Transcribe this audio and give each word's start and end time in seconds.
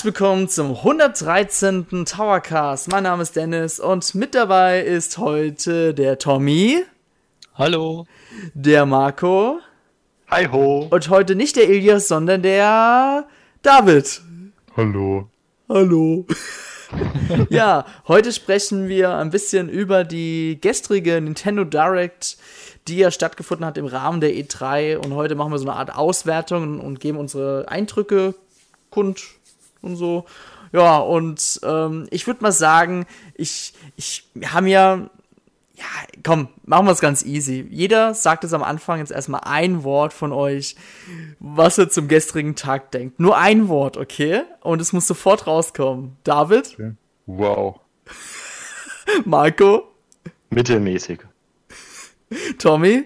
Herzlich 0.00 0.14
willkommen 0.14 0.48
zum 0.48 0.76
113. 0.76 2.06
Towercast. 2.06 2.90
Mein 2.90 3.02
Name 3.02 3.22
ist 3.22 3.36
Dennis 3.36 3.78
und 3.78 4.14
mit 4.14 4.34
dabei 4.34 4.80
ist 4.80 5.18
heute 5.18 5.92
der 5.92 6.18
Tommy. 6.18 6.82
Hallo. 7.54 8.06
Der 8.54 8.86
Marco. 8.86 9.60
Hi 10.30 10.46
ho. 10.46 10.88
Und 10.90 11.10
heute 11.10 11.34
nicht 11.34 11.56
der 11.56 11.68
Elias, 11.68 12.08
sondern 12.08 12.40
der 12.40 13.28
David. 13.60 14.22
Hallo. 14.74 15.28
Hallo. 15.68 16.26
ja, 17.50 17.84
heute 18.08 18.32
sprechen 18.32 18.88
wir 18.88 19.14
ein 19.16 19.28
bisschen 19.28 19.68
über 19.68 20.04
die 20.04 20.56
gestrige 20.62 21.20
Nintendo 21.20 21.64
Direct, 21.64 22.38
die 22.88 22.96
ja 22.96 23.10
stattgefunden 23.10 23.66
hat 23.66 23.76
im 23.76 23.84
Rahmen 23.84 24.22
der 24.22 24.30
E3. 24.30 24.96
Und 24.96 25.14
heute 25.14 25.34
machen 25.34 25.52
wir 25.52 25.58
so 25.58 25.68
eine 25.68 25.76
Art 25.76 25.94
Auswertung 25.94 26.80
und 26.80 27.00
geben 27.00 27.18
unsere 27.18 27.68
Eindrücke 27.68 28.34
kund 28.88 29.39
und 29.82 29.96
so. 29.96 30.24
Ja, 30.72 30.98
und 30.98 31.60
ähm, 31.64 32.06
ich 32.10 32.26
würde 32.26 32.42
mal 32.42 32.52
sagen, 32.52 33.06
ich, 33.34 33.74
ich 33.96 34.28
habe 34.46 34.64
mir 34.64 35.10
ja, 35.80 35.84
komm, 36.22 36.48
machen 36.66 36.86
wir 36.86 36.92
es 36.92 37.00
ganz 37.00 37.24
easy. 37.24 37.66
Jeder 37.70 38.12
sagt 38.12 38.44
es 38.44 38.52
am 38.52 38.62
Anfang 38.62 38.98
jetzt 38.98 39.12
erstmal 39.12 39.40
ein 39.44 39.82
Wort 39.82 40.12
von 40.12 40.30
euch, 40.30 40.76
was 41.38 41.78
er 41.78 41.88
zum 41.88 42.06
gestrigen 42.06 42.54
Tag 42.54 42.90
denkt. 42.90 43.18
Nur 43.18 43.38
ein 43.38 43.68
Wort, 43.68 43.96
okay? 43.96 44.42
Und 44.60 44.80
es 44.82 44.92
muss 44.92 45.06
sofort 45.06 45.46
rauskommen. 45.46 46.16
David? 46.22 46.74
Okay. 46.74 46.92
Wow. 47.26 47.80
Marco? 49.24 49.88
Mittelmäßig. 50.50 51.20
Tommy? 52.58 53.04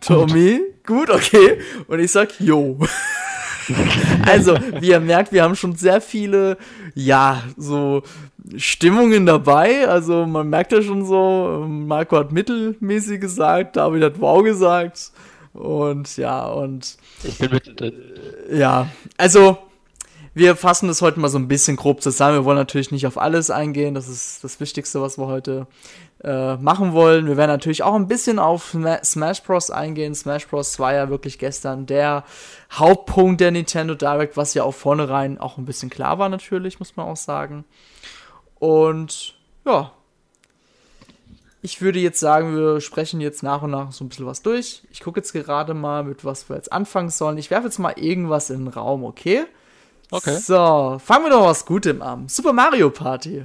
Tommy? 0.00 0.60
Gut, 0.86 1.10
okay. 1.10 1.60
Und 1.88 1.98
ich 1.98 2.12
sag, 2.12 2.40
yo. 2.40 2.78
also, 4.26 4.58
wie 4.80 4.90
ihr 4.90 5.00
merkt, 5.00 5.32
wir 5.32 5.42
haben 5.42 5.56
schon 5.56 5.74
sehr 5.76 6.00
viele, 6.00 6.56
ja, 6.94 7.42
so 7.56 8.02
Stimmungen 8.56 9.26
dabei. 9.26 9.88
Also, 9.88 10.26
man 10.26 10.48
merkt 10.48 10.72
ja 10.72 10.82
schon 10.82 11.04
so, 11.04 11.64
Marco 11.68 12.16
hat 12.16 12.32
mittelmäßig 12.32 13.20
gesagt, 13.20 13.76
David 13.76 14.02
hat 14.02 14.20
wow 14.20 14.42
gesagt. 14.42 15.12
Und 15.52 16.16
ja, 16.16 16.46
und. 16.46 16.96
Ich 17.24 17.38
bin 17.38 17.50
mittendrin. 17.50 17.94
Ja, 18.50 18.88
also, 19.16 19.58
wir 20.38 20.56
fassen 20.56 20.88
das 20.88 21.02
heute 21.02 21.18
mal 21.18 21.28
so 21.28 21.38
ein 21.38 21.48
bisschen 21.48 21.76
grob 21.76 22.00
zusammen. 22.00 22.36
Wir 22.36 22.44
wollen 22.44 22.56
natürlich 22.56 22.92
nicht 22.92 23.06
auf 23.06 23.18
alles 23.18 23.50
eingehen. 23.50 23.94
Das 23.94 24.08
ist 24.08 24.42
das 24.44 24.60
Wichtigste, 24.60 25.02
was 25.02 25.18
wir 25.18 25.26
heute 25.26 25.66
äh, 26.22 26.56
machen 26.56 26.92
wollen. 26.92 27.26
Wir 27.26 27.36
werden 27.36 27.50
natürlich 27.50 27.82
auch 27.82 27.94
ein 27.94 28.06
bisschen 28.06 28.38
auf 28.38 28.76
Smash 29.04 29.42
Bros. 29.42 29.70
eingehen. 29.70 30.14
Smash 30.14 30.46
Bros. 30.46 30.78
war 30.78 30.94
ja 30.94 31.10
wirklich 31.10 31.38
gestern 31.38 31.86
der 31.86 32.24
Hauptpunkt 32.70 33.40
der 33.40 33.50
Nintendo 33.50 33.94
Direct, 33.94 34.36
was 34.36 34.54
ja 34.54 34.62
auch 34.62 34.74
vornherein 34.74 35.38
auch 35.38 35.58
ein 35.58 35.64
bisschen 35.64 35.90
klar 35.90 36.18
war 36.18 36.28
natürlich, 36.28 36.78
muss 36.78 36.96
man 36.96 37.06
auch 37.06 37.16
sagen. 37.16 37.64
Und 38.60 39.34
ja, 39.66 39.92
ich 41.62 41.80
würde 41.82 41.98
jetzt 41.98 42.20
sagen, 42.20 42.56
wir 42.56 42.80
sprechen 42.80 43.20
jetzt 43.20 43.42
nach 43.42 43.62
und 43.62 43.72
nach 43.72 43.90
so 43.90 44.04
ein 44.04 44.08
bisschen 44.08 44.26
was 44.26 44.42
durch. 44.42 44.82
Ich 44.92 45.00
gucke 45.00 45.18
jetzt 45.18 45.32
gerade 45.32 45.74
mal, 45.74 46.04
mit 46.04 46.24
was 46.24 46.48
wir 46.48 46.54
jetzt 46.54 46.72
anfangen 46.72 47.10
sollen. 47.10 47.38
Ich 47.38 47.50
werfe 47.50 47.66
jetzt 47.66 47.78
mal 47.78 47.94
irgendwas 47.98 48.50
in 48.50 48.64
den 48.64 48.68
Raum, 48.68 49.02
okay? 49.02 49.44
Okay. 50.10 50.36
So, 50.36 50.98
fangen 51.04 51.24
wir 51.24 51.30
doch 51.30 51.46
was 51.46 51.64
Gutem 51.64 52.00
an. 52.02 52.28
Super 52.28 52.52
Mario 52.52 52.90
Party. 52.90 53.44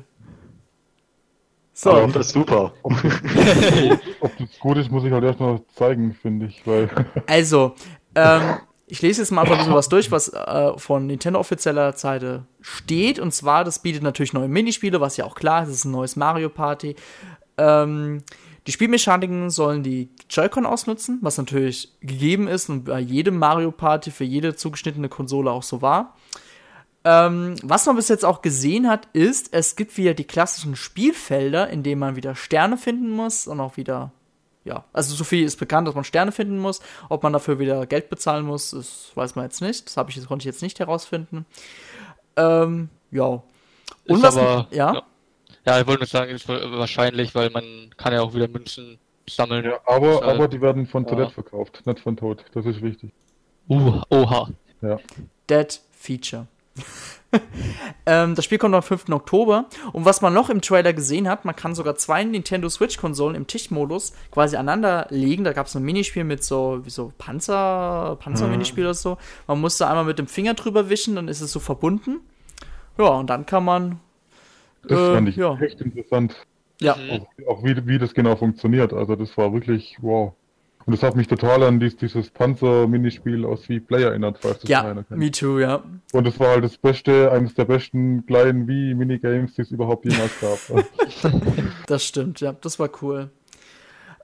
So. 1.74 1.92
Aber 1.92 2.08
das 2.08 2.28
ist 2.28 2.34
super. 2.34 2.74
Ob 2.84 4.38
das 4.38 4.60
gut 4.60 4.78
ist, 4.78 4.92
muss 4.92 5.04
ich 5.04 5.12
halt 5.12 5.24
erstmal 5.24 5.62
zeigen, 5.76 6.14
finde 6.14 6.46
ich. 6.46 6.66
Weil 6.66 6.90
also, 7.28 7.74
ähm, 8.16 8.60
ich 8.86 9.02
lese 9.02 9.22
jetzt 9.22 9.32
mal 9.32 9.42
einfach 9.42 9.56
ein 9.56 9.60
bisschen 9.60 9.74
was 9.74 9.90
durch, 9.90 10.12
was 10.12 10.32
äh, 10.32 10.78
von 10.78 11.08
Nintendo 11.08 11.40
offizieller 11.40 11.94
Seite 11.94 12.46
steht. 12.62 13.20
Und 13.20 13.34
zwar, 13.34 13.64
das 13.64 13.80
bietet 13.80 14.04
natürlich 14.04 14.34
neue 14.34 14.48
Minispiele, 14.48 15.02
was 15.02 15.18
ja 15.18 15.26
auch 15.26 15.36
klar 15.36 15.64
ist, 15.64 15.70
es 15.70 15.76
ist 15.78 15.86
ein 15.86 15.92
neues 15.92 16.16
Mario 16.16 16.50
Party. 16.50 16.96
Ähm, 17.58 18.24
die 18.68 18.72
Spielmechaniken 18.72 19.50
sollen 19.50 19.84
die 19.84 20.10
Joy-Con 20.30 20.66
ausnutzen, 20.66 21.20
was 21.22 21.38
natürlich 21.38 21.92
gegeben 22.02 22.48
ist 22.48 22.70
und 22.70 22.86
bei 22.86 23.00
jedem 23.00 23.38
Mario 23.38 23.72
Party 23.72 24.12
für 24.12 24.24
jede 24.24 24.56
zugeschnittene 24.56 25.10
Konsole 25.10 25.52
auch 25.52 25.64
so 25.64 25.82
war. 25.82 26.16
Ähm, 27.06 27.56
was 27.64 27.86
man 27.86 27.98
bis 27.98 28.08
jetzt 28.08 28.24
auch 28.24 28.42
gesehen 28.42 28.90
hat, 28.90 29.08
ist, 29.12 29.54
es 29.54 29.76
gibt 29.76 29.98
wieder 29.98 30.14
die 30.14 30.24
klassischen 30.24 30.76
Spielfelder, 30.76 31.70
in 31.70 31.84
denen 31.84 32.00
man 32.00 32.16
wieder 32.16 32.36
Sterne 32.36 32.78
finden 32.78 33.10
muss 33.10 33.46
und 33.46 33.60
auch 33.60 33.76
wieder, 33.76 34.12
ja, 34.64 34.86
also 34.94 35.14
so 35.14 35.26
viel 35.26 35.44
ist 35.44 35.60
bekannt, 35.60 35.88
dass 35.88 35.96
man 35.96 36.06
Sterne 36.06 36.32
finden 36.32 36.60
muss. 36.60 36.80
Ob 37.10 37.24
man 37.24 37.34
dafür 37.34 37.60
wieder 37.60 37.86
Geld 37.88 38.10
bezahlen 38.10 38.46
muss, 38.46 38.72
das 38.72 39.12
weiß 39.16 39.36
man 39.36 39.46
jetzt 39.46 39.62
nicht. 39.62 39.86
Das, 39.86 40.06
ich, 40.08 40.16
das 40.16 40.28
konnte 40.28 40.44
ich 40.44 40.46
jetzt 40.46 40.62
nicht 40.62 40.80
herausfinden. 40.80 41.46
Ähm, 42.38 42.90
ja. 43.12 43.44
Und 44.08 44.16
ist 44.18 44.24
was, 44.24 44.38
aber, 44.38 44.68
ja? 44.72 44.94
ja? 44.94 45.04
Ja, 45.66 45.80
ich 45.80 45.88
wollte 45.88 46.02
nur 46.02 46.08
sagen, 46.08 46.32
ist 46.32 46.48
wahrscheinlich, 46.48 47.36
weil 47.36 47.50
man 47.50 47.64
kann 47.96 48.14
ja 48.14 48.22
auch 48.22 48.34
wieder 48.34 48.48
Münzen 48.48 49.00
sammeln. 49.30 49.66
Ja, 49.66 49.80
aber, 49.86 50.24
aber 50.24 50.48
die 50.48 50.62
werden 50.62 50.88
von 50.88 51.06
Toilette 51.06 51.30
ja. 51.30 51.34
verkauft, 51.34 51.86
nicht 51.86 52.00
von 52.00 52.18
Tod. 52.18 52.44
Das 52.54 52.66
ist 52.66 52.82
wichtig. 52.82 53.12
Uh, 53.70 54.02
oha. 54.10 54.50
Ja. 54.82 55.00
Dead 55.50 55.82
Feature. 55.92 56.48
ähm, 58.06 58.36
das 58.36 58.46
Spiel 58.46 58.58
kommt 58.58 58.76
am 58.76 58.84
5. 58.84 59.10
Oktober. 59.10 59.66
Und 59.92 60.06
was 60.06 60.22
man 60.22 60.34
noch 60.34 60.50
im 60.50 60.62
Trailer 60.62 60.94
gesehen 60.94 61.28
hat, 61.28 61.46
man 61.46 61.56
kann 61.56 61.76
sogar 61.76 61.96
zwei 61.96 62.24
Nintendo 62.24 62.70
Switch-Konsolen 62.70 63.36
im 63.36 63.48
Tischmodus 63.48 64.14
quasi 64.32 64.56
aneinander 64.56 65.08
legen. 65.10 65.44
Da 65.44 65.54
gab 65.54 65.68
es 65.68 65.76
ein 65.76 65.84
Minispiel 65.84 66.24
mit 66.24 66.44
so, 66.44 66.82
wie 66.84 66.90
so 66.90 67.12
Panzer, 67.18 68.18
Panzer-Minispiel 68.20 68.84
mhm. 68.84 68.88
oder 68.88 68.94
so. 68.94 69.18
Man 69.48 69.62
musste 69.62 69.88
einmal 69.88 70.06
mit 70.06 70.20
dem 70.20 70.28
Finger 70.28 70.54
drüber 70.54 70.90
wischen, 70.90 71.16
dann 71.16 71.28
ist 71.28 71.42
es 71.42 71.52
so 71.52 71.60
verbunden. 71.60 72.20
Ja, 72.98 73.08
und 73.08 73.30
dann 73.30 73.46
kann 73.46 73.66
man. 73.66 74.00
Das 74.84 75.00
äh, 75.00 75.14
fand 75.16 75.30
ich 75.30 75.36
ja. 75.36 75.58
echt 75.60 75.82
interessant. 75.82 76.36
Ja. 76.82 76.96
Auch, 77.10 77.48
auch 77.48 77.64
wie, 77.64 77.88
wie 77.88 77.98
das 77.98 78.14
genau 78.14 78.36
funktioniert. 78.36 78.94
Also, 78.94 79.16
das 79.16 79.36
war 79.38 79.54
wirklich 79.54 79.98
wow. 80.02 80.34
Und 80.86 80.94
das 80.94 81.04
hat 81.04 81.16
mich 81.16 81.28
total 81.28 81.64
an 81.64 81.80
dies, 81.80 81.96
dieses 81.96 82.30
Panzer-Minispiel 82.30 83.46
aus 83.46 83.68
wie 83.70 83.80
Player 83.80 84.10
erinnert, 84.10 84.38
falls 84.42 84.60
das 84.60 84.70
ja, 84.70 84.82
kennt. 84.84 85.10
me 85.12 85.32
too, 85.32 85.60
ja. 85.60 85.84
Und 86.12 86.28
es 86.28 86.40
war 86.40 86.50
halt 86.50 86.64
das 86.64 86.78
beste, 86.78 87.32
eines 87.32 87.54
der 87.56 87.66
besten 87.66 88.26
kleinen 88.26 88.68
Wii-Minigames, 88.68 89.56
die 89.56 89.62
es 89.62 89.72
überhaupt 89.72 90.06
jemals 90.06 90.32
gab. 90.42 90.86
das 91.88 92.04
stimmt, 92.04 92.42
ja, 92.42 92.54
das 92.54 92.80
war 92.80 92.90
cool. 93.02 93.30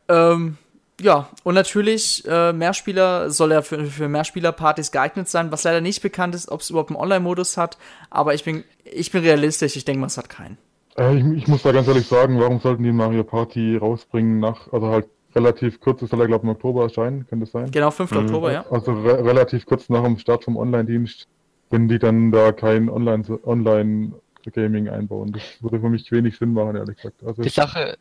Ähm, 0.10 0.58
ja, 1.02 1.30
und 1.44 1.56
natürlich, 1.56 2.24
äh, 2.28 2.52
Mehrspieler 2.52 3.30
soll 3.30 3.54
ja 3.54 3.62
für, 3.62 3.86
für 3.86 4.10
Mehrspieler-Partys 4.10 4.92
geeignet 4.92 5.30
sein, 5.30 5.52
was 5.52 5.64
leider 5.64 5.80
nicht 5.80 6.02
bekannt 6.02 6.36
ist, 6.36 6.50
ob 6.50 6.60
es 6.60 6.70
überhaupt 6.70 6.90
einen 6.90 7.00
Online-Modus 7.00 7.56
hat, 7.56 7.78
aber 8.10 8.34
ich 8.34 8.44
bin, 8.44 8.66
ich 8.84 9.12
bin 9.12 9.24
realistisch, 9.24 9.78
ich 9.78 9.86
denke 9.86 10.02
mal, 10.02 10.08
es 10.08 10.18
hat 10.18 10.30
keinen. 10.30 10.58
Äh, 10.98 11.18
ich, 11.18 11.44
ich, 11.44 11.48
muss 11.48 11.64
da 11.64 11.72
ganz 11.72 11.88
ehrlich 11.88 12.08
sagen, 12.08 12.40
warum 12.40 12.60
sollten 12.60 12.84
die 12.84 12.92
Mario 12.92 13.24
Party 13.24 13.78
rausbringen 13.78 14.40
nach, 14.40 14.72
also 14.74 14.88
halt 14.88 15.08
relativ 15.36 15.80
kurz, 15.80 16.02
das 16.02 16.10
soll 16.10 16.22
er 16.22 16.28
glaube 16.28 16.46
ich 16.46 16.50
im 16.50 16.56
Oktober 16.56 16.84
erscheinen, 16.84 17.28
könnte 17.28 17.46
das 17.46 17.52
sein? 17.52 17.72
Genau, 17.72 17.92
5. 17.92 18.12
Mhm. 18.12 18.18
Oktober, 18.18 18.52
ja. 18.52 18.66
Also 18.70 18.94
re 18.94 19.24
relativ 19.24 19.66
kurz 19.66 19.90
nach 19.90 20.04
dem 20.04 20.18
Start 20.18 20.44
vom 20.44 20.58
Online-Dienst, 20.58 21.28
wenn 21.70 21.88
die 21.88 22.00
dann 22.00 22.32
da 22.32 22.52
kein 22.52 22.90
Online-Gaming 22.90 24.14
Online 24.46 24.92
einbauen. 24.92 25.32
Das 25.32 25.44
würde 25.62 25.80
für 25.80 25.90
mich 25.90 26.12
wenig 26.12 26.38
Sinn 26.38 26.54
machen, 26.54 26.76
ehrlich 26.76 26.98
gesagt. 26.98 27.24
Also 27.24 27.42
die 27.42 27.50
Sache. 27.50 27.98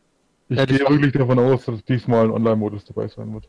Ich 0.51 0.57
ja, 0.57 0.65
gehe 0.65 0.79
wirklich 0.79 1.13
davon 1.13 1.37
aus, 1.37 1.65
dass 1.65 1.83
diesmal 1.85 2.25
ein 2.25 2.31
Online-Modus 2.31 2.83
dabei 2.85 3.07
sein 3.07 3.31
wird. 3.33 3.47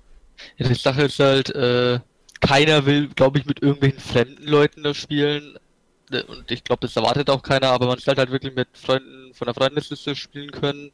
Ja, 0.59 0.69
die 0.69 0.75
Sache 0.75 1.05
ist 1.05 1.19
halt, 1.19 1.49
äh, 1.55 1.99
keiner 2.41 2.85
will, 2.87 3.09
glaube 3.09 3.39
ich, 3.39 3.47
mit 3.47 3.63
irgendwelchen 3.63 4.01
fremden 4.01 4.47
Leuten 4.47 4.83
das 4.83 4.97
spielen. 4.97 5.59
Und 6.11 6.51
ich 6.51 6.65
glaube, 6.65 6.81
das 6.81 6.97
erwartet 6.97 7.31
auch 7.31 7.43
keiner, 7.43 7.69
aber 7.69 7.87
man 7.87 7.99
soll 7.99 8.17
halt 8.17 8.31
wirklich 8.31 8.55
mit 8.55 8.69
Freunden 8.75 9.33
von 9.33 9.47
der 9.47 9.55
Freundesliste 9.55 10.17
spielen 10.17 10.51
können. 10.51 10.91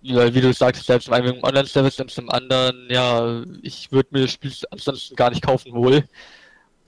Ja, 0.00 0.32
wie 0.32 0.40
du 0.40 0.52
sagst, 0.52 0.86
selbst 0.86 1.08
im 1.08 1.14
einen 1.14 1.42
Online-Service 1.42 1.98
und 2.00 2.10
zum 2.10 2.30
anderen, 2.30 2.86
ja, 2.88 3.42
ich 3.62 3.90
würde 3.90 4.08
mir 4.12 4.22
das 4.22 4.30
Spiel 4.30 4.52
ansonsten 4.70 5.16
gar 5.16 5.30
nicht 5.30 5.42
kaufen 5.42 5.72
wohl, 5.72 6.04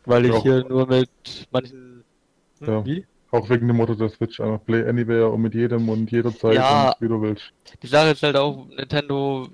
weil 0.04 0.26
ich 0.26 0.32
ja. 0.32 0.42
hier 0.42 0.64
nur 0.68 0.86
mit 0.86 1.10
manchen... 1.50 2.04
Hm, 2.60 2.68
ja. 2.68 2.86
Wie? 2.86 3.06
Auch 3.32 3.48
wegen 3.48 3.68
dem 3.68 3.76
Motto 3.76 3.94
der 3.94 4.08
Switch, 4.08 4.40
einfach 4.40 4.64
Play 4.64 4.88
Anywhere 4.88 5.28
und 5.28 5.42
mit 5.42 5.54
jedem 5.54 5.88
und 5.88 6.10
jederzeit 6.10 6.54
ja, 6.54 6.90
und 6.90 7.00
wie 7.00 7.08
du 7.08 7.22
willst. 7.22 7.52
Die 7.82 7.86
Sache 7.86 8.10
ist 8.10 8.22
halt 8.22 8.36
auch, 8.36 8.66
Nintendo 8.68 9.48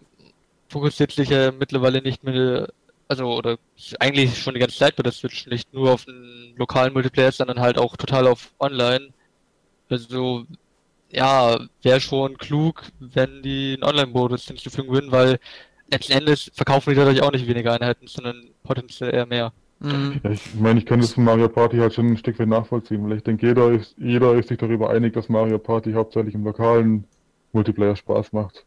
fokussiert 0.68 1.12
sich 1.12 1.28
ja 1.28 1.52
mittlerweile 1.52 2.02
nicht 2.02 2.24
mehr, 2.24 2.68
also, 3.08 3.34
oder 3.34 3.58
eigentlich 4.00 4.38
schon 4.38 4.54
die 4.54 4.60
ganze 4.60 4.78
Zeit 4.78 4.96
bei 4.96 5.02
der 5.02 5.12
Switch, 5.12 5.46
nicht 5.46 5.72
nur 5.72 5.92
auf 5.92 6.04
den 6.04 6.54
lokalen 6.56 6.92
Multiplayer, 6.92 7.32
sondern 7.32 7.60
halt 7.60 7.78
auch 7.78 7.96
total 7.96 8.26
auf 8.26 8.52
Online. 8.58 9.08
Also, 9.88 10.44
ja, 11.10 11.58
wäre 11.82 12.00
schon 12.00 12.36
klug, 12.38 12.82
wenn 12.98 13.42
die 13.42 13.74
einen 13.74 13.84
Online-Modus 13.84 14.46
hinzufügen 14.46 14.92
würden, 14.92 15.12
weil 15.12 15.38
letzten 15.90 16.12
Endes 16.12 16.50
verkaufen 16.54 16.90
die 16.90 16.96
dadurch 16.96 17.22
auch 17.22 17.32
nicht 17.32 17.46
weniger 17.46 17.72
Einheiten, 17.72 18.06
sondern 18.06 18.50
potenziell 18.62 19.14
eher 19.14 19.26
mehr. 19.26 19.52
Mhm. 19.78 20.20
Ja, 20.22 20.30
ich 20.30 20.54
meine, 20.54 20.78
ich 20.78 20.86
kann 20.86 21.00
das 21.00 21.12
von 21.12 21.24
Mario 21.24 21.48
Party 21.48 21.76
halt 21.76 21.94
schon 21.94 22.06
ein 22.06 22.16
Stück 22.16 22.38
weit 22.38 22.48
nachvollziehen, 22.48 23.08
weil 23.08 23.18
ich 23.18 23.22
denke, 23.22 23.46
jeder 23.46 23.70
ist, 23.70 23.94
jeder 23.98 24.34
ist 24.34 24.48
sich 24.48 24.58
darüber 24.58 24.90
einig, 24.90 25.12
dass 25.12 25.28
Mario 25.28 25.58
Party 25.58 25.92
hauptsächlich 25.92 26.34
im 26.34 26.44
lokalen 26.44 27.04
Multiplayer 27.52 27.96
Spaß 27.96 28.32
macht. 28.32 28.64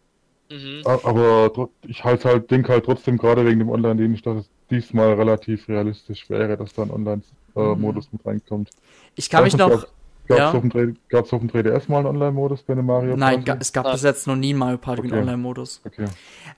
Mhm. 0.51 0.81
Aber 0.85 1.69
ich 1.87 2.03
halt 2.03 2.25
halt, 2.25 2.49
denke 2.49 2.71
halt 2.71 2.85
trotzdem 2.85 3.17
gerade 3.17 3.45
wegen 3.45 3.59
dem 3.59 3.69
Online-Dienst, 3.69 4.25
dass 4.25 4.37
es 4.37 4.49
diesmal 4.69 5.13
relativ 5.13 5.67
realistisch 5.67 6.29
wäre, 6.29 6.57
dass 6.57 6.73
da 6.73 6.83
ein 6.83 6.91
Online-Modus 6.91 8.05
mhm. 8.05 8.09
mit 8.17 8.25
reinkommt. 8.25 8.69
Ich 9.15 9.29
kann 9.29 9.43
mich 9.43 9.57
noch. 9.57 9.85
Gab 10.29 10.37
es 10.37 10.41
ja. 10.43 10.51
auf, 10.51 10.61
dem, 10.61 10.97
auf 11.11 11.29
dem 11.29 11.49
3DS 11.49 11.85
mal 11.87 11.97
einen 11.97 12.07
Online-Modus 12.07 12.61
bei 12.61 12.73
einem 12.73 12.85
Mario 12.85 13.17
Party? 13.17 13.41
Nein, 13.45 13.57
es 13.59 13.73
gab 13.73 13.91
bis 13.91 14.03
jetzt 14.03 14.27
noch 14.27 14.35
nie 14.35 14.51
einen 14.51 14.59
Mario 14.59 14.77
Party 14.77 15.07
okay. 15.07 15.19
Online-Modus. 15.19 15.81
Okay. 15.83 16.05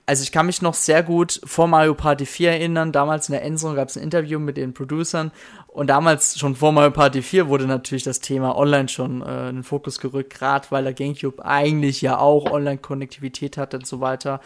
Also 0.04 0.22
ich 0.24 0.30
kann 0.30 0.44
mich 0.44 0.60
noch 0.60 0.74
sehr 0.74 1.02
gut 1.02 1.40
vor 1.44 1.68
Mario 1.68 1.94
Party 1.94 2.26
4 2.26 2.50
erinnern. 2.50 2.92
Damals 2.92 3.30
in 3.30 3.32
der 3.32 3.42
Endzone 3.44 3.74
gab 3.74 3.88
es 3.88 3.96
ein 3.96 4.02
Interview 4.02 4.38
mit 4.38 4.58
den 4.58 4.74
Producern 4.74 5.32
und 5.68 5.86
damals 5.86 6.38
schon 6.38 6.54
vor 6.54 6.72
Mario 6.72 6.90
Party 6.90 7.22
4 7.22 7.48
wurde 7.48 7.66
natürlich 7.66 8.02
das 8.02 8.20
Thema 8.20 8.58
Online 8.58 8.88
schon 8.88 9.22
äh, 9.22 9.48
in 9.48 9.56
den 9.56 9.64
Fokus 9.64 9.98
gerückt, 10.00 10.34
gerade 10.34 10.66
weil 10.68 10.84
der 10.84 10.92
GameCube 10.92 11.42
eigentlich 11.42 12.02
ja 12.02 12.18
auch 12.18 12.50
Online-Konnektivität 12.50 13.56
hat 13.56 13.72
und 13.72 13.86
so 13.86 14.00
weiter. 14.00 14.42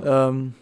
Ähm, 0.00 0.54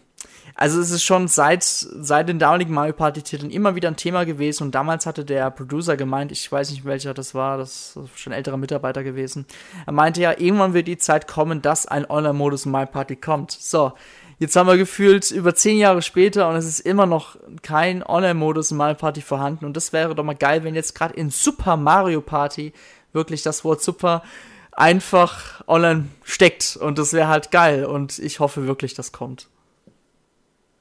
also 0.59 0.81
es 0.81 0.89
ist 0.89 1.03
schon 1.03 1.27
seit, 1.27 1.63
seit 1.63 2.27
den 2.27 2.39
damaligen 2.39 2.73
Mario 2.73 2.93
Party 2.93 3.21
Titeln 3.21 3.51
immer 3.51 3.75
wieder 3.75 3.89
ein 3.89 3.95
Thema 3.95 4.25
gewesen 4.25 4.63
und 4.63 4.73
damals 4.73 5.05
hatte 5.05 5.23
der 5.23 5.51
Producer 5.51 5.95
gemeint, 5.95 6.31
ich 6.31 6.51
weiß 6.51 6.71
nicht 6.71 6.83
welcher 6.83 7.13
das 7.13 7.35
war, 7.35 7.59
das 7.59 7.95
ist 7.95 8.19
schon 8.19 8.33
ein 8.33 8.37
älterer 8.37 8.57
Mitarbeiter 8.57 9.03
gewesen. 9.03 9.45
Er 9.85 9.93
meinte 9.93 10.19
ja, 10.19 10.31
irgendwann 10.31 10.73
wird 10.73 10.87
die 10.87 10.97
Zeit 10.97 11.27
kommen, 11.27 11.61
dass 11.61 11.85
ein 11.85 12.09
Online-Modus 12.09 12.65
in 12.65 12.71
Mario 12.71 12.89
Party 12.91 13.15
kommt. 13.15 13.51
So, 13.51 13.93
jetzt 14.39 14.55
haben 14.55 14.65
wir 14.65 14.77
gefühlt 14.77 15.29
über 15.29 15.53
zehn 15.53 15.77
Jahre 15.77 16.01
später 16.01 16.49
und 16.49 16.55
es 16.55 16.65
ist 16.65 16.79
immer 16.79 17.05
noch 17.05 17.37
kein 17.61 18.01
Online-Modus 18.01 18.71
in 18.71 18.77
Mario 18.77 18.95
Party 18.95 19.21
vorhanden 19.21 19.63
und 19.63 19.77
das 19.77 19.93
wäre 19.93 20.15
doch 20.15 20.23
mal 20.23 20.33
geil, 20.33 20.63
wenn 20.63 20.73
jetzt 20.73 20.95
gerade 20.95 21.13
in 21.13 21.29
Super 21.29 21.77
Mario 21.77 22.21
Party 22.21 22.73
wirklich 23.13 23.43
das 23.43 23.63
Wort 23.63 23.83
Super 23.83 24.23
einfach 24.71 25.63
online 25.67 26.07
steckt 26.23 26.77
und 26.77 26.97
das 26.97 27.13
wäre 27.13 27.27
halt 27.27 27.51
geil 27.51 27.85
und 27.85 28.17
ich 28.17 28.39
hoffe 28.39 28.65
wirklich, 28.65 28.95
das 28.95 29.11
kommt. 29.11 29.49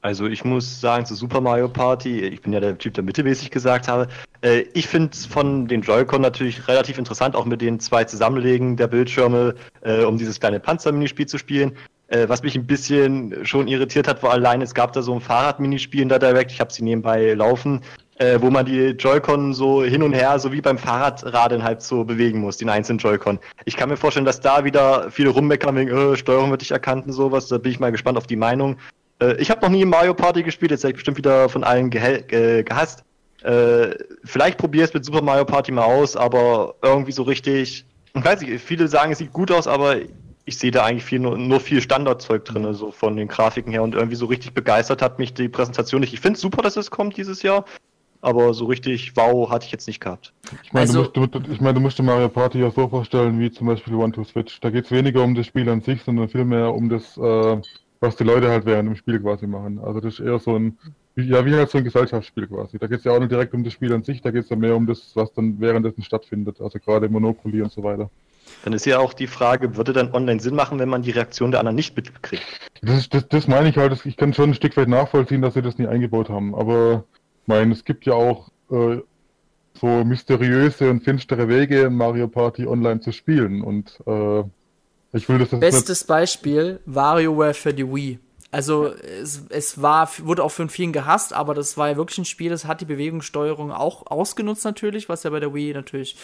Also 0.02 0.26
ich 0.26 0.44
muss 0.44 0.80
sagen, 0.80 1.04
zu 1.04 1.14
Super 1.14 1.40
Mario 1.40 1.68
Party, 1.68 2.20
ich 2.20 2.40
bin 2.40 2.52
ja 2.52 2.60
der 2.60 2.78
Typ, 2.78 2.94
der 2.94 3.02
mittelmäßig 3.02 3.50
gesagt 3.50 3.88
habe, 3.88 4.08
äh, 4.42 4.60
ich 4.72 4.86
finde 4.86 5.10
es 5.12 5.26
von 5.26 5.66
den 5.66 5.82
Joy-Con 5.82 6.20
natürlich 6.20 6.68
relativ 6.68 6.98
interessant, 6.98 7.34
auch 7.34 7.44
mit 7.44 7.60
den 7.60 7.80
zwei 7.80 8.04
Zusammenlegen 8.04 8.76
der 8.76 8.86
Bildschirme, 8.86 9.54
äh, 9.80 10.04
um 10.04 10.18
dieses 10.18 10.38
kleine 10.38 10.60
Panzer-Minispiel 10.60 11.26
zu 11.26 11.38
spielen. 11.38 11.72
Äh, 12.08 12.28
was 12.28 12.42
mich 12.42 12.54
ein 12.54 12.66
bisschen 12.66 13.44
schon 13.44 13.66
irritiert 13.66 14.06
hat, 14.06 14.22
war 14.22 14.30
allein, 14.30 14.62
es 14.62 14.74
gab 14.74 14.92
da 14.92 15.02
so 15.02 15.12
ein 15.12 15.20
Fahrrad-Minispiel 15.20 16.02
in 16.02 16.08
der 16.08 16.20
Direct, 16.20 16.52
ich 16.52 16.60
habe 16.60 16.72
sie 16.72 16.84
nebenbei 16.84 17.34
laufen, 17.34 17.80
äh, 18.18 18.38
wo 18.40 18.48
man 18.48 18.64
die 18.64 18.90
Joy-Con 18.90 19.54
so 19.54 19.82
hin 19.82 20.04
und 20.04 20.12
her, 20.12 20.38
so 20.38 20.52
wie 20.52 20.60
beim 20.60 20.78
Fahrradradeln 20.78 21.64
halt 21.64 21.82
so 21.82 22.04
bewegen 22.04 22.40
muss, 22.40 22.58
den 22.58 22.68
einzelnen 22.68 22.98
Joy-Con. 22.98 23.40
Ich 23.64 23.76
kann 23.76 23.88
mir 23.88 23.96
vorstellen, 23.96 24.24
dass 24.24 24.40
da 24.40 24.64
wieder 24.64 25.10
viele 25.10 25.30
rummeckern 25.30 25.74
wegen, 25.74 25.90
äh, 25.90 26.16
Steuerung 26.16 26.50
wird 26.50 26.60
nicht 26.60 26.70
erkannt 26.70 27.06
und 27.06 27.12
sowas, 27.12 27.48
da 27.48 27.58
bin 27.58 27.72
ich 27.72 27.80
mal 27.80 27.90
gespannt 27.90 28.18
auf 28.18 28.28
die 28.28 28.36
Meinung. 28.36 28.76
Äh, 29.20 29.36
ich 29.40 29.50
habe 29.50 29.60
noch 29.60 29.70
nie 29.70 29.84
Mario 29.84 30.14
Party 30.14 30.42
gespielt, 30.42 30.70
jetzt 30.70 30.82
werde 30.82 30.92
ich 30.92 30.96
bestimmt 30.96 31.18
wieder 31.18 31.48
von 31.48 31.64
allen 31.64 31.90
ge 31.90 32.62
gehasst. 32.62 33.04
Äh, 33.42 33.94
vielleicht 34.24 34.58
probier 34.58 34.84
es 34.84 34.94
mit 34.94 35.04
Super 35.04 35.22
Mario 35.22 35.44
Party 35.44 35.72
mal 35.72 35.84
aus, 35.84 36.16
aber 36.16 36.74
irgendwie 36.82 37.12
so 37.12 37.22
richtig. 37.22 37.84
Ich 38.14 38.24
weiß 38.24 38.40
nicht, 38.40 38.62
viele 38.62 38.88
sagen, 38.88 39.12
es 39.12 39.18
sieht 39.18 39.32
gut 39.32 39.50
aus, 39.50 39.66
aber 39.66 39.96
ich 40.46 40.58
sehe 40.58 40.70
da 40.70 40.84
eigentlich 40.84 41.04
viel, 41.04 41.18
nur, 41.18 41.36
nur 41.36 41.60
viel 41.60 41.82
Standardzeug 41.82 42.44
drin, 42.44 42.72
so 42.72 42.90
von 42.90 43.16
den 43.16 43.28
Grafiken 43.28 43.72
her. 43.72 43.82
Und 43.82 43.94
irgendwie 43.94 44.16
so 44.16 44.26
richtig 44.26 44.54
begeistert 44.54 45.02
hat 45.02 45.18
mich 45.18 45.34
die 45.34 45.48
Präsentation 45.48 46.00
nicht. 46.00 46.14
Ich 46.14 46.20
finde 46.20 46.36
es 46.36 46.40
super, 46.40 46.62
dass 46.62 46.76
es 46.76 46.90
kommt 46.90 47.16
dieses 47.16 47.42
Jahr, 47.42 47.66
aber 48.22 48.54
so 48.54 48.64
richtig 48.64 49.16
wow 49.16 49.50
hatte 49.50 49.66
ich 49.66 49.72
jetzt 49.72 49.86
nicht 49.86 50.00
gehabt. 50.00 50.32
Ich 50.62 50.72
meine, 50.72 50.86
also, 50.86 51.04
du, 51.04 51.20
musst, 51.20 51.34
du, 51.34 51.40
ich 51.52 51.60
mein, 51.60 51.74
du 51.74 51.80
musst 51.80 51.98
dir 51.98 52.04
Mario 52.04 52.28
Party 52.28 52.60
ja 52.60 52.70
so 52.70 52.88
vorstellen 52.88 53.38
wie 53.38 53.50
zum 53.50 53.66
Beispiel 53.66 53.94
One 53.94 54.12
to 54.12 54.24
Switch. 54.24 54.58
Da 54.60 54.70
geht 54.70 54.86
es 54.86 54.90
weniger 54.90 55.22
um 55.22 55.34
das 55.34 55.46
Spiel 55.46 55.68
an 55.68 55.82
sich, 55.82 56.02
sondern 56.02 56.28
vielmehr 56.28 56.72
um 56.72 56.88
das 56.88 57.16
äh, 57.18 57.60
was 58.00 58.16
die 58.16 58.24
Leute 58.24 58.48
halt 58.48 58.66
während 58.66 58.88
dem 58.88 58.96
Spiel 58.96 59.20
quasi 59.20 59.46
machen. 59.46 59.78
Also 59.78 60.00
das 60.00 60.14
ist 60.14 60.20
eher 60.20 60.38
so 60.38 60.56
ein, 60.56 60.78
ja, 61.16 61.44
wie 61.44 61.54
halt 61.54 61.70
so 61.70 61.78
ein 61.78 61.84
Gesellschaftsspiel 61.84 62.46
quasi. 62.46 62.78
Da 62.78 62.86
geht 62.86 62.98
es 62.98 63.04
ja 63.04 63.12
auch 63.12 63.18
nicht 63.18 63.32
direkt 63.32 63.54
um 63.54 63.64
das 63.64 63.72
Spiel 63.72 63.92
an 63.92 64.02
sich, 64.02 64.20
da 64.20 64.30
geht 64.30 64.44
es 64.44 64.50
ja 64.50 64.56
mehr 64.56 64.76
um 64.76 64.86
das, 64.86 65.12
was 65.14 65.32
dann 65.32 65.60
währenddessen 65.60 66.02
stattfindet. 66.02 66.60
Also 66.60 66.78
gerade 66.78 67.08
Monopoly 67.08 67.62
und 67.62 67.72
so 67.72 67.82
weiter. 67.82 68.10
Dann 68.64 68.72
ist 68.72 68.86
ja 68.86 68.98
auch 68.98 69.12
die 69.12 69.26
Frage, 69.26 69.76
würde 69.76 69.92
dann 69.92 70.12
online 70.12 70.40
Sinn 70.40 70.54
machen, 70.54 70.78
wenn 70.78 70.88
man 70.88 71.02
die 71.02 71.10
Reaktion 71.10 71.50
der 71.50 71.60
anderen 71.60 71.76
nicht 71.76 71.96
mitkriegt? 71.96 72.44
Das, 72.82 73.08
das, 73.08 73.28
das 73.28 73.48
meine 73.48 73.68
ich 73.68 73.76
halt, 73.76 74.04
ich 74.04 74.16
kann 74.16 74.34
schon 74.34 74.50
ein 74.50 74.54
Stück 74.54 74.76
weit 74.76 74.88
nachvollziehen, 74.88 75.42
dass 75.42 75.54
sie 75.54 75.62
das 75.62 75.78
nie 75.78 75.86
eingebaut 75.86 76.28
haben. 76.28 76.54
Aber 76.54 77.04
ich 77.42 77.48
meine, 77.48 77.72
es 77.72 77.84
gibt 77.84 78.06
ja 78.06 78.14
auch 78.14 78.50
äh, 78.70 78.98
so 79.74 80.04
mysteriöse 80.04 80.90
und 80.90 81.02
finstere 81.02 81.48
Wege, 81.48 81.90
Mario 81.90 82.28
Party 82.28 82.66
online 82.66 83.00
zu 83.00 83.12
spielen. 83.12 83.62
Und 83.62 83.98
äh, 84.06 84.44
ich 85.16 85.28
will 85.28 85.38
das 85.38 85.50
Bestes 85.50 86.04
Beispiel, 86.04 86.80
WarioWare 86.86 87.54
für 87.54 87.74
die 87.74 87.86
Wii. 87.86 88.18
Also 88.52 88.86
es, 88.86 89.42
es 89.50 89.82
war, 89.82 90.08
wurde 90.20 90.42
auch 90.42 90.50
von 90.50 90.68
vielen 90.68 90.92
gehasst, 90.92 91.32
aber 91.32 91.52
das 91.52 91.76
war 91.76 91.88
ja 91.88 91.96
wirklich 91.96 92.18
ein 92.18 92.24
Spiel, 92.24 92.48
das 92.48 92.64
hat 92.64 92.80
die 92.80 92.86
Bewegungssteuerung 92.86 93.72
auch 93.72 94.06
ausgenutzt 94.06 94.64
natürlich, 94.64 95.08
was 95.08 95.24
ja 95.24 95.30
bei 95.30 95.40
der 95.40 95.52
Wii 95.52 95.74
natürlich 95.74 96.16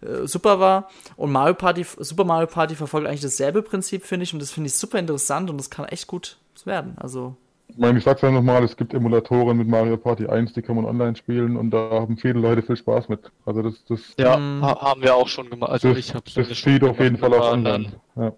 äh, 0.00 0.26
super 0.26 0.60
war. 0.60 0.88
Und 1.16 1.32
Mario 1.32 1.54
Party, 1.54 1.84
Super 1.98 2.24
Mario 2.24 2.46
Party 2.46 2.76
verfolgt 2.76 3.06
eigentlich 3.06 3.20
dasselbe 3.20 3.62
Prinzip, 3.62 4.04
finde 4.04 4.24
ich, 4.24 4.32
und 4.32 4.40
das 4.40 4.50
finde 4.50 4.68
ich 4.68 4.74
super 4.74 4.98
interessant 4.98 5.50
und 5.50 5.58
das 5.58 5.68
kann 5.68 5.84
echt 5.86 6.06
gut 6.06 6.38
werden. 6.64 6.94
Also. 6.96 7.36
Ich 7.68 7.78
meine, 7.78 7.98
ich 7.98 8.04
sag's 8.04 8.22
ja 8.22 8.30
nochmal, 8.30 8.62
es 8.62 8.76
gibt 8.76 8.94
Emulatoren 8.94 9.56
mit 9.56 9.66
Mario 9.66 9.96
Party 9.96 10.26
1, 10.26 10.52
die 10.52 10.62
kann 10.62 10.76
man 10.76 10.84
online 10.84 11.16
spielen 11.16 11.56
und 11.56 11.70
da 11.70 11.90
haben 11.90 12.16
viele 12.16 12.38
Leute 12.38 12.62
viel 12.62 12.76
Spaß 12.76 13.08
mit. 13.08 13.20
Also 13.46 13.62
das, 13.62 13.84
das 13.86 14.14
Ja, 14.18 14.36
hm. 14.36 14.62
haben 14.62 15.02
wir 15.02 15.14
auch 15.14 15.28
schon 15.28 15.50
gemacht. 15.50 15.70
Also 15.70 15.88
das, 15.88 15.98
ich 15.98 16.14
hab's 16.14 16.34
das 16.34 16.56
steht 16.56 16.84
auf 16.84 17.00
jeden 17.00 17.16
Fall 17.16 17.32
auch 17.34 17.52
online. 17.52 17.92
Ja. 18.16 18.32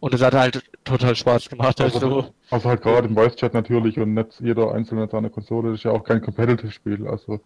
Und 0.00 0.12
es 0.12 0.20
hat 0.20 0.34
halt 0.34 0.62
total 0.84 1.16
Spaß 1.16 1.48
gemacht. 1.48 1.80
Also, 1.80 1.98
also, 1.98 2.34
also 2.50 2.68
halt 2.68 2.82
gerade 2.82 3.08
im 3.08 3.14
Voice 3.14 3.36
Chat 3.36 3.54
natürlich 3.54 3.98
und 3.98 4.12
nicht 4.12 4.38
jeder 4.38 4.74
einzelne 4.74 5.08
seine 5.10 5.30
Konsole. 5.30 5.70
Das 5.70 5.80
ist 5.80 5.84
ja 5.84 5.92
auch 5.92 6.04
kein 6.04 6.20
Competitive-Spiel. 6.20 7.06
Also. 7.06 7.40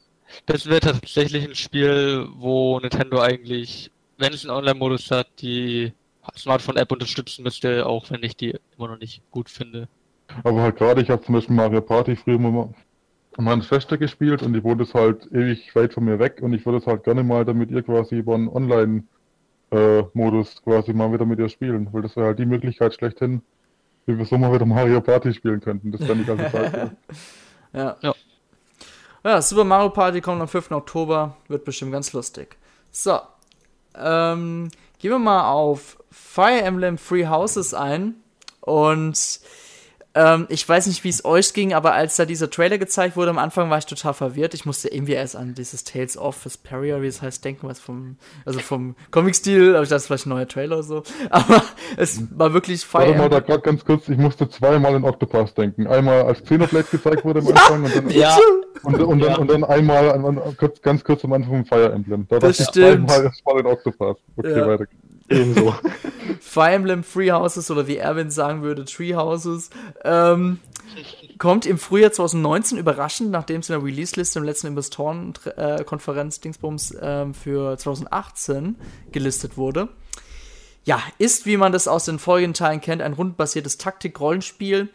Das 0.47 0.67
wird 0.67 0.83
tatsächlich 0.83 1.47
ein 1.47 1.55
Spiel, 1.55 2.27
wo 2.35 2.81
Nintendo 2.81 3.21
eigentlich, 3.21 3.93
wenn 4.17 4.33
es 4.33 4.45
einen 4.45 4.57
Online-Modus 4.57 5.09
hat, 5.13 5.29
die 5.41 5.93
Smartphone-App 6.37 6.91
unterstützen 6.91 7.45
müsste, 7.45 7.87
auch 7.87 8.11
wenn 8.11 8.25
ich 8.25 8.37
die 8.37 8.57
immer 8.77 8.89
noch 8.89 8.99
nicht 8.99 9.23
gut 9.31 9.49
finde. 9.51 9.89
Aber 10.45 10.63
halt 10.63 10.77
gerade, 10.77 11.03
ich 11.03 11.11
habe 11.11 11.23
zum 11.23 11.35
Beispiel 11.35 11.57
Mario 11.57 11.81
Party 11.81 12.17
früher 12.17 12.39
mal 12.39 12.71
meine 13.37 13.63
Schwester 13.63 13.99
gespielt 13.99 14.43
und 14.43 14.53
die 14.53 14.65
wohnt 14.65 14.81
es 14.81 14.95
halt 14.95 15.27
ewig 15.33 15.75
weit 15.77 15.95
von 15.95 16.05
mir 16.05 16.19
weg 16.19 16.39
und 16.41 16.53
ich 16.53 16.67
würde 16.67 16.79
es 16.79 16.87
halt 16.87 17.05
gerne 17.05 17.23
mal 17.23 17.45
damit 17.45 17.71
ihr 17.71 17.83
quasi 17.83 18.17
über 18.17 18.35
einen 18.35 18.49
Online- 18.49 19.05
äh, 19.71 20.05
Modus 20.15 20.63
quasi 20.63 20.93
mal 20.93 21.13
wieder 21.13 21.27
mit 21.27 21.39
ihr 21.39 21.49
spielen, 21.49 21.89
weil 21.93 22.03
das 22.03 22.17
wäre 22.17 22.29
halt 22.29 22.39
die 22.39 22.47
Möglichkeit 22.47 22.95
schlechthin, 22.95 23.43
wie 24.07 24.17
wir 24.17 24.25
so 24.25 24.39
mal 24.39 24.53
wieder 24.53 24.67
Mario 24.67 25.01
Party 25.01 25.33
spielen 25.35 25.61
könnten. 25.61 25.93
Das 25.93 26.03
fände 26.03 26.23
ich 26.23 26.31
also 26.31 26.45
Zeit. 26.51 26.97
ja. 27.73 27.97
ja. 28.01 28.15
Ja, 29.25 29.43
Super 29.43 29.65
Mario 29.65 29.91
Party 29.91 30.21
kommt 30.21 30.41
am 30.41 30.49
5. 30.49 30.71
Oktober, 30.71 31.37
wird 31.49 31.65
bestimmt 31.65 31.93
ganz 31.93 32.13
lustig. 32.13 32.57
So, 32.91 33.19
ähm, 33.95 34.71
gehen 34.99 35.11
wir 35.11 35.19
mal 35.19 35.51
auf 35.51 35.99
Fire 36.11 36.63
Emblem 36.63 36.97
Free 36.97 37.27
Houses 37.27 37.75
ein 37.75 38.15
und 38.61 39.41
ähm, 40.15 40.47
ich 40.49 40.67
weiß 40.67 40.87
nicht, 40.87 41.05
wie 41.05 41.11
es 41.11 41.25
euch 41.25 41.53
ging, 41.53 41.75
aber 41.75 41.93
als 41.93 42.17
da 42.17 42.25
dieser 42.25 42.51
Trailer 42.51 42.79
gezeigt 42.79 43.17
wurde, 43.17 43.31
am 43.31 43.39
Anfang 43.39 43.71
war 43.71 43.79
ich 43.79 43.87
total 43.87 44.15
verwirrt. 44.15 44.55
Ich 44.55 44.65
musste 44.65 44.89
irgendwie 44.89 45.13
erst 45.13 45.37
an 45.37 45.55
dieses 45.55 45.85
Tales 45.85 46.17
of 46.17 46.45
Vesperia, 46.45 47.03
wie 47.03 47.07
es 47.07 47.21
heißt, 47.21 47.45
denken, 47.45 47.69
was 47.69 47.79
vom, 47.79 48.17
also 48.45 48.59
vom 48.61 48.97
Comic-Stil, 49.11 49.75
aber 49.75 49.83
ich 49.83 49.89
dachte, 49.89 49.95
das 49.97 50.03
ist 50.03 50.07
vielleicht 50.07 50.27
ein 50.27 50.31
neuer 50.31 50.49
Trailer 50.49 50.77
oder 50.77 50.83
so. 50.83 51.03
Aber 51.31 51.63
es 51.97 52.23
war 52.37 52.53
wirklich 52.53 52.85
Fire 52.85 53.09
Warte 53.09 53.19
mal, 53.19 53.29
da 53.29 53.41
gerade 53.41 53.61
ganz 53.61 53.85
kurz, 53.85 54.09
ich 54.09 54.17
musste 54.17 54.49
zweimal 54.49 54.95
in 54.95 55.05
Octopath 55.05 55.57
denken. 55.57 55.87
Einmal 55.87 56.23
als 56.23 56.43
Xenoblade 56.43 56.87
gezeigt 56.91 57.25
wurde 57.25 57.41
am 57.41 57.47
ja, 57.49 57.53
Anfang 57.53 57.85
und 57.85 57.97
dann, 57.97 58.11
ja. 58.11 58.39
und, 58.83 59.01
und, 59.01 59.21
ja. 59.21 59.27
dann, 59.27 59.37
und 59.39 59.51
dann 59.51 59.65
einmal 59.65 60.11
an, 60.11 60.25
an, 60.25 60.57
kurz, 60.57 60.81
ganz 60.81 61.05
kurz 61.05 61.25
am 61.25 61.33
Anfang 61.33 61.51
vom 61.51 61.67
Fire 61.67 61.93
Emblem. 61.93 62.27
Da 62.29 62.39
das 62.39 62.57
stimmt. 62.57 63.09
Zweimal 63.09 63.25
erstmal 63.25 63.61
in 63.61 63.67
Octopath. 63.67 64.19
Okay, 64.37 64.67
weiter. 64.67 64.87
Ebenso. 65.29 65.75
Fire 66.41 66.71
Emblem 66.73 67.05
Free 67.05 67.31
Houses 67.31 67.71
oder 67.71 67.87
wie 67.87 67.97
Erwin 67.97 68.31
sagen 68.31 68.63
würde, 68.63 68.85
Tree 68.85 69.15
Houses, 69.15 69.71
ähm, 70.05 70.59
kommt 71.39 71.67
im 71.67 71.79
Frühjahr 71.79 72.13
2019 72.13 72.79
überraschend, 72.79 73.31
nachdem 73.31 73.61
es 73.61 73.69
in 73.69 73.75
der 73.75 73.85
Release-Liste 73.85 74.39
im 74.39 74.45
letzten 74.45 74.69
Investoren-Konferenz 74.69 76.41
Dingsbums 76.41 76.97
ähm, 77.01 77.35
für 77.35 77.77
2018 77.77 78.77
gelistet 79.13 79.57
wurde. 79.57 79.89
Ja, 80.85 81.03
ist, 81.19 81.45
wie 81.47 81.57
man 81.57 81.73
das 81.73 81.87
aus 81.87 82.07
den 82.07 82.19
folgenden 82.19 82.55
Teilen 82.55 82.81
kennt, 82.81 83.03
ein 83.03 83.13
rundenbasiertes 83.13 83.77
Taktik-Rollenspiel. 83.79 84.89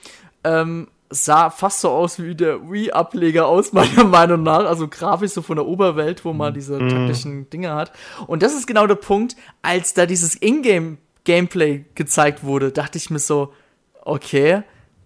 Ähm, 0.44 0.88
sah 1.14 1.50
fast 1.50 1.82
so 1.82 1.90
aus 1.90 2.22
wie 2.22 2.36
der 2.36 2.70
Wii-Ableger 2.70 3.48
aus, 3.48 3.72
meiner 3.74 4.04
Meinung 4.06 4.44
nach. 4.44 4.66
Also 4.66 4.88
grafisch 4.88 5.32
so 5.32 5.42
von 5.42 5.58
der 5.58 5.66
Oberwelt, 5.66 6.26
wo 6.26 6.34
man 6.34 6.52
mhm. 6.52 6.56
diese 6.56 6.80
taktischen 6.80 7.50
Dinge 7.50 7.74
hat. 7.74 7.92
Und 8.28 8.44
das 8.44 8.54
ist 8.54 8.68
genau 8.68 8.88
der 8.88 8.96
Punkt, 8.96 9.36
als 9.62 9.94
da 9.94 10.06
dieses 10.06 10.36
Ingame-Gameplay 10.42 11.86
gezeigt 11.96 12.44
wurde, 12.44 12.72
dachte 12.72 12.98
ich 12.98 13.10
mir 13.10 13.20
so, 13.20 13.54
okay, 14.02 14.64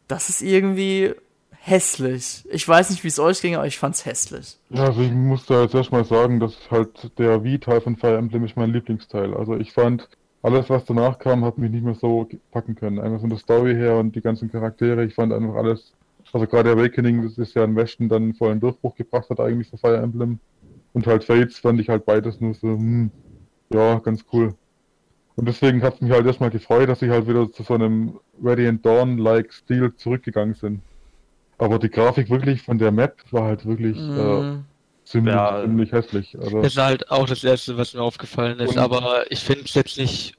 das 0.08 0.30
ist 0.30 0.42
irgendwie 0.42 1.14
hässlich. 1.52 2.46
Ich 2.50 2.68
weiß 2.68 2.90
nicht, 2.90 3.04
wie 3.04 3.10
es 3.10 3.20
euch 3.20 3.42
ging, 3.42 3.56
aber 3.56 3.68
ich 3.68 3.78
fand's 3.78 4.06
hässlich. 4.06 4.58
Ja, 4.70 4.86
also 4.86 5.02
ich 5.02 5.12
muss 5.12 5.46
da 5.46 5.64
jetzt 5.64 5.76
erstmal 5.76 6.06
sagen, 6.06 6.40
dass 6.40 6.56
halt 6.72 7.12
der 7.18 7.44
Wii-Teil 7.44 7.82
von 7.82 7.98
Fire 7.98 8.18
Emblem 8.18 8.46
ist 8.46 8.56
mein 8.56 8.72
Lieblingsteil. 8.72 9.34
Also 9.34 9.58
ich 9.58 9.74
fand 9.74 10.08
alles, 10.42 10.70
was 10.70 10.86
danach 10.86 11.20
kam, 11.20 11.44
hat 11.44 11.58
mich 11.58 11.72
nicht 11.72 11.84
mehr 11.84 11.96
so 11.96 12.28
packen 12.52 12.76
können. 12.76 13.00
Einfach 13.00 13.20
von 13.20 13.30
der 13.30 13.40
Story 13.40 13.74
her 13.74 13.98
und 13.98 14.16
die 14.16 14.22
ganzen 14.22 14.50
Charaktere. 14.50 15.04
Ich 15.04 15.16
fand 15.16 15.34
einfach 15.34 15.56
alles, 15.56 15.94
also 16.34 16.48
gerade 16.48 16.72
Awakening, 16.72 17.24
das 17.24 17.38
ist 17.38 17.56
ja 17.56 17.64
im 17.64 17.76
Westen 17.76 18.10
dann 18.10 18.34
voll 18.34 18.52
einen 18.52 18.60
Durchbruch 18.60 18.96
gebracht 18.96 19.30
hat 19.30 19.40
eigentlich 19.40 19.70
für 19.70 19.78
Fire 19.78 19.98
Emblem. 19.98 20.40
Und 20.94 21.08
halt 21.08 21.24
Fates 21.24 21.60
fand 21.60 21.80
ich 21.80 21.90
halt 21.90 22.06
beides 22.06 22.42
nur 22.42 22.54
so, 22.54 22.70
hm, 22.70 23.12
ja, 23.72 24.00
ganz 24.00 24.26
cool. 24.34 24.56
Und 25.36 25.48
deswegen 25.48 25.84
hat 25.84 25.96
es 25.96 26.02
mich 26.02 26.12
halt 26.12 26.26
erstmal 26.26 26.50
gefreut, 26.50 26.90
dass 26.90 27.00
sie 27.00 27.12
halt 27.12 27.28
wieder 27.28 27.52
zu 27.52 27.62
so 27.62 27.76
einem 27.76 28.20
Radiant 28.42 28.84
Dawn-like 28.86 29.54
Stil 29.54 29.94
zurückgegangen 29.96 30.56
sind. 30.56 30.82
Aber 31.60 31.78
die 31.78 31.90
Grafik 31.90 32.30
wirklich 32.30 32.64
von 32.64 32.80
der 32.80 32.92
Map 32.92 33.18
war 33.32 33.44
halt 33.44 33.66
wirklich 33.66 33.98
mm. 33.98 34.20
äh, 34.20 34.42
mhm. 34.42 34.66
ziemlich, 35.06 35.36
ja. 35.36 35.62
ziemlich 35.62 35.92
hässlich. 35.92 36.38
Also, 36.40 36.62
das 36.62 36.74
ist 36.74 36.78
halt 36.78 37.12
auch 37.12 37.28
das 37.28 37.44
Erste, 37.44 37.78
was 37.78 37.94
mir 37.94 38.02
aufgefallen 38.02 38.60
ist. 38.60 38.78
aber 38.78 39.32
ich 39.32 39.44
finde 39.44 39.66
es 39.66 39.76
jetzt 39.76 39.98
nicht 39.98 40.36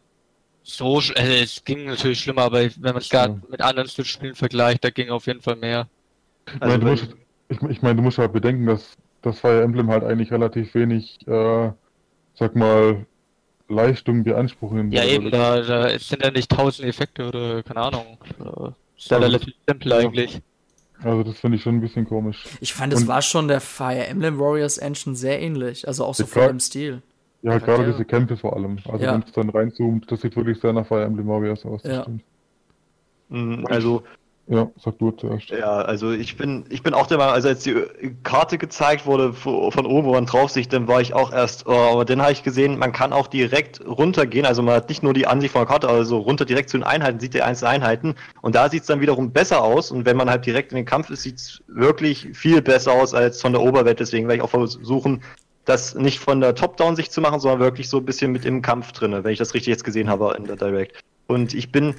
so, 0.71 0.97
also 0.97 1.15
es 1.17 1.65
ging 1.65 1.87
natürlich 1.87 2.21
schlimmer, 2.21 2.43
aber 2.43 2.61
wenn 2.61 2.73
man 2.83 2.97
es 2.99 3.09
gerade 3.09 3.41
mit 3.49 3.63
anderen 3.63 3.89
Switch-Spielen 3.89 4.35
vergleicht, 4.35 4.85
da 4.85 4.91
ging 4.91 5.09
auf 5.09 5.27
jeden 5.27 5.41
Fall 5.41 5.57
mehr. 5.57 5.89
Ich 6.47 6.61
meine, 6.61 6.79
du, 6.79 6.87
musst, 6.87 7.09
ich, 7.49 7.63
ich 7.63 7.83
mein, 7.83 7.97
du 7.97 8.03
musst 8.03 8.19
halt 8.19 8.35
bedenken, 8.35 8.67
dass 8.67 8.97
das 9.23 9.41
Fire 9.41 9.63
Emblem 9.63 9.89
halt 9.89 10.05
eigentlich 10.05 10.31
relativ 10.31 10.75
wenig, 10.75 11.27
äh, 11.27 11.71
sag 12.35 12.55
mal, 12.55 13.07
Leistung 13.69 14.25
beanspruchen. 14.25 14.93
Ja, 14.93 15.05
eben, 15.05 15.31
da, 15.31 15.63
da 15.63 15.99
sind 15.99 16.23
ja 16.23 16.31
nicht 16.31 16.51
tausend 16.51 16.87
Effekte 16.87 17.29
oder 17.29 17.63
keine 17.63 17.81
Ahnung. 17.81 18.19
Das 18.39 18.75
ist 18.99 19.11
ja 19.11 19.17
also 19.17 19.27
relativ 19.27 19.55
simpel 19.67 19.93
eigentlich. 19.95 20.41
Also 21.03 21.23
das 21.23 21.39
finde 21.39 21.57
ich 21.57 21.63
schon 21.63 21.77
ein 21.77 21.81
bisschen 21.81 22.07
komisch. 22.07 22.45
Ich 22.61 22.75
fand, 22.75 22.93
es 22.93 23.07
war 23.07 23.23
schon 23.23 23.49
der 23.49 23.61
Fire 23.63 24.07
Emblem 24.07 24.39
Warriors 24.39 24.77
Engine 24.77 25.17
sehr 25.17 25.41
ähnlich, 25.41 25.89
also 25.89 26.05
auch 26.05 26.15
so 26.15 26.27
voll 26.27 26.49
im 26.49 26.61
Stil. 26.61 27.03
Ja, 27.43 27.59
gerade 27.59 27.87
diese 27.87 28.05
Kämpfe 28.05 28.37
vor 28.37 28.57
allem. 28.57 28.79
Also 28.89 29.05
ja. 29.05 29.15
wenn 29.15 29.23
es 29.23 29.33
dann 29.33 29.51
reinzoomt, 29.51 30.11
das 30.11 30.21
sieht 30.21 30.37
wirklich 30.37 30.61
sehr 30.61 30.73
nach 30.73 30.87
Fire 30.87 31.05
Emblem 31.05 31.29
Warriors 31.29 31.65
aus. 31.65 31.83
Ja. 31.85 32.07
Mhm, 33.29 33.67
also 33.69 34.03
ja, 34.51 34.71
sag 34.83 34.99
du 34.99 35.11
zuerst. 35.11 35.51
Ja, 35.51 35.83
also 35.83 36.11
ich 36.11 36.39
bin, 36.39 36.65
ich 36.71 36.83
bin 36.83 36.95
auch 36.95 37.07
der 37.07 37.19
Meinung, 37.19 37.35
also 37.35 37.49
als 37.49 37.65
die 37.65 37.85
Karte 38.23 38.57
gezeigt 38.57 39.05
wurde 39.05 39.35
von 39.35 39.85
oben, 39.85 40.07
wo 40.07 40.13
man 40.13 40.25
drauf 40.25 40.51
sieht, 40.51 40.73
dann 40.73 40.89
war 40.89 41.03
ich 41.03 41.13
auch 41.13 41.33
erst, 41.33 41.67
oh, 41.67 41.73
aber 41.93 42.07
dann 42.07 42.23
habe 42.23 42.33
ich 42.33 42.43
gesehen, 42.43 42.79
man 42.79 42.93
kann 42.93 43.13
auch 43.13 43.27
direkt 43.27 43.87
runtergehen, 43.87 44.47
also 44.47 44.63
man 44.63 44.77
hat 44.77 44.89
nicht 44.89 45.03
nur 45.03 45.13
die 45.13 45.27
Ansicht 45.27 45.53
von 45.53 45.61
der 45.61 45.67
Karte, 45.67 45.91
also 45.91 46.17
runter 46.17 46.47
direkt 46.47 46.71
zu 46.71 46.79
den 46.79 46.85
Einheiten, 46.85 47.21
sieht 47.21 47.35
die 47.35 47.43
einzelnen 47.43 47.75
Einheiten 47.75 48.15
und 48.41 48.55
da 48.55 48.71
sieht 48.71 48.83
es 48.83 48.87
dann 48.87 49.03
wiederum 49.03 49.33
besser 49.33 49.63
aus 49.63 49.91
und 49.91 50.07
wenn 50.07 50.17
man 50.17 50.31
halt 50.31 50.47
direkt 50.47 50.73
in 50.73 50.77
den 50.77 50.87
Kampf 50.87 51.11
ist, 51.11 51.25
sieht 51.25 51.37
es 51.37 51.63
wirklich 51.67 52.29
viel 52.33 52.63
besser 52.63 52.93
aus 52.93 53.13
als 53.13 53.43
von 53.43 53.53
der 53.53 53.61
Oberwelt, 53.61 54.01
deswegen 54.01 54.29
werde 54.29 54.37
ich 54.37 54.43
auch 54.43 54.49
versuchen, 54.49 55.21
das 55.69 55.95
nicht 55.95 56.19
von 56.19 56.41
der 56.41 56.55
Top-Down-Sicht 56.55 57.13
zu 57.13 57.21
machen, 57.21 57.41
sondern 57.41 57.61
wirklich 57.61 57.89
so 57.89 57.99
ein 57.99 58.05
bisschen 58.05 58.33
mit 58.33 58.45
im 58.45 58.63
Kampf 58.63 58.93
drin, 58.93 59.13
wenn 59.13 59.33
ich 59.33 59.39
das 59.39 59.55
richtig 59.55 59.71
jetzt 59.71 59.85
gesehen 59.85 60.09
habe 60.09 60.35
in 60.37 60.45
der 60.45 60.57
Direct. 60.57 61.03
Und 61.27 61.53
ich 61.53 61.71
bin 61.71 61.95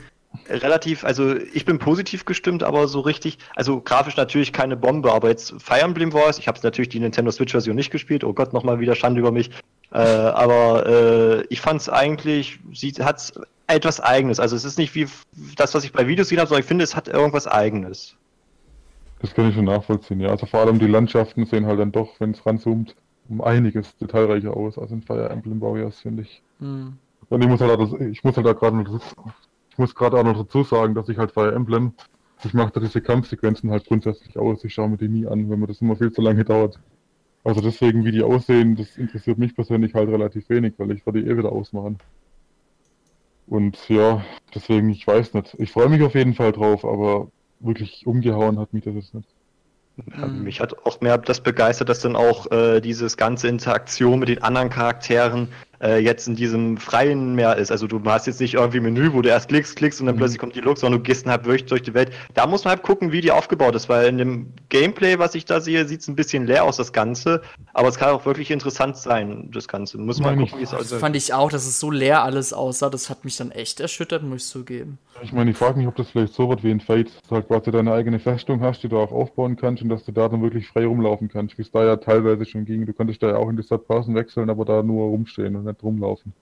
relativ, 0.48 1.04
also 1.04 1.36
ich 1.36 1.66
bin 1.66 1.80
positiv 1.80 2.26
gestimmt, 2.26 2.64
aber 2.64 2.88
so 2.88 3.00
richtig, 3.00 3.38
also 3.56 3.82
grafisch 3.82 4.16
natürlich 4.16 4.54
keine 4.54 4.76
Bombe, 4.76 5.12
aber 5.12 5.30
jetzt 5.30 5.54
Fire 5.60 5.82
Emblem 5.82 6.14
Wars, 6.14 6.38
ich 6.40 6.48
habe 6.48 6.60
natürlich 6.62 6.90
die 6.90 7.00
Nintendo 7.00 7.32
Switch 7.32 7.52
Version 7.52 7.76
nicht 7.76 7.92
gespielt, 7.92 8.24
oh 8.24 8.34
Gott, 8.34 8.54
nochmal 8.54 8.80
wieder 8.80 8.96
Schande 8.96 9.20
über 9.20 9.32
mich, 9.32 9.50
äh, 9.92 9.98
aber 9.98 10.86
äh, 10.86 11.46
ich 11.50 11.62
fand 11.62 11.82
es 11.82 11.90
eigentlich, 11.90 12.60
sie 12.74 12.94
hat 13.00 13.34
etwas 13.68 14.00
Eigenes, 14.00 14.40
also 14.40 14.56
es 14.56 14.66
ist 14.66 14.78
nicht 14.78 14.94
wie 14.96 15.08
das, 15.56 15.74
was 15.74 15.84
ich 15.84 15.92
bei 15.92 16.08
Videos 16.08 16.28
gesehen 16.28 16.40
habe, 16.40 16.50
sondern 16.50 16.62
ich 16.62 16.68
finde, 16.68 16.84
es 16.84 16.96
hat 16.96 17.08
irgendwas 17.08 17.48
Eigenes. 17.48 18.16
Das 19.22 19.34
kann 19.34 19.50
ich 19.50 19.56
schon 19.56 19.66
nachvollziehen, 19.66 20.20
ja, 20.20 20.30
also 20.30 20.46
vor 20.46 20.62
allem 20.62 20.80
die 20.80 20.88
Landschaften 20.88 21.46
sehen 21.46 21.66
halt 21.66 21.80
dann 21.80 21.92
doch, 21.92 22.20
wenn 22.20 22.32
es 22.32 22.46
ranzoomt, 22.46 22.96
um 23.30 23.42
einiges 23.42 23.96
detailreicher 23.98 24.56
aus 24.56 24.78
als 24.78 24.92
in 24.92 25.02
Fire 25.02 25.30
Emblem 25.30 25.62
Warriors, 25.62 26.00
finde 26.00 26.24
ich. 26.24 26.42
Hm. 26.60 26.94
Und 27.30 27.42
ich 27.44 27.48
muss 27.48 27.62
halt, 27.62 28.02
ich 28.02 28.24
muss 28.24 28.36
halt 28.36 28.48
da 28.48 28.54
gerade 28.54 29.00
muss 29.80 29.96
gerade 29.96 30.18
auch 30.18 30.24
noch 30.24 30.38
dazu 30.38 30.64
sagen, 30.64 30.94
dass 30.94 31.10
ich 31.10 31.18
halt 31.18 31.32
Fire 31.32 31.54
Emblem, 31.54 31.94
ich 32.44 32.54
mache 32.54 32.72
da 32.74 32.80
diese 32.80 33.02
Kampfsequenzen 33.02 33.72
halt 33.72 33.86
grundsätzlich 33.86 34.38
aus. 34.38 34.64
Ich 34.64 34.74
schaue 34.74 34.90
mir 34.90 34.98
die 34.98 35.08
nie 35.08 35.26
an, 35.26 35.50
wenn 35.50 35.60
mir 35.60 35.68
das 35.68 35.82
immer 35.82 35.96
viel 35.96 36.12
zu 36.12 36.22
lange 36.22 36.44
dauert. 36.44 36.80
Also 37.44 37.62
deswegen, 37.62 38.04
wie 38.06 38.12
die 38.12 38.22
aussehen, 38.22 38.76
das 38.76 38.98
interessiert 38.98 39.38
mich 39.38 39.56
persönlich 39.56 39.94
halt 39.94 40.10
relativ 40.10 40.50
wenig, 40.50 40.74
weil 40.78 40.92
ich 40.92 41.06
werde 41.06 41.24
die 41.24 41.30
eh 41.30 41.38
wieder 41.38 41.52
ausmachen. 41.52 41.98
Und 43.48 43.90
ja, 43.90 44.24
deswegen, 44.54 44.90
ich 44.90 45.08
weiß 45.08 45.34
nicht. 45.34 45.56
Ich 45.58 45.72
freue 45.72 45.90
mich 45.90 46.04
auf 46.04 46.16
jeden 46.16 46.34
Fall 46.34 46.52
drauf, 46.52 46.86
aber 46.86 47.30
wirklich 47.60 48.06
umgehauen 48.06 48.60
hat 48.60 48.74
mich 48.74 48.84
das 48.84 48.96
jetzt 48.96 49.14
nicht. 49.14 49.30
Mhm. 50.06 50.44
Mich 50.44 50.60
hat 50.60 50.86
auch 50.86 51.01
mehr 51.01 51.18
das 51.18 51.41
begeistert, 51.41 51.89
dass 51.89 52.00
dann 52.00 52.15
auch 52.15 52.51
äh, 52.51 52.82
dieses 52.82 53.18
ganze 53.18 53.48
Interaktion 53.48 54.20
mit 54.20 54.29
den 54.29 54.44
anderen 54.44 54.70
Charakteren 54.70 55.50
äh, 55.82 56.00
jetzt 56.00 56.28
in 56.28 56.36
diesem 56.36 56.78
freien 56.78 57.36
mehr 57.36 57.56
ist. 57.58 57.72
Also 57.72 57.88
du 57.88 58.02
hast 58.06 58.28
jetzt 58.28 58.42
nicht 58.42 58.56
irgendwie 58.56 58.78
ein 58.78 58.84
Menü, 58.84 59.14
wo 59.14 59.22
du 59.22 59.30
erst 59.30 59.50
klickst, 59.50 59.76
klickst 59.76 60.00
und 60.00 60.08
dann 60.08 60.16
mhm. 60.16 60.20
plötzlich 60.20 60.40
kommt 60.40 60.56
die 60.56 60.62
Look, 60.62 60.78
sondern 60.78 61.02
du 61.02 61.04
gehst 61.04 61.26
dann 61.26 61.32
halt 61.32 61.46
wirklich 61.46 61.66
durch 61.66 61.82
die 61.82 61.94
Welt. 61.94 62.12
Da 62.34 62.48
muss 62.48 62.64
man 62.64 62.76
halt 62.76 62.84
gucken, 62.84 63.12
wie 63.12 63.22
die 63.22 63.32
aufgebaut 63.32 63.76
ist, 63.76 63.90
weil 63.90 64.08
in 64.08 64.18
dem 64.18 64.54
Gameplay, 64.70 65.20
was 65.20 65.36
ich 65.36 65.46
da 65.46 65.62
sehe, 65.62 65.86
sieht 65.88 66.02
es 66.02 66.08
ein 66.08 66.16
bisschen 66.16 66.46
leer 66.46 66.64
aus, 66.64 66.78
das 66.78 66.94
Ganze. 66.94 67.42
Aber 67.74 67.88
es 67.88 67.98
kann 67.98 68.10
auch 68.10 68.26
wirklich 68.26 68.52
interessant 68.52 68.98
sein, 68.98 69.50
das 69.54 69.68
Ganze. 69.68 69.98
Muss 69.98 70.20
man 70.20 70.38
gucken, 70.38 70.60
wie 70.60 70.64
es 70.64 70.74
aussieht. 70.74 70.92
Das 70.92 71.00
fand 71.00 71.16
ich 71.16 71.34
auch, 71.34 71.52
dass 71.52 71.66
es 71.66 71.80
so 71.80 71.92
leer 71.92 72.24
alles 72.24 72.54
aussah. 72.54 72.90
Das 72.90 73.10
hat 73.10 73.26
mich 73.26 73.38
dann 73.38 73.52
echt 73.52 73.80
erschüttert, 73.80 74.24
muss 74.24 74.44
ich 74.44 74.50
zugeben. 74.50 74.98
Ich 75.22 75.34
meine, 75.34 75.52
ich 75.52 75.58
frage 75.58 75.78
mich, 75.78 75.88
ob 75.88 75.96
das 75.96 76.10
vielleicht 76.10 76.34
so 76.34 76.50
wird 76.50 76.64
wie 76.64 76.72
in 76.72 76.80
Fate, 76.80 77.08
dass 77.08 77.28
du 77.28 77.36
halt 77.36 77.48
quasi 77.48 77.72
deine 77.72 77.92
eigene 77.92 78.20
Festung 78.20 78.62
hast, 78.62 78.84
die 78.84 78.90
du 78.90 78.98
auch 78.98 79.12
aufbauen 79.12 79.58
kannst 79.58 79.84
und 79.84 79.90
dass 79.90 80.06
du 80.06 80.12
da 80.12 80.30
dann 80.30 80.42
wirklich 80.42 80.68
frei 80.68 80.86
rumlaufen 80.86 81.28
kannst, 81.28 81.58
wie 81.58 81.62
es 81.62 81.72
da 81.72 81.84
ja 81.84 81.98
teilweise 81.98 82.46
schon 82.46 82.66
ging. 82.66 82.86
Du 82.86 82.94
konntest 82.94 83.22
da 83.22 83.30
ja 83.30 83.36
auch 83.36 83.50
in 83.50 83.58
die 83.58 83.64
Person 83.64 84.16
wechseln, 84.16 84.50
aber 84.50 84.66
da 84.66 84.82
nur 84.82 85.08
rumstehen 85.08 85.56
und 85.56 85.66
nicht 85.70 85.84
rumlaufen. 85.84 86.34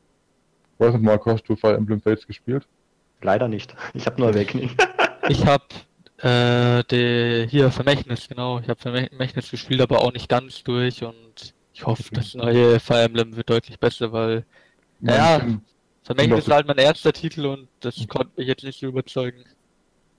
Weiß 0.78 0.94
nicht, 0.94 1.04
Marco, 1.04 1.32
hast 1.32 1.44
du 1.44 1.56
Fire 1.56 1.76
Emblem 1.76 2.02
Fates 2.02 2.28
gespielt? 2.28 2.68
Leider 3.22 3.48
nicht. 3.48 3.76
Ich 3.94 4.06
habe 4.06 4.20
nur 4.22 4.30
Awakening. 4.30 4.72
ich 5.30 5.46
habe 5.46 5.64
äh, 6.18 6.84
die, 6.92 7.48
hier 7.50 7.72
Vermächtnis, 7.72 8.28
genau. 8.28 8.60
Ich 8.60 8.70
habe 8.70 8.80
Vermächtnis 8.80 9.52
gespielt, 9.52 9.82
aber 9.82 10.02
auch 10.02 10.14
nicht 10.14 10.30
ganz 10.30 10.64
durch 10.64 11.04
und 11.04 11.54
ich 11.74 11.86
hoffe, 11.86 12.04
okay. 12.08 12.16
das 12.16 12.34
neue 12.34 12.80
Fire 12.80 13.04
Emblem 13.04 13.36
wird 13.36 13.50
deutlich 13.50 13.80
besser, 13.80 14.12
weil, 14.12 14.46
naja, 15.00 15.42
Vermächtnis 16.02 16.48
ist 16.48 16.52
halt 16.52 16.68
mein 16.68 16.78
erster 16.78 17.14
Titel 17.14 17.46
und 17.46 17.68
das 17.82 17.98
okay. 17.98 18.08
konnte 18.08 18.32
mich 18.38 18.48
jetzt 18.48 18.64
nicht 18.64 18.80
so 18.80 18.88
überzeugen. 18.88 19.44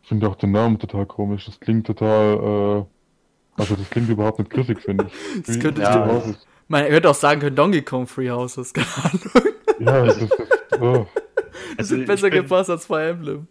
Ich 0.03 0.09
finde 0.09 0.29
auch 0.29 0.37
den 0.37 0.53
Namen 0.53 0.79
total 0.79 1.07
komisch. 1.07 1.47
Das 1.47 1.59
klingt 1.59 1.87
total, 1.87 2.35
äh, 2.37 3.61
also 3.61 3.75
das 3.75 3.91
klingt 3.91 4.09
überhaupt 4.09 4.39
nicht 4.39 4.51
griffig, 4.51 4.81
finde 4.81 5.07
ich. 5.07 5.43
das 5.47 5.59
könnte 5.59 5.83
ja, 5.83 6.23
man 6.69 6.85
hätte 6.85 7.11
auch 7.11 7.15
sagen 7.15 7.41
können 7.41 7.57
Donkey 7.57 7.83
Kong 7.83 8.07
Free 8.07 8.31
Houses, 8.31 8.73
keine 8.73 8.87
Ahnung. 9.03 9.55
Ja, 9.81 10.05
das 10.05 10.19
ist. 10.19 10.33
Oh. 10.81 11.07
Das 11.77 11.91
also 11.91 12.05
besser 12.05 12.31
bin, 12.31 12.43
gepasst 12.43 12.71
als 12.71 12.87
Fire 12.87 13.09
Emblem. 13.09 13.47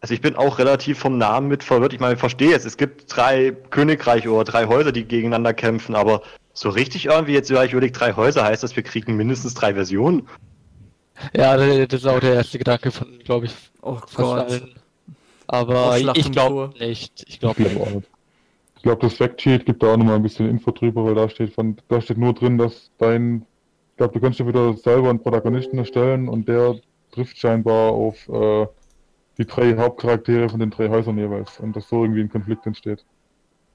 Also 0.00 0.14
ich 0.14 0.20
bin 0.20 0.36
auch 0.36 0.58
relativ 0.58 0.98
vom 0.98 1.18
Namen 1.18 1.48
mit 1.48 1.64
verwirrt. 1.64 1.92
Ich 1.92 2.00
meine, 2.00 2.14
ich 2.14 2.20
verstehe 2.20 2.50
jetzt, 2.50 2.66
es 2.66 2.76
gibt 2.76 3.04
drei 3.14 3.52
Königreiche 3.70 4.30
oder 4.30 4.44
drei 4.44 4.66
Häuser, 4.66 4.92
die 4.92 5.04
gegeneinander 5.04 5.54
kämpfen, 5.54 5.94
aber 5.94 6.22
so 6.52 6.68
richtig 6.68 7.06
irgendwie 7.06 7.32
jetzt, 7.32 7.50
ja, 7.50 7.64
ich 7.64 7.72
überlege, 7.72 7.92
drei 7.92 8.14
Häuser 8.14 8.44
heißt 8.44 8.62
das, 8.62 8.76
wir 8.76 8.82
kriegen 8.82 9.16
mindestens 9.16 9.54
drei 9.54 9.74
Versionen. 9.74 10.28
Ja, 11.34 11.56
das 11.56 12.00
ist 12.00 12.06
auch 12.06 12.20
der 12.20 12.34
erste 12.34 12.58
Gedanke 12.58 12.90
von, 12.90 13.18
glaube 13.20 13.46
ich, 13.46 13.54
oh 13.82 13.98
Gott. 14.14 14.50
Allen. 14.50 14.74
Aber 15.46 15.96
ich 15.98 16.32
glaube 16.32 16.72
nicht. 16.78 17.24
Ich 17.26 17.40
glaube 17.40 17.62
glaub 17.62 17.94
nicht. 17.94 18.08
Ich 18.86 18.88
glaube, 18.88 19.02
das 19.04 19.16
Factsheet 19.16 19.66
gibt 19.66 19.82
da 19.82 19.92
auch 19.94 19.96
nochmal 19.96 20.14
ein 20.14 20.22
bisschen 20.22 20.48
Info 20.48 20.70
drüber, 20.70 21.04
weil 21.04 21.16
da 21.16 21.28
steht 21.28 21.52
von, 21.52 21.76
da 21.88 22.00
steht 22.00 22.18
nur 22.18 22.34
drin, 22.34 22.56
dass 22.56 22.92
dein 22.98 23.44
ich 23.90 23.96
glaube, 23.96 24.12
du 24.14 24.20
kannst 24.20 24.38
dir 24.38 24.46
wieder 24.46 24.74
selber 24.74 25.10
einen 25.10 25.18
Protagonisten 25.18 25.76
erstellen 25.76 26.28
und 26.28 26.46
der 26.46 26.78
trifft 27.10 27.36
scheinbar 27.36 27.90
auf 27.90 28.28
äh, 28.28 28.68
die 29.38 29.44
drei 29.44 29.76
Hauptcharaktere 29.76 30.48
von 30.48 30.60
den 30.60 30.70
drei 30.70 30.88
Häusern 30.88 31.18
jeweils 31.18 31.58
und 31.58 31.74
dass 31.74 31.88
so 31.88 32.04
irgendwie 32.04 32.20
ein 32.20 32.28
Konflikt 32.30 32.64
entsteht. 32.64 33.04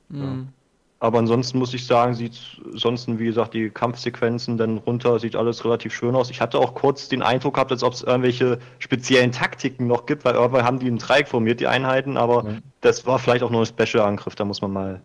Mhm. 0.07 0.21
Ja. 0.21 0.60
Aber 1.01 1.17
ansonsten 1.17 1.57
muss 1.57 1.73
ich 1.73 1.87
sagen, 1.87 2.13
sieht 2.13 2.39
sonst, 2.73 3.07
wie 3.17 3.25
gesagt, 3.25 3.55
die 3.55 3.71
Kampfsequenzen 3.71 4.57
dann 4.57 4.77
runter, 4.77 5.17
sieht 5.17 5.35
alles 5.35 5.65
relativ 5.65 5.95
schön 5.95 6.13
aus. 6.13 6.29
Ich 6.29 6.41
hatte 6.41 6.59
auch 6.59 6.75
kurz 6.75 7.09
den 7.09 7.23
Eindruck 7.23 7.55
gehabt, 7.55 7.71
als 7.71 7.81
ob 7.81 7.93
es 7.93 8.03
irgendwelche 8.03 8.59
speziellen 8.77 9.31
Taktiken 9.31 9.87
noch 9.87 10.05
gibt, 10.05 10.25
weil 10.25 10.35
irgendwann 10.35 10.63
haben 10.63 10.77
die 10.77 10.85
einen 10.85 10.99
Dreieck 10.99 11.27
formiert, 11.27 11.59
die 11.59 11.65
Einheiten, 11.65 12.17
aber 12.17 12.45
ja. 12.45 12.57
das 12.81 13.07
war 13.07 13.17
vielleicht 13.17 13.41
auch 13.41 13.49
nur 13.49 13.63
ein 13.63 13.65
Special-Angriff, 13.65 14.35
da 14.35 14.45
muss 14.45 14.61
man 14.61 14.73
mal 14.73 15.01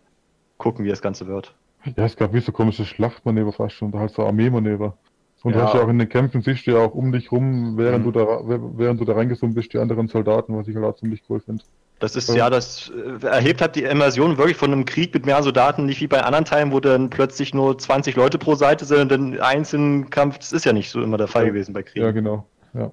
gucken, 0.59 0.85
wie 0.85 0.89
das 0.89 1.01
Ganze 1.01 1.25
wird. 1.25 1.55
Ja, 1.95 2.05
es 2.05 2.15
gab 2.15 2.31
wie 2.31 2.41
so 2.41 2.51
komische 2.51 2.85
Schlachtmanöver 2.85 3.51
fast 3.51 3.73
schon, 3.73 3.89
oder 3.89 4.01
halt 4.01 4.11
so 4.11 4.23
Armeemanöver. 4.23 4.95
Und 5.41 5.53
ja. 5.53 5.61
du 5.61 5.65
hast 5.65 5.73
ja 5.73 5.81
auch 5.81 5.89
in 5.89 5.97
den 5.97 6.09
Kämpfen, 6.09 6.43
siehst 6.43 6.67
du 6.67 6.71
ja 6.71 6.77
auch 6.77 6.93
um 6.93 7.11
dich 7.11 7.31
rum, 7.31 7.75
während, 7.75 8.05
mhm. 8.05 8.11
du, 8.11 8.19
da, 8.19 8.41
während 8.77 9.01
du 9.01 9.05
da 9.05 9.13
reingesummt 9.13 9.55
bist, 9.55 9.73
die 9.73 9.79
anderen 9.79 10.07
Soldaten, 10.09 10.55
was 10.55 10.67
ich 10.67 10.75
halt 10.75 10.85
auch 10.85 10.95
ziemlich 10.95 11.23
cool 11.27 11.39
finde. 11.39 11.63
Das 11.99 12.15
ist 12.15 12.29
ja, 12.29 12.49
das 12.49 12.91
äh, 12.91 13.25
erhebt 13.25 13.59
halt 13.59 13.75
die 13.75 13.83
Immersion 13.83 14.37
wirklich 14.37 14.57
von 14.57 14.71
einem 14.71 14.85
Krieg 14.85 15.13
mit 15.13 15.25
mehr 15.25 15.41
Soldaten, 15.41 15.85
nicht 15.85 15.99
wie 15.99 16.07
bei 16.07 16.23
anderen 16.23 16.45
Teilen, 16.45 16.71
wo 16.71 16.79
dann 16.79 17.09
plötzlich 17.09 17.53
nur 17.53 17.77
20 17.77 18.15
Leute 18.15 18.37
pro 18.37 18.53
Seite 18.55 18.85
sind 18.85 18.99
und 18.99 19.09
dann 19.11 19.39
einzelnen 19.39 20.09
Kampf, 20.09 20.37
das 20.37 20.51
ist 20.53 20.65
ja 20.65 20.73
nicht 20.73 20.91
so 20.91 21.01
immer 21.01 21.17
der 21.17 21.27
Fall 21.27 21.43
ja. 21.43 21.49
gewesen 21.49 21.73
bei 21.73 21.81
Kriegen. 21.83 22.05
Ja, 22.05 22.11
genau. 22.11 22.45
Ja. 22.73 22.91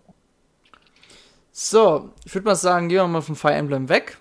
So, 1.53 2.11
ich 2.25 2.35
würde 2.35 2.47
mal 2.47 2.55
sagen, 2.57 2.89
gehen 2.89 2.99
wir 2.99 3.07
mal 3.09 3.21
von 3.21 3.37
Fire 3.37 3.55
Emblem 3.55 3.89
weg. 3.89 4.19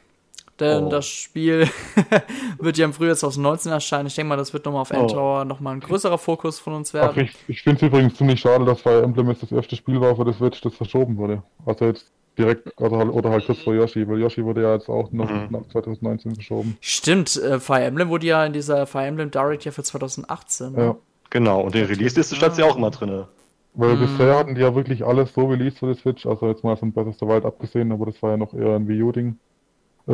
Denn 0.60 0.84
Oh. 0.84 0.90
das 0.90 1.08
Spiel 1.08 1.68
wird 2.60 2.78
ja 2.78 2.86
im 2.86 2.94
Frühjahr 2.94 3.16
2019 3.16 3.72
erscheinen. 3.72 4.06
Ich 4.06 4.16
denke 4.16 4.30
mal, 4.30 4.38
das 4.38 4.54
wird 4.54 4.66
nochmal 4.66 4.82
auf 4.82 4.92
Oh. 4.92 5.00
Endtower 5.00 5.46
nochmal 5.46 5.74
ein 5.74 5.80
größerer 5.80 6.20
Fokus 6.20 6.60
von 6.60 6.74
uns 6.74 6.90
Ach, 6.92 7.16
werden. 7.16 7.24
ich 7.24 7.36
ich 7.48 7.64
finde 7.64 7.78
es 7.78 7.92
übrigens 7.92 8.16
ziemlich 8.16 8.40
schade, 8.40 8.66
dass 8.66 8.82
Fire 8.82 9.02
Emblem 9.02 9.30
jetzt 9.30 9.42
das 9.42 9.52
erste 9.52 9.76
Spiel 9.76 10.00
war 10.00 10.16
für 10.16 10.26
das 10.26 10.38
Switch, 10.38 10.62
das 10.62 10.76
verschoben 10.76 11.18
wurde. 11.18 11.42
Also 11.66 11.86
jetzt 11.86 12.12
direkt, 12.38 12.72
also 12.82 12.98
halt, 12.98 13.10
oder 13.10 13.30
halt 13.30 13.46
kurz 13.46 13.60
vor 13.62 13.76
Yoshi, 13.76 14.08
weil 14.08 14.20
Yoshi 14.20 14.44
wurde 14.44 14.64
ja 14.64 14.74
jetzt 14.74 14.90
auch 14.90 15.12
noch 15.12 15.30
Mhm. 15.30 15.48
nach 15.50 15.68
2019 15.72 16.34
verschoben. 16.36 16.78
Stimmt, 16.82 17.36
äh, 17.38 17.60
Fire 17.60 17.84
Emblem 17.84 18.10
wurde 18.10 18.26
ja 18.28 18.46
in 18.46 18.54
dieser 18.54 18.86
Fire 18.88 19.06
Emblem 19.06 19.30
Direct 19.32 19.66
ja 19.66 19.72
für 19.72 19.84
2018. 19.84 20.72
ne? 20.74 20.82
Ja. 20.84 20.96
Genau, 21.30 21.62
und 21.62 21.76
in 21.76 21.86
Release-Liste 21.86 22.36
stand 22.36 22.56
sie 22.56 22.64
auch 22.64 22.78
immer 22.78 22.92
drin. 22.92 23.26
Weil 23.76 23.96
Mhm. 23.96 24.00
bisher 24.02 24.38
hatten 24.38 24.54
die 24.56 24.62
ja 24.62 24.76
wirklich 24.76 25.04
alles 25.04 25.34
so 25.34 25.46
released 25.48 25.80
für 25.80 25.92
die 25.94 26.00
Switch, 26.00 26.26
also 26.28 26.48
jetzt 26.48 26.64
mal 26.64 26.76
von 26.78 26.92
Breath 26.94 27.08
of 27.08 27.16
the 27.20 27.26
Wild 27.28 27.44
abgesehen, 27.46 27.92
aber 27.92 28.06
das 28.06 28.22
war 28.22 28.32
ja 28.32 28.38
noch 28.38 28.54
eher 28.54 28.76
ein 28.76 28.88
Wii 28.88 29.02
U-Ding. 29.02 29.40
Äh, 30.08 30.14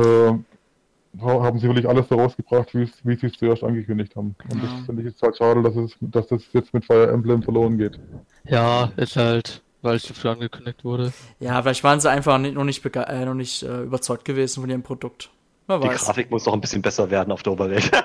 ha- 1.21 1.43
haben 1.43 1.59
sie 1.59 1.67
wirklich 1.67 1.88
alles 1.88 2.07
so 2.07 2.15
rausgebracht, 2.15 2.73
wie 2.73 3.15
sie 3.17 3.25
es 3.27 3.33
zuerst 3.33 3.63
angekündigt 3.63 4.15
haben. 4.15 4.35
Und 4.49 4.63
Ja. 4.63 4.69
das 4.69 4.85
finde 4.85 5.01
ich 5.01 5.09
jetzt 5.09 5.21
halt 5.21 5.35
schade, 5.38 5.61
dass, 5.61 5.75
es, 5.75 5.95
dass 5.99 6.27
das 6.27 6.43
jetzt 6.53 6.73
mit 6.73 6.85
Fire 6.85 7.07
Emblem 7.11 7.43
verloren 7.43 7.77
geht. 7.77 7.99
Ja, 8.45 8.91
ist 8.95 9.15
halt, 9.17 9.61
weil 9.81 9.95
es 9.95 10.03
zu 10.03 10.13
früh 10.13 10.29
angekündigt 10.29 10.83
wurde. 10.83 11.13
Ja, 11.39 11.62
vielleicht 11.62 11.83
waren 11.83 12.00
sie 12.00 12.09
einfach 12.09 12.38
nicht, 12.38 12.55
noch 12.55 12.63
nicht, 12.63 12.83
bege- 12.86 13.05
äh, 13.07 13.25
noch 13.25 13.33
nicht 13.33 13.63
äh, 13.63 13.83
überzeugt 13.83 14.25
gewesen 14.25 14.62
von 14.62 14.69
ihrem 14.69 14.83
Produkt. 14.83 15.29
Wer 15.67 15.79
Die 15.79 15.88
weiß. 15.88 16.05
Grafik 16.05 16.31
muss 16.31 16.45
noch 16.45 16.53
ein 16.53 16.62
bisschen 16.62 16.81
besser 16.81 17.09
werden 17.12 17.31
auf 17.31 17.43
der 17.43 17.53
Oberwelt. 17.53 17.89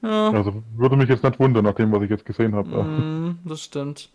Ja. 0.00 0.30
Also 0.30 0.62
würde 0.76 0.96
mich 0.96 1.08
jetzt 1.08 1.24
nicht 1.24 1.40
wundern, 1.40 1.64
nach 1.64 1.74
dem, 1.74 1.90
was 1.90 2.02
ich 2.02 2.10
jetzt 2.10 2.24
gesehen 2.24 2.54
habe. 2.54 2.68
Mm, 2.84 3.38
das 3.44 3.62
stimmt. 3.62 4.10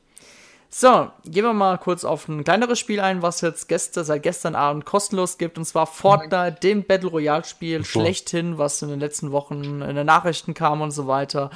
So, 0.70 1.10
gehen 1.26 1.44
wir 1.44 1.54
mal 1.54 1.78
kurz 1.78 2.06
auf 2.06 2.28
ein 2.30 2.44
kleineres 2.46 2.80
Spiel 2.80 3.00
ein, 3.02 3.22
was 3.22 3.42
jetzt 3.42 3.68
gestern, 3.68 4.06
seit 4.06 4.24
gestern 4.24 4.56
Abend 4.56 4.86
kostenlos 4.86 5.38
gibt, 5.38 5.58
und 5.58 5.66
zwar 5.66 5.86
Fortnite, 5.86 6.56
dem 6.64 6.84
Battle 6.86 7.10
Royale 7.10 7.44
Spiel 7.44 7.80
so. 7.84 8.00
schlechthin, 8.00 8.58
was 8.58 8.82
in 8.82 8.88
den 8.90 9.00
letzten 9.02 9.32
Wochen 9.34 9.82
in 9.82 9.96
den 9.96 10.06
Nachrichten 10.06 10.54
kam 10.54 10.80
und 10.82 10.92
so 10.92 11.06
weiter. 11.06 11.52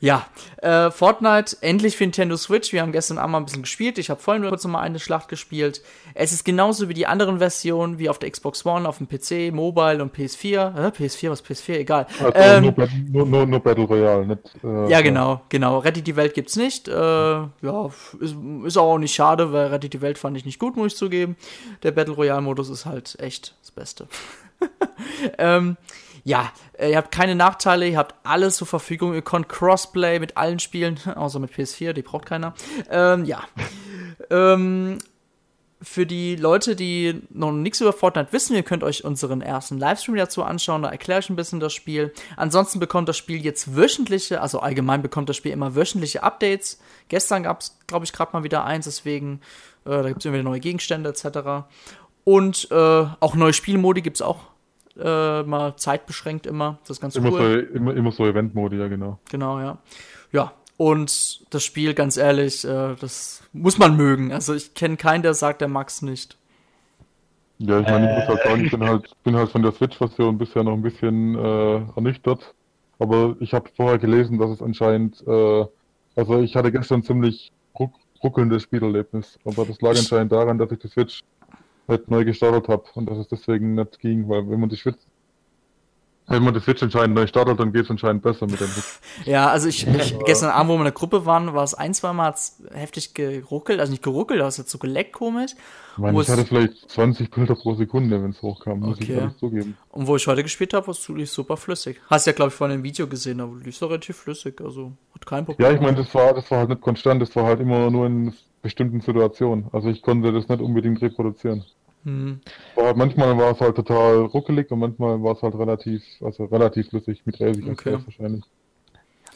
Ja, 0.00 0.26
äh, 0.58 0.90
Fortnite 0.90 1.56
endlich 1.60 1.96
für 1.96 2.04
Nintendo 2.04 2.36
Switch. 2.36 2.72
Wir 2.72 2.82
haben 2.82 2.92
gestern 2.92 3.18
Abend 3.18 3.32
mal 3.32 3.38
ein 3.38 3.44
bisschen 3.44 3.62
gespielt. 3.62 3.98
Ich 3.98 4.10
habe 4.10 4.20
vorhin 4.20 4.42
kurz 4.48 4.64
noch 4.64 4.70
mal 4.72 4.80
eine 4.80 4.98
Schlacht 4.98 5.28
gespielt. 5.28 5.82
Es 6.14 6.32
ist 6.32 6.44
genauso 6.44 6.88
wie 6.88 6.94
die 6.94 7.06
anderen 7.06 7.38
Versionen, 7.38 7.98
wie 7.98 8.08
auf 8.08 8.18
der 8.18 8.30
Xbox 8.30 8.64
One, 8.66 8.88
auf 8.88 8.98
dem 8.98 9.08
PC, 9.08 9.54
Mobile 9.54 10.02
und 10.02 10.14
PS4. 10.14 10.76
Äh, 10.76 10.88
PS4, 10.88 11.30
was 11.30 11.44
PS4? 11.44 11.78
Egal. 11.78 12.06
Also 12.18 12.32
Ähm, 12.34 12.74
nur, 12.76 12.88
nur, 13.10 13.26
nur, 13.26 13.46
nur 13.46 13.60
Battle 13.60 13.84
Royale, 13.84 14.26
nicht. 14.26 14.40
Äh, 14.62 14.90
ja, 14.90 15.00
genau, 15.00 15.42
genau. 15.48 15.78
Rettet 15.78 16.06
die 16.06 16.16
Welt 16.16 16.34
gibt's 16.34 16.56
nicht. 16.56 16.88
Äh, 16.88 16.92
ja, 16.92 17.90
ist, 18.20 18.36
ist 18.64 18.76
auch 18.76 18.98
nicht 18.98 19.14
schade, 19.14 19.52
weil 19.52 19.68
Rettet 19.68 19.92
die 19.92 20.00
Welt 20.00 20.18
fand 20.18 20.36
ich 20.36 20.44
nicht 20.44 20.58
gut, 20.58 20.76
muss 20.76 20.92
ich 20.92 20.98
zugeben. 20.98 21.36
Der 21.82 21.92
Battle 21.92 22.14
Royale 22.14 22.42
Modus 22.42 22.68
ist 22.68 22.86
halt 22.86 23.16
echt 23.20 23.54
das 23.62 23.70
Beste. 23.70 24.08
ähm, 25.38 25.76
ja, 26.26 26.52
äh, 26.72 26.90
ihr 26.90 26.96
habt 26.96 27.12
keine 27.12 27.36
Nachteile, 27.36 27.86
ihr 27.86 27.96
habt 27.96 28.16
alles 28.24 28.56
zur 28.56 28.66
Verfügung, 28.66 29.14
ihr 29.14 29.22
könnt 29.22 29.48
Crossplay 29.48 30.18
mit 30.18 30.36
allen 30.36 30.58
Spielen, 30.58 30.98
außer 31.14 31.38
mit 31.38 31.52
PS4, 31.52 31.92
die 31.92 32.02
braucht 32.02 32.26
keiner. 32.26 32.52
Ähm, 32.90 33.24
ja. 33.24 33.44
ähm, 34.30 34.98
für 35.80 36.04
die 36.04 36.34
Leute, 36.34 36.74
die 36.74 37.22
noch 37.30 37.52
nichts 37.52 37.80
über 37.80 37.92
Fortnite 37.92 38.32
wissen, 38.32 38.56
ihr 38.56 38.64
könnt 38.64 38.82
euch 38.82 39.04
unseren 39.04 39.40
ersten 39.40 39.78
Livestream 39.78 40.16
dazu 40.16 40.42
anschauen, 40.42 40.82
da 40.82 40.88
erkläre 40.88 41.20
ich 41.20 41.30
ein 41.30 41.36
bisschen 41.36 41.60
das 41.60 41.72
Spiel. 41.72 42.12
Ansonsten 42.36 42.80
bekommt 42.80 43.08
das 43.08 43.16
Spiel 43.16 43.44
jetzt 43.44 43.76
wöchentliche, 43.76 44.40
also 44.40 44.58
allgemein 44.58 45.02
bekommt 45.02 45.28
das 45.28 45.36
Spiel 45.36 45.52
immer 45.52 45.76
wöchentliche 45.76 46.24
Updates. 46.24 46.80
Gestern 47.08 47.44
gab 47.44 47.60
es, 47.60 47.78
glaube 47.86 48.04
ich, 48.04 48.12
gerade 48.12 48.32
mal 48.32 48.42
wieder 48.42 48.64
eins, 48.64 48.86
deswegen, 48.86 49.42
äh, 49.84 49.90
da 49.90 50.08
gibt 50.08 50.18
es 50.18 50.24
immer 50.24 50.34
wieder 50.34 50.50
neue 50.50 50.60
Gegenstände 50.60 51.08
etc. 51.08 51.68
Und 52.24 52.68
äh, 52.72 52.74
auch 53.20 53.36
neue 53.36 53.52
Spielmodi 53.52 54.02
gibt 54.02 54.16
es 54.16 54.22
auch 54.22 54.55
äh, 54.98 55.42
mal 55.42 55.76
zeitbeschränkt 55.76 56.46
immer. 56.46 56.78
Das 56.82 56.90
ist 56.96 57.00
ganz 57.00 57.16
Immer, 57.16 57.32
cool. 57.32 57.68
so, 57.70 57.76
immer, 57.76 57.94
immer 57.94 58.12
so 58.12 58.26
Event-Modi, 58.26 58.78
ja, 58.78 58.88
genau. 58.88 59.18
Genau, 59.30 59.60
ja. 59.60 59.78
Ja, 60.32 60.52
und 60.76 61.40
das 61.54 61.64
Spiel, 61.64 61.94
ganz 61.94 62.16
ehrlich, 62.16 62.64
äh, 62.64 62.94
das 63.00 63.42
muss 63.52 63.78
man 63.78 63.96
mögen. 63.96 64.32
Also 64.32 64.54
ich 64.54 64.74
kenne 64.74 64.96
keinen, 64.96 65.22
der 65.22 65.34
sagt, 65.34 65.60
der 65.60 65.68
mag's 65.68 66.02
nicht. 66.02 66.36
Ja, 67.58 67.80
ich 67.80 67.86
meine, 67.88 68.10
ich 68.10 68.16
muss 68.16 68.28
halt 68.28 68.40
Äh. 68.44 68.48
sagen, 68.48 68.64
ich 68.66 68.70
bin 68.70 68.84
halt, 68.84 69.10
bin 69.24 69.36
halt 69.36 69.50
von 69.50 69.62
der 69.62 69.72
Switch-Version 69.72 70.36
bisher 70.38 70.62
noch 70.64 70.74
ein 70.74 70.82
bisschen 70.82 71.34
äh, 71.36 71.76
ernüchtert. 71.96 72.54
Aber 72.98 73.36
ich 73.40 73.52
habe 73.54 73.70
vorher 73.76 73.98
gelesen, 73.98 74.38
dass 74.38 74.50
es 74.50 74.62
anscheinend, 74.62 75.22
äh, 75.26 75.64
also 76.16 76.40
ich 76.40 76.56
hatte 76.56 76.72
gestern 76.72 77.02
ziemlich 77.02 77.52
ruck, 77.78 77.92
ruckelndes 78.22 78.62
Spielerlebnis. 78.64 79.38
Aber 79.44 79.64
das 79.64 79.80
lag 79.80 79.96
anscheinend 79.96 80.32
daran, 80.32 80.58
dass 80.58 80.70
ich 80.72 80.78
die 80.78 80.88
Switch 80.88 81.22
halt 81.88 82.10
neu 82.10 82.24
gestartet 82.24 82.68
habe 82.68 82.84
und 82.94 83.06
dass 83.08 83.18
es 83.18 83.28
deswegen 83.28 83.74
nicht 83.74 83.98
ging, 84.00 84.28
weil 84.28 84.48
wenn 84.48 84.60
man 84.60 84.68
die 84.68 84.76
Switch, 84.76 84.98
wenn 86.28 86.42
man 86.42 86.54
die 86.54 86.60
Switch 86.60 86.82
anscheinend 86.82 87.14
neu 87.14 87.26
startet, 87.28 87.60
dann 87.60 87.72
geht 87.72 87.84
es 87.84 87.90
anscheinend 87.90 88.22
besser 88.22 88.46
mit 88.46 88.60
dem 88.60 88.72
Switch. 88.72 88.86
Ja, 89.24 89.48
also 89.48 89.68
ich, 89.68 89.86
ich 89.86 90.18
gestern 90.24 90.50
Abend, 90.50 90.68
wo 90.70 90.74
wir 90.74 90.78
in 90.80 90.84
der 90.84 90.92
Gruppe 90.92 91.24
waren, 91.24 91.54
war 91.54 91.64
es 91.64 91.74
ein, 91.74 91.94
zwei 91.94 92.12
Mal 92.12 92.26
hat's 92.26 92.62
heftig 92.72 93.14
geruckelt, 93.14 93.80
also 93.80 93.90
nicht 93.92 94.02
geruckelt, 94.02 94.40
aber 94.40 94.48
es 94.48 94.58
hat 94.58 94.68
so 94.68 94.78
geleckt 94.78 95.12
komisch. 95.12 95.52
Ich 95.92 95.98
meine, 95.98 96.16
Wo 96.16 96.20
ich 96.20 96.28
hatte 96.28 96.44
vielleicht 96.44 96.90
20 96.90 97.30
Bilder 97.30 97.54
pro 97.54 97.74
Sekunde, 97.74 98.22
wenn 98.22 98.30
es 98.30 98.42
hochkam, 98.42 98.80
muss 98.80 99.00
ich 99.00 99.04
Okay. 99.04 99.18
ehrlich 99.18 99.36
zugeben. 99.38 99.76
Und 99.90 100.06
wo 100.06 100.16
ich 100.16 100.26
heute 100.26 100.42
gespielt 100.42 100.74
habe, 100.74 100.86
war 100.88 100.92
es 100.92 101.08
lief 101.08 101.30
super 101.30 101.56
flüssig. 101.56 102.00
Hast 102.10 102.26
ja, 102.26 102.32
glaube 102.32 102.48
ich, 102.48 102.54
vorhin 102.54 102.76
im 102.78 102.82
Video 102.84 103.06
gesehen, 103.06 103.40
aber 103.40 103.56
lief 103.56 103.76
so 103.76 103.86
relativ 103.86 104.16
flüssig, 104.16 104.60
also 104.60 104.92
hat 105.14 105.24
kein 105.24 105.46
Problem. 105.46 105.66
Ja, 105.66 105.74
ich 105.74 105.80
meine, 105.80 105.96
das 105.96 106.14
war, 106.14 106.34
das 106.34 106.50
war 106.50 106.58
halt 106.58 106.68
nicht 106.68 106.82
konstant, 106.82 107.22
das 107.22 107.34
war 107.34 107.44
halt 107.44 107.60
immer 107.60 107.90
nur 107.90 108.06
in 108.06 108.34
bestimmten 108.66 109.00
Situationen. 109.00 109.68
Also 109.72 109.88
ich 109.88 110.02
konnte 110.02 110.32
das 110.32 110.48
nicht 110.48 110.60
unbedingt 110.60 111.00
reproduzieren. 111.00 111.64
Hm. 112.02 112.40
War 112.74 112.86
halt, 112.86 112.96
manchmal 112.96 113.38
war 113.38 113.52
es 113.52 113.60
halt 113.60 113.76
total 113.76 114.24
ruckelig 114.24 114.72
und 114.72 114.80
manchmal 114.80 115.22
war 115.22 115.34
es 115.34 115.42
halt 115.42 115.54
relativ, 115.54 116.02
also 116.20 116.46
relativ 116.46 116.88
flüssig 116.88 117.22
mit 117.24 117.38
30 117.38 117.64
Okay. 117.70 117.98
Wahrscheinlich. 118.04 118.44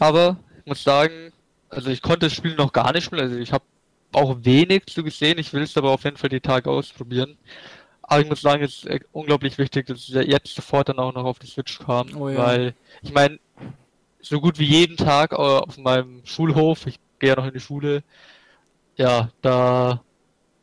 Aber 0.00 0.36
ich 0.58 0.66
muss 0.66 0.82
sagen, 0.82 1.32
also 1.68 1.90
ich 1.90 2.02
konnte 2.02 2.26
das 2.26 2.32
Spiel 2.32 2.56
noch 2.56 2.72
gar 2.72 2.92
nicht 2.92 3.04
spielen. 3.04 3.22
Also 3.22 3.38
ich 3.38 3.52
habe 3.52 3.62
auch 4.10 4.36
wenig 4.42 4.86
zu 4.86 5.04
gesehen. 5.04 5.38
Ich 5.38 5.52
will 5.52 5.62
es 5.62 5.76
aber 5.76 5.92
auf 5.92 6.02
jeden 6.02 6.16
Fall 6.16 6.30
die 6.30 6.40
Tage 6.40 6.68
ausprobieren. 6.68 7.36
Aber 8.02 8.20
ich 8.20 8.28
muss 8.28 8.40
sagen, 8.40 8.64
es 8.64 8.78
ist 8.78 8.86
äh, 8.86 8.98
unglaublich 9.12 9.58
wichtig, 9.58 9.86
dass 9.86 10.08
es 10.08 10.26
jetzt 10.26 10.56
sofort 10.56 10.88
dann 10.88 10.98
auch 10.98 11.14
noch 11.14 11.24
auf 11.24 11.38
die 11.38 11.46
Switch 11.46 11.78
kam. 11.78 12.08
Oh 12.16 12.28
ja. 12.28 12.38
Weil, 12.38 12.74
ich 13.02 13.12
meine, 13.12 13.38
so 14.20 14.40
gut 14.40 14.58
wie 14.58 14.64
jeden 14.64 14.96
Tag 14.96 15.32
auf 15.32 15.78
meinem 15.78 16.22
Schulhof, 16.24 16.88
ich 16.88 16.98
gehe 17.20 17.30
ja 17.30 17.36
noch 17.36 17.46
in 17.46 17.54
die 17.54 17.60
Schule, 17.60 18.02
ja, 19.00 19.30
da 19.40 20.02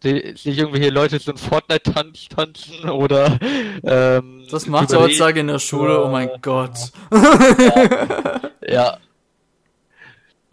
sehe 0.04 0.38
sehe 0.38 0.54
ich 0.54 0.60
irgendwelche 0.60 0.92
Leute 0.92 1.18
so 1.18 1.32
einen 1.32 1.40
Fortnite-Tanz 1.40 2.30
tanzen 2.30 2.88
oder 2.90 3.40
ähm, 3.84 4.46
Das 4.52 4.68
macht 4.68 4.92
ihr 4.92 5.00
heutzutage 5.00 5.40
in 5.40 5.48
der 5.48 5.60
Schule, 5.60 6.04
oh 6.04 6.10
mein 6.10 6.30
Gott. 6.42 6.92
Ja. 8.70 8.98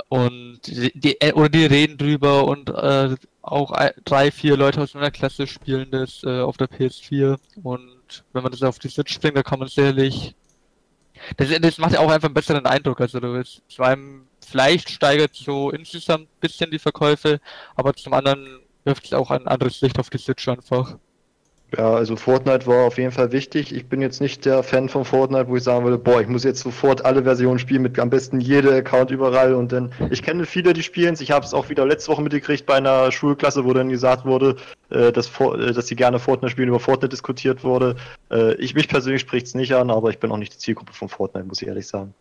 Und 0.08 0.60
die, 0.66 1.20
äh, 1.20 1.32
oder 1.32 1.48
die 1.48 1.66
reden 1.66 1.98
drüber 1.98 2.44
und 2.44 2.70
äh, 2.70 3.16
auch 3.42 3.72
ein, 3.72 3.90
drei, 4.04 4.30
vier 4.30 4.56
Leute 4.56 4.80
aus 4.80 4.94
meiner 4.94 5.10
Klasse 5.10 5.48
spielen 5.48 5.90
das 5.90 6.22
äh, 6.22 6.40
auf 6.40 6.56
der 6.56 6.68
PS4 6.68 7.36
und 7.64 8.24
wenn 8.32 8.42
man 8.44 8.52
das 8.52 8.62
auf 8.62 8.78
die 8.78 8.88
Switch 8.88 9.18
bringt, 9.18 9.36
da 9.36 9.42
kann 9.42 9.58
man 9.58 9.66
sicherlich 9.66 10.36
das, 11.36 11.48
das 11.60 11.78
macht 11.78 11.94
ja 11.94 12.00
auch 12.00 12.10
einfach 12.10 12.28
einen 12.28 12.34
besseren 12.34 12.66
Eindruck. 12.66 13.00
Also 13.00 13.18
du 13.18 13.32
bist 13.32 13.62
zu 13.68 13.82
einem 13.82 14.26
vielleicht 14.44 14.90
steigert 14.90 15.34
so 15.34 15.70
insgesamt 15.70 16.24
ein 16.24 16.40
bisschen 16.40 16.70
die 16.70 16.78
Verkäufe, 16.78 17.40
aber 17.76 17.94
zum 17.94 18.12
anderen 18.12 18.60
wirft 18.84 19.06
es 19.06 19.12
auch 19.12 19.30
ein 19.30 19.46
anderes 19.46 19.80
Licht 19.80 19.98
auf 19.98 20.10
die 20.10 20.18
Switch 20.18 20.46
einfach. 20.48 20.96
Ja, 21.76 21.92
also 21.92 22.14
Fortnite 22.14 22.66
war 22.66 22.86
auf 22.86 22.98
jeden 22.98 23.10
Fall 23.10 23.32
wichtig. 23.32 23.74
Ich 23.74 23.88
bin 23.88 24.00
jetzt 24.00 24.20
nicht 24.20 24.44
der 24.44 24.62
Fan 24.62 24.88
von 24.88 25.04
Fortnite, 25.04 25.48
wo 25.48 25.56
ich 25.56 25.64
sagen 25.64 25.84
würde, 25.84 25.98
boah, 25.98 26.20
ich 26.20 26.28
muss 26.28 26.44
jetzt 26.44 26.60
sofort 26.60 27.04
alle 27.04 27.24
Versionen 27.24 27.58
spielen 27.58 27.82
mit 27.82 27.98
am 27.98 28.10
besten 28.10 28.40
jede 28.40 28.72
Account 28.72 29.10
überall 29.10 29.54
und 29.54 29.72
dann. 29.72 29.90
Ich 30.10 30.22
kenne 30.22 30.46
viele, 30.46 30.72
die 30.72 30.84
spielen 30.84 31.16
Ich 31.18 31.32
habe 31.32 31.44
es 31.44 31.52
auch 31.52 31.70
wieder 31.70 31.84
letzte 31.84 32.12
Woche 32.12 32.22
mitgekriegt 32.22 32.66
bei 32.66 32.74
einer 32.74 33.10
Schulklasse, 33.10 33.64
wo 33.64 33.72
dann 33.72 33.88
gesagt 33.88 34.24
wurde, 34.24 34.56
äh, 34.90 35.10
dass, 35.10 35.28
äh, 35.40 35.72
dass 35.72 35.88
sie 35.88 35.96
gerne 35.96 36.20
Fortnite 36.20 36.52
spielen, 36.52 36.68
über 36.68 36.78
Fortnite 36.78 37.08
diskutiert 37.08 37.64
wurde. 37.64 37.96
Äh, 38.30 38.54
ich 38.56 38.74
mich 38.74 38.86
persönlich 38.86 39.22
spricht 39.22 39.46
es 39.46 39.54
nicht 39.54 39.74
an, 39.74 39.90
aber 39.90 40.10
ich 40.10 40.20
bin 40.20 40.30
auch 40.30 40.38
nicht 40.38 40.54
die 40.54 40.58
Zielgruppe 40.58 40.92
von 40.92 41.08
Fortnite, 41.08 41.46
muss 41.46 41.60
ich 41.60 41.66
ehrlich 41.66 41.88
sagen. 41.88 42.14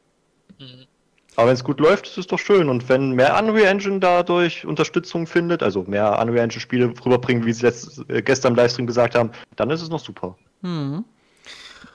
Mhm. 0.59 0.88
Aber 1.36 1.48
wenn 1.48 1.56
es 1.56 1.63
gut 1.63 1.80
läuft, 1.80 2.08
ist 2.08 2.17
es 2.17 2.28
doch 2.28 2.39
schön. 2.39 2.69
Und 2.69 2.88
wenn 2.89 3.12
mehr 3.12 3.38
Unreal 3.41 3.67
Engine 3.67 4.00
dadurch 4.00 4.65
Unterstützung 4.65 5.26
findet, 5.26 5.63
also 5.63 5.84
mehr 5.84 6.19
Unreal 6.19 6.43
Engine 6.43 6.62
Spiele 6.62 6.93
rüberbringen, 7.06 7.46
wie 7.46 7.54
sie 7.54 7.65
letzt, 7.65 8.04
äh, 8.08 8.22
gestern 8.22 8.54
im 8.54 8.58
Livestream 8.58 8.86
gesagt 8.86 9.15
haben, 9.15 9.32
dann 9.56 9.69
ist 9.69 9.82
es 9.82 9.89
noch 9.89 10.00
super. 10.00 10.36
Hm. 10.62 11.04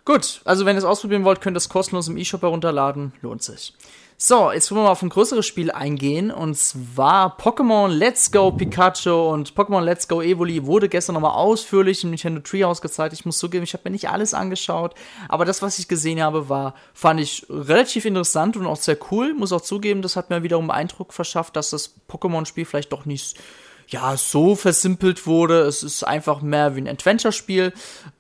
Gut, 0.05 0.40
also 0.44 0.64
wenn 0.64 0.74
ihr 0.74 0.79
es 0.79 0.85
ausprobieren 0.85 1.24
wollt, 1.24 1.40
könnt 1.40 1.57
ihr 1.57 1.59
es 1.59 1.68
kostenlos 1.68 2.09
im 2.09 2.16
E-Shop 2.16 2.42
herunterladen. 2.42 3.12
Lohnt 3.20 3.42
sich. 3.42 3.74
So, 4.20 4.50
jetzt 4.50 4.68
wollen 4.72 4.81
wir 4.81 4.85
mal 4.87 4.90
auf 4.90 5.02
ein 5.02 5.11
größeres 5.11 5.46
Spiel 5.46 5.70
eingehen. 5.70 6.33
Und 6.33 6.57
zwar 6.57 7.38
Pokémon 7.38 7.87
Let's 7.87 8.33
Go 8.33 8.50
Pikachu 8.50 9.12
und 9.12 9.54
Pokémon 9.54 9.81
Let's 9.81 10.09
Go 10.09 10.20
Evoli 10.20 10.66
wurde 10.66 10.88
gestern 10.88 11.14
nochmal 11.14 11.37
ausführlich 11.37 12.02
im 12.02 12.11
Nintendo 12.11 12.40
Treehouse 12.40 12.81
gezeigt. 12.81 13.12
Ich 13.12 13.24
muss 13.24 13.38
zugeben, 13.38 13.62
ich 13.62 13.74
habe 13.74 13.83
mir 13.85 13.92
nicht 13.92 14.11
alles 14.11 14.35
angeschaut. 14.35 14.96
Aber 15.28 15.44
das, 15.44 15.62
was 15.62 15.78
ich 15.78 15.87
gesehen 15.87 16.20
habe, 16.20 16.48
war, 16.48 16.74
fand 16.94 17.20
ich 17.20 17.46
relativ 17.48 18.07
interessant 18.07 18.57
und 18.57 18.66
auch 18.66 18.78
sehr 18.78 18.98
cool. 19.12 19.35
Muss 19.35 19.52
auch 19.52 19.61
zugeben, 19.61 20.02
das 20.02 20.16
hat 20.16 20.31
mir 20.31 20.42
wiederum 20.42 20.72
Eindruck 20.72 21.12
verschafft, 21.12 21.54
dass 21.54 21.70
das 21.70 21.94
Pokémon-Spiel 22.11 22.64
vielleicht 22.64 22.92
doch 22.92 23.04
nicht 23.04 23.38
ja, 23.87 24.16
so 24.16 24.57
versimpelt 24.57 25.28
wurde. 25.28 25.61
Es 25.61 25.85
ist 25.85 26.02
einfach 26.02 26.42
mehr 26.42 26.74
wie 26.74 26.81
ein 26.81 26.88
Adventure-Spiel. 26.88 27.72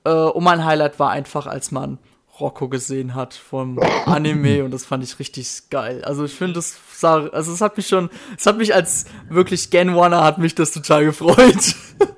Äh, 0.04 0.10
und 0.10 0.44
mein 0.44 0.64
Highlight 0.64 1.00
war 1.00 1.10
einfach, 1.10 1.48
als 1.48 1.72
man 1.72 1.98
Rocco 2.40 2.68
gesehen 2.68 3.14
hat 3.14 3.34
vom 3.34 3.78
Anime 4.06 4.64
und 4.64 4.70
das 4.72 4.84
fand 4.84 5.04
ich 5.04 5.18
richtig 5.18 5.70
geil. 5.70 6.04
Also 6.04 6.24
ich 6.24 6.32
finde, 6.32 6.54
das 6.54 6.78
sah, 6.92 7.28
also 7.28 7.52
es 7.52 7.60
hat 7.60 7.76
mich 7.76 7.86
schon, 7.86 8.10
es 8.36 8.46
hat 8.46 8.58
mich 8.58 8.74
als 8.74 9.06
wirklich 9.28 9.70
Gen 9.70 9.94
One 9.94 10.16
hat 10.16 10.38
mich 10.38 10.54
das 10.54 10.72
total 10.72 11.04
gefreut. 11.04 11.74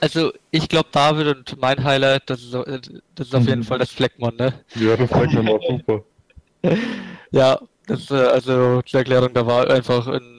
Also 0.00 0.32
ich 0.50 0.68
glaube, 0.68 0.88
David 0.92 1.26
und 1.36 1.60
mein 1.60 1.82
Highlight, 1.82 2.24
das 2.26 2.42
ist, 2.42 2.52
das 2.52 3.26
ist 3.28 3.34
auf 3.34 3.46
jeden 3.46 3.64
Fall 3.64 3.78
das 3.78 3.90
Fleckmon, 3.90 4.36
ne? 4.36 4.54
Ja, 4.74 4.96
das 4.96 5.10
Fleckmon 5.10 5.46
war 5.46 5.60
super. 5.68 6.04
Ja, 7.30 7.58
das, 7.86 8.10
äh, 8.10 8.14
also 8.14 8.82
zur 8.82 9.00
Erklärung, 9.00 9.32
da 9.34 9.46
war 9.46 9.68
einfach 9.68 10.06
ein 10.06 10.35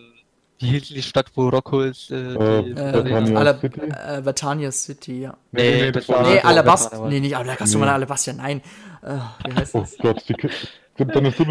wie 0.60 0.67
hieß 0.67 0.88
die 0.88 1.02
Stadt, 1.04 1.28
wo 1.36 1.50
Rocco 1.50 1.82
ist? 1.82 2.10
Äh, 2.10 2.34
äh, 2.34 3.60
City? 3.60 3.80
Äh, 3.80 4.22
Batania 4.22 4.72
City, 4.72 5.22
ja. 5.22 5.38
Nee, 5.52 5.72
nee, 5.72 5.82
nee 5.82 5.91
das 5.91 6.10
war 6.10 6.24
nee 6.24 6.39
Alabasta. 6.39 7.08
Nee, 7.08 7.20
nicht 7.20 7.38
Alabasta, 7.38 7.78
nee. 7.78 7.86
Alabasta, 7.86 8.34
nein. 8.34 8.62
Äh, 9.04 9.17
wie 9.46 9.54
heißt 9.54 9.76
oh 9.76 9.82
das? 9.82 9.98
Gott, 10.00 10.24
die, 10.28 11.06
dann 11.06 11.26
ist 11.26 11.39
du 11.39 11.46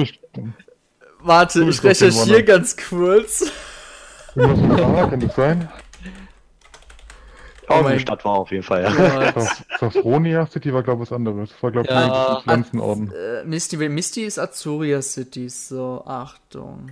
Warte, 1.20 1.62
ich 1.64 1.82
recherchiere 1.82 2.44
ganz 2.44 2.76
kurz. 2.76 3.50
kann 4.34 5.20
das 5.20 5.36
sein? 5.36 5.68
Oh, 7.68 7.82
die 7.88 7.98
Stadt 7.98 8.24
war 8.24 8.32
auf 8.32 8.50
jeden 8.52 8.62
Fall, 8.62 8.84
ja. 8.84 9.32
Safronia 9.80 10.46
City 10.46 10.72
war, 10.72 10.82
glaube 10.82 11.02
ich, 11.02 11.10
was 11.10 11.16
anderes. 11.16 11.50
Das 11.50 11.62
war, 11.62 11.72
glaube 11.72 11.88
ich, 11.88 11.94
ja, 11.94 12.40
Pflanzenorden. 12.42 13.12
Äh, 13.12 13.44
Misty, 13.44 13.76
Misty 13.76 14.22
ist 14.22 14.38
Azuria 14.38 15.02
City, 15.02 15.48
so, 15.48 16.04
Achtung. 16.06 16.90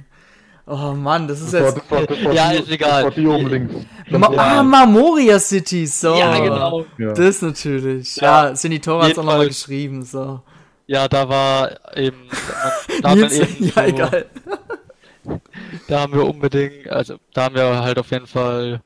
Oh 0.66 0.94
Mann, 0.94 1.28
das 1.28 1.40
ist 1.40 1.52
das 1.52 1.74
jetzt. 1.74 1.90
War, 1.90 2.06
das 2.06 2.08
war, 2.08 2.16
das 2.16 2.24
war 2.24 2.32
ja, 2.32 2.52
die, 2.52 2.58
ist 2.58 2.70
egal. 2.70 3.02
Das 3.02 3.04
war 3.04 3.10
die 3.10 3.26
oben 3.26 3.48
links. 3.48 3.74
Ma 4.10 4.26
ah, 4.28 4.62
Marmoria 4.62 5.38
City, 5.38 5.86
so. 5.86 6.14
Ja, 6.14 6.38
genau. 6.38 6.86
Ja. 6.96 7.12
Das 7.12 7.42
natürlich. 7.42 8.16
Ja, 8.16 8.48
ja 8.48 8.56
Sinitora 8.56 9.04
hat 9.04 9.12
es 9.12 9.18
auch 9.18 9.24
nochmal 9.24 9.48
geschrieben, 9.48 10.04
so. 10.04 10.40
Ja, 10.86 11.06
da 11.08 11.28
war 11.28 11.96
eben. 11.96 12.28
Da 13.02 13.14
Nils, 13.14 13.38
eben 13.38 13.64
ja, 13.64 13.72
so, 13.72 13.80
egal. 13.80 14.26
Da 15.88 16.00
haben 16.00 16.12
wir 16.14 16.24
unbedingt, 16.24 16.88
also 16.88 17.16
da 17.32 17.44
haben 17.44 17.54
wir 17.54 17.82
halt 17.82 17.98
auf 17.98 18.10
jeden 18.10 18.26
Fall 18.26 18.80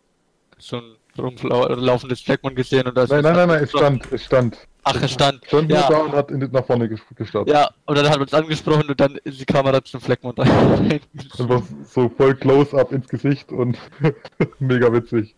so 0.58 0.78
ein 0.78 0.96
rumlaufendes 1.18 2.20
Fleckmon 2.20 2.54
gesehen 2.54 2.86
und 2.86 2.96
das 2.96 3.10
Nein, 3.10 3.22
nein, 3.22 3.34
nein, 3.34 3.48
nein, 3.48 3.64
es 3.64 3.70
stand, 3.70 4.12
es 4.12 4.24
stand. 4.24 4.56
Ach, 4.90 5.02
es 5.02 5.12
stand. 5.12 5.44
Stand 5.46 5.70
ja. 5.70 5.86
da 5.88 5.98
und 5.98 6.12
hat 6.12 6.30
in, 6.30 6.40
nach 6.50 6.64
vorne 6.64 6.88
gestartet. 6.88 7.52
Ja, 7.52 7.70
und 7.84 7.98
dann 7.98 8.06
hat 8.06 8.14
man 8.14 8.22
uns 8.22 8.34
angesprochen 8.34 8.88
und 8.88 8.98
dann 8.98 9.16
ist 9.24 9.40
die 9.40 9.44
Kamera 9.44 9.84
zum 9.84 10.00
Fleckmond 10.00 10.38
rein. 10.38 11.00
Einfach 11.38 11.62
so 11.84 12.08
voll 12.08 12.34
Close-Up 12.34 12.92
ins 12.92 13.08
Gesicht 13.08 13.52
und 13.52 13.76
mega 14.58 14.90
witzig. 14.92 15.34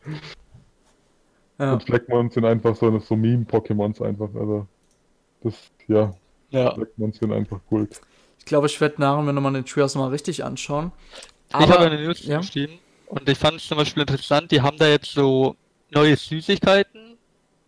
Ja. 1.59 1.73
Und 1.73 1.83
Fleckmons 1.83 2.35
sind 2.35 2.45
einfach 2.45 2.77
so, 2.77 2.97
so 3.01 3.17
Meme-Pokémons 3.17 4.03
einfach, 4.03 4.29
also 4.35 4.67
das, 5.43 5.55
ja. 5.89 6.15
Ja. 6.51 6.75
Fleckmons 6.75 7.19
sind 7.19 7.33
einfach 7.33 7.61
cool. 7.71 7.89
Ich 8.39 8.45
glaube, 8.45 8.69
ich 8.69 8.81
werde 8.81 9.01
nachher 9.01 9.23
mir 9.23 9.33
nochmal 9.33 9.53
den 9.53 9.65
Treehouse 9.65 9.95
nochmal 9.95 10.11
richtig 10.11 10.45
anschauen. 10.45 10.93
Aber, 11.53 11.65
ich 11.65 11.71
habe 11.71 11.85
eine 11.87 12.03
News 12.03 12.25
ja? 12.25 12.39
geschrieben 12.39 12.79
und 13.07 13.29
ich 13.29 13.39
fand 13.39 13.57
es 13.57 13.67
zum 13.67 13.79
Beispiel 13.79 14.03
interessant, 14.03 14.51
die 14.53 14.63
haben 14.63 14.79
da 14.79 14.87
jetzt 14.87 15.13
so 15.13 15.57
neue 15.91 16.17
Süßigkeiten 16.17 17.00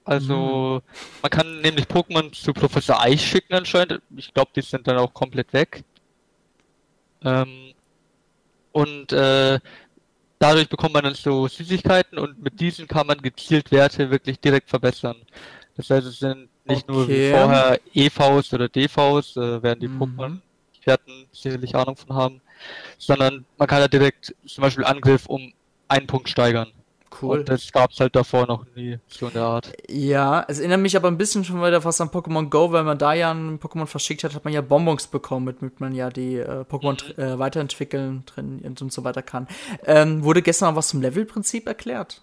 also, 0.04 0.82
mhm. 0.84 1.20
man 1.22 1.30
kann 1.30 1.60
nämlich 1.60 1.86
Pokémon 1.86 2.32
zu 2.32 2.52
Professor 2.52 3.00
Eich 3.00 3.24
schicken 3.24 3.54
anscheinend. 3.54 4.02
Ich 4.16 4.34
glaube, 4.34 4.50
die 4.54 4.62
sind 4.62 4.86
dann 4.86 4.98
auch 4.98 5.14
komplett 5.14 5.52
weg. 5.52 5.84
Ähm, 7.24 7.72
und 8.72 9.12
äh, 9.12 9.60
dadurch 10.38 10.68
bekommt 10.68 10.94
man 10.94 11.04
dann 11.04 11.14
so 11.14 11.46
Süßigkeiten 11.46 12.18
und 12.18 12.42
mit 12.42 12.58
diesen 12.58 12.88
kann 12.88 13.06
man 13.06 13.18
gezielt 13.18 13.70
Werte 13.70 14.10
wirklich 14.10 14.40
direkt 14.40 14.70
verbessern. 14.70 15.16
Das 15.76 15.88
heißt, 15.88 16.06
es 16.06 16.18
sind 16.18 16.48
nicht 16.64 16.88
okay. 16.88 16.92
nur 16.92 17.08
wie 17.08 17.30
vorher 17.30 17.80
EVs 17.94 18.52
oder 18.52 18.68
DVs, 18.68 19.36
äh, 19.36 19.62
werden 19.62 19.80
die 19.80 19.88
mhm. 19.88 20.02
Pokémon-Experten 20.02 21.26
sicherlich 21.32 21.74
Ahnung 21.76 21.96
von 21.96 22.16
haben, 22.16 22.40
sondern 22.98 23.44
man 23.56 23.68
kann 23.68 23.80
da 23.80 23.88
direkt 23.88 24.34
zum 24.46 24.62
Beispiel 24.62 24.84
Angriff 24.84 25.26
um 25.26 25.52
einen 25.88 26.06
Punkt 26.06 26.28
steigern. 26.28 26.72
Cool. 27.20 27.40
Und 27.40 27.48
das 27.48 27.72
gab's 27.72 28.00
halt 28.00 28.16
davor 28.16 28.46
noch 28.46 28.64
nie, 28.74 28.98
so 29.06 29.26
in 29.26 29.34
der 29.34 29.42
Art. 29.42 29.72
Ja, 29.88 30.44
es 30.48 30.58
erinnert 30.58 30.80
mich 30.80 30.96
aber 30.96 31.08
ein 31.08 31.18
bisschen 31.18 31.44
schon 31.44 31.60
wieder 31.60 31.82
fast 31.82 32.00
an 32.00 32.08
Pokémon 32.08 32.48
Go, 32.48 32.72
weil 32.72 32.84
man 32.84 32.98
da 32.98 33.12
ja 33.12 33.32
ein 33.32 33.58
Pokémon 33.58 33.86
verschickt 33.86 34.24
hat, 34.24 34.34
hat 34.34 34.44
man 34.44 34.54
ja 34.54 34.60
Bonbons 34.60 35.06
bekommen, 35.08 35.44
mit, 35.44 35.62
mit 35.62 35.80
man 35.80 35.94
ja 35.94 36.10
die 36.10 36.36
äh, 36.36 36.64
Pokémon 36.64 37.18
äh, 37.18 37.38
weiterentwickeln, 37.38 38.24
trainieren 38.26 38.76
und 38.80 38.92
so 38.92 39.04
weiter 39.04 39.22
kann. 39.22 39.46
Ähm, 39.84 40.24
wurde 40.24 40.42
gestern 40.42 40.76
was 40.76 40.88
zum 40.88 41.02
Levelprinzip 41.02 41.66
erklärt? 41.66 42.22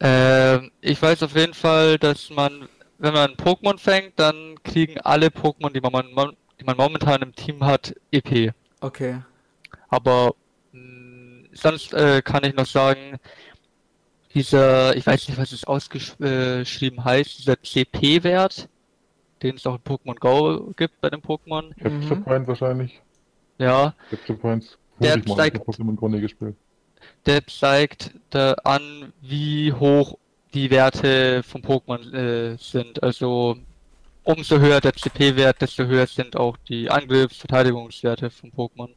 Ähm, 0.00 0.70
ich 0.80 1.00
weiß 1.00 1.22
auf 1.22 1.34
jeden 1.34 1.54
Fall, 1.54 1.98
dass 1.98 2.30
man, 2.30 2.68
wenn 2.98 3.14
man 3.14 3.30
ein 3.30 3.36
Pokémon 3.36 3.78
fängt, 3.78 4.18
dann 4.18 4.56
kriegen 4.62 5.00
alle 5.00 5.28
Pokémon, 5.28 5.72
die 5.72 5.80
man, 5.80 6.36
die 6.60 6.64
man 6.64 6.76
momentan 6.76 7.22
im 7.22 7.34
Team 7.34 7.64
hat, 7.64 7.94
EP. 8.10 8.52
Okay. 8.80 9.22
Aber 9.88 10.34
mh, 10.72 10.80
mm, 10.80 11.48
sonst 11.52 11.92
äh, 11.94 12.22
kann 12.22 12.44
ich 12.44 12.54
noch 12.54 12.66
sagen, 12.66 13.18
dieser, 14.38 14.96
ich 14.96 15.06
weiß 15.06 15.28
nicht, 15.28 15.38
was 15.38 15.50
es 15.50 15.64
ausgeschrieben 15.64 17.04
heißt, 17.04 17.40
dieser 17.40 17.60
CP-Wert, 17.60 18.68
den 19.42 19.56
es 19.56 19.66
auch 19.66 19.74
in 19.74 19.82
Pokémon 19.82 20.18
Go 20.18 20.72
gibt 20.76 21.00
bei 21.00 21.10
den 21.10 21.20
Pokémon. 21.20 21.74
Capture 21.74 22.16
mhm. 22.16 22.24
Point 22.24 22.48
wahrscheinlich. 22.48 23.00
Ja. 23.58 23.94
Capture 24.10 24.38
Points. 24.38 24.78
Der 25.00 25.24
zeigt, 25.24 25.60
der 27.26 27.46
zeigt 27.46 28.14
da 28.30 28.52
an, 28.64 29.12
wie 29.20 29.72
hoch 29.72 30.18
die 30.54 30.70
Werte 30.70 31.42
von 31.42 31.62
Pokémon 31.62 32.12
äh, 32.14 32.56
sind. 32.58 33.02
Also 33.02 33.56
umso 34.22 34.58
höher 34.58 34.80
der 34.80 34.94
CP-Wert, 34.94 35.60
desto 35.60 35.84
höher 35.84 36.06
sind 36.06 36.36
auch 36.36 36.56
die 36.68 36.90
Angriffs-, 36.90 37.38
Verteidigungswerte 37.38 38.30
von 38.30 38.50
Pokémon. 38.52 38.90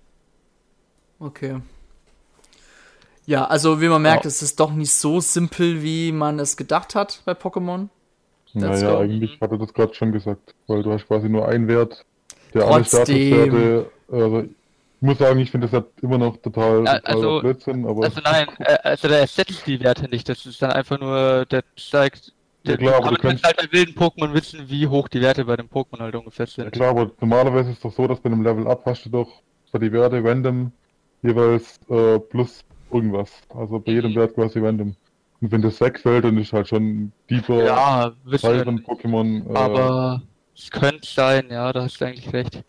Okay. 1.19 1.62
Ja, 3.31 3.45
also 3.45 3.79
wie 3.79 3.87
man 3.87 4.01
merkt, 4.01 4.25
ja. 4.25 4.27
es 4.27 4.41
ist 4.41 4.59
doch 4.59 4.73
nicht 4.73 4.91
so 4.91 5.21
simpel, 5.21 5.81
wie 5.81 6.11
man 6.11 6.37
es 6.37 6.57
gedacht 6.57 6.95
hat 6.95 7.21
bei 7.23 7.31
Pokémon. 7.31 7.87
naja, 8.53 8.99
eigentlich 8.99 9.39
hat 9.39 9.53
er 9.53 9.57
das 9.57 9.73
gerade 9.73 9.93
schon 9.93 10.11
gesagt, 10.11 10.53
weil 10.67 10.83
du 10.83 10.91
hast 10.91 11.07
quasi 11.07 11.29
nur 11.29 11.47
einen 11.47 11.69
Wert, 11.69 12.05
der 12.53 12.63
Trotzdem. 12.63 12.73
alle 12.73 12.83
Statuswerte, 12.83 13.91
also 14.11 14.39
ich 14.41 14.49
muss 14.99 15.17
sagen, 15.17 15.39
ich 15.39 15.49
finde 15.49 15.67
das 15.67 15.73
halt 15.73 15.85
immer 16.01 16.17
noch 16.17 16.35
total, 16.41 16.79
total 16.79 16.99
also, 17.05 17.39
Blödsinn, 17.39 17.87
aber... 17.87 18.03
Also 18.03 18.19
nein, 18.21 18.47
äh, 18.59 18.77
also 18.83 19.07
der 19.07 19.19
ersetzt 19.21 19.65
die 19.65 19.79
Werte 19.79 20.09
nicht, 20.09 20.27
das 20.27 20.45
ist 20.45 20.61
dann 20.61 20.73
einfach 20.73 20.99
nur, 20.99 21.45
der 21.45 21.63
zeigt, 21.77 22.33
der, 22.65 22.73
ja, 22.73 22.77
klar, 22.79 22.95
aber, 22.95 23.15
du 23.15 23.21
kannst 23.21 23.45
halt 23.45 23.55
bei 23.55 23.71
wilden 23.71 23.93
Pokémon 23.93 24.33
wissen, 24.33 24.65
wie 24.67 24.87
hoch 24.87 25.07
die 25.07 25.21
Werte 25.21 25.45
bei 25.45 25.55
dem 25.55 25.69
Pokémon 25.69 25.99
halt 25.99 26.15
ungefähr 26.15 26.47
sind. 26.47 26.65
Ja 26.65 26.69
klar, 26.69 26.89
aber 26.89 27.11
normalerweise 27.21 27.69
ist 27.69 27.77
es 27.77 27.83
doch 27.83 27.93
so, 27.93 28.07
dass 28.09 28.19
bei 28.19 28.29
einem 28.29 28.43
Level 28.43 28.67
Up 28.67 28.85
hast 28.85 29.05
du 29.05 29.09
doch 29.09 29.41
bei 29.71 29.79
die 29.79 29.93
Werte 29.93 30.21
random 30.21 30.73
jeweils 31.21 31.79
äh, 31.89 32.19
plus 32.19 32.65
irgendwas. 32.93 33.32
Also 33.49 33.80
bei 33.80 33.93
jedem 33.93 34.12
mhm. 34.12 34.15
Wert 34.15 34.36
quasi 34.36 34.60
random. 34.60 34.95
Und 35.41 35.51
wenn 35.51 35.62
das 35.62 35.82
wegfällt, 35.82 36.23
dann 36.23 36.38
ist 36.38 36.54
halt 36.54 36.67
schon 36.67 37.12
tiefer 37.27 37.63
ja, 37.63 38.12
Teil 38.38 38.63
von 38.63 38.80
Pokémon. 38.80 39.49
Äh, 39.49 39.58
aber 39.58 40.21
es 40.56 40.69
könnte 40.69 41.08
sein, 41.08 41.47
ja, 41.49 41.73
da 41.73 41.84
hast 41.84 41.99
du 41.99 42.06
eigentlich 42.06 42.32
recht. 42.32 42.63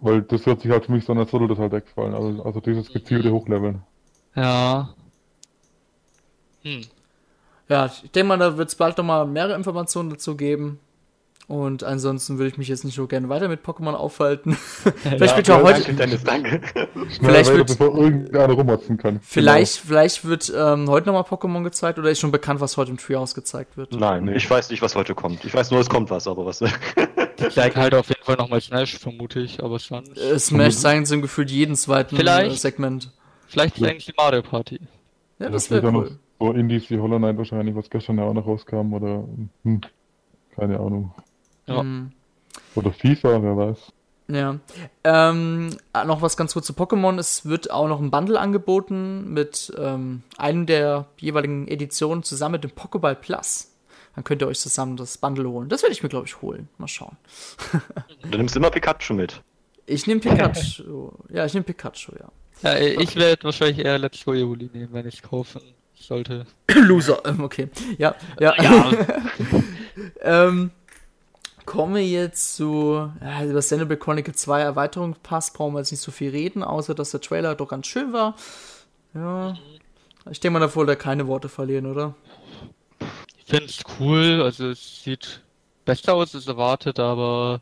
Weil 0.00 0.22
das 0.22 0.44
hört 0.44 0.60
sich 0.60 0.70
halt 0.70 0.86
für 0.86 0.92
mich 0.92 1.04
so 1.04 1.12
an, 1.12 1.18
als 1.18 1.32
würde 1.32 1.48
das 1.48 1.58
halt 1.58 1.72
wegfallen. 1.72 2.14
Also, 2.14 2.42
also 2.42 2.60
dieses 2.60 2.92
gezielte 2.92 3.28
mhm. 3.28 3.34
Hochleveln. 3.34 3.82
Ja. 4.34 4.94
Hm. 6.62 6.82
Ja, 7.68 7.86
ich 7.86 8.10
denke 8.10 8.28
mal, 8.28 8.38
da 8.38 8.56
wird 8.56 8.68
es 8.68 8.74
bald 8.74 8.98
nochmal 8.98 9.26
mehrere 9.26 9.54
Informationen 9.54 10.10
dazu 10.10 10.36
geben. 10.36 10.80
Und 11.46 11.84
ansonsten 11.84 12.38
würde 12.38 12.48
ich 12.48 12.56
mich 12.56 12.68
jetzt 12.68 12.84
nicht 12.84 12.94
so 12.94 13.06
gerne 13.06 13.28
weiter 13.28 13.48
mit 13.48 13.62
Pokémon 13.62 13.92
aufhalten. 13.92 14.52
vielleicht 14.56 15.32
ja, 15.32 15.36
wird 15.36 15.48
ja 15.48 15.62
heute. 15.62 15.82
Danke, 15.82 15.94
Dennis, 15.94 16.24
danke. 16.24 16.60
vielleicht 17.20 17.52
wird, 17.52 17.66
bevor 17.66 17.98
irgendeiner 17.98 18.54
rummotzen 18.54 18.96
kann. 18.96 19.20
Vielleicht, 19.22 19.82
genau. 19.82 19.88
vielleicht 19.88 20.24
wird 20.24 20.52
ähm, 20.56 20.88
heute 20.88 21.06
nochmal 21.06 21.24
Pokémon 21.24 21.62
gezeigt 21.62 21.98
oder 21.98 22.10
ist 22.10 22.20
schon 22.20 22.32
bekannt, 22.32 22.60
was 22.60 22.78
heute 22.78 22.92
im 22.92 22.96
Treehouse 22.96 23.34
gezeigt 23.34 23.76
wird? 23.76 23.92
Nein, 23.92 24.28
ich 24.28 24.48
weiß 24.48 24.70
nicht, 24.70 24.80
was 24.80 24.94
heute 24.94 25.14
kommt. 25.14 25.44
Ich 25.44 25.52
weiß 25.52 25.70
nur, 25.70 25.80
es 25.80 25.90
kommt 25.90 26.08
was, 26.08 26.26
aber 26.26 26.46
was. 26.46 26.60
Die 27.38 27.48
zeigen 27.50 27.76
halt 27.76 27.94
auf 27.94 28.08
jeden 28.08 28.24
Fall 28.24 28.36
nochmal 28.36 28.62
Smash, 28.62 28.96
vermute 28.96 29.40
ich, 29.40 29.62
aber 29.62 29.78
sonst. 29.78 30.16
Äh, 30.16 30.38
Smash 30.38 30.76
zeigen 30.76 31.04
sie 31.04 31.14
im 31.14 31.22
Gefühl 31.22 31.50
jeden 31.50 31.76
zweiten 31.76 32.16
vielleicht, 32.16 32.58
Segment. 32.58 33.10
Vielleicht 33.48 33.76
zeigen 33.76 34.00
sie 34.00 34.14
Mario 34.16 34.40
Party. 34.40 34.80
Ja, 35.38 35.50
das 35.50 35.70
wäre 35.70 35.92
cool. 35.92 36.18
So 36.40 36.52
Indies 36.52 36.88
wie 36.90 36.98
Hollow 36.98 37.18
Knight 37.18 37.36
wahrscheinlich, 37.36 37.74
was 37.74 37.90
gestern 37.90 38.16
ja 38.16 38.24
auch 38.24 38.32
noch 38.32 38.46
rauskam, 38.46 38.94
oder. 38.94 39.24
Hm, 39.64 39.82
keine 40.54 40.78
Ahnung. 40.78 41.14
Ja. 41.66 41.82
Mhm. 41.82 42.12
Oder 42.74 42.92
FIFA, 42.92 43.42
wer 43.42 43.56
weiß. 43.56 43.92
Ja. 44.28 44.58
Ähm, 45.04 45.76
noch 45.92 46.22
was 46.22 46.36
ganz 46.36 46.54
kurz 46.54 46.66
zu 46.66 46.72
Pokémon. 46.72 47.18
Es 47.18 47.44
wird 47.46 47.70
auch 47.70 47.88
noch 47.88 48.00
ein 48.00 48.10
Bundle 48.10 48.40
angeboten 48.40 49.32
mit 49.32 49.72
ähm, 49.78 50.22
einem 50.38 50.66
der 50.66 51.06
jeweiligen 51.18 51.68
Editionen 51.68 52.22
zusammen 52.22 52.52
mit 52.52 52.64
dem 52.64 52.70
Pokéball 52.70 53.14
Plus. 53.14 53.70
Dann 54.14 54.24
könnt 54.24 54.42
ihr 54.42 54.48
euch 54.48 54.60
zusammen 54.60 54.96
das 54.96 55.18
Bundle 55.18 55.48
holen. 55.48 55.68
Das 55.68 55.82
werde 55.82 55.92
ich 55.92 56.02
mir, 56.02 56.08
glaube 56.08 56.26
ich, 56.26 56.40
holen. 56.40 56.68
Mal 56.78 56.88
schauen. 56.88 57.16
du 58.30 58.38
nimmst 58.38 58.56
immer 58.56 58.70
Pikachu 58.70 59.12
mit. 59.12 59.42
Ich 59.86 60.06
nehme 60.06 60.20
Pikachu. 60.20 61.10
ja, 61.28 61.44
ich 61.44 61.52
nehme 61.52 61.64
Pikachu, 61.64 62.12
ja. 62.18 62.28
Ja, 62.62 62.78
ich 62.78 63.16
werde 63.16 63.44
wahrscheinlich 63.44 63.84
eher 63.84 63.98
Let's 63.98 64.24
Go 64.24 64.32
Evoli 64.32 64.70
nehmen, 64.72 64.92
wenn 64.92 65.06
ich 65.06 65.16
es 65.16 65.22
kaufe. 65.22 65.60
sollte. 65.94 66.46
Loser, 66.74 67.20
ähm, 67.26 67.42
okay. 67.42 67.68
Ja, 67.98 68.14
ja. 68.40 68.54
Ja. 68.62 68.92
ähm, 70.20 70.70
kommen 71.66 71.94
wir 71.94 72.06
jetzt 72.06 72.56
zu, 72.56 73.10
ja, 73.20 73.44
über 73.44 73.60
Xenoblade 73.60 73.98
Chronicle 73.98 74.34
2 74.34 74.60
Erweiterung 74.60 75.16
passt, 75.22 75.54
brauchen 75.54 75.74
wir 75.74 75.80
jetzt 75.80 75.90
nicht 75.90 76.00
so 76.00 76.12
viel 76.12 76.30
reden, 76.30 76.62
außer 76.62 76.94
dass 76.94 77.10
der 77.10 77.20
Trailer 77.20 77.54
doch 77.54 77.68
ganz 77.68 77.86
schön 77.86 78.12
war. 78.12 78.34
Ja. 79.14 79.56
Ich 80.30 80.40
denke 80.40 80.58
mal, 80.58 80.66
da 80.66 80.74
wollte 80.74 80.92
er 80.92 80.96
keine 80.96 81.26
Worte 81.26 81.48
verlieren, 81.48 81.86
oder? 81.86 82.14
Ich 83.38 83.44
finde 83.46 83.66
es 83.66 83.80
cool, 83.98 84.40
also 84.42 84.70
es 84.70 85.02
sieht 85.02 85.42
besser 85.84 86.14
aus 86.14 86.34
als 86.34 86.46
erwartet, 86.46 86.98
aber 86.98 87.60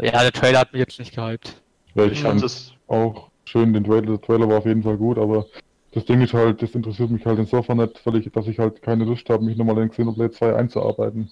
ja, 0.00 0.22
der 0.22 0.32
Trailer 0.32 0.60
hat 0.60 0.72
mich 0.72 0.80
jetzt 0.80 0.98
nicht 0.98 1.14
gehypt. 1.14 1.60
Ja, 1.94 2.06
ich 2.06 2.20
fand 2.20 2.42
es 2.42 2.72
auch 2.88 3.30
schön, 3.44 3.72
den 3.72 3.84
Trailer, 3.84 4.06
der 4.06 4.20
Trailer 4.20 4.48
war 4.48 4.58
auf 4.58 4.66
jeden 4.66 4.82
Fall 4.82 4.96
gut, 4.96 5.18
aber 5.18 5.46
das 5.94 6.04
Ding 6.04 6.20
ist 6.20 6.34
halt, 6.34 6.60
das 6.60 6.74
interessiert 6.74 7.10
mich 7.10 7.24
halt 7.24 7.38
insofern 7.38 7.78
nicht, 7.78 8.04
weil 8.04 8.16
ich, 8.16 8.30
dass 8.32 8.46
ich 8.48 8.58
halt 8.58 8.82
keine 8.82 9.04
Lust 9.04 9.28
habe, 9.30 9.44
mich 9.44 9.56
nochmal 9.56 9.78
in 9.78 9.90
Xenoblade 9.90 10.32
2 10.32 10.54
einzuarbeiten. 10.56 11.30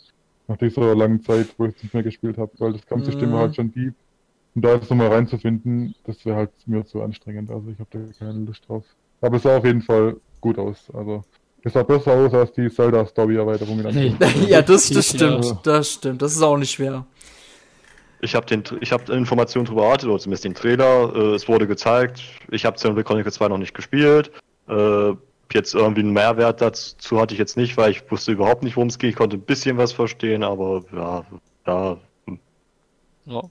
Nach 0.48 0.56
dieser 0.56 0.94
langen 0.94 1.22
Zeit, 1.22 1.48
wo 1.58 1.66
ich 1.66 1.76
es 1.76 1.82
nicht 1.82 1.94
mehr 1.94 2.02
gespielt 2.02 2.38
habe, 2.38 2.52
weil 2.58 2.72
das 2.72 2.86
ganze 2.86 3.10
Mhm. 3.10 3.14
Stimme 3.14 3.38
halt 3.38 3.56
schon 3.56 3.72
deep. 3.72 3.94
Und 4.54 4.62
da 4.64 4.74
jetzt 4.74 4.90
nochmal 4.90 5.08
reinzufinden, 5.08 5.94
das 6.04 6.24
wäre 6.26 6.36
halt 6.36 6.50
mir 6.66 6.84
zu 6.84 7.02
anstrengend. 7.02 7.50
Also 7.50 7.70
ich 7.70 7.78
habe 7.78 7.88
da 7.90 7.98
keine 8.18 8.44
Lust 8.44 8.68
drauf. 8.68 8.84
Aber 9.20 9.36
es 9.36 9.42
sah 9.44 9.56
auf 9.56 9.64
jeden 9.64 9.82
Fall 9.82 10.16
gut 10.40 10.58
aus. 10.58 10.90
Also 10.92 11.24
es 11.62 11.72
sah 11.72 11.82
besser 11.82 12.12
aus 12.12 12.34
als 12.34 12.52
die 12.52 12.68
Zelda-Story-Erweiterung 12.68 13.78
ja, 14.48 14.62
das, 14.62 14.90
das 14.90 15.12
Ja. 15.12 15.16
stimmt. 15.16 15.56
Das 15.64 15.92
stimmt. 15.92 16.22
Das 16.22 16.32
ist 16.32 16.42
auch 16.42 16.58
nicht 16.58 16.72
schwer. 16.72 17.06
Ich 18.20 18.34
habe 18.36 18.46
den, 18.46 18.62
ich 18.80 18.92
habe 18.92 19.12
Informationen 19.12 19.64
darüber 19.64 19.84
erwartet, 19.84 20.08
oder 20.08 20.18
zumindest 20.18 20.44
den 20.44 20.54
Trailer. 20.54 21.12
Äh, 21.14 21.34
es 21.34 21.48
wurde 21.48 21.66
gezeigt. 21.66 22.22
Ich 22.50 22.64
habe 22.64 22.76
Xenoblade 22.76 23.04
Chronicles 23.04 23.34
2 23.34 23.48
noch 23.48 23.58
nicht 23.58 23.74
gespielt. 23.74 24.30
Äh, 24.68 25.14
jetzt 25.52 25.74
irgendwie 25.74 26.00
einen 26.00 26.12
Mehrwert 26.12 26.60
dazu 26.60 27.20
hatte 27.20 27.34
ich 27.34 27.38
jetzt 27.38 27.56
nicht, 27.56 27.76
weil 27.76 27.90
ich 27.90 28.10
wusste 28.10 28.32
überhaupt 28.32 28.62
nicht, 28.62 28.76
worum 28.76 28.88
es 28.88 28.98
geht. 28.98 29.10
Ich 29.10 29.16
konnte 29.16 29.36
ein 29.36 29.42
bisschen 29.42 29.76
was 29.76 29.92
verstehen, 29.92 30.42
aber 30.42 30.82
ja, 30.92 31.24
ja, 31.66 31.96
Ja. 33.26 33.42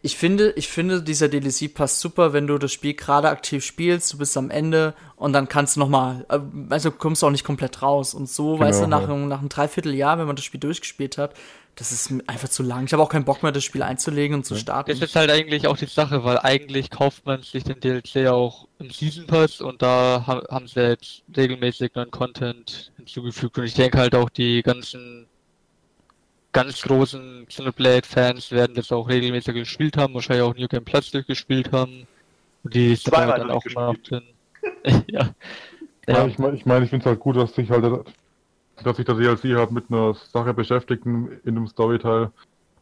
Ich 0.00 0.16
finde, 0.16 0.52
ich 0.56 0.68
finde, 0.68 1.02
dieser 1.02 1.28
DLC 1.28 1.72
passt 1.72 2.00
super, 2.00 2.32
wenn 2.32 2.46
du 2.46 2.56
das 2.56 2.72
Spiel 2.72 2.94
gerade 2.94 3.28
aktiv 3.28 3.62
spielst, 3.64 4.12
du 4.12 4.18
bist 4.18 4.36
am 4.38 4.48
Ende 4.48 4.94
und 5.16 5.34
dann 5.34 5.48
kannst 5.48 5.76
du 5.76 5.80
nochmal, 5.80 6.24
also 6.70 6.90
kommst 6.90 7.20
du 7.20 7.26
auch 7.26 7.30
nicht 7.30 7.44
komplett 7.44 7.82
raus. 7.82 8.14
Und 8.14 8.28
so, 8.28 8.58
weißt 8.58 8.80
du, 8.80 8.84
Genau, 8.84 9.00
nach, 9.00 9.08
ja. 9.08 9.16
nach 9.16 9.40
einem 9.40 9.48
Dreivierteljahr, 9.50 10.18
wenn 10.18 10.26
man 10.26 10.36
das 10.36 10.44
Spiel 10.46 10.60
durchgespielt 10.60 11.18
hat, 11.18 11.34
das 11.74 11.90
ist 11.90 12.12
einfach 12.26 12.48
zu 12.48 12.62
lang. 12.62 12.84
Ich 12.84 12.92
habe 12.92 13.02
auch 13.02 13.08
keinen 13.08 13.24
Bock 13.24 13.42
mehr, 13.42 13.50
das 13.52 13.64
Spiel 13.64 13.82
einzulegen 13.82 14.36
und 14.36 14.44
zu 14.44 14.56
starten. 14.56 14.90
Das 14.90 15.00
ist 15.00 15.16
halt 15.16 15.30
eigentlich 15.30 15.66
auch 15.66 15.76
die 15.76 15.86
Sache, 15.86 16.22
weil 16.22 16.38
eigentlich 16.38 16.90
kauft 16.90 17.24
man 17.24 17.42
sich 17.42 17.64
den 17.64 17.80
DLC 17.80 18.28
auch 18.28 18.68
im 18.78 18.90
Season 18.90 19.26
Pass 19.26 19.60
und 19.60 19.80
da 19.80 20.24
ha- 20.26 20.42
haben 20.50 20.68
sie 20.68 20.80
jetzt 20.80 21.22
regelmäßig 21.34 21.94
neuen 21.94 22.10
Content 22.10 22.92
hinzugefügt 22.98 23.58
und 23.58 23.64
ich 23.64 23.74
denke 23.74 23.98
halt 23.98 24.14
auch 24.14 24.28
die 24.28 24.62
ganzen 24.62 25.26
ganz 26.52 26.82
großen 26.82 27.46
Xenoblade-Fans 27.48 28.50
werden 28.50 28.74
das 28.74 28.92
auch 28.92 29.08
regelmäßig 29.08 29.54
gespielt 29.54 29.96
haben, 29.96 30.14
wahrscheinlich 30.14 30.44
auch 30.44 30.54
New 30.54 30.68
Game 30.68 30.84
Plus 30.84 31.10
durchgespielt 31.10 31.72
haben 31.72 32.06
und 32.64 32.74
die 32.74 32.94
sind 32.96 33.14
Zweimal 33.14 33.38
dann 33.38 33.50
auch 33.50 33.64
mal. 33.74 33.96
Ja, 35.08 35.30
Ja, 36.06 36.26
ich 36.26 36.38
meine, 36.38 36.56
ich, 36.56 36.66
mein, 36.66 36.82
ich 36.82 36.90
finde 36.90 37.04
es 37.04 37.06
halt 37.06 37.20
gut, 37.20 37.36
dass 37.36 37.54
sich 37.54 37.70
halt, 37.70 37.84
dass 38.82 38.96
sich 38.96 39.06
der 39.06 39.14
DLC 39.14 39.56
halt 39.56 39.72
mit 39.72 39.84
einer 39.90 40.14
Sache 40.14 40.54
beschäftigt 40.54 41.06
in, 41.06 41.28
in 41.44 41.56
einem 41.56 41.66
Storyteil, 41.66 42.30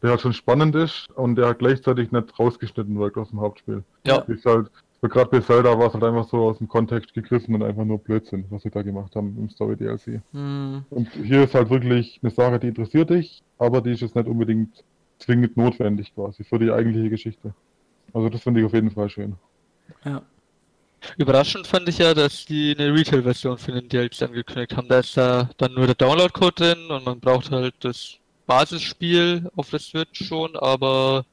der 0.01 0.11
halt 0.11 0.21
schon 0.21 0.33
spannend 0.33 0.75
ist 0.75 1.09
und 1.11 1.35
der 1.35 1.47
halt 1.47 1.59
gleichzeitig 1.59 2.11
nicht 2.11 2.39
rausgeschnitten 2.39 2.97
wirkt 2.99 3.17
aus 3.17 3.29
dem 3.29 3.41
Hauptspiel. 3.41 3.83
ja. 4.05 4.17
Ist 4.27 4.45
halt, 4.45 4.71
gerade 5.01 5.29
bei 5.29 5.39
Zelda 5.39 5.77
war 5.77 5.87
es 5.87 5.93
halt 5.93 6.03
einfach 6.03 6.27
so 6.27 6.49
aus 6.49 6.57
dem 6.57 6.67
Kontext 6.67 7.13
gegriffen 7.13 7.55
und 7.55 7.63
einfach 7.63 7.85
nur 7.85 7.99
Blödsinn, 7.99 8.45
was 8.49 8.63
sie 8.63 8.69
da 8.69 8.81
gemacht 8.81 9.15
haben 9.15 9.35
im 9.37 9.49
Story 9.49 9.75
DLC. 9.75 10.21
Hm. 10.31 10.85
Und 10.89 11.09
hier 11.11 11.43
ist 11.43 11.55
halt 11.55 11.69
wirklich 11.69 12.19
eine 12.21 12.31
Sache, 12.31 12.59
die 12.59 12.67
interessiert 12.67 13.09
dich, 13.09 13.43
aber 13.57 13.81
die 13.81 13.91
ist 13.91 14.01
jetzt 14.01 14.15
nicht 14.15 14.27
unbedingt 14.27 14.83
zwingend 15.19 15.55
notwendig 15.55 16.13
quasi 16.15 16.43
für 16.43 16.59
die 16.59 16.71
eigentliche 16.71 17.09
Geschichte. 17.09 17.53
Also 18.13 18.29
das 18.29 18.41
finde 18.41 18.59
ich 18.59 18.65
auf 18.65 18.73
jeden 18.73 18.91
Fall 18.91 19.09
schön. 19.09 19.35
Ja. 20.03 20.21
Überraschend 21.17 21.67
fand 21.67 21.89
ich 21.89 21.97
ja, 21.97 22.13
dass 22.13 22.45
die 22.45 22.75
eine 22.77 22.93
Retail-Version 22.93 23.57
für 23.57 23.71
den 23.71 23.89
DLC 23.89 24.23
angekündigt 24.23 24.75
haben. 24.75 24.87
Da 24.87 24.99
ist 24.99 25.15
ja 25.15 25.49
dann 25.57 25.73
nur 25.73 25.85
der 25.85 25.95
Download-Code 25.95 26.53
drin 26.55 26.91
und 26.91 27.05
man 27.05 27.19
braucht 27.19 27.51
halt 27.51 27.73
das 27.79 28.17
Basisspiel 28.45 29.49
auf 29.55 29.69
der 29.69 29.79
Switch 29.79 30.25
schon, 30.25 30.55
aber 30.55 31.25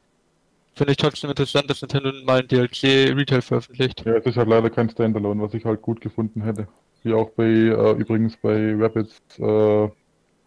finde 0.74 0.92
ich 0.92 0.96
trotzdem 0.96 1.30
interessant, 1.30 1.68
dass 1.68 1.82
Nintendo 1.82 2.12
mal 2.24 2.40
ein 2.40 2.48
DLC 2.48 3.12
Retail 3.16 3.42
veröffentlicht. 3.42 4.04
Ja, 4.04 4.14
es 4.14 4.26
ist 4.26 4.36
halt 4.36 4.48
leider 4.48 4.70
kein 4.70 4.88
Standalone, 4.88 5.42
was 5.42 5.54
ich 5.54 5.64
halt 5.64 5.82
gut 5.82 6.00
gefunden 6.00 6.42
hätte. 6.42 6.68
Wie 7.02 7.12
auch 7.12 7.30
bei, 7.30 7.44
äh, 7.44 7.92
übrigens 7.92 8.36
bei 8.36 8.74
Rabbits, 8.74 9.20
äh, 9.38 9.88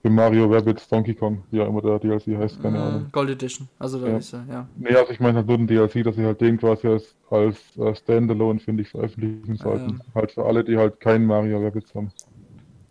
bei 0.03 0.09
Mario 0.09 0.45
Rabbits 0.51 0.87
Donkey 0.87 1.15
Kong, 1.15 1.43
wie 1.51 1.61
auch 1.61 1.67
immer 1.67 1.81
der 1.81 1.99
DLC 1.99 2.37
heißt, 2.37 2.61
keine 2.61 2.77
Hm, 2.77 2.81
Ahnung. 2.81 3.11
Gold 3.11 3.29
Edition. 3.31 3.67
Also 3.79 3.99
da 3.99 4.07
Ja. 4.07 4.17
ist 4.17 4.33
er, 4.33 4.45
ja. 4.49 4.67
Nee, 4.75 4.95
also 4.95 5.11
ich 5.11 5.19
meine 5.19 5.37
halt 5.37 5.47
nur 5.47 5.57
den 5.57 5.67
DLC, 5.67 6.03
dass 6.03 6.15
sie 6.15 6.25
halt 6.25 6.41
den 6.41 6.57
quasi 6.57 6.87
als, 6.87 7.15
als 7.29 7.75
äh, 7.77 7.95
Standalone, 7.95 8.59
finde 8.59 8.83
ich, 8.83 8.89
veröffentlichen 8.89 9.57
sollten. 9.57 9.97
Ähm. 9.97 10.01
Halt 10.15 10.31
für 10.33 10.45
alle, 10.45 10.63
die 10.63 10.77
halt 10.77 10.99
keinen 10.99 11.25
Mario 11.25 11.59
Rabbits 11.63 11.93
haben. 11.95 12.13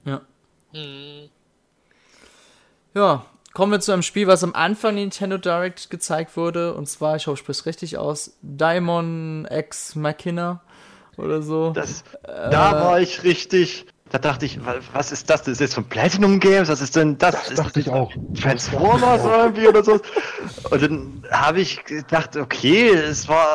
Ja. 0.05 0.21
Hm, 0.73 1.31
Ja, 2.95 3.25
kommen 3.55 3.73
wir 3.73 3.81
zu 3.81 3.93
einem 3.93 4.03
Spiel, 4.03 4.27
was 4.27 4.43
am 4.45 4.55
Anfang 4.55 4.95
Nintendo 4.97 5.39
Direct 5.39 5.91
gezeigt 5.91 6.37
wurde. 6.37 6.75
Und 6.75 6.89
zwar, 6.89 7.17
ich 7.17 7.27
hoffe, 7.27 7.35
ich 7.35 7.41
spreche 7.41 7.61
es 7.61 7.67
richtig 7.67 7.99
aus, 7.99 8.37
Daimon 8.43 9.47
X 9.51 9.95
Machina 9.95 10.63
oder 11.17 11.43
so. 11.43 11.73
das, 11.75 12.05
da 12.23 12.79
war 12.79 13.01
ich 13.01 13.23
richtig. 13.25 13.87
Da 14.11 14.19
dachte 14.19 14.45
ich, 14.45 14.65
wa- 14.67 14.75
was 14.93 15.13
ist 15.13 15.31
das? 15.31 15.43
Das 15.43 15.53
ist 15.53 15.61
jetzt 15.61 15.75
von 15.75 15.85
Platinum 15.85 16.41
Games? 16.41 16.69
Was 16.69 16.81
ist 16.81 16.97
denn 16.97 17.17
das? 17.19 17.33
Das 17.33 17.49
ist 17.51 17.59
dachte 17.59 17.79
ich 17.79 17.89
auch. 17.89 18.11
Transformers 18.41 19.25
irgendwie 19.25 19.69
oder 19.69 19.85
so. 19.85 20.01
Und 20.71 20.83
dann 20.83 21.23
habe 21.31 21.61
ich 21.61 21.85
gedacht, 21.85 22.37
okay, 22.37 22.89
es 22.89 23.29
war 23.29 23.47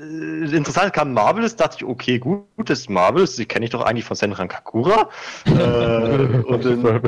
äh, 0.00 0.56
interessant, 0.56 0.92
kam 0.92 1.12
Marvelous, 1.12 1.54
dachte 1.54 1.76
ich, 1.78 1.84
okay, 1.84 2.18
gut, 2.18 2.44
das 2.64 2.80
ist 2.80 2.90
Marvelous, 2.90 3.36
die 3.36 3.46
kenne 3.46 3.66
ich 3.66 3.70
doch 3.70 3.82
eigentlich 3.82 4.04
von 4.04 4.16
Senran 4.16 4.48
Kakura. 4.48 5.08
äh, 5.46 5.50
und, 5.52 6.64
dann, 6.64 7.00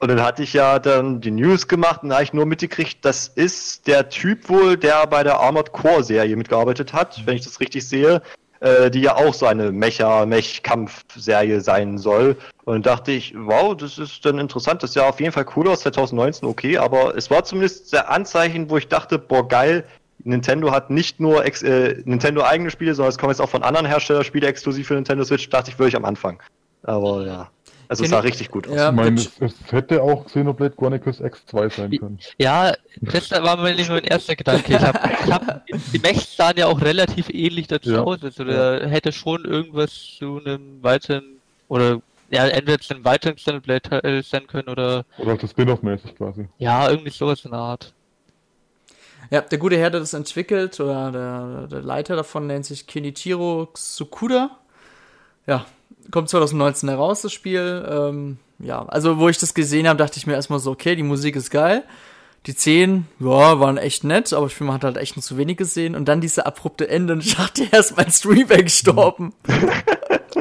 und 0.00 0.08
dann 0.10 0.20
hatte 0.20 0.42
ich 0.42 0.54
ja 0.54 0.80
dann 0.80 1.20
die 1.20 1.30
News 1.30 1.68
gemacht 1.68 2.02
und 2.02 2.08
da 2.08 2.16
habe 2.16 2.24
ich 2.24 2.32
nur 2.32 2.46
mitgekriegt, 2.46 3.04
das 3.04 3.28
ist 3.28 3.86
der 3.86 4.08
Typ 4.08 4.48
wohl, 4.48 4.76
der 4.76 5.06
bei 5.06 5.22
der 5.22 5.38
Armored 5.38 5.70
Core 5.70 6.02
Serie 6.02 6.34
mitgearbeitet 6.34 6.92
hat, 6.92 7.22
wenn 7.26 7.36
ich 7.36 7.44
das 7.44 7.60
richtig 7.60 7.86
sehe 7.88 8.22
äh, 8.64 8.90
die 8.90 9.02
ja 9.02 9.14
auch 9.16 9.34
so 9.34 9.44
eine 9.44 9.70
Mecha-Mech-Kampf-Serie 9.70 11.60
sein 11.60 11.98
soll. 11.98 12.36
Und 12.64 12.86
dachte 12.86 13.12
ich, 13.12 13.34
wow, 13.36 13.76
das 13.76 13.98
ist 13.98 14.24
dann 14.24 14.38
interessant, 14.38 14.82
das 14.82 14.90
ist 14.90 14.96
ja 14.96 15.06
auf 15.06 15.20
jeden 15.20 15.32
Fall 15.32 15.44
cool 15.54 15.68
aus 15.68 15.80
2019, 15.80 16.48
okay, 16.48 16.78
aber 16.78 17.14
es 17.14 17.30
war 17.30 17.44
zumindest 17.44 17.92
der 17.92 18.10
Anzeichen, 18.10 18.70
wo 18.70 18.78
ich 18.78 18.88
dachte, 18.88 19.18
boah, 19.18 19.46
geil, 19.46 19.84
Nintendo 20.20 20.70
hat 20.70 20.88
nicht 20.88 21.20
nur 21.20 21.44
äh, 21.44 22.02
Nintendo 22.06 22.42
eigene 22.42 22.70
Spiele, 22.70 22.94
sondern 22.94 23.10
es 23.10 23.18
kommen 23.18 23.32
jetzt 23.32 23.40
auch 23.40 23.50
von 23.50 23.62
anderen 23.62 23.84
Herstellern 23.84 24.24
Spiele 24.24 24.46
exklusiv 24.46 24.86
für 24.86 24.94
Nintendo 24.94 25.24
Switch, 25.24 25.46
dachte 25.50 25.70
ich 25.70 25.78
wirklich 25.78 25.96
am 25.96 26.06
Anfang. 26.06 26.42
Aber 26.84 27.26
ja, 27.26 27.50
also 27.88 28.04
es 28.04 28.10
sah 28.10 28.20
richtig 28.20 28.50
gut 28.50 28.66
aus. 28.68 28.74
Ja, 28.76 28.90
Ich 28.90 28.94
meine, 28.94 29.16
es, 29.20 29.30
es 29.40 29.54
hätte 29.70 30.02
auch 30.02 30.26
Xenoblade 30.26 30.74
Chronicles 30.76 31.20
X2 31.20 31.70
sein 31.74 31.90
können. 31.98 32.18
Ja, 32.38 32.74
das 33.00 33.30
war 33.30 33.56
mir 33.56 33.74
nicht 33.74 33.88
mein 33.90 34.04
erster 34.04 34.36
Gedanke. 34.36 34.72
Ich 34.74 34.80
hab, 34.80 35.04
ich 35.26 35.32
hab, 35.32 35.66
die 35.66 35.98
Mechs 35.98 36.36
sahen 36.36 36.56
ja 36.56 36.66
auch 36.66 36.80
relativ 36.80 37.28
ähnlich 37.30 37.66
dazu 37.68 37.90
Ja. 37.90 38.02
aus. 38.02 38.22
Also 38.22 38.44
da 38.44 38.80
hätte 38.86 39.12
schon 39.12 39.44
irgendwas 39.44 39.92
zu 40.18 40.40
einem 40.44 40.82
weiteren, 40.82 41.24
oder 41.68 42.00
ja, 42.30 42.46
entweder 42.46 42.78
zu 42.80 42.94
einem 42.94 43.04
weiteren 43.04 43.36
Xenoblade-Teil 43.36 44.22
sein 44.22 44.46
können 44.46 44.68
oder 44.68 45.04
Oder 45.18 45.38
so 45.38 45.46
Spin-off-mäßig 45.46 46.16
quasi. 46.16 46.48
ja, 46.58 46.88
irgendwie 46.90 47.10
sowas 47.10 47.44
in 47.44 47.50
der 47.52 47.60
Art. 47.60 47.92
Ja, 49.30 49.40
der 49.40 49.58
gute 49.58 49.76
Herr, 49.78 49.90
der 49.90 50.00
das 50.00 50.12
entwickelt, 50.12 50.78
oder 50.80 51.10
der, 51.10 51.66
der 51.68 51.80
Leiter 51.82 52.14
davon 52.16 52.46
nennt 52.46 52.66
sich 52.66 52.86
Kenichiro 52.86 53.68
Tsukuda. 53.72 54.50
Ja, 55.46 55.64
kommt 56.10 56.28
2019 56.28 56.88
heraus, 56.88 57.22
das 57.22 57.32
Spiel. 57.32 57.86
Ähm, 57.88 58.38
ja, 58.58 58.84
also 58.86 59.18
wo 59.18 59.28
ich 59.28 59.38
das 59.38 59.54
gesehen 59.54 59.88
habe, 59.88 59.98
dachte 59.98 60.18
ich 60.18 60.26
mir 60.26 60.34
erstmal 60.34 60.58
so, 60.58 60.70
okay, 60.70 60.96
die 60.96 61.02
Musik 61.02 61.36
ist 61.36 61.50
geil. 61.50 61.84
Die 62.46 62.52
Szenen, 62.52 63.06
ja, 63.20 63.58
waren 63.58 63.78
echt 63.78 64.04
nett, 64.04 64.32
aber 64.34 64.46
ich 64.46 64.54
finde, 64.54 64.68
man 64.68 64.74
hat 64.74 64.84
halt 64.84 64.96
echt 64.98 65.16
nur 65.16 65.22
zu 65.22 65.38
wenig 65.38 65.56
gesehen. 65.56 65.96
Und 65.96 66.06
dann 66.06 66.20
diese 66.20 66.44
abrupte 66.44 66.88
Ende 66.88 67.14
und 67.14 67.24
ich 67.24 67.36
dachte 67.36 67.64
erst, 67.70 67.96
mein 67.96 68.10
Stream 68.10 68.48
wäre 68.48 68.64
gestorben. 68.64 69.32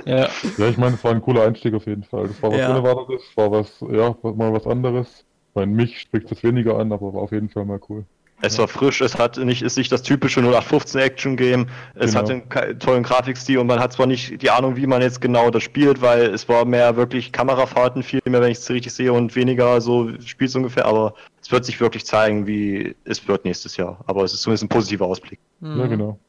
Ja. 0.06 0.28
Ja, 0.58 0.67
ich 0.67 0.78
meine, 0.78 0.95
es 0.95 1.04
war 1.04 1.12
ein 1.12 1.21
cooler 1.21 1.43
Einstieg 1.45 1.73
auf 1.76 1.86
jeden 1.86 2.04
Fall. 2.04 2.28
Das 2.28 2.41
war 2.41 2.52
was 2.52 2.58
Ja. 2.60 2.71
Unerwartetes, 2.71 3.21
war 3.36 3.52
was, 3.52 3.69
ja, 3.89 4.15
war 4.21 4.34
mal 4.34 4.52
was 4.52 4.65
anderes. 4.67 5.08
Ich 5.49 5.56
meine, 5.56 5.71
mich 5.71 5.99
spricht 5.99 6.30
das 6.30 6.43
weniger 6.43 6.78
an, 6.78 6.91
aber 6.91 7.13
war 7.13 7.21
auf 7.21 7.32
jeden 7.32 7.47
Fall 7.47 7.63
mal 7.63 7.80
cool. 7.88 8.04
Es 8.45 8.58
war 8.58 8.67
frisch, 8.67 8.99
es 8.99 9.17
hat 9.17 9.38
nicht, 9.38 9.62
ist 9.62 9.77
nicht 9.77 9.89
das 9.89 10.01
typische 10.01 10.41
0815 10.41 10.99
Action 10.99 11.38
Game. 11.38 11.67
Es 11.95 12.12
Genau. 12.12 12.19
hat 12.19 12.29
einen 12.29 12.79
tollen 12.79 13.03
Grafikstil 13.03 13.58
und 13.58 13.67
man 13.67 13.79
hat 13.79 13.93
zwar 13.93 14.06
nicht 14.06 14.41
die 14.41 14.49
Ahnung, 14.49 14.75
wie 14.75 14.86
man 14.86 15.01
jetzt 15.01 15.21
genau 15.21 15.49
das 15.49 15.63
spielt, 15.63 16.01
weil 16.01 16.23
es 16.25 16.49
war 16.49 16.65
mehr 16.65 16.97
wirklich 16.97 17.32
Kamerafahrten 17.32 18.03
viel 18.03 18.19
mehr, 18.25 18.41
wenn 18.41 18.51
ich 18.51 18.58
es 18.58 18.69
richtig 18.69 18.91
sehe 18.93 19.13
und 19.13 19.34
weniger 19.38 19.79
so 19.79 20.10
spielst 20.25 20.58
ungefähr, 20.58 20.86
aber 20.86 21.13
es 21.41 21.53
wird 21.53 21.63
sich 21.63 21.79
wirklich 21.79 22.06
zeigen, 22.06 22.45
wie 22.45 22.97
es 23.06 23.25
wird 23.29 23.45
nächstes 23.45 23.77
Jahr. 23.77 24.03
Aber 24.08 24.25
es 24.25 24.34
ist 24.34 24.41
zumindest 24.41 24.65
ein 24.65 24.69
positiver 24.69 25.06
Ausblick. 25.06 25.39
Mhm. 25.62 25.79
Ja, 25.79 25.88
genau. 25.88 26.19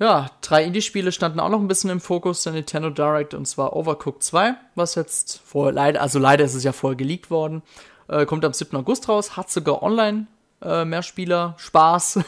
Ja, 0.00 0.26
drei 0.40 0.64
Indie-Spiele 0.64 1.12
standen 1.12 1.38
auch 1.38 1.50
noch 1.50 1.60
ein 1.60 1.68
bisschen 1.68 1.90
im 1.90 2.00
Fokus 2.00 2.42
der 2.42 2.52
Nintendo 2.52 2.90
Direct 2.90 3.32
und 3.34 3.46
zwar 3.46 3.76
Overcooked 3.76 4.24
2, 4.24 4.54
was 4.74 4.96
jetzt 4.96 5.40
vorher 5.44 5.72
leider, 5.72 6.00
also 6.02 6.18
leider 6.18 6.44
ist 6.44 6.54
es 6.54 6.64
ja 6.64 6.72
vorher 6.72 6.96
geleakt 6.96 7.30
worden, 7.30 7.62
äh, 8.08 8.26
kommt 8.26 8.44
am 8.44 8.54
7. 8.54 8.76
August 8.76 9.08
raus, 9.08 9.36
hat 9.36 9.50
sogar 9.52 9.84
online 9.84 10.26
äh, 10.62 10.84
mehr 10.84 11.02
Spieler, 11.02 11.54
Spaß. 11.58 12.16
äh, 12.16 12.22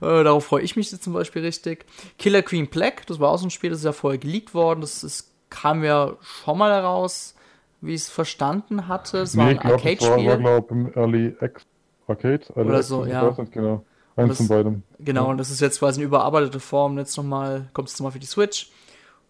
darauf 0.00 0.44
freue 0.46 0.62
ich 0.62 0.76
mich 0.76 0.90
jetzt 0.92 1.04
zum 1.04 1.12
Beispiel 1.12 1.42
richtig. 1.44 1.86
Killer 2.18 2.42
Queen 2.42 2.68
Black, 2.68 3.06
das 3.06 3.18
war 3.20 3.30
auch 3.30 3.38
so 3.38 3.46
ein 3.46 3.50
Spiel, 3.50 3.70
das 3.70 3.80
ist 3.80 3.84
ja 3.84 3.92
vorher 3.92 4.18
geleakt 4.18 4.54
worden, 4.54 4.80
das 4.80 5.02
ist, 5.04 5.32
kam 5.50 5.82
ja 5.84 6.14
schon 6.20 6.58
mal 6.58 6.72
heraus, 6.72 7.34
wie 7.80 7.94
ich 7.94 8.02
es 8.02 8.10
verstanden 8.10 8.88
hatte. 8.88 9.18
Es 9.18 9.36
war 9.36 9.44
Nee, 9.46 9.50
ein 9.52 9.56
ich 9.56 9.62
glaube, 9.62 9.72
war, 9.72 9.80
war 9.80 10.10
Arcade-Spiel. 10.12 10.36
glaub, 10.38 10.70
im 10.70 10.92
Early 10.94 11.36
X 11.40 11.62
Arcade. 12.06 12.40
Early 12.54 12.68
Oder 12.68 12.70
Access, 12.78 12.88
so, 12.88 13.04
ich 13.04 13.12
ja. 13.12 13.30
nicht 13.30 13.52
genau. 13.52 13.84
Eins 14.16 14.28
Das- 14.28 14.36
von 14.38 14.48
beidem. 14.48 14.82
Genau, 14.98 15.30
und 15.30 15.38
das 15.38 15.50
ist 15.50 15.60
jetzt 15.60 15.78
quasi 15.78 16.00
eine 16.00 16.06
überarbeitete 16.06 16.60
Form. 16.60 16.98
Jetzt 16.98 17.16
nochmal, 17.16 17.68
kommt 17.72 17.88
es 17.88 17.98
nochmal 17.98 18.12
für 18.12 18.18
die 18.18 18.26
Switch. 18.26 18.70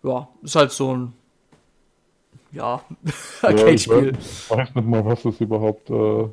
Ja, 0.03 0.29
ist 0.43 0.57
halt 0.57 0.73
so 0.73 0.95
ein, 0.95 1.13
ja, 2.53 2.83
Arcade-Spiel. 3.43 4.13
Ich 4.21 4.51
weiß 4.51 4.75
nicht 4.75 4.87
mal, 4.87 5.05
was 5.05 5.23
das 5.23 5.41
überhaupt 5.41 5.91
äh, 5.91 6.29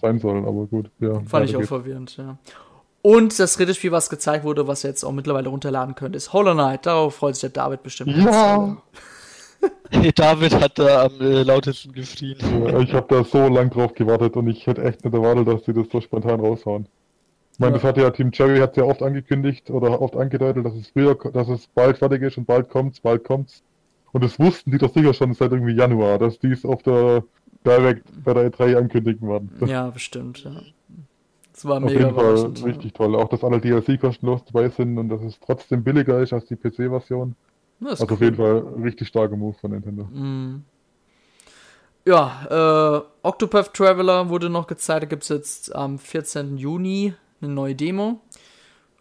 sein 0.00 0.18
soll, 0.18 0.38
aber 0.46 0.66
gut. 0.66 0.90
Ja, 1.00 1.20
Fand 1.26 1.48
ich 1.48 1.54
auch 1.56 1.60
geht's. 1.60 1.68
verwirrend, 1.68 2.16
ja. 2.16 2.36
Und 3.02 3.38
das 3.38 3.56
dritte 3.56 3.74
Spiel, 3.74 3.92
was 3.92 4.10
gezeigt 4.10 4.44
wurde, 4.44 4.66
was 4.66 4.84
ihr 4.84 4.90
jetzt 4.90 5.04
auch 5.04 5.12
mittlerweile 5.12 5.48
runterladen 5.48 5.94
könnt, 5.94 6.16
ist 6.16 6.32
Hollow 6.32 6.52
Knight. 6.52 6.84
Darauf 6.86 7.14
freut 7.14 7.36
sich 7.36 7.40
der 7.42 7.50
David 7.50 7.82
bestimmt. 7.82 8.16
Ja! 8.16 8.76
David 10.14 10.54
hat 10.60 10.78
da 10.78 11.06
am 11.06 11.20
äh, 11.20 11.42
lautesten 11.42 11.92
geschrien. 11.92 12.36
Ja, 12.66 12.78
ich 12.80 12.92
habe 12.92 13.06
da 13.08 13.24
so 13.24 13.48
lang 13.48 13.70
drauf 13.70 13.94
gewartet 13.94 14.36
und 14.36 14.48
ich 14.48 14.66
hätte 14.66 14.82
echt 14.84 15.04
nicht 15.04 15.14
erwartet, 15.14 15.48
dass 15.48 15.64
sie 15.64 15.72
das 15.72 15.86
so 15.90 16.00
spontan 16.00 16.40
raushauen. 16.40 16.86
Ich 17.54 17.58
meine, 17.58 17.72
Ja. 17.72 17.78
das 17.78 17.84
hat 17.88 17.96
ja 17.96 18.10
Team 18.10 18.30
Cherry 18.30 18.58
hat 18.58 18.76
ja 18.76 18.84
oft 18.84 19.02
angekündigt 19.02 19.70
oder 19.70 20.00
oft 20.00 20.14
angedeutet, 20.16 20.64
dass 20.64 20.74
es 20.74 20.88
früher, 20.88 21.16
dass 21.32 21.48
es 21.48 21.66
bald 21.68 21.98
fertig 21.98 22.22
ist 22.22 22.36
und 22.38 22.46
bald 22.46 22.68
kommt's, 22.68 23.00
bald 23.00 23.24
kommt's. 23.24 23.62
Und 24.12 24.24
das 24.24 24.38
wussten 24.38 24.70
die 24.70 24.78
doch 24.78 24.92
sicher 24.92 25.12
schon 25.14 25.34
seit 25.34 25.52
irgendwie 25.52 25.74
Januar, 25.74 26.18
dass 26.18 26.38
die 26.38 26.50
es 26.52 26.64
auf 26.64 26.82
der 26.82 27.24
Direct 27.66 28.04
bei 28.24 28.34
der 28.34 28.50
E3 28.50 28.76
ankündigen 28.76 29.28
werden. 29.28 29.50
Ja, 29.66 29.90
bestimmt, 29.90 30.42
ja. 30.44 30.52
Das 31.52 31.64
war 31.64 31.78
auf 31.78 31.82
mega 31.90 31.98
jeden 32.00 32.14
Fall 32.14 32.24
überraschend. 32.32 32.64
richtig 32.64 32.92
toll. 32.94 33.16
Auch, 33.16 33.28
dass 33.28 33.42
alle 33.42 33.60
DLC 33.60 34.00
kostenlos 34.00 34.44
dabei 34.44 34.68
sind 34.68 34.96
und 34.96 35.08
dass 35.08 35.20
es 35.22 35.38
trotzdem 35.40 35.82
billiger 35.82 36.20
ist 36.20 36.32
als 36.32 36.46
die 36.46 36.54
PC-Version. 36.56 37.34
Ja, 37.80 37.86
ist 37.90 38.00
Also 38.00 38.14
auf 38.14 38.20
cool. 38.20 38.24
jeden 38.26 38.36
Fall 38.36 38.58
richtig 38.82 39.08
starker 39.08 39.36
Move 39.36 39.56
von 39.60 39.72
Nintendo. 39.72 40.04
Mhm. 40.04 40.64
Ja, 42.06 43.00
äh, 43.02 43.26
Octopath 43.26 43.74
Traveler 43.74 44.28
wurde 44.30 44.48
noch 44.48 44.66
gezeigt. 44.66 45.02
Da 45.02 45.06
gibt 45.06 45.24
es 45.24 45.28
jetzt 45.28 45.74
am 45.74 45.98
14. 45.98 46.56
Juni 46.56 47.12
eine 47.42 47.52
neue 47.52 47.74
Demo. 47.74 48.20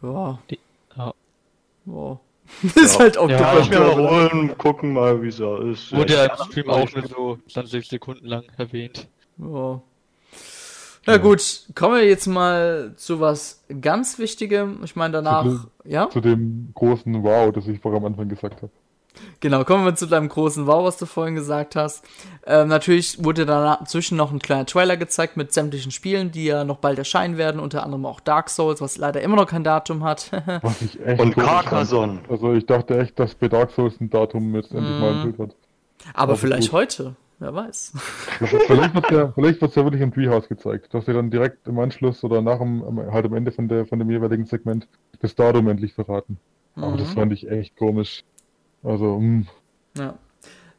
Ja. 0.01 0.39
Die- 0.49 0.59
ja. 0.97 1.13
Ja. 2.75 2.81
ist 2.81 2.99
halt 2.99 3.15
Kann 3.15 3.31
Octopath 3.31 3.61
ich 3.61 3.69
mir 3.69 3.79
mal 3.79 4.09
holen, 4.09 4.57
gucken 4.57 4.93
mal, 4.93 5.21
wie 5.21 5.27
es 5.27 5.37
so 5.37 5.57
ist. 5.57 5.95
Wurde 5.95 6.13
ja 6.13 6.25
im 6.25 6.45
Stream 6.45 6.69
auch 6.69 6.91
nur 6.93 7.07
so 7.07 7.37
20 7.49 7.87
Sekunden 7.87 8.25
lang 8.25 8.43
erwähnt. 8.57 9.07
Ja. 9.37 9.81
Na 11.05 11.17
gut, 11.17 11.67
kommen 11.73 11.95
wir 11.95 12.05
jetzt 12.05 12.27
mal 12.27 12.93
zu 12.97 13.21
was 13.21 13.63
ganz 13.81 14.19
Wichtigem. 14.19 14.81
Ich 14.83 14.95
meine, 14.97 15.13
danach, 15.13 15.45
Zu 15.45 15.59
ja, 15.85 16.09
Zu 16.09 16.19
dem 16.19 16.71
großen 16.73 17.23
Wow, 17.23 17.53
das 17.53 17.67
ich 17.67 17.79
vorher 17.79 17.99
am 18.01 18.05
Anfang 18.05 18.27
gesagt 18.27 18.61
habe. 18.61 18.71
Genau, 19.39 19.63
kommen 19.63 19.85
wir 19.85 19.95
zu 19.95 20.05
deinem 20.05 20.29
großen 20.29 20.67
Wow, 20.67 20.85
was 20.85 20.97
du 20.97 21.05
vorhin 21.05 21.35
gesagt 21.35 21.75
hast. 21.75 22.03
Ähm, 22.45 22.67
natürlich 22.69 23.23
wurde 23.23 23.45
dazwischen 23.45 24.17
noch 24.17 24.31
ein 24.31 24.39
kleiner 24.39 24.65
Trailer 24.65 24.97
gezeigt 24.97 25.37
mit 25.37 25.53
sämtlichen 25.53 25.91
Spielen, 25.91 26.31
die 26.31 26.45
ja 26.45 26.63
noch 26.63 26.77
bald 26.77 26.97
erscheinen 26.97 27.37
werden, 27.37 27.59
unter 27.59 27.83
anderem 27.83 28.05
auch 28.05 28.19
Dark 28.19 28.49
Souls, 28.49 28.81
was 28.81 28.97
leider 28.97 29.21
immer 29.21 29.35
noch 29.35 29.47
kein 29.47 29.63
Datum 29.63 30.03
hat. 30.03 30.31
Was 30.61 30.81
ich 30.81 30.99
echt 31.05 31.21
Und. 31.21 31.35
Carcassonne. 31.35 32.19
Also 32.29 32.53
ich 32.53 32.65
dachte 32.65 32.99
echt, 32.99 33.17
dass 33.19 33.35
bei 33.35 33.47
Dark 33.47 33.71
Souls 33.71 33.99
ein 34.01 34.09
Datum 34.09 34.55
jetzt 34.55 34.73
endlich 34.73 34.99
mal 34.99 35.13
enthüllt 35.15 35.39
wird. 35.39 35.55
Aber 36.13 36.33
Das 36.33 36.39
ist 36.39 36.47
vielleicht 36.47 36.69
gut. 36.71 36.79
heute, 36.79 37.15
wer 37.39 37.53
weiß. 37.53 37.93
vielleicht 38.67 38.93
wird 38.95 39.11
ja, 39.11 39.31
vielleicht 39.35 39.61
wird's 39.61 39.75
ja 39.75 39.83
wirklich 39.83 40.01
im 40.01 40.13
Treehouse 40.13 40.47
gezeigt, 40.47 40.93
dass 40.93 41.05
sie 41.05 41.13
dann 41.13 41.29
direkt 41.29 41.67
im 41.67 41.77
Anschluss 41.79 42.23
oder 42.23 42.41
nach 42.41 42.59
dem, 42.59 42.83
am- 42.83 43.11
halt 43.11 43.25
am 43.25 43.33
Ende 43.33 43.51
von, 43.51 43.67
der, 43.67 43.85
von 43.85 43.99
dem 43.99 44.09
jeweiligen 44.09 44.45
Segment 44.45 44.87
das 45.19 45.35
Datum 45.35 45.67
endlich 45.67 45.93
verraten. 45.93 46.37
Aber 46.75 46.95
das 46.97 47.09
Mhm. 47.09 47.13
fand 47.13 47.33
ich 47.33 47.49
echt 47.49 47.75
komisch. 47.75 48.23
Also, 48.83 49.19
mh. 49.19 49.45
Ja. 49.97 50.13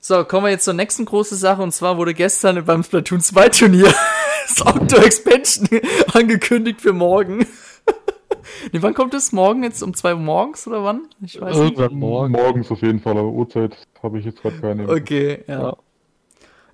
So, 0.00 0.24
kommen 0.24 0.46
wir 0.46 0.50
jetzt 0.50 0.64
zur 0.64 0.74
nächsten 0.74 1.04
großen 1.04 1.36
Sache 1.36 1.62
und 1.62 1.72
zwar 1.72 1.98
wurde 1.98 2.14
gestern 2.14 2.64
beim 2.64 2.82
Splatoon 2.82 3.20
2 3.20 3.48
Turnier 3.48 3.92
das 4.48 4.62
Outdoor 4.64 5.04
Expansion 5.04 5.68
angekündigt 6.12 6.80
für 6.80 6.92
morgen. 6.92 7.38
nee, 8.72 8.80
wann 8.80 8.94
kommt 8.94 9.14
es? 9.14 9.32
Morgen 9.32 9.64
jetzt 9.64 9.82
um 9.82 9.94
2 9.94 10.14
Uhr 10.14 10.20
morgens 10.20 10.66
oder 10.66 10.84
wann? 10.84 11.08
Ich 11.20 11.40
weiß 11.40 11.56
nicht. 11.56 11.78
Irgendwann 11.78 11.98
morgen. 11.98 12.32
morgens 12.32 12.70
auf 12.70 12.80
jeden 12.82 13.00
Fall, 13.00 13.18
aber 13.18 13.28
Uhrzeit 13.28 13.76
habe 14.02 14.18
ich 14.18 14.24
jetzt 14.24 14.40
gerade 14.40 14.58
keine. 14.60 14.88
Okay, 14.88 15.44
ja. 15.46 15.60
Ja. 15.60 15.76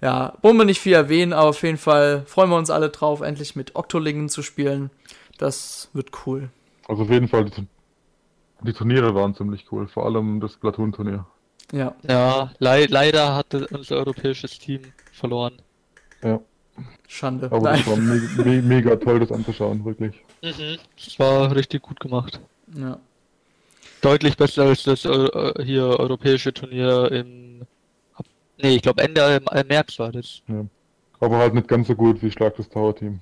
Ja, 0.03 0.35
wollen 0.43 0.59
wir 0.59 0.67
nicht 0.67 0.81
viel 0.81 0.93
erwähnen, 0.93 1.33
aber 1.33 1.49
auf 1.49 1.63
jeden 1.63 1.79
Fall 1.79 2.25
freuen 2.27 2.51
wir 2.51 2.59
uns 2.59 2.69
alle 2.69 2.91
drauf, 2.91 3.23
endlich 3.23 3.57
mit 3.57 3.75
Octolingen 3.75 4.29
zu 4.29 4.43
spielen. 4.43 4.91
Das 5.39 5.89
wird 5.95 6.11
cool. 6.27 6.51
Also 6.87 7.05
auf 7.05 7.11
jeden 7.11 7.27
Fall, 7.27 7.47
die, 8.67 8.73
Turniere 8.73 9.15
waren 9.15 9.35
ziemlich 9.35 9.67
cool, 9.73 9.87
vor 9.87 10.07
allem 10.07 10.41
das 10.41 10.57
Platoon-Turnier. 10.57 11.27
Ja. 11.73 11.95
Ja, 12.07 12.53
lei 12.59 12.87
leider 12.89 13.35
hatte 13.35 13.67
unser 13.69 13.97
europäisches 13.97 14.59
Team 14.59 14.83
verloren. 15.13 15.55
Ja, 16.23 16.41
Schande. 17.09 17.47
aber 17.47 17.61
Nein. 17.61 17.77
das 17.79 17.87
war 17.87 17.97
me 17.97 18.21
me 18.45 18.63
mega 18.63 18.97
toll, 18.97 19.21
das 19.21 19.33
anzuschauen, 19.33 19.85
wirklich. 19.85 20.15
Mhm. 20.43 20.79
Das 21.03 21.19
war 21.19 21.55
richtig 21.55 21.83
gut 21.83 22.01
gemacht. 22.01 22.41
Ja. 22.77 22.99
Deutlich 24.01 24.37
besser 24.37 24.65
als 24.65 24.83
das 24.83 25.07
Eu 25.07 25.27
äh, 25.29 25.65
hier 25.65 25.85
europäische 25.85 26.53
Turnier 26.53 27.11
im. 27.11 27.63
Nee, 28.59 28.77
ich 28.77 28.83
glaube 28.83 29.03
Ende 29.03 29.43
äh, 29.51 29.65
März 29.65 29.99
war 29.99 30.13
das. 30.13 30.43
Aber 31.21 31.39
halt 31.39 31.55
nicht 31.55 31.69
ganz 31.69 31.89
so 31.89 31.95
gut 31.95 32.23
wie 32.23 32.31
Schlag 32.31 32.57
das 32.57 32.69
Tower-Team. 32.69 33.21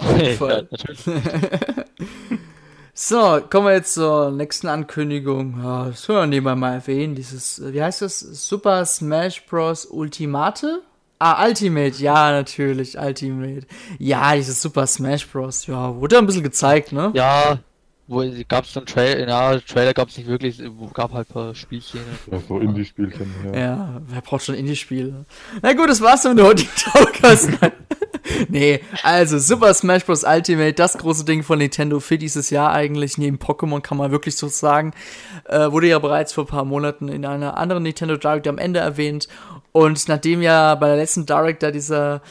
ja, 0.00 0.30
Fall. 0.32 0.68
natürlich. 0.70 1.00
So, 2.96 3.40
kommen 3.50 3.66
wir 3.66 3.72
jetzt 3.74 3.94
zur 3.94 4.30
nächsten 4.30 4.68
Ankündigung. 4.68 5.60
Ja, 5.60 5.86
das 5.86 6.06
können 6.06 6.18
wir 6.18 6.26
nebenbei 6.26 6.54
mal 6.54 6.74
erwähnen. 6.74 7.16
Dieses, 7.16 7.58
äh, 7.58 7.72
wie 7.72 7.82
heißt 7.82 8.02
das? 8.02 8.20
Super 8.20 8.86
Smash 8.86 9.44
Bros. 9.46 9.84
Ultimate? 9.86 10.80
Ah, 11.18 11.44
Ultimate, 11.44 12.00
ja, 12.00 12.30
natürlich, 12.30 12.96
Ultimate. 12.96 13.66
Ja, 13.98 14.36
dieses 14.36 14.62
Super 14.62 14.86
Smash 14.86 15.26
Bros. 15.26 15.66
Ja, 15.66 15.96
wurde 15.96 16.18
ein 16.18 16.26
bisschen 16.26 16.44
gezeigt, 16.44 16.92
ne? 16.92 17.10
Ja, 17.14 17.58
wo 18.06 18.22
gab 18.48 18.64
es 18.64 18.72
so 18.74 18.80
einen 18.80 18.86
Trailer? 18.86 19.26
Ja, 19.26 19.58
Trailer 19.58 19.94
gab 19.94 20.10
es 20.10 20.16
nicht 20.18 20.28
wirklich. 20.28 20.60
Es 20.60 20.70
gab 20.92 21.12
halt 21.14 21.30
ein 21.30 21.32
paar 21.32 21.54
Spielchen. 21.54 22.00
Ja, 22.30 22.38
so 22.46 22.58
Indie-Spielchen. 22.58 23.34
Ja. 23.52 23.58
Ja, 23.58 24.02
wer 24.06 24.20
braucht 24.20 24.44
schon 24.44 24.54
Indie-Spiele? 24.54 25.24
Na 25.62 25.72
gut, 25.72 25.88
das 25.88 26.00
war's 26.00 26.22
mit 26.24 26.38
der 26.38 26.44
heutigen 26.44 26.70
Talkers. 26.76 27.48
nee, 28.48 28.80
also 29.02 29.38
Super 29.38 29.74
Smash 29.74 30.04
Bros. 30.04 30.24
Ultimate, 30.24 30.72
das 30.72 30.96
große 30.98 31.24
Ding 31.24 31.42
von 31.42 31.58
Nintendo 31.58 32.00
für 32.00 32.18
dieses 32.18 32.50
Jahr 32.50 32.72
eigentlich, 32.72 33.18
neben 33.18 33.38
Pokémon 33.38 33.80
kann 33.80 33.98
man 33.98 34.10
wirklich 34.10 34.36
so 34.36 34.48
sagen, 34.48 34.92
äh, 35.44 35.70
wurde 35.70 35.88
ja 35.88 35.98
bereits 35.98 36.32
vor 36.32 36.44
ein 36.44 36.48
paar 36.48 36.64
Monaten 36.64 37.08
in 37.08 37.26
einer 37.26 37.56
anderen 37.56 37.82
Nintendo 37.82 38.16
Direct 38.16 38.48
am 38.48 38.58
Ende 38.58 38.80
erwähnt. 38.80 39.28
Und 39.72 40.08
nachdem 40.08 40.40
ja 40.40 40.74
bei 40.76 40.86
der 40.88 40.96
letzten 40.96 41.26
Direct 41.26 41.62
da 41.62 41.70
dieser 41.70 42.22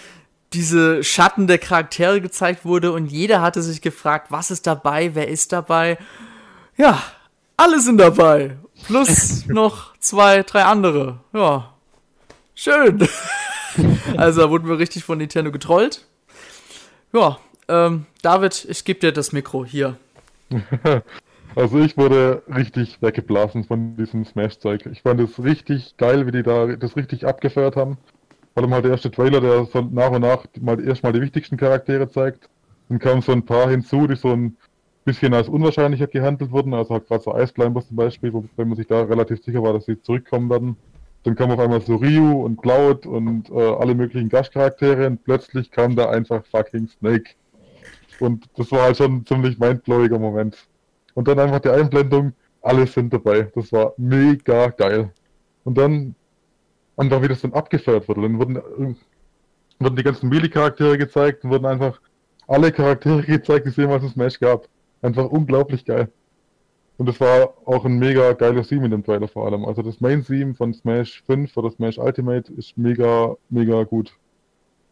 diese 0.53 1.03
Schatten 1.03 1.47
der 1.47 1.57
Charaktere 1.57 2.21
gezeigt 2.21 2.63
wurde 2.63 2.91
und 2.91 3.07
jeder 3.07 3.41
hatte 3.41 3.61
sich 3.61 3.81
gefragt, 3.81 4.27
was 4.29 4.51
ist 4.51 4.67
dabei, 4.67 5.15
wer 5.15 5.27
ist 5.27 5.51
dabei? 5.51 5.97
Ja, 6.77 7.01
alle 7.57 7.79
sind 7.79 7.97
dabei. 7.97 8.57
Plus 8.85 9.45
noch 9.47 9.97
zwei, 9.99 10.43
drei 10.43 10.63
andere. 10.63 11.19
Ja. 11.33 11.73
Schön. 12.55 13.07
also 14.17 14.41
da 14.41 14.49
wurden 14.49 14.67
wir 14.67 14.79
richtig 14.79 15.03
von 15.03 15.17
Nintendo 15.17 15.51
getrollt. 15.51 16.05
Ja, 17.13 17.39
ähm, 17.67 18.05
David, 18.21 18.65
ich 18.69 18.83
gebe 18.85 18.99
dir 18.99 19.11
das 19.11 19.31
Mikro 19.31 19.65
hier. 19.65 19.97
Also 21.55 21.79
ich 21.79 21.97
wurde 21.97 22.41
richtig 22.53 23.01
weggeblasen 23.01 23.63
von 23.63 23.95
diesem 23.95 24.25
Smash-Zeug. 24.25 24.87
Ich 24.91 25.03
fand 25.03 25.19
es 25.19 25.43
richtig 25.43 25.97
geil, 25.97 26.25
wie 26.25 26.31
die 26.31 26.41
da 26.41 26.65
das 26.75 26.95
richtig 26.95 27.27
abgefeiert 27.27 27.75
haben. 27.75 27.97
Vor 28.53 28.63
allem 28.63 28.73
halt 28.73 28.85
der 28.85 28.91
erste 28.91 29.11
Trailer, 29.11 29.39
der 29.39 29.65
so 29.65 29.81
nach 29.81 30.09
und 30.11 30.21
nach 30.21 30.45
mal 30.59 30.83
erstmal 30.83 31.13
die 31.13 31.21
wichtigsten 31.21 31.57
Charaktere 31.57 32.09
zeigt. 32.09 32.49
Dann 32.89 32.99
kamen 32.99 33.21
so 33.21 33.31
ein 33.31 33.45
paar 33.45 33.69
hinzu, 33.69 34.07
die 34.07 34.15
so 34.15 34.31
ein 34.31 34.57
bisschen 35.05 35.33
als 35.33 35.47
unwahrscheinlicher 35.47 36.07
gehandelt 36.07 36.51
wurden. 36.51 36.73
Also 36.73 36.95
halt 36.95 37.07
gerade 37.07 37.23
so 37.23 37.37
Ice 37.37 37.53
Climbers 37.53 37.87
zum 37.87 37.97
Beispiel, 37.97 38.33
wobei 38.33 38.65
man 38.65 38.75
sich 38.75 38.87
da 38.87 39.03
relativ 39.03 39.43
sicher 39.43 39.61
war, 39.61 39.73
dass 39.73 39.85
sie 39.85 40.01
zurückkommen 40.01 40.49
werden. 40.49 40.75
Dann 41.23 41.35
kam 41.35 41.51
auf 41.51 41.59
einmal 41.59 41.81
so 41.81 41.95
Ryu 41.95 42.43
und 42.43 42.61
Cloud 42.61 43.05
und 43.05 43.49
äh, 43.49 43.53
alle 43.53 43.95
möglichen 43.95 44.29
Gash-Charaktere 44.29 45.07
und 45.07 45.23
plötzlich 45.23 45.71
kam 45.71 45.95
da 45.95 46.09
einfach 46.09 46.45
fucking 46.45 46.87
Snake. 46.87 47.31
Und 48.19 48.49
das 48.57 48.71
war 48.71 48.83
halt 48.83 48.97
schon 48.97 49.17
ein 49.17 49.25
ziemlich 49.25 49.57
mindblowiger 49.57 50.19
Moment. 50.19 50.67
Und 51.13 51.27
dann 51.27 51.39
einfach 51.39 51.59
die 51.59 51.69
Einblendung, 51.69 52.33
alle 52.61 52.87
sind 52.87 53.13
dabei. 53.13 53.51
Das 53.55 53.71
war 53.71 53.93
mega 53.97 54.67
geil. 54.67 55.11
Und 55.63 55.77
dann 55.77 56.15
einfach, 56.97 57.21
wie 57.21 57.27
das 57.27 57.41
dann 57.41 57.53
abgefeiert 57.53 58.07
wurde. 58.07 58.21
Dann 58.21 58.39
wurden, 58.39 58.55
äh, 58.57 58.95
wurden 59.79 59.95
die 59.95 60.03
ganzen 60.03 60.29
Melee-Charaktere 60.29 60.97
gezeigt 60.97 61.43
und 61.43 61.51
wurden 61.51 61.65
einfach 61.65 61.99
alle 62.47 62.71
Charaktere 62.71 63.21
gezeigt, 63.23 63.65
die 63.65 63.69
es 63.69 63.77
jemals 63.77 64.03
in 64.03 64.09
Smash 64.09 64.39
gab. 64.39 64.67
Einfach 65.01 65.25
unglaublich 65.25 65.85
geil. 65.85 66.09
Und 66.97 67.09
es 67.09 67.19
war 67.19 67.53
auch 67.65 67.85
ein 67.85 67.97
mega 67.97 68.33
geiles 68.33 68.67
Theme 68.67 68.85
in 68.85 68.91
dem 68.91 69.03
Trailer 69.03 69.27
vor 69.27 69.45
allem. 69.45 69.65
Also 69.65 69.81
das 69.81 69.99
Main-Theme 69.99 70.53
von 70.53 70.73
Smash 70.73 71.23
5 71.23 71.55
oder 71.57 71.71
Smash 71.71 71.97
Ultimate 71.97 72.51
ist 72.53 72.77
mega, 72.77 73.35
mega 73.49 73.83
gut. 73.83 74.13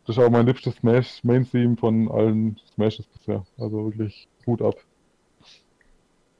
Das 0.06 0.18
ist 0.18 0.24
auch 0.24 0.30
mein 0.32 0.47
liebstes 0.47 0.76
Smash 0.76 1.24
Main-Theme 1.24 1.78
von 1.78 2.10
allen 2.12 2.60
Smashes 2.74 3.06
bisher. 3.06 3.45
Also 3.58 3.86
wirklich 3.86 4.28
gut 4.45 4.62
ab. 4.62 4.76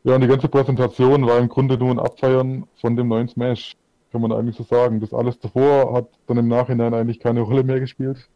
Ja, 0.04 0.16
und 0.16 0.22
die 0.22 0.28
ganze 0.28 0.50
Präsentation 0.50 1.28
war 1.28 1.38
im 1.38 1.48
Grunde 1.48 1.78
nur 1.78 1.92
ein 1.92 2.00
Abfeiern 2.00 2.66
von 2.76 2.96
dem 2.96 3.08
neuen 3.10 3.28
Smash. 3.28 3.76
Kann 4.12 4.22
man 4.22 4.32
eigentlich 4.32 4.56
so 4.56 4.64
sagen. 4.64 5.00
Das 5.00 5.14
alles 5.14 5.40
davor 5.40 5.94
hat 5.94 6.10
dann 6.26 6.38
im 6.38 6.48
Nachhinein 6.48 6.96
eigentlich 6.96 7.20
keine 7.20 7.42
Rolle 7.42 7.64
mehr 7.64 7.80
gespielt. 7.80 8.28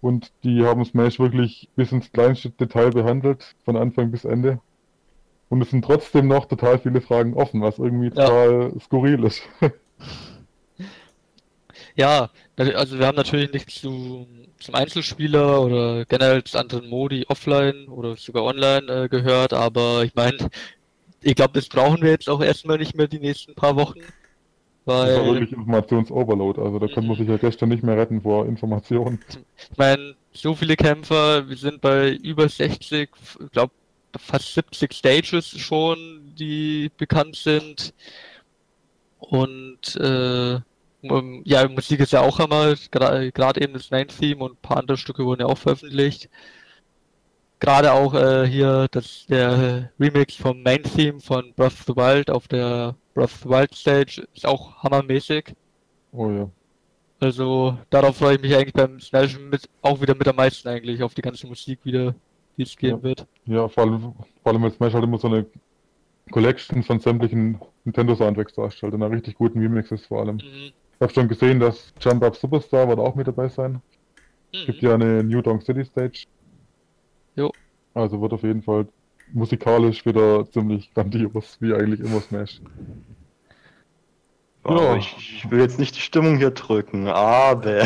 Und 0.00 0.32
die 0.44 0.64
haben 0.64 0.84
Smash 0.84 1.18
wirklich 1.18 1.68
bis 1.74 1.90
ins 1.90 2.12
kleinste 2.12 2.50
Detail 2.50 2.90
behandelt, 2.90 3.56
von 3.64 3.76
Anfang 3.76 4.12
bis 4.12 4.24
Ende. 4.24 4.60
Und 5.54 5.62
es 5.62 5.70
sind 5.70 5.84
trotzdem 5.84 6.26
noch 6.26 6.46
total 6.46 6.80
viele 6.80 7.00
Fragen 7.00 7.34
offen, 7.34 7.62
was 7.62 7.78
irgendwie 7.78 8.08
Ja. 8.08 8.26
total 8.26 8.72
skurril 8.80 9.22
ist. 9.22 9.40
Ja, 11.96 12.30
also 12.56 12.98
wir 12.98 13.06
haben 13.06 13.16
natürlich 13.16 13.52
nichts 13.52 13.80
zu, 13.80 14.26
zum 14.58 14.74
Einzelspieler 14.74 15.62
oder 15.62 16.04
generell 16.06 16.42
zu 16.42 16.58
anderen 16.58 16.88
Modi 16.88 17.24
offline 17.28 17.86
oder 17.88 18.16
sogar 18.16 18.42
online 18.44 19.04
äh, 19.04 19.08
gehört, 19.08 19.52
aber 19.52 20.02
ich 20.04 20.14
meine, 20.14 20.38
ich 21.22 21.34
glaube, 21.36 21.52
das 21.54 21.68
brauchen 21.68 22.02
wir 22.02 22.10
jetzt 22.10 22.28
auch 22.28 22.40
erstmal 22.42 22.78
nicht 22.78 22.96
mehr 22.96 23.06
die 23.08 23.20
nächsten 23.20 23.54
paar 23.54 23.76
Wochen, 23.76 24.00
Das 25.00 25.14
war 25.14 25.24
weil 25.24 25.26
wirklich 25.26 25.52
Informationsoverload. 25.52 26.60
Also 26.60 26.78
da 26.78 26.88
kann 26.88 27.06
man 27.06 27.16
sich 27.16 27.28
ja 27.28 27.36
gestern 27.36 27.68
nicht 27.68 27.82
mehr 27.82 27.96
retten 27.96 28.20
vor 28.22 28.46
Informationen. 28.46 29.20
ich 29.70 29.78
meine, 29.78 30.14
so 30.32 30.54
viele 30.54 30.76
Kämpfer, 30.76 31.48
wir 31.48 31.56
sind 31.56 31.80
bei 31.80 32.12
über 32.12 32.48
60, 32.48 33.10
ich 33.40 33.50
glaube 33.52 33.72
fast 34.18 34.54
70 34.54 34.92
Stages 34.92 35.58
schon, 35.58 36.34
die 36.38 36.90
bekannt 36.96 37.36
sind. 37.36 37.94
Und 39.18 39.96
äh, 39.96 40.60
ja, 41.44 41.68
Musik 41.68 42.00
ist 42.00 42.12
ja 42.12 42.20
auch 42.20 42.40
einmal, 42.40 42.76
gerade 42.90 43.60
eben 43.60 43.74
das 43.74 43.90
Main 43.90 44.08
Theme 44.08 44.42
und 44.44 44.52
ein 44.52 44.62
paar 44.62 44.78
andere 44.78 44.96
Stücke 44.96 45.24
wurden 45.24 45.42
ja 45.42 45.46
auch 45.46 45.58
veröffentlicht. 45.58 46.28
Gerade 47.60 47.92
auch 47.92 48.14
äh, 48.14 48.46
hier 48.46 48.88
das, 48.90 49.26
der 49.26 49.90
Remix 49.98 50.34
vom 50.34 50.62
Main 50.62 50.82
Theme 50.82 51.20
von 51.20 51.52
Breath 51.54 51.72
of 51.72 51.84
the 51.86 51.96
Wild 51.96 52.30
auf 52.30 52.48
der 52.48 52.96
Breath 53.14 53.32
of 53.32 53.40
the 53.42 53.48
Wild 53.48 53.74
Stage 53.74 54.26
ist 54.34 54.46
auch 54.46 54.82
hammermäßig. 54.82 55.54
Oh 56.12 56.30
ja. 56.30 56.50
Also 57.20 57.78
darauf 57.90 58.18
freue 58.18 58.36
ich 58.36 58.42
mich 58.42 58.54
eigentlich 58.54 58.74
beim 58.74 59.00
Smash 59.00 59.38
mit, 59.38 59.68
auch 59.80 60.00
wieder 60.00 60.14
mit 60.14 60.28
am 60.28 60.36
meisten 60.36 60.68
eigentlich, 60.68 61.02
auf 61.02 61.14
die 61.14 61.22
ganze 61.22 61.46
Musik 61.46 61.78
wieder, 61.84 62.14
die 62.56 62.62
es 62.62 62.76
geben 62.76 62.98
Ja. 62.98 63.02
wird. 63.02 63.26
Ja, 63.46 63.68
vor 63.68 63.84
allem, 63.84 64.00
vor 64.42 64.52
allem 64.52 64.62
weil 64.62 64.70
Smash 64.72 64.94
halt 64.94 65.04
immer 65.04 65.18
so 65.18 65.28
eine 65.28 65.46
Collection 66.30 66.82
von 66.82 67.00
sämtlichen 67.00 67.60
Nintendo-Soundtracks 67.84 68.54
darstellt 68.54 68.94
und 68.94 69.02
einer 69.02 69.14
richtig 69.14 69.34
guten 69.36 69.60
Remixes 69.60 70.06
vor 70.06 70.20
allem. 70.22 70.36
Mhm. 70.36 70.42
Ich 70.94 71.00
habe 71.00 71.12
schon 71.12 71.28
gesehen, 71.28 71.60
dass 71.60 71.92
Jump 72.00 72.22
Up 72.24 72.36
Superstar 72.36 72.88
wird 72.88 72.98
auch 72.98 73.14
mit 73.14 73.26
dabei 73.26 73.48
sein. 73.48 73.80
Es 74.52 74.66
gibt 74.66 74.82
Mhm. 74.82 74.88
ja 74.88 74.94
eine 74.94 75.24
New 75.24 75.42
Donk 75.42 75.62
City 75.62 75.84
Stage. 75.84 76.24
Jo. 77.36 77.50
Also 77.92 78.20
wird 78.22 78.32
auf 78.32 78.42
jeden 78.42 78.62
Fall 78.62 78.86
musikalisch 79.32 80.06
wieder 80.06 80.48
ziemlich 80.50 80.92
grandios, 80.94 81.56
wie 81.60 81.74
eigentlich 81.74 82.00
immer 82.00 82.20
Smash. 82.20 82.60
Oh, 84.66 84.76
Ja. 84.78 84.96
ich, 84.96 85.14
ich 85.18 85.50
will 85.50 85.60
jetzt 85.60 85.78
nicht 85.78 85.94
die 85.96 86.00
Stimmung 86.00 86.38
hier 86.38 86.50
drücken, 86.50 87.06
aber, 87.08 87.82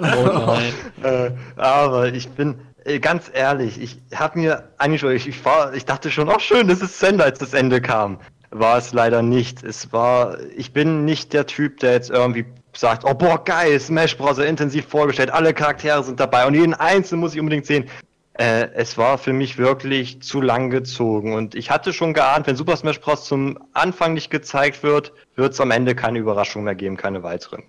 Oh 0.00 0.46
nein. 0.46 0.72
äh, 1.04 1.30
aber 1.56 2.12
ich 2.12 2.28
bin 2.30 2.56
ganz 3.00 3.30
ehrlich, 3.32 3.80
ich 3.80 4.00
habe 4.14 4.38
mir 4.38 4.68
eigentlich, 4.78 5.00
schon- 5.00 5.12
ich, 5.12 5.44
war, 5.44 5.74
ich 5.74 5.84
dachte 5.84 6.10
schon, 6.10 6.28
auch 6.28 6.40
schön, 6.40 6.68
das 6.68 6.80
ist 6.80 6.98
zu 6.98 7.20
als 7.20 7.38
das 7.38 7.52
Ende 7.52 7.80
kam. 7.80 8.18
War 8.50 8.78
es 8.78 8.92
leider 8.92 9.22
nicht. 9.22 9.62
Es 9.64 9.92
war, 9.92 10.38
ich 10.56 10.72
bin 10.72 11.04
nicht 11.04 11.32
der 11.32 11.46
Typ, 11.46 11.80
der 11.80 11.92
jetzt 11.92 12.10
irgendwie 12.10 12.46
sagt, 12.74 13.04
oh 13.04 13.14
boah, 13.14 13.42
geil, 13.42 13.78
Smash 13.80 14.16
Bros. 14.16 14.38
intensiv 14.38 14.86
vorgestellt, 14.86 15.30
alle 15.30 15.52
Charaktere 15.52 16.02
sind 16.04 16.20
dabei 16.20 16.46
und 16.46 16.54
jeden 16.54 16.74
einzelnen 16.74 17.20
muss 17.20 17.34
ich 17.34 17.40
unbedingt 17.40 17.66
sehen. 17.66 17.88
Äh, 18.34 18.68
es 18.74 18.98
war 18.98 19.16
für 19.18 19.32
mich 19.32 19.56
wirklich 19.56 20.20
zu 20.22 20.40
lang 20.42 20.68
gezogen 20.70 21.34
und 21.34 21.54
ich 21.54 21.70
hatte 21.70 21.92
schon 21.94 22.12
geahnt, 22.12 22.46
wenn 22.46 22.54
Super 22.54 22.76
Smash 22.76 23.00
Bros. 23.00 23.24
zum 23.24 23.58
Anfang 23.72 24.12
nicht 24.14 24.30
gezeigt 24.30 24.82
wird, 24.82 25.12
wird 25.36 25.54
es 25.54 25.60
am 25.60 25.70
Ende 25.70 25.94
keine 25.94 26.18
Überraschung 26.18 26.64
mehr 26.64 26.74
geben, 26.74 26.96
keine 26.96 27.22
weiteren. 27.22 27.62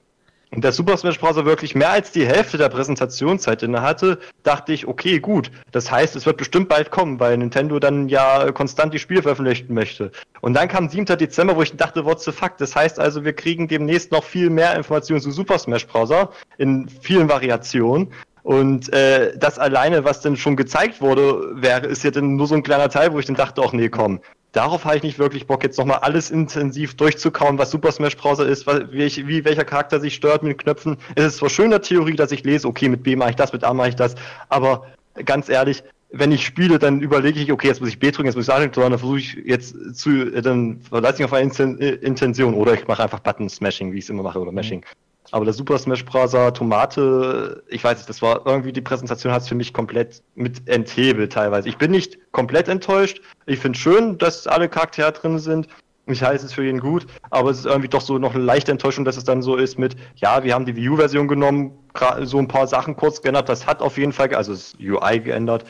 Und 0.52 0.64
der 0.64 0.72
Super 0.72 0.96
Smash 0.96 1.20
Bros. 1.20 1.36
wirklich 1.36 1.76
mehr 1.76 1.92
als 1.92 2.12
die 2.12 2.26
Hälfte 2.26 2.58
der 2.58 2.70
Präsentationszeit 2.70 3.64
inne 3.64 3.82
hatte, 3.82 4.20
dachte 4.44 4.72
ich, 4.72 4.88
okay, 4.88 5.20
gut. 5.20 5.52
Das 5.72 5.92
heißt, 5.92 6.16
es 6.16 6.26
wird 6.26 6.38
bestimmt 6.38 6.70
bald 6.70 6.90
kommen, 6.90 7.20
weil 7.20 7.38
Nintendo 7.38 7.80
dann 7.80 8.08
ja 8.08 8.52
konstant 8.54 8.94
die 8.94 9.00
Spiele 9.00 9.22
veröffentlichen 9.22 9.74
möchte. 9.74 10.12
Und 10.40 10.54
dann 10.54 10.70
kam 10.70 10.88
7. 10.88 11.06
Dezember, 11.18 11.58
wo 11.58 11.64
ich 11.64 11.76
dachte, 11.76 12.06
what 12.06 12.22
the 12.22 12.32
fuck? 12.32 12.58
Das 12.58 12.76
heißt 12.76 13.00
also, 13.00 13.26
wir 13.26 13.34
kriegen 13.34 13.68
demnächst 13.68 14.12
noch 14.12 14.24
viel 14.24 14.50
mehr 14.50 14.76
Informationen 14.78 15.20
zu 15.20 15.32
Super 15.32 15.60
Smash 15.60 15.86
Bros. 15.86 16.12
in 16.58 16.88
vielen 16.88 17.28
Variationen. 17.28 18.14
Und 18.44 18.94
äh, 18.94 19.38
das 19.38 19.60
alleine, 19.60 20.06
was 20.06 20.22
denn 20.22 20.38
schon 20.38 20.56
gezeigt 20.56 21.02
wurde, 21.02 21.62
wäre, 21.62 21.86
ist 21.88 22.06
ja 22.06 22.12
dann 22.12 22.38
nur 22.38 22.48
so 22.48 22.56
ein 22.56 22.64
kleiner 22.64 22.88
Teil, 22.88 23.12
wo 23.12 23.20
ich 23.20 23.26
dann 23.26 23.36
dachte, 23.36 23.62
ach 23.62 23.74
nee, 23.74 23.90
komm, 23.90 24.22
darauf 24.58 24.86
habe 24.86 24.98
ich 24.98 25.04
nicht 25.04 25.20
wirklich 25.20 25.46
Bock, 25.46 25.64
jetzt 25.64 25.78
nochmal 25.78 26.00
alles 26.00 26.32
intensiv 26.32 26.96
durchzukauen, 26.96 27.60
was 27.60 27.70
Super 27.70 27.92
Smash 27.92 28.18
Bros. 28.18 28.40
ist, 28.40 28.66
wie, 28.66 29.28
wie 29.28 29.46
welcher 29.46 29.64
Charakter 29.64 30.00
sich 30.00 30.16
stört 30.16 30.42
mit 30.42 30.58
Knöpfen. 30.58 30.98
Es 31.16 31.26
ist 31.26 31.38
zwar 31.38 31.50
schön 31.50 31.66
in 31.66 31.72
der 31.72 31.82
Theorie, 31.82 32.16
dass 32.16 32.32
ich 32.32 32.44
lese, 32.44 32.68
okay, 32.68 32.90
mit 32.90 33.04
B 33.04 33.16
mache 33.16 33.30
ich 33.30 33.36
das, 33.36 33.54
mit 33.54 33.64
A 33.64 33.74
mache 33.74 33.90
ich 33.90 33.96
das, 33.96 34.16
aber 34.50 34.88
ganz 35.26 35.48
ehrlich, 35.48 35.84
wenn 36.10 36.32
ich 36.32 36.46
spiele, 36.46 36.80
dann 36.80 37.02
überlege 37.02 37.40
ich, 37.40 37.52
okay, 37.52 37.68
jetzt 37.68 37.82
muss 37.82 37.90
ich 37.90 38.00
B 38.00 38.10
drücken, 38.10 38.26
jetzt 38.26 38.36
muss 38.36 38.48
ich 38.48 38.54
A 38.54 38.58
drücken, 38.58 38.80
dann 38.80 38.98
versuche 38.98 39.20
ich 39.20 39.34
jetzt 39.46 39.96
zu, 39.96 40.26
dann 40.42 40.82
verlasse 40.82 41.20
ich 41.20 41.26
auf 41.26 41.34
eine 41.34 41.52
Inten- 41.52 41.80
äh, 41.80 41.90
Intention 41.96 42.54
oder 42.56 42.74
ich 42.74 42.88
mache 42.88 43.04
einfach 43.04 43.20
Button-Smashing, 43.20 43.92
wie 43.92 44.00
ich 44.00 44.06
es 44.06 44.10
immer 44.10 44.24
mache, 44.24 44.40
oder 44.40 44.52
Mashing. 44.52 44.84
Aber 45.32 45.46
der 45.46 45.54
Super 45.54 45.78
Smash 45.78 46.06
Bros. 46.06 46.32
Tomate, 46.54 47.64
ich 47.68 47.84
weiß 47.84 47.98
nicht, 47.98 48.10
das 48.10 48.22
war 48.22 48.46
irgendwie, 48.46 48.72
die 48.72 48.82
Präsentation 48.82 49.34
hat 49.34 49.42
es 49.42 49.48
für 49.48 49.56
mich 49.56 49.74
komplett 49.74 50.22
mit 50.36 50.68
enthebelt 50.68 51.34
teilweise. 51.34 51.68
Ich 51.70 51.78
bin 51.78 51.92
nicht 51.92 52.18
komplett 52.32 52.68
enttäuscht. 52.68 53.22
Ich 53.46 53.60
finde 53.60 53.78
schön, 53.78 54.18
dass 54.18 54.48
alle 54.48 54.70
Charaktere 54.70 55.12
drin 55.12 55.40
sind. 55.40 55.68
Ich 56.10 56.24
halte 56.24 56.46
es 56.46 56.54
für 56.54 56.64
jeden 56.64 56.80
gut, 56.80 57.06
aber 57.32 57.50
es 57.50 57.60
ist 57.60 57.66
irgendwie 57.66 57.90
doch 57.90 58.00
so 58.00 58.18
noch 58.18 58.34
eine 58.34 58.44
leichte 58.44 58.72
Enttäuschung, 58.72 59.04
dass 59.04 59.18
es 59.18 59.26
dann 59.26 59.42
so 59.42 59.58
ist 59.58 59.78
mit, 59.78 59.98
ja, 60.16 60.42
wir 60.42 60.54
haben 60.54 60.66
die 60.66 60.78
Wii 60.78 60.90
U-Version 60.90 61.28
genommen, 61.28 61.78
so 62.22 62.38
ein 62.38 62.48
paar 62.48 62.66
Sachen 62.66 62.96
kurz 62.96 63.22
geändert, 63.22 63.50
das 63.50 63.68
hat 63.68 63.82
auf 63.82 63.98
jeden 63.98 64.14
Fall, 64.14 64.34
also 64.34 64.54
das 64.54 64.76
UI 64.80 65.20
geändert, 65.20 65.66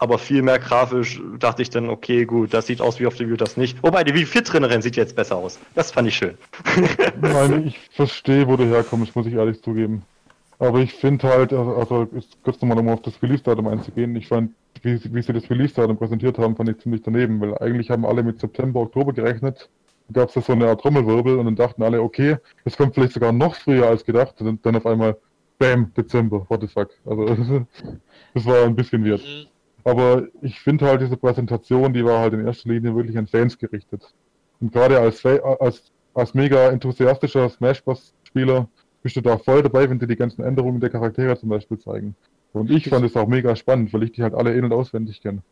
aber 0.00 0.18
viel 0.18 0.42
mehr 0.42 0.58
grafisch 0.58 1.20
dachte 1.38 1.60
ich 1.62 1.68
dann, 1.70 1.90
okay, 1.90 2.24
gut, 2.24 2.54
das 2.54 2.66
sieht 2.66 2.80
aus 2.80 2.98
wie 2.98 3.06
auf 3.06 3.14
der 3.16 3.26
Wii 3.26 3.34
U, 3.34 3.36
das 3.36 3.56
nicht. 3.58 3.82
Wobei, 3.82 4.02
die 4.02 4.14
Wii 4.14 4.24
Fit 4.24 4.46
Trainerin 4.46 4.80
sieht 4.80 4.96
jetzt 4.96 5.14
besser 5.14 5.36
aus. 5.36 5.58
Das 5.74 5.92
fand 5.92 6.08
ich 6.08 6.16
schön. 6.16 6.38
Nein, 7.20 7.66
ich 7.66 7.78
verstehe, 7.90 8.48
wo 8.48 8.56
du 8.56 8.64
herkommst, 8.64 9.14
muss 9.14 9.26
ich 9.26 9.34
ehrlich 9.34 9.62
zugeben. 9.62 10.02
Aber 10.58 10.78
ich 10.80 10.94
finde 10.94 11.28
halt, 11.28 11.52
also, 11.52 11.74
also 11.74 12.08
kurz 12.42 12.60
nochmal 12.62 12.78
um 12.78 12.88
auf 12.88 13.02
das 13.02 13.22
Release-Datum 13.22 13.68
einzugehen, 13.68 14.16
ich 14.16 14.28
fand, 14.28 14.52
wie, 14.82 14.96
sie- 14.96 15.14
wie 15.14 15.22
sie 15.22 15.32
das 15.34 15.48
Release-Datum 15.50 15.96
präsentiert 15.98 16.38
haben, 16.38 16.56
fand 16.56 16.70
ich 16.70 16.78
ziemlich 16.78 17.02
daneben, 17.02 17.38
weil 17.40 17.56
eigentlich 17.58 17.90
haben 17.90 18.04
alle 18.06 18.22
mit 18.22 18.40
September, 18.40 18.80
Oktober 18.80 19.12
gerechnet. 19.12 19.68
Da 20.08 20.22
gab 20.22 20.28
es 20.30 20.34
da 20.34 20.40
so 20.40 20.52
eine 20.52 20.66
Art 20.66 20.80
Trommelwirbel 20.80 21.38
und 21.38 21.44
dann 21.44 21.56
dachten 21.56 21.82
alle, 21.82 22.00
okay, 22.02 22.36
das 22.64 22.76
kommt 22.76 22.94
vielleicht 22.94 23.12
sogar 23.12 23.32
noch 23.32 23.54
früher 23.54 23.86
als 23.86 24.04
gedacht 24.04 24.34
und 24.40 24.46
dann, 24.46 24.58
dann 24.62 24.76
auf 24.76 24.86
einmal, 24.86 25.16
bam, 25.58 25.92
Dezember, 25.94 26.44
what 26.48 26.60
the 26.62 26.66
fuck. 26.68 26.90
Also, 27.04 27.26
das 28.34 28.44
war 28.46 28.64
ein 28.64 28.74
bisschen 28.74 29.04
weird. 29.04 29.20
Mhm. 29.22 29.46
Aber 29.84 30.26
ich 30.42 30.60
finde 30.60 30.86
halt 30.86 31.00
diese 31.00 31.16
Präsentation, 31.16 31.92
die 31.92 32.04
war 32.04 32.20
halt 32.20 32.34
in 32.34 32.46
erster 32.46 32.68
Linie 32.68 32.94
wirklich 32.94 33.16
an 33.16 33.26
Fans 33.26 33.58
gerichtet. 33.58 34.02
Und 34.60 34.72
gerade 34.72 34.98
als, 34.98 35.24
als, 35.24 35.92
als 36.14 36.34
mega 36.34 36.68
enthusiastischer 36.68 37.48
Smash 37.48 37.82
Bros. 37.82 38.14
Spieler 38.24 38.68
bist 39.02 39.16
du 39.16 39.20
da 39.20 39.38
voll 39.38 39.62
dabei, 39.62 39.88
wenn 39.88 39.98
dir 39.98 40.06
die 40.06 40.16
ganzen 40.16 40.44
Änderungen 40.44 40.80
der 40.80 40.90
Charaktere 40.90 41.38
zum 41.38 41.48
Beispiel 41.48 41.78
zeigen. 41.78 42.14
Und 42.52 42.70
ich 42.70 42.88
fand 42.88 43.04
es 43.04 43.16
auch 43.16 43.26
mega 43.26 43.54
spannend, 43.56 43.92
weil 43.92 44.04
ich 44.04 44.12
die 44.12 44.22
halt 44.22 44.34
alle 44.34 44.52
in- 44.54 44.64
und 44.64 44.72
auswendig 44.72 45.20
kenne. 45.20 45.42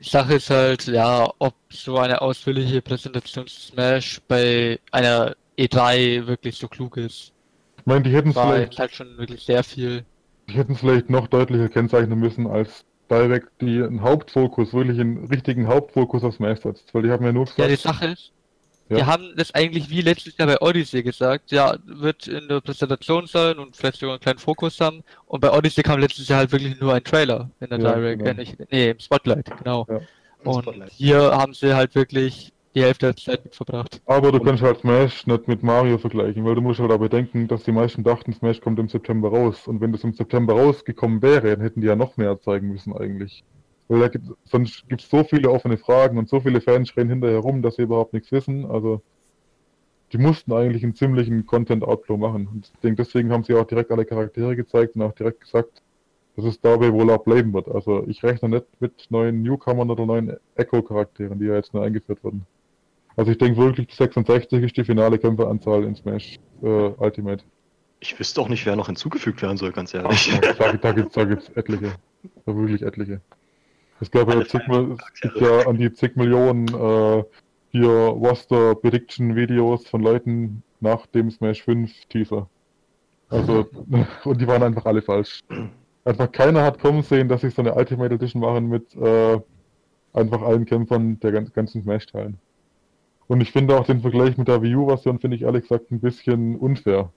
Die 0.00 0.08
Sache 0.08 0.34
ist 0.34 0.50
halt, 0.50 0.86
ja, 0.86 1.30
ob 1.38 1.54
so 1.68 1.98
eine 1.98 2.20
ausführliche 2.20 2.82
Präsentation 2.82 3.46
Smash 3.46 4.20
bei 4.26 4.80
einer 4.90 5.36
E3 5.58 6.26
wirklich 6.26 6.56
so 6.56 6.66
klug 6.66 6.96
ist. 6.96 7.32
Ich 7.78 7.86
meine, 7.86 8.02
die 8.02 8.10
hätten 8.10 8.30
es 8.30 8.34
vielleicht, 8.38 8.78
halt 8.78 8.92
schon 8.92 9.16
wirklich 9.18 9.44
sehr 9.44 9.62
viel. 9.62 10.04
die 10.48 10.54
hätten 10.54 10.72
es 10.72 10.80
vielleicht 10.80 11.10
noch 11.10 11.28
deutlicher 11.28 11.68
kennzeichnen 11.68 12.18
müssen, 12.18 12.46
als 12.46 12.84
Direct 13.10 13.48
die 13.60 13.82
einen 13.82 14.02
Hauptfokus, 14.02 14.72
wirklich 14.72 15.00
einen 15.00 15.26
richtigen 15.26 15.66
Hauptfokus 15.68 16.24
auf 16.24 16.34
Smash 16.34 16.60
setzt. 16.60 16.92
Weil 16.94 17.02
die 17.02 17.10
haben 17.10 17.24
ja 17.24 17.32
nur 17.32 17.46
Ja, 17.56 17.66
die 17.66 17.76
gesagt, 17.76 17.82
Sache 18.00 18.06
ist, 18.12 18.32
Ja. 18.88 18.96
die 18.98 19.04
haben 19.04 19.32
das 19.36 19.54
eigentlich 19.54 19.90
wie 19.90 20.00
letztes 20.00 20.36
Jahr 20.36 20.48
bei 20.48 20.60
Odyssey 20.60 21.02
gesagt, 21.02 21.50
ja, 21.52 21.76
wird 21.84 22.26
in 22.28 22.48
der 22.48 22.60
Präsentation 22.60 23.26
sein 23.26 23.58
und 23.58 23.76
vielleicht 23.76 23.98
sogar 23.98 24.14
einen 24.14 24.20
kleinen 24.20 24.38
Fokus 24.38 24.80
haben. 24.80 25.02
Und 25.26 25.40
bei 25.40 25.50
Odyssey 25.52 25.82
kam 25.82 26.00
letztes 26.00 26.28
Jahr 26.28 26.38
halt 26.40 26.52
wirklich 26.52 26.78
nur 26.80 26.94
ein 26.94 27.04
Trailer 27.04 27.50
in 27.60 27.68
der 27.70 27.80
Ja, 27.80 27.94
Direct, 27.94 28.18
genau. 28.20 28.30
äh, 28.30 28.34
nicht, 28.34 28.56
nee, 28.70 28.90
im 28.90 28.98
Spotlight, 29.00 29.50
genau. 29.58 29.86
Ja. 29.88 30.00
Und 30.44 30.62
Spotlight. 30.62 30.92
hier 30.92 31.18
haben 31.36 31.54
sie 31.54 31.74
halt 31.74 31.94
wirklich 31.94 32.52
die 32.76 32.82
Hälfte 32.82 33.06
der 33.06 33.16
Zeit 33.16 33.42
mit 33.42 33.54
verbracht. 33.54 34.02
aber 34.04 34.30
du 34.30 34.38
kannst 34.38 34.62
halt 34.62 34.80
Smash 34.80 35.26
nicht 35.26 35.48
mit 35.48 35.62
Mario 35.62 35.96
vergleichen, 35.96 36.44
weil 36.44 36.54
du 36.54 36.60
musst 36.60 36.78
halt 36.78 36.92
aber 36.92 37.08
bedenken, 37.08 37.48
dass 37.48 37.64
die 37.64 37.72
meisten 37.72 38.04
dachten, 38.04 38.34
Smash 38.34 38.60
kommt 38.60 38.78
im 38.78 38.88
September 38.88 39.30
raus. 39.30 39.66
Und 39.66 39.80
wenn 39.80 39.92
das 39.92 40.04
im 40.04 40.12
September 40.12 40.52
rausgekommen 40.52 41.22
wäre, 41.22 41.56
dann 41.56 41.62
hätten 41.62 41.80
die 41.80 41.86
ja 41.86 41.96
noch 41.96 42.18
mehr 42.18 42.38
zeigen 42.38 42.68
müssen 42.68 42.92
eigentlich. 42.92 43.44
Weil 43.88 44.00
da 44.00 44.08
gibt, 44.08 44.26
sonst 44.44 44.86
gibt 44.88 45.00
es 45.00 45.08
so 45.08 45.24
viele 45.24 45.50
offene 45.50 45.78
Fragen 45.78 46.18
und 46.18 46.28
so 46.28 46.40
viele 46.40 46.60
Fans 46.60 46.90
schreien 46.90 47.08
hinterher 47.08 47.38
rum, 47.38 47.62
dass 47.62 47.76
sie 47.76 47.82
überhaupt 47.82 48.12
nichts 48.12 48.30
wissen. 48.30 48.66
Also 48.66 49.00
die 50.12 50.18
mussten 50.18 50.52
eigentlich 50.52 50.84
einen 50.84 50.94
ziemlichen 50.94 51.46
Content-Outflow 51.46 52.18
machen. 52.18 52.46
Und 52.46 52.70
ich 52.74 52.80
denke, 52.80 53.02
deswegen 53.02 53.32
haben 53.32 53.44
sie 53.44 53.54
auch 53.54 53.66
direkt 53.66 53.90
alle 53.90 54.04
Charaktere 54.04 54.54
gezeigt 54.54 54.96
und 54.96 55.02
auch 55.02 55.14
direkt 55.14 55.40
gesagt, 55.40 55.82
dass 56.36 56.44
es 56.44 56.60
dabei 56.60 56.92
wohl 56.92 57.10
auch 57.10 57.24
bleiben 57.24 57.54
wird. 57.54 57.68
Also 57.68 58.04
ich 58.06 58.22
rechne 58.22 58.50
nicht 58.50 58.66
mit 58.80 59.06
neuen 59.08 59.42
Newcomern 59.42 59.90
oder 59.90 60.04
neuen 60.04 60.36
Echo-Charakteren, 60.56 61.38
die 61.38 61.46
ja 61.46 61.54
jetzt 61.54 61.72
neu 61.72 61.80
eingeführt 61.80 62.22
wurden. 62.22 62.46
Also 63.16 63.32
ich 63.32 63.38
denke 63.38 63.58
wirklich, 63.58 63.86
die 63.88 63.94
66 63.94 64.62
ist 64.62 64.76
die 64.76 64.84
finale 64.84 65.18
Kämpferanzahl 65.18 65.84
in 65.84 65.94
Smash 65.96 66.38
äh, 66.62 66.66
Ultimate. 66.66 67.42
Ich 68.00 68.18
wüsste 68.18 68.42
auch 68.42 68.48
nicht, 68.48 68.66
wer 68.66 68.76
noch 68.76 68.86
hinzugefügt 68.86 69.40
werden 69.40 69.56
soll, 69.56 69.72
ganz 69.72 69.94
ehrlich. 69.94 70.32
Ach, 70.34 70.56
da, 70.56 70.72
da 70.74 70.92
gibt 70.92 71.08
es 71.08 71.14
da 71.14 71.24
gibt's 71.24 71.48
etliche. 71.50 71.94
Da 72.44 72.54
wirklich 72.54 72.82
etliche. 72.82 73.22
Ich 74.00 74.10
glaube, 74.10 74.34
es 74.34 75.20
gibt 75.22 75.40
ja 75.40 75.66
an 75.66 75.78
die 75.78 75.90
zig 75.92 76.16
Millionen 76.16 76.68
äh, 76.68 77.24
hier 77.70 77.88
Roster 77.88 78.74
Prediction 78.74 79.34
Videos 79.34 79.86
von 79.88 80.02
Leuten 80.02 80.62
nach 80.80 81.06
dem 81.06 81.30
Smash 81.30 81.62
5 81.62 81.90
Teaser. 82.10 82.48
Also, 83.30 83.66
und 84.24 84.40
die 84.40 84.46
waren 84.46 84.62
einfach 84.62 84.84
alle 84.84 85.00
falsch. 85.00 85.40
Einfach 86.04 86.30
keiner 86.30 86.62
hat 86.62 86.78
kommen 86.78 87.02
sehen, 87.02 87.28
dass 87.28 87.40
sie 87.40 87.50
so 87.50 87.62
eine 87.62 87.74
Ultimate 87.74 88.14
Edition 88.14 88.42
machen 88.42 88.68
mit 88.68 88.94
äh, 88.94 89.40
einfach 90.12 90.42
allen 90.42 90.66
Kämpfern 90.66 91.18
der 91.20 91.32
ganzen 91.32 91.82
Smash-Teilen. 91.82 92.38
Und 93.28 93.40
ich 93.40 93.50
finde 93.50 93.76
auch 93.76 93.86
den 93.86 94.00
Vergleich 94.00 94.36
mit 94.36 94.48
der 94.48 94.62
Wii 94.62 94.76
U-Version, 94.76 95.18
finde 95.18 95.36
ich 95.36 95.42
ehrlich 95.42 95.62
gesagt 95.62 95.90
ein 95.90 96.00
bisschen 96.00 96.56
unfair. 96.56 97.10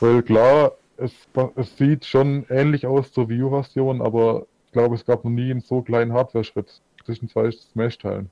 Weil 0.00 0.22
klar, 0.22 0.72
es, 0.96 1.12
es 1.56 1.76
sieht 1.76 2.04
schon 2.04 2.46
ähnlich 2.48 2.86
aus 2.86 3.12
zur 3.12 3.28
Wii 3.28 3.42
U-Version, 3.42 4.00
aber 4.00 4.46
ich 4.66 4.72
glaube, 4.72 4.94
es 4.94 5.04
gab 5.04 5.24
noch 5.24 5.30
nie 5.30 5.50
einen 5.50 5.60
so 5.60 5.82
kleinen 5.82 6.12
Hardware-Schritt 6.12 6.80
zwischen 7.04 7.28
zwei 7.28 7.50
Smash-Teilen. 7.50 8.30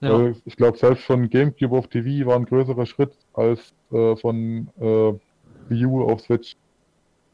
Ja. 0.00 0.32
ich 0.44 0.56
glaube, 0.56 0.76
selbst 0.76 1.04
von 1.04 1.30
GameCube 1.30 1.74
auf 1.74 1.88
TV 1.88 2.26
war 2.26 2.36
ein 2.36 2.44
größerer 2.44 2.84
Schritt 2.84 3.12
als 3.32 3.72
äh, 3.90 4.14
von 4.16 4.68
äh, 4.78 5.12
Wii 5.68 5.86
U 5.86 6.02
auf 6.02 6.20
Switch. 6.20 6.54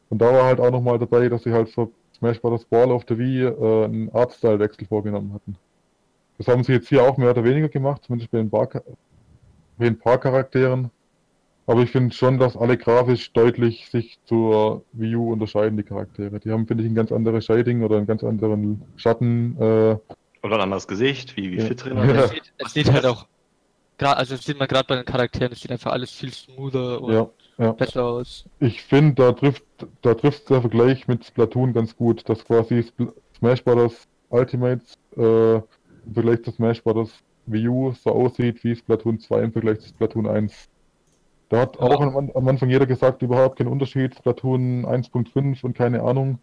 Und 0.09 0.21
da 0.21 0.31
war 0.31 0.45
halt 0.45 0.61
auch 0.61 0.71
nochmal 0.71 0.97
dabei, 0.97 1.27
dass 1.27 1.43
sie 1.43 1.51
halt 1.51 1.69
für 1.69 1.89
Smash 2.15 2.41
Bros. 2.41 2.63
Ball 2.65 2.91
auf 2.91 3.03
der 3.03 3.17
Wii 3.17 3.43
äh, 3.43 3.85
einen 3.85 4.09
Artstyle-Wechsel 4.13 4.87
vorgenommen 4.87 5.33
hatten. 5.33 5.57
Das 6.37 6.47
haben 6.47 6.63
sie 6.63 6.73
jetzt 6.73 6.89
hier 6.89 7.03
auch 7.03 7.17
mehr 7.17 7.31
oder 7.31 7.43
weniger 7.43 7.69
gemacht, 7.69 8.03
zumindest 8.05 8.31
bei 8.31 8.39
den, 8.39 8.49
Bar 8.49 8.67
bei 9.77 9.85
den 9.85 9.97
paar 9.97 10.17
Charakteren. 10.17 10.89
Aber 11.65 11.81
ich 11.81 11.91
finde 11.91 12.13
schon, 12.13 12.39
dass 12.39 12.57
alle 12.57 12.77
grafisch 12.77 13.31
deutlich 13.31 13.87
sich 13.89 14.19
zur 14.25 14.83
Wii 14.93 15.15
U 15.15 15.31
unterscheiden, 15.31 15.77
die 15.77 15.83
Charaktere. 15.83 16.39
Die 16.39 16.51
haben, 16.51 16.67
finde 16.67 16.83
ich, 16.83 16.89
ein 16.89 16.95
ganz 16.95 17.11
anderes 17.11 17.45
Shading 17.45 17.83
oder 17.83 17.97
einen 17.97 18.07
ganz 18.07 18.23
anderen 18.23 18.81
Schatten. 18.97 19.55
Äh, 19.57 19.97
oder 20.43 20.55
ein 20.55 20.61
anderes 20.61 20.87
Gesicht, 20.87 21.37
wie, 21.37 21.51
wie 21.51 21.59
ja. 21.59 21.65
fit 21.65 21.85
drin. 21.85 21.97
Ja. 21.97 22.03
Es, 22.03 22.31
sieht, 22.31 22.53
es 22.57 22.73
sieht 22.73 22.91
halt 22.91 23.05
auch, 23.05 23.27
also 23.99 24.35
das 24.35 24.43
sieht 24.43 24.59
man 24.59 24.67
gerade 24.67 24.85
bei 24.85 24.95
den 24.95 25.05
Charakteren, 25.05 25.53
es 25.53 25.61
sieht 25.61 25.71
einfach 25.71 25.93
alles 25.93 26.11
viel 26.11 26.33
smoother 26.33 27.01
und 27.01 27.13
ja, 27.13 27.29
ja. 27.57 27.71
besser 27.71 28.03
aus. 28.03 28.45
Ich 28.59 28.83
finde, 28.83 29.23
da 29.23 29.31
trifft, 29.31 29.63
da 30.01 30.13
trifft 30.15 30.49
der 30.49 30.59
Vergleich 30.59 31.07
mit 31.07 31.23
Splatoon 31.23 31.71
ganz 31.71 31.95
gut, 31.95 32.27
dass 32.27 32.43
quasi 32.43 32.85
Smash 33.37 33.63
Bros. 33.63 34.07
Ultimates 34.29 34.97
äh, 35.15 35.61
im 36.05 36.13
Vergleich 36.13 36.43
zu 36.43 36.51
Smash 36.51 36.83
Bros. 36.83 37.11
Wii 37.45 37.67
U 37.67 37.91
so 37.91 38.11
aussieht 38.11 38.63
wie 38.63 38.75
Splatoon 38.75 39.19
2 39.19 39.41
im 39.41 39.51
Vergleich 39.51 39.79
zu 39.79 39.89
Splatoon 39.89 40.27
1. 40.27 40.69
Da 41.49 41.59
hat 41.59 41.77
auch 41.79 41.99
am, 41.99 42.31
am 42.33 42.47
Anfang 42.47 42.69
jeder 42.69 42.85
gesagt, 42.85 43.21
überhaupt 43.21 43.57
kein 43.57 43.67
Unterschied, 43.67 44.15
Splatoon 44.15 44.85
1.5 44.85 45.63
und 45.63 45.75
keine 45.75 46.01
Ahnung. 46.03 46.39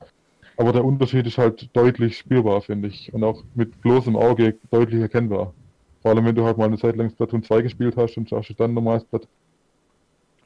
Aber 0.57 0.73
der 0.73 0.85
Unterschied 0.85 1.27
ist 1.27 1.39
halt 1.39 1.75
deutlich 1.75 2.19
spürbar, 2.19 2.61
finde 2.61 2.89
ich. 2.89 3.13
Und 3.15 3.25
auch 3.25 3.43
mit 3.55 3.81
bloßem 3.81 4.15
Auge 4.15 4.57
deutlich 4.71 5.01
erkennbar. 5.01 5.55
Vor 6.03 6.11
allem, 6.11 6.25
wenn 6.27 6.35
du 6.35 6.45
halt 6.45 6.59
mal 6.59 6.67
eine 6.67 6.79
Zeit 6.79 6.97
lang 6.97 7.11
Splatoon 7.11 7.43
2 7.43 7.63
gespielt 7.63 7.97
hast 7.97 8.17
und 8.19 8.29
schaust 8.29 8.51
du 8.51 8.55
dann 8.55 8.75
nochmal 8.75 9.03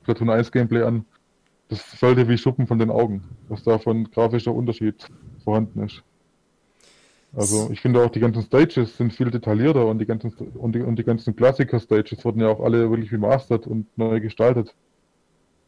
Splatoon 0.02 0.30
1 0.30 0.52
Gameplay 0.52 0.82
an. 0.82 1.04
Das 1.68 1.80
fällt 1.80 2.18
dir 2.18 2.28
wie 2.28 2.38
Schuppen 2.38 2.66
von 2.66 2.78
den 2.78 2.90
Augen, 2.90 3.24
was 3.48 3.64
da 3.64 3.78
von 3.78 4.04
grafischer 4.10 4.54
Unterschied 4.54 5.08
vorhanden 5.42 5.84
ist. 5.84 6.02
Also 7.36 7.68
ich 7.72 7.80
finde 7.80 8.02
auch 8.02 8.10
die 8.10 8.20
ganzen 8.20 8.42
Stages 8.42 8.96
sind 8.96 9.12
viel 9.12 9.30
detaillierter 9.30 9.86
und 9.86 9.98
die 9.98 10.06
ganzen 10.06 10.32
und 10.32 10.74
die, 10.74 10.82
und 10.82 10.96
die 10.96 11.04
ganzen 11.04 11.34
Klassiker-Stages 11.34 12.24
wurden 12.24 12.40
ja 12.40 12.48
auch 12.48 12.60
alle 12.60 12.90
wirklich 12.90 13.12
remastert 13.12 13.66
und 13.66 13.86
neu 13.98 14.20
gestaltet. 14.20 14.74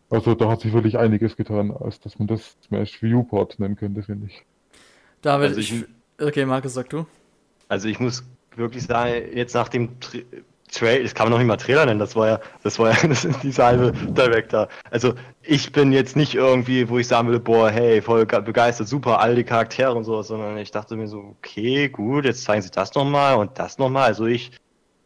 Also 0.08 0.34
da 0.34 0.48
hat 0.48 0.60
sich 0.60 0.72
wirklich 0.72 0.96
einiges 0.98 1.36
getan, 1.36 1.72
als 1.72 1.98
dass 1.98 2.18
man 2.18 2.28
das 2.28 2.56
Smash 2.64 3.02
Viewport 3.02 3.58
nennen 3.58 3.74
könnte, 3.74 4.02
finde 4.04 4.26
ich. 4.26 4.44
David, 5.22 5.48
also 5.48 5.60
ich, 5.60 5.84
okay, 6.20 6.46
Markus, 6.46 6.74
sag 6.74 6.88
du. 6.90 7.06
Also 7.68 7.88
ich 7.88 7.98
muss 7.98 8.22
wirklich 8.54 8.84
sagen, 8.84 9.24
jetzt 9.34 9.54
nach 9.54 9.68
dem 9.68 9.90
Trail, 10.68 11.02
das 11.02 11.14
kann 11.14 11.26
man 11.26 11.32
noch 11.32 11.38
nicht 11.38 11.48
mal 11.48 11.56
Trailer 11.56 11.86
nennen, 11.86 12.00
das 12.00 12.16
war 12.16 12.28
ja, 12.28 12.40
das 12.62 12.78
war 12.78 12.90
ja 12.90 12.96
das 13.08 13.24
ist 13.24 13.42
diese 13.42 13.64
halbe 13.64 13.92
Director. 13.92 14.68
Also 14.90 15.14
ich 15.42 15.72
bin 15.72 15.92
jetzt 15.92 16.16
nicht 16.16 16.34
irgendwie, 16.34 16.88
wo 16.88 16.98
ich 16.98 17.08
sagen 17.08 17.28
würde, 17.28 17.40
boah, 17.40 17.70
hey, 17.70 18.02
voll 18.02 18.26
begeistert, 18.26 18.88
super, 18.88 19.20
all 19.20 19.34
die 19.34 19.44
Charaktere 19.44 19.94
und 19.94 20.04
sowas, 20.04 20.28
sondern 20.28 20.58
ich 20.58 20.70
dachte 20.70 20.96
mir 20.96 21.08
so, 21.08 21.36
okay, 21.38 21.88
gut, 21.88 22.24
jetzt 22.24 22.44
zeigen 22.44 22.62
sie 22.62 22.70
das 22.70 22.94
nochmal 22.94 23.36
und 23.36 23.58
das 23.58 23.78
nochmal. 23.78 24.04
Also 24.04 24.26
ich 24.26 24.52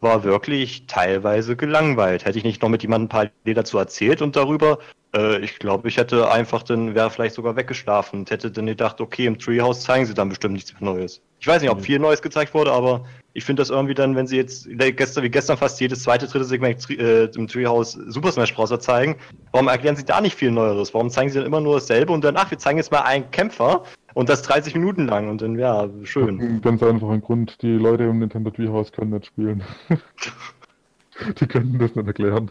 war 0.00 0.24
wirklich 0.24 0.86
teilweise 0.86 1.56
gelangweilt. 1.56 2.24
Hätte 2.24 2.38
ich 2.38 2.44
nicht 2.44 2.62
noch 2.62 2.68
mit 2.68 2.82
jemandem 2.82 3.06
ein 3.06 3.08
paar 3.08 3.24
Ideen 3.42 3.56
dazu 3.56 3.78
erzählt 3.78 4.22
und 4.22 4.36
darüber, 4.36 4.78
äh, 5.14 5.38
ich 5.40 5.58
glaube, 5.58 5.88
ich 5.88 5.96
hätte 5.96 6.30
einfach 6.30 6.62
dann, 6.62 6.94
wäre 6.94 7.10
vielleicht 7.10 7.34
sogar 7.34 7.56
weggeschlafen 7.56 8.20
und 8.20 8.30
hätte 8.30 8.50
dann 8.50 8.66
gedacht, 8.66 9.00
okay, 9.00 9.26
im 9.26 9.38
Treehouse 9.38 9.82
zeigen 9.82 10.06
sie 10.06 10.14
dann 10.14 10.28
bestimmt 10.28 10.54
nichts 10.54 10.74
Neues. 10.80 11.22
Ich 11.40 11.46
weiß 11.46 11.62
nicht, 11.62 11.70
ob 11.70 11.80
viel 11.80 11.98
Neues 11.98 12.20
gezeigt 12.20 12.52
wurde, 12.52 12.70
aber 12.70 13.04
ich 13.32 13.44
finde 13.44 13.60
das 13.60 13.70
irgendwie 13.70 13.94
dann, 13.94 14.14
wenn 14.14 14.26
sie 14.26 14.36
jetzt 14.36 14.68
gestern 14.76 15.24
wie 15.24 15.30
gestern 15.30 15.56
fast 15.56 15.80
jedes 15.80 16.02
zweite, 16.02 16.26
dritte 16.26 16.44
Segment 16.44 16.90
äh, 16.90 17.24
im 17.24 17.46
Treehouse 17.46 17.92
Super 17.92 18.32
Smash 18.32 18.54
Bros. 18.54 18.70
zeigen, 18.80 19.16
warum 19.52 19.68
erklären 19.68 19.96
sie 19.96 20.04
da 20.04 20.20
nicht 20.20 20.34
viel 20.34 20.50
Neueres? 20.50 20.92
Warum 20.92 21.08
zeigen 21.10 21.30
sie 21.30 21.38
dann 21.38 21.46
immer 21.46 21.60
nur 21.60 21.74
dasselbe 21.74 22.12
und 22.12 22.24
dann, 22.24 22.36
ach, 22.36 22.50
wir 22.50 22.58
zeigen 22.58 22.78
jetzt 22.78 22.90
mal 22.90 23.02
einen 23.02 23.30
Kämpfer 23.30 23.84
und 24.14 24.28
das 24.28 24.42
30 24.42 24.74
Minuten 24.74 25.06
lang 25.06 25.30
und 25.30 25.40
dann, 25.40 25.58
ja, 25.58 25.88
schön. 26.02 26.60
Ganz 26.60 26.82
einfachen 26.82 27.22
Grund, 27.22 27.62
die 27.62 27.74
Leute 27.74 28.04
im 28.04 28.18
Nintendo 28.18 28.50
Treehouse 28.50 28.92
können 28.92 29.12
nicht 29.12 29.26
spielen. 29.26 29.62
die 31.40 31.46
können 31.46 31.78
das 31.78 31.94
nicht 31.94 32.06
erklären. 32.06 32.50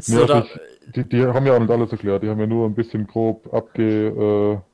so, 0.00 0.26
ja, 0.26 0.40
ich, 0.40 0.60
die, 0.94 1.04
die, 1.04 1.24
haben 1.24 1.46
ja 1.46 1.54
auch 1.54 1.60
nicht 1.60 1.70
alles 1.70 1.92
erklärt, 1.92 2.22
die 2.22 2.28
haben 2.28 2.40
ja 2.40 2.46
nur 2.46 2.66
ein 2.66 2.74
bisschen 2.74 3.06
grob 3.06 3.52
abge, 3.54 4.08
äh, 4.08 4.69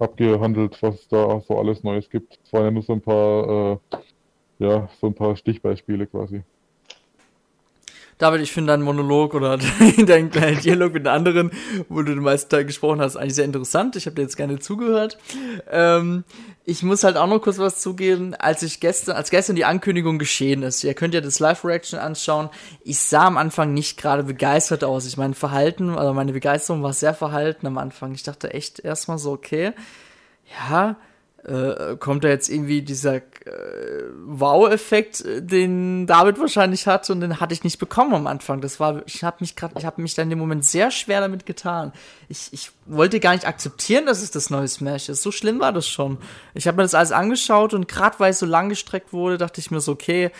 abgehandelt, 0.00 0.82
was 0.82 1.08
da 1.08 1.40
so 1.40 1.58
alles 1.58 1.82
Neues 1.82 2.08
gibt. 2.10 2.38
Es 2.44 2.52
waren 2.52 2.64
ja 2.64 2.70
nur 2.70 2.82
so 2.82 2.92
ein 2.94 3.00
paar, 3.02 3.72
äh, 3.92 3.96
ja, 4.58 4.88
so 5.00 5.08
ein 5.08 5.14
paar 5.14 5.36
Stichbeispiele 5.36 6.06
quasi. 6.06 6.42
David, 8.18 8.40
ich 8.40 8.52
finde 8.52 8.72
deinen 8.72 8.82
Monolog 8.82 9.34
oder 9.34 9.58
deinen 10.06 10.30
kleinen 10.30 10.60
Dialog 10.60 10.94
mit 10.94 11.04
den 11.04 11.12
anderen, 11.12 11.50
wo 11.88 12.00
du 12.00 12.14
den 12.14 12.22
meisten 12.22 12.48
Teil 12.48 12.64
gesprochen 12.64 13.00
hast, 13.00 13.16
eigentlich 13.16 13.34
sehr 13.34 13.44
interessant. 13.44 13.94
Ich 13.96 14.06
habe 14.06 14.16
dir 14.16 14.22
jetzt 14.22 14.38
gerne 14.38 14.58
zugehört. 14.58 15.18
Ähm, 15.70 16.24
ich 16.64 16.82
muss 16.82 17.04
halt 17.04 17.16
auch 17.18 17.26
noch 17.26 17.40
kurz 17.40 17.58
was 17.58 17.80
zugeben, 17.80 18.34
als 18.34 18.62
ich 18.62 18.80
gestern, 18.80 19.16
als 19.16 19.30
gestern 19.30 19.54
die 19.54 19.66
Ankündigung 19.66 20.18
geschehen 20.18 20.62
ist. 20.62 20.82
Ihr 20.82 20.94
könnt 20.94 21.12
ja 21.12 21.20
das 21.20 21.40
Live-Reaction 21.40 22.00
anschauen. 22.00 22.48
Ich 22.82 22.98
sah 22.98 23.26
am 23.26 23.36
Anfang 23.36 23.74
nicht 23.74 23.98
gerade 23.98 24.24
begeistert 24.24 24.82
aus. 24.82 25.06
Ich 25.06 25.18
mein 25.18 25.34
Verhalten, 25.34 25.90
also 25.90 26.14
meine 26.14 26.32
Begeisterung 26.32 26.82
war 26.82 26.94
sehr 26.94 27.14
verhalten 27.14 27.66
am 27.66 27.76
Anfang. 27.76 28.14
Ich 28.14 28.22
dachte 28.22 28.52
echt 28.54 28.80
erstmal 28.80 29.18
so, 29.18 29.32
okay, 29.32 29.72
ja, 30.70 30.96
äh, 31.46 31.96
kommt 31.96 32.24
da 32.24 32.28
jetzt 32.28 32.48
irgendwie 32.48 32.82
dieser 32.82 33.16
äh, 33.16 33.22
Wow-Effekt, 34.26 35.24
äh, 35.24 35.42
den 35.42 36.06
David 36.06 36.40
wahrscheinlich 36.40 36.86
hat 36.88 37.08
und 37.08 37.20
den 37.20 37.38
hatte 37.38 37.54
ich 37.54 37.62
nicht 37.62 37.78
bekommen 37.78 38.14
am 38.14 38.26
Anfang. 38.26 38.60
Das 38.60 38.80
war, 38.80 39.02
ich 39.06 39.22
habe 39.22 39.36
mich 39.40 39.54
gerade, 39.54 39.74
ich 39.78 39.84
habe 39.84 40.02
mich 40.02 40.14
da 40.14 40.22
in 40.22 40.30
dem 40.30 40.40
Moment 40.40 40.64
sehr 40.64 40.90
schwer 40.90 41.20
damit 41.20 41.46
getan. 41.46 41.92
Ich, 42.28 42.48
ich 42.52 42.72
wollte 42.86 43.20
gar 43.20 43.32
nicht 43.32 43.46
akzeptieren, 43.46 44.06
dass 44.06 44.22
es 44.22 44.32
das 44.32 44.50
neue 44.50 44.66
Smash 44.66 45.08
ist. 45.08 45.22
So 45.22 45.30
schlimm 45.30 45.60
war 45.60 45.72
das 45.72 45.86
schon. 45.86 46.18
Ich 46.54 46.66
habe 46.66 46.78
mir 46.78 46.82
das 46.82 46.94
alles 46.94 47.12
angeschaut 47.12 47.74
und 47.74 47.86
gerade 47.86 48.18
weil 48.18 48.32
es 48.32 48.40
so 48.40 48.46
lang 48.46 48.68
gestreckt 48.68 49.12
wurde, 49.12 49.38
dachte 49.38 49.60
ich 49.60 49.70
mir 49.70 49.80
so, 49.80 49.92
okay, 49.92 50.32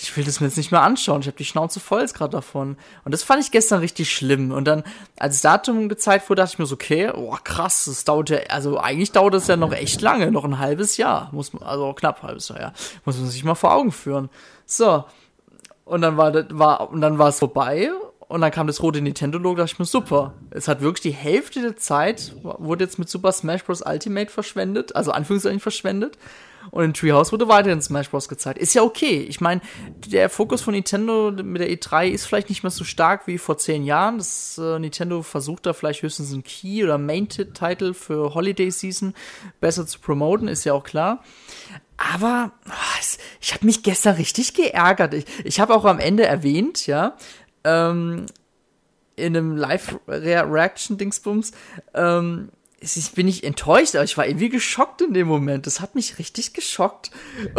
ich 0.00 0.16
will 0.16 0.24
das 0.24 0.40
mir 0.40 0.46
jetzt 0.46 0.56
nicht 0.56 0.70
mehr 0.70 0.82
anschauen. 0.82 1.22
Ich 1.22 1.26
habe 1.26 1.36
die 1.36 1.44
Schnauze 1.44 1.80
voll 1.80 2.02
jetzt 2.02 2.14
gerade 2.14 2.30
davon. 2.30 2.76
Und 3.04 3.12
das 3.12 3.24
fand 3.24 3.42
ich 3.42 3.50
gestern 3.50 3.80
richtig 3.80 4.12
schlimm. 4.12 4.52
Und 4.52 4.64
dann, 4.66 4.84
als 5.18 5.34
das 5.34 5.42
Datum 5.42 5.88
gezeigt 5.88 6.30
wurde, 6.30 6.42
dachte 6.42 6.52
ich 6.54 6.58
mir 6.60 6.66
so, 6.66 6.76
okay, 6.76 7.10
oh 7.12 7.36
krass, 7.42 7.86
das 7.86 8.04
dauert 8.04 8.30
ja, 8.30 8.38
also 8.48 8.78
eigentlich 8.78 9.10
dauert 9.10 9.34
das 9.34 9.48
ja 9.48 9.56
noch 9.56 9.72
echt 9.72 10.00
lange, 10.00 10.30
noch 10.30 10.44
ein 10.44 10.60
halbes 10.60 10.98
Jahr. 10.98 11.30
Muss 11.32 11.52
man, 11.52 11.64
also 11.64 11.92
knapp 11.94 12.22
ein 12.22 12.28
halbes 12.28 12.48
Jahr, 12.48 12.60
ja. 12.60 12.72
Muss 13.04 13.18
man 13.18 13.26
sich 13.26 13.42
mal 13.42 13.56
vor 13.56 13.74
Augen 13.74 13.90
führen. 13.90 14.30
So. 14.66 15.04
Und 15.84 16.02
dann 16.02 16.16
war 16.16 16.30
das, 16.30 16.46
war, 16.50 16.90
und 16.90 17.00
dann 17.00 17.18
war 17.18 17.30
es 17.30 17.40
vorbei. 17.40 17.90
und 18.28 18.40
dann 18.40 18.52
kam 18.52 18.66
das 18.66 18.82
rote 18.82 19.00
Nintendo-Logo, 19.00 19.56
dachte 19.56 19.72
ich 19.72 19.78
mir, 19.80 19.84
super. 19.84 20.34
Es 20.50 20.68
hat 20.68 20.80
wirklich 20.80 21.12
die 21.12 21.18
Hälfte 21.18 21.60
der 21.60 21.76
Zeit, 21.76 22.34
wurde 22.42 22.84
jetzt 22.84 22.98
mit 23.00 23.08
Super 23.08 23.32
Smash 23.32 23.64
Bros. 23.64 23.82
Ultimate 23.82 24.30
verschwendet, 24.30 24.94
also 24.94 25.10
Anführungszeichen 25.10 25.60
verschwendet. 25.60 26.18
Und 26.70 26.84
in 26.84 26.94
Treehouse 26.94 27.32
wurde 27.32 27.48
weiterhin 27.48 27.80
Smash 27.80 28.10
Bros. 28.10 28.28
gezeigt. 28.28 28.58
Ist 28.58 28.74
ja 28.74 28.82
okay. 28.82 29.20
Ich 29.28 29.40
meine, 29.40 29.60
der 30.06 30.28
Fokus 30.28 30.60
von 30.62 30.74
Nintendo 30.74 31.30
mit 31.30 31.62
der 31.62 31.70
E3 31.70 32.08
ist 32.08 32.26
vielleicht 32.26 32.48
nicht 32.48 32.62
mehr 32.62 32.70
so 32.70 32.84
stark 32.84 33.26
wie 33.26 33.38
vor 33.38 33.58
zehn 33.58 33.84
Jahren. 33.84 34.18
Das, 34.18 34.58
äh, 34.58 34.78
Nintendo 34.78 35.22
versucht 35.22 35.66
da 35.66 35.72
vielleicht 35.72 36.02
höchstens 36.02 36.32
einen 36.32 36.44
Key- 36.44 36.84
oder 36.84 36.98
Main-Title 36.98 37.94
für 37.94 38.34
Holiday 38.34 38.70
Season 38.70 39.14
besser 39.60 39.86
zu 39.86 40.00
promoten, 40.00 40.48
ist 40.48 40.64
ja 40.64 40.74
auch 40.74 40.84
klar. 40.84 41.22
Aber 41.96 42.52
oh, 42.68 43.16
ich 43.40 43.54
habe 43.54 43.66
mich 43.66 43.82
gestern 43.82 44.16
richtig 44.16 44.54
geärgert. 44.54 45.14
Ich, 45.14 45.24
ich 45.44 45.60
habe 45.60 45.74
auch 45.74 45.84
am 45.84 45.98
Ende 45.98 46.24
erwähnt, 46.24 46.86
ja, 46.86 47.16
ähm, 47.64 48.26
in 49.16 49.36
einem 49.36 49.56
Live-Reaction-Dingsbums, 49.56 51.52
ähm, 51.94 52.50
ich 52.80 53.10
bin 53.12 53.26
nicht 53.26 53.42
enttäuscht, 53.42 53.96
aber 53.96 54.04
ich 54.04 54.16
war 54.16 54.26
irgendwie 54.26 54.50
geschockt 54.50 55.00
in 55.00 55.12
dem 55.12 55.26
Moment. 55.26 55.66
Das 55.66 55.80
hat 55.80 55.96
mich 55.96 56.20
richtig 56.20 56.52
geschockt. 56.52 57.10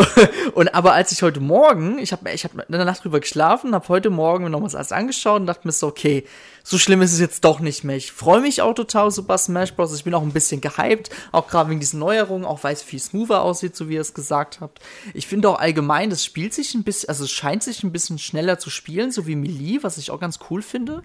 und 0.53 0.73
aber 0.73 0.93
als 0.93 1.11
ich 1.11 1.21
heute 1.23 1.41
Morgen, 1.41 1.97
ich 1.97 2.13
habe 2.13 2.31
ich 2.31 2.45
hab 2.45 2.53
in 2.53 2.63
der 2.69 2.85
Nacht 2.85 3.03
drüber 3.03 3.19
geschlafen, 3.19 3.75
habe 3.75 3.89
heute 3.89 4.09
Morgen 4.11 4.45
mir 4.45 4.49
nochmals 4.49 4.75
alles 4.75 4.93
angeschaut 4.93 5.41
und 5.41 5.47
dachte 5.47 5.67
mir 5.67 5.73
so, 5.73 5.87
okay, 5.87 6.25
so 6.63 6.77
schlimm 6.77 7.01
ist 7.01 7.11
es 7.11 7.19
jetzt 7.19 7.43
doch 7.43 7.59
nicht 7.59 7.83
mehr. 7.83 7.97
Ich 7.97 8.13
freue 8.13 8.39
mich 8.39 8.61
auch 8.61 8.73
total 8.73 9.11
Super 9.11 9.37
Smash 9.37 9.73
Bros. 9.73 9.93
Ich 9.93 10.05
bin 10.05 10.13
auch 10.13 10.21
ein 10.21 10.31
bisschen 10.31 10.61
gehypt, 10.61 11.09
auch 11.33 11.47
gerade 11.47 11.69
wegen 11.69 11.81
diesen 11.81 11.99
Neuerungen, 11.99 12.45
auch 12.45 12.63
weil 12.63 12.73
es 12.73 12.81
viel 12.81 12.99
smoother 12.99 13.41
aussieht, 13.41 13.75
so 13.75 13.89
wie 13.89 13.95
ihr 13.95 14.01
es 14.01 14.13
gesagt 14.13 14.61
habt. 14.61 14.79
Ich 15.13 15.27
finde 15.27 15.49
auch 15.49 15.59
allgemein, 15.59 16.09
das 16.09 16.23
spielt 16.23 16.53
sich 16.53 16.73
ein 16.75 16.83
bisschen, 16.83 17.09
also 17.09 17.25
es 17.25 17.31
scheint 17.31 17.63
sich 17.63 17.83
ein 17.83 17.91
bisschen 17.91 18.19
schneller 18.19 18.57
zu 18.57 18.69
spielen, 18.69 19.11
so 19.11 19.27
wie 19.27 19.35
Melee, 19.35 19.79
was 19.81 19.97
ich 19.97 20.11
auch 20.11 20.19
ganz 20.19 20.39
cool 20.49 20.61
finde. 20.61 21.03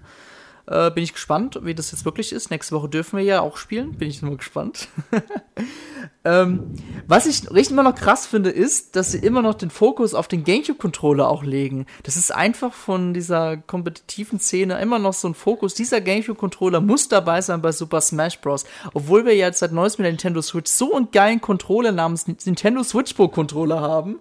Äh, 0.67 0.89
bin 0.89 1.03
ich 1.03 1.13
gespannt, 1.13 1.59
wie 1.61 1.75
das 1.75 1.91
jetzt 1.91 2.05
wirklich 2.05 2.31
ist. 2.31 2.49
Nächste 2.49 2.73
Woche 2.73 2.89
dürfen 2.89 3.17
wir 3.17 3.23
ja 3.23 3.41
auch 3.41 3.57
spielen. 3.57 3.93
Bin 3.93 4.09
ich 4.09 4.23
nur 4.23 4.35
gespannt. 4.35 4.87
ähm, 6.25 6.73
was 7.07 7.27
ich 7.27 7.51
richtig 7.51 7.73
immer 7.73 7.83
noch 7.83 7.93
krass 7.93 8.25
finde, 8.25 8.49
ist, 8.49 8.95
dass 8.95 9.11
sie 9.11 9.19
immer 9.19 9.43
noch 9.43 9.53
den 9.53 9.69
Fokus 9.69 10.15
auf 10.15 10.27
den 10.27 10.43
GameCube-Controller 10.43 11.29
auch 11.29 11.43
legen. 11.43 11.85
Das 12.01 12.17
ist 12.17 12.33
einfach 12.33 12.73
von 12.73 13.13
dieser 13.13 13.57
kompetitiven 13.57 14.39
Szene 14.39 14.79
immer 14.79 14.97
noch 14.97 15.13
so 15.13 15.27
ein 15.27 15.35
Fokus. 15.35 15.75
Dieser 15.75 16.01
GameCube-Controller 16.01 16.81
muss 16.81 17.09
dabei 17.09 17.41
sein 17.41 17.61
bei 17.61 17.71
Super 17.71 18.01
Smash 18.01 18.39
Bros. 18.39 18.65
Obwohl 18.95 19.23
wir 19.23 19.35
jetzt 19.35 19.59
seit 19.59 19.71
neuestem 19.71 20.01
mit 20.01 20.07
der 20.07 20.13
Nintendo 20.13 20.41
Switch 20.41 20.71
so 20.71 20.95
einen 20.95 21.11
geilen 21.11 21.41
Controller 21.41 21.91
namens 21.91 22.25
Nintendo 22.27 22.81
Switch 22.81 23.13
Pro 23.13 23.27
Controller 23.27 23.81
haben. 23.81 24.19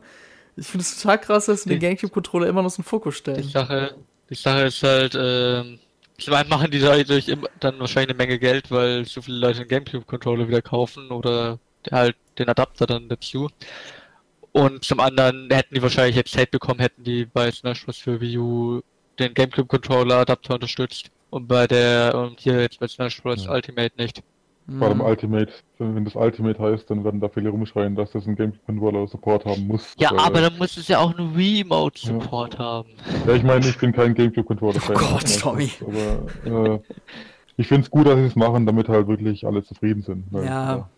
Ich 0.57 0.67
finde 0.67 0.83
es 0.83 1.01
total 1.01 1.19
krass, 1.19 1.47
dass 1.47 1.63
sie 1.63 1.71
den 1.71 1.81
GameCube-Controller 1.81 2.49
immer 2.49 2.63
noch 2.63 2.71
so 2.71 2.81
einen 2.81 2.85
Fokus 2.85 3.17
stellen. 3.17 3.43
Die 3.43 3.49
Sache, 3.49 3.95
die 4.29 4.35
Sache 4.35 4.63
ist 4.65 4.83
halt, 4.83 5.17
ähm, 5.19 5.79
zum 6.19 6.35
einen 6.35 6.49
machen 6.49 6.71
die 6.71 6.81
dadurch 6.81 7.27
dann 7.61 7.79
wahrscheinlich 7.81 8.11
eine 8.11 8.17
Menge 8.17 8.39
Geld, 8.39 8.71
weil 8.71 9.05
so 9.05 9.23
viele 9.23 9.39
Leute 9.39 9.61
den 9.61 9.69
GameCube-Controller 9.69 10.49
wieder 10.49 10.63
kaufen 10.63 11.11
oder 11.11 11.59
halt 11.91 12.17
den 12.39 12.49
Adapter 12.49 12.87
dann 12.87 13.09
dazu. 13.09 13.51
Und 14.53 14.85
zum 14.85 15.01
anderen 15.01 15.51
hätten 15.51 15.75
die 15.75 15.83
wahrscheinlich 15.83 16.17
jetzt 16.17 16.37
Hate 16.37 16.51
bekommen, 16.53 16.81
hätten 16.81 17.03
die 17.03 17.25
bei 17.25 17.51
Smash 17.51 17.85
Bros. 17.85 17.99
für 17.99 18.21
Wii 18.21 18.39
U 18.39 18.81
den 19.19 19.35
GameCube-Controller-Adapter 19.35 20.55
unterstützt 20.55 21.11
und 21.31 21.49
bei 21.49 21.67
der 21.67 22.15
und 22.15 22.41
hier 22.41 22.61
jetzt 22.61 22.79
bei 22.79 22.87
Smash 22.87 23.21
Bros. 23.23 23.45
Ja. 23.45 23.53
Ultimate 23.53 23.93
nicht. 23.97 24.23
Vor 24.67 24.89
allem 24.89 25.03
Ultimate, 25.03 25.53
wenn 25.79 26.07
das 26.07 26.17
Ultimate 26.17 26.59
heißt, 26.59 26.89
dann 26.89 27.05
werden 27.05 27.21
da 27.21 27.29
viele 27.29 27.51
rumschreien, 27.51 27.95
dass 27.97 28.13
das 28.13 28.27
ein 28.27 28.35
GameCube-Controller 28.35 29.07
Support 29.07 29.45
haben 29.45 29.67
muss. 29.67 29.93
Ja, 29.99 30.11
aber 30.17 30.41
dann 30.41 30.57
muss 30.57 30.79
es 30.79 30.89
ja 30.89 31.01
auch 31.01 31.17
einen 31.17 31.35
Remote-Support 31.35 32.55
ja. 32.55 32.61
haben. 32.61 32.89
Ja, 33.27 33.35
ich 33.35 33.43
meine, 33.43 33.69
ich 33.69 33.77
bin 33.77 33.93
kein 33.93 34.15
GameCube-Controller-Fan. 34.15 34.97
Oh 34.97 34.99
Gott, 34.99 35.39
Tommy. 35.39 35.71
Aber 36.47 36.75
äh, 36.77 36.81
ich 37.59 37.69
finde 37.69 37.83
es 37.83 37.91
gut, 37.91 38.07
dass 38.07 38.17
sie 38.17 38.25
es 38.25 38.37
machen, 38.37 38.65
damit 38.65 38.89
halt 38.89 39.07
wirklich 39.07 39.47
alle 39.47 39.63
zufrieden 39.63 40.01
sind. 40.01 40.25
Weil, 40.31 40.47
ja. 40.47 40.77
ja. 40.77 40.89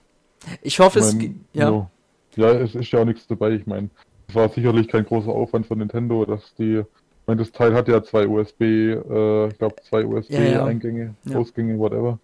Ich 0.63 0.79
hoffe, 0.79 1.01
ich 1.01 1.15
mein, 1.15 1.45
es. 1.53 1.61
Ja. 1.61 1.91
ja, 2.37 2.51
es 2.53 2.77
ist 2.77 2.93
ja 2.93 3.01
auch 3.01 3.05
nichts 3.05 3.27
dabei. 3.27 3.51
Ich 3.51 3.67
meine, 3.67 3.91
es 4.29 4.35
war 4.37 4.49
sicherlich 4.49 4.87
kein 4.87 5.05
großer 5.05 5.31
Aufwand 5.31 5.67
von 5.67 5.79
Nintendo, 5.79 6.25
dass 6.25 6.55
die. 6.55 6.79
Ich 6.79 7.27
meine, 7.27 7.41
das 7.41 7.51
Teil 7.51 7.75
hat 7.75 7.89
ja 7.89 8.05
zwei 8.05 8.29
USB, 8.29 8.61
äh, 8.61 9.49
ich 9.49 9.59
glaube 9.59 9.75
zwei 9.83 10.07
USB-Eingänge, 10.07 11.17
Ausgänge, 11.35 11.77
whatever. 11.77 12.21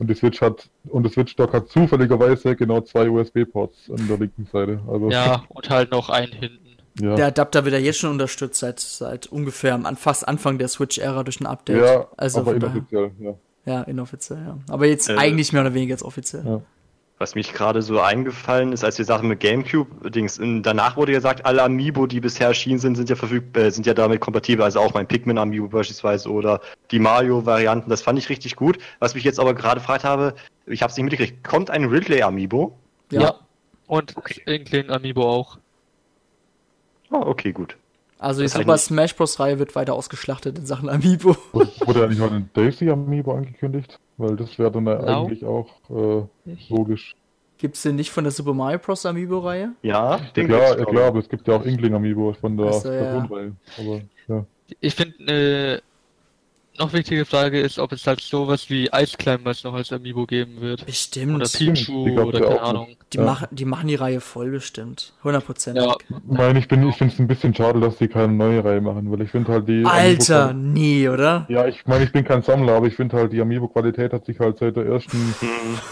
Und 0.00 0.08
die 0.08 0.14
Switch 0.14 0.40
hat 0.40 0.70
und 0.88 1.04
das 1.04 1.12
Switch 1.12 1.36
Dock 1.36 1.52
hat 1.52 1.68
zufälligerweise 1.68 2.56
genau 2.56 2.80
zwei 2.80 3.10
USB-Ports 3.10 3.90
an 3.90 4.08
der 4.08 4.16
linken 4.16 4.46
Seite. 4.50 4.80
Also 4.88 5.10
ja, 5.10 5.44
und 5.50 5.68
halt 5.68 5.90
noch 5.90 6.08
einen 6.08 6.32
hinten. 6.32 6.70
Ja. 6.98 7.16
Der 7.16 7.26
Adapter 7.26 7.66
wird 7.66 7.74
ja 7.74 7.80
jetzt 7.80 7.98
schon 7.98 8.10
unterstützt 8.10 8.60
seit, 8.60 8.80
seit 8.80 9.26
ungefähr 9.26 9.74
am 9.74 9.96
fast 9.96 10.26
Anfang 10.26 10.56
der 10.56 10.68
Switch-Ära 10.68 11.22
durch 11.22 11.40
ein 11.40 11.46
Update. 11.46 11.82
Ja, 11.82 12.08
also 12.16 12.40
aber 12.40 12.54
inoffiziell, 12.54 13.10
ja. 13.20 13.34
Ja, 13.66 13.82
inoffiziell, 13.82 14.38
ja. 14.38 14.58
Aber 14.70 14.86
jetzt 14.86 15.10
äh, 15.10 15.16
eigentlich 15.16 15.52
mehr 15.52 15.60
oder 15.60 15.74
weniger 15.74 15.90
jetzt 15.90 16.02
offiziell. 16.02 16.46
Ja. 16.46 16.62
Was 17.20 17.34
mich 17.34 17.52
gerade 17.52 17.82
so 17.82 18.00
eingefallen 18.00 18.72
ist, 18.72 18.82
als 18.82 18.96
wir 18.96 19.04
sagten 19.04 19.28
mit 19.28 19.40
GameCube, 19.40 20.10
Dings, 20.10 20.40
danach 20.40 20.96
wurde 20.96 21.12
gesagt, 21.12 21.44
alle 21.44 21.62
Amiibo, 21.62 22.06
die 22.06 22.18
bisher 22.18 22.48
erschienen 22.48 22.78
sind, 22.78 22.94
sind 22.94 23.10
ja 23.10 23.14
verfügbar, 23.14 23.64
äh, 23.64 23.70
sind 23.70 23.84
ja 23.84 23.92
damit 23.92 24.22
kompatibel. 24.22 24.64
Also 24.64 24.80
auch 24.80 24.94
mein 24.94 25.06
Pikmin 25.06 25.36
Amiibo 25.36 25.68
beispielsweise 25.68 26.30
oder 26.30 26.62
die 26.90 26.98
Mario-Varianten. 26.98 27.90
Das 27.90 28.00
fand 28.00 28.18
ich 28.18 28.30
richtig 28.30 28.56
gut. 28.56 28.78
Was 29.00 29.14
mich 29.14 29.22
jetzt 29.22 29.38
aber 29.38 29.52
gerade 29.52 29.80
gefragt 29.80 30.02
habe, 30.02 30.34
ich 30.64 30.80
habe 30.80 30.90
es 30.90 30.96
nicht 30.96 31.04
mitgekriegt, 31.04 31.44
kommt 31.44 31.68
ein 31.68 31.84
Ridley 31.84 32.22
Amiibo? 32.22 32.74
Ja. 33.12 33.20
ja. 33.20 33.34
Und 33.86 34.16
okay. 34.16 34.40
Inkling 34.46 34.88
Amiibo 34.88 35.28
auch. 35.28 35.58
Oh, 37.10 37.20
okay, 37.26 37.52
gut. 37.52 37.76
Also 38.20 38.42
die 38.42 38.48
Super 38.48 38.76
Smash 38.76 39.16
Bros. 39.16 39.40
Reihe 39.40 39.58
wird 39.58 39.74
weiter 39.74 39.94
ausgeschlachtet 39.94 40.58
in 40.58 40.66
Sachen 40.66 40.90
Amiibo. 40.90 41.36
Wurde 41.52 42.00
ja 42.00 42.06
nicht 42.06 42.20
mal 42.20 42.30
ein 42.30 42.50
Daisy 42.52 42.90
Amiibo 42.90 43.32
angekündigt? 43.32 43.98
Weil 44.18 44.36
das 44.36 44.58
wäre 44.58 44.70
dann 44.70 44.84
genau. 44.84 45.24
eigentlich 45.24 45.44
auch 45.46 45.68
äh, 45.88 46.52
logisch. 46.68 47.16
Gibt 47.56 47.76
es 47.76 47.82
den 47.82 47.96
nicht 47.96 48.10
von 48.10 48.24
der 48.24 48.30
Super 48.30 48.52
Mario 48.52 48.78
Bros. 48.78 49.06
Amiibo-Reihe? 49.06 49.72
Ja, 49.82 50.18
den 50.36 50.50
ja, 50.50 50.58
klar, 50.58 50.78
ja, 50.78 50.84
klar, 50.84 51.04
aber 51.08 51.18
es 51.20 51.30
gibt 51.30 51.48
ja 51.48 51.56
auch 51.56 51.64
Inkling 51.64 51.94
Amiibo 51.94 52.34
von 52.34 52.58
der 52.58 52.66
also, 52.66 52.88
Reihe. 52.90 53.56
Aber, 53.78 54.00
ja. 54.28 54.44
Ich 54.80 54.94
finde, 54.94 55.80
äh, 55.80 55.80
noch 56.80 56.92
wichtige 56.92 57.24
Frage 57.24 57.60
ist, 57.60 57.78
ob 57.78 57.92
es 57.92 58.06
halt 58.06 58.20
sowas 58.20 58.68
wie 58.70 58.88
Ice 58.92 59.16
Climbers 59.16 59.62
noch 59.64 59.74
als 59.74 59.92
Amiibo 59.92 60.26
geben 60.26 60.60
wird. 60.60 60.84
Bestimmt. 60.86 61.36
Oder 61.36 61.46
Pichu 61.46 62.20
oder 62.20 62.40
keine 62.40 62.60
Ahnung. 62.60 62.88
Die, 63.12 63.18
ja. 63.18 63.24
machen, 63.24 63.48
die 63.50 63.64
machen 63.64 63.88
die 63.88 63.94
Reihe 63.94 64.20
voll 64.20 64.50
bestimmt. 64.50 65.12
100%. 65.22 65.76
Ja. 65.76 65.94
Ich 66.08 66.22
meine, 66.26 66.58
ich, 66.58 66.68
bin, 66.68 66.88
ich 66.88 66.96
finde 66.96 67.14
es 67.14 67.20
ein 67.20 67.28
bisschen 67.28 67.54
schade, 67.54 67.80
dass 67.80 67.98
die 67.98 68.08
keine 68.08 68.32
neue 68.32 68.64
Reihe 68.64 68.80
machen, 68.80 69.10
weil 69.10 69.20
ich 69.22 69.30
finde 69.30 69.52
halt 69.52 69.68
die. 69.68 69.84
Alter, 69.84 70.52
nie, 70.52 71.08
oder? 71.08 71.46
Ja, 71.48 71.66
ich 71.66 71.86
meine, 71.86 72.04
ich 72.04 72.12
bin 72.12 72.24
kein 72.24 72.42
Sammler, 72.42 72.74
aber 72.74 72.86
ich 72.86 72.96
finde 72.96 73.16
halt, 73.16 73.32
die 73.32 73.40
Amiibo-Qualität 73.40 74.12
hat 74.12 74.24
sich 74.24 74.40
halt 74.40 74.58
seit 74.58 74.76
der 74.76 74.86
ersten, 74.86 75.34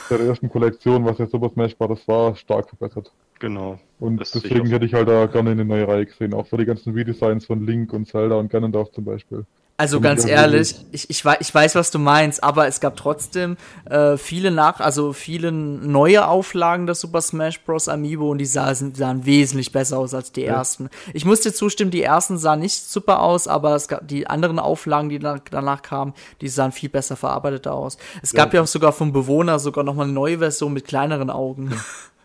seit 0.09 0.21
der 0.21 0.27
ersten 0.27 0.49
Kollektion, 0.49 1.05
was 1.05 1.19
ja 1.19 1.27
Super 1.27 1.51
Smash 1.51 1.77
Bros. 1.77 2.07
war, 2.09 2.35
stark 2.35 2.69
verbessert. 2.69 3.13
Genau. 3.39 3.79
Und 4.01 4.21
deswegen 4.21 4.67
hätte 4.67 4.87
ich 4.87 4.95
halt 4.95 5.09
da 5.09 5.27
gerne 5.27 5.51
eine 5.51 5.65
neue 5.65 5.87
Reihe 5.87 6.07
gesehen, 6.07 6.35
auch 6.35 6.47
für 6.47 6.57
die 6.57 6.65
ganzen 6.65 6.95
Redesigns 6.95 7.47
von 7.47 7.65
Link 7.67 7.93
und 7.93 8.07
Zelda 8.07 8.37
und 8.37 8.51
Ganondorf 8.51 8.91
zum 8.93 9.05
Beispiel. 9.05 9.45
Also 9.81 10.01
ganz 10.01 10.27
ehrlich, 10.27 10.75
ich, 10.91 11.09
ich, 11.09 11.25
weiß, 11.25 11.37
ich 11.39 11.55
weiß, 11.55 11.77
was 11.77 11.93
du 11.93 12.01
meinst, 12.01 12.43
aber 12.43 12.67
es 12.67 12.81
gab 12.81 12.97
trotzdem 12.97 13.57
äh, 13.89 14.17
viele 14.17 14.51
nach, 14.51 14.81
also 14.81 15.13
viele 15.13 15.53
neue 15.53 16.27
Auflagen 16.27 16.89
des 16.89 17.01
Super 17.01 17.21
Smash 17.21 17.61
Bros. 17.61 17.87
Amiibo 17.87 18.29
und 18.29 18.39
die 18.39 18.45
sahen, 18.45 18.97
sahen 18.97 19.25
wesentlich 19.25 19.71
besser 19.71 20.01
aus 20.01 20.15
als 20.15 20.33
die 20.33 20.41
ja. 20.41 20.55
ersten. 20.55 20.91
Ich 21.15 21.25
muss 21.25 21.43
dir 21.43 21.55
zustimmen, 21.55 21.93
die 21.93 22.03
ersten 22.03 22.39
sahen 22.39 22.59
nicht 22.59 22.75
super 22.75 23.23
aus, 23.23 23.47
aber 23.47 23.77
es 23.77 23.87
gab 23.87 24.09
die 24.09 24.27
anderen 24.27 24.59
Auflagen, 24.59 25.11
die 25.11 25.21
danach 25.21 25.83
kamen, 25.83 26.13
die 26.41 26.49
sahen 26.49 26.73
viel 26.73 26.89
besser 26.89 27.15
verarbeitet 27.15 27.69
aus. 27.69 27.99
Es 28.21 28.33
gab 28.33 28.53
ja, 28.53 28.59
ja 28.59 28.65
auch 28.65 28.67
sogar 28.67 28.91
vom 28.91 29.13
Bewohner 29.13 29.61
sogar 29.61 29.85
noch 29.85 29.95
mal 29.95 30.03
eine 30.03 30.13
neue 30.13 30.39
Version 30.39 30.73
mit 30.73 30.89
kleineren 30.89 31.31
Augen. 31.31 31.73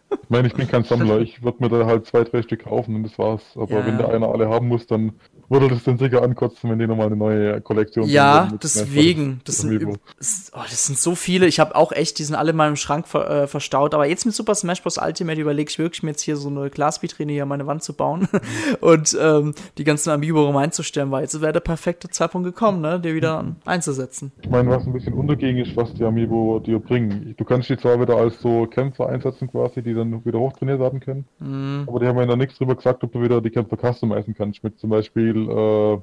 Ich 0.09 0.29
meine, 0.29 0.47
ich 0.47 0.53
bin 0.53 0.67
kein 0.67 0.83
Sammler, 0.83 1.19
ich 1.19 1.43
würde 1.43 1.57
mir 1.59 1.69
da 1.69 1.85
halt 1.85 2.05
zwei, 2.05 2.23
drei 2.23 2.41
Stück 2.41 2.65
kaufen 2.65 2.95
und 2.95 3.03
das 3.03 3.17
war's. 3.17 3.41
Aber 3.55 3.79
ja. 3.79 3.85
wenn 3.85 3.97
der 3.97 4.09
einer 4.09 4.27
alle 4.27 4.49
haben 4.49 4.67
muss, 4.67 4.85
dann 4.85 5.13
würde 5.53 5.69
das 5.69 5.83
dann 5.83 5.97
sicher 5.97 6.21
ankotzen, 6.21 6.69
wenn 6.69 6.79
die 6.79 6.87
nochmal 6.87 7.07
eine 7.07 7.15
neue 7.15 7.61
Kollektion 7.61 8.07
Ja, 8.09 8.49
deswegen. 8.61 9.41
Das 9.45 9.57
sind, 9.57 9.99
das, 10.17 10.51
oh, 10.53 10.61
das 10.63 10.85
sind 10.85 10.97
so 10.97 11.15
viele. 11.15 11.45
Ich 11.45 11.59
habe 11.59 11.75
auch 11.75 11.91
echt, 11.91 12.19
die 12.19 12.23
sind 12.23 12.35
alle 12.35 12.51
in 12.51 12.57
meinem 12.57 12.75
Schrank 12.75 13.07
ver, 13.07 13.29
äh, 13.29 13.47
verstaut. 13.47 13.93
Aber 13.93 14.05
jetzt 14.05 14.25
mit 14.25 14.35
Super 14.35 14.55
Smash 14.55 14.81
Bros. 14.81 14.97
Ultimate 14.97 15.39
überlege 15.39 15.69
ich 15.69 15.79
wirklich, 15.79 16.03
mir 16.03 16.09
jetzt 16.09 16.21
hier 16.21 16.35
so 16.35 16.49
eine 16.49 16.69
Glasvitrine 16.69 17.31
hier 17.31 17.43
an 17.43 17.49
meine 17.49 17.67
Wand 17.67 17.83
zu 17.83 17.93
bauen 17.93 18.27
und 18.81 19.17
ähm, 19.21 19.53
die 19.77 19.83
ganzen 19.83 20.09
Amiibo 20.09 20.57
einzustellen, 20.57 21.11
weil 21.11 21.23
jetzt 21.23 21.39
wäre 21.41 21.53
der 21.53 21.59
perfekte 21.59 22.09
Zeitpunkt 22.09 22.45
gekommen, 22.45 22.81
ne, 22.81 22.99
die 22.99 23.13
wieder 23.13 23.43
mhm. 23.43 23.55
einzusetzen. 23.65 24.31
Ich 24.41 24.49
meine, 24.49 24.69
was 24.69 24.85
ein 24.85 24.93
bisschen 24.93 25.13
untergängig 25.13 25.69
ist, 25.69 25.77
was 25.77 25.93
die 25.93 26.03
Amiibo 26.03 26.59
dir 26.59 26.79
bringen. 26.79 27.35
Du 27.37 27.45
kannst 27.45 27.69
die 27.69 27.77
zwar 27.77 27.99
wieder 28.01 28.15
als 28.17 28.41
so 28.41 28.65
Kämpfer 28.65 29.07
einsetzen 29.09 29.49
quasi, 29.49 29.81
die 29.81 29.93
dann 29.93 30.25
wieder 30.25 30.39
hochtrainiert 30.39 30.79
werden 30.79 30.99
können, 30.99 31.25
mhm. 31.39 31.83
aber 31.87 31.99
die 31.99 32.07
haben 32.07 32.17
ja 32.17 32.25
da 32.25 32.35
nichts 32.35 32.57
drüber 32.57 32.75
gesagt, 32.75 33.03
ob 33.03 33.11
du 33.11 33.21
wieder 33.21 33.41
die 33.41 33.49
Kämpfer 33.49 33.77
customizen 33.77 34.35
kannst 34.35 34.63
mit 34.63 34.79
zum 34.79 34.89
Beispiel 34.89 35.42
äh, 35.49 36.01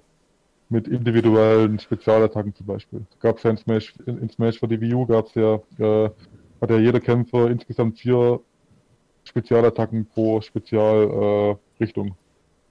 mit 0.70 0.88
individuellen 0.88 1.78
Spezialattacken 1.78 2.54
zum 2.54 2.66
Beispiel. 2.66 3.06
Gab 3.20 3.38
es 3.38 3.42
ja 3.44 3.50
in 3.50 3.56
Smash, 3.58 3.94
in, 4.06 4.18
in 4.18 4.30
Smash 4.30 4.58
für 4.60 4.68
die 4.68 4.80
Wii 4.80 4.94
U 4.94 5.06
gab 5.06 5.26
es 5.26 5.34
ja, 5.34 5.56
äh, 5.78 6.10
hat 6.62 6.70
ja 6.70 6.78
jeder 6.78 7.00
Kämpfer 7.00 7.50
insgesamt 7.50 7.98
vier 8.00 8.40
Spezialattacken 9.24 10.08
pro 10.08 10.40
Spezialrichtung. 10.40 12.08
Äh, 12.08 12.14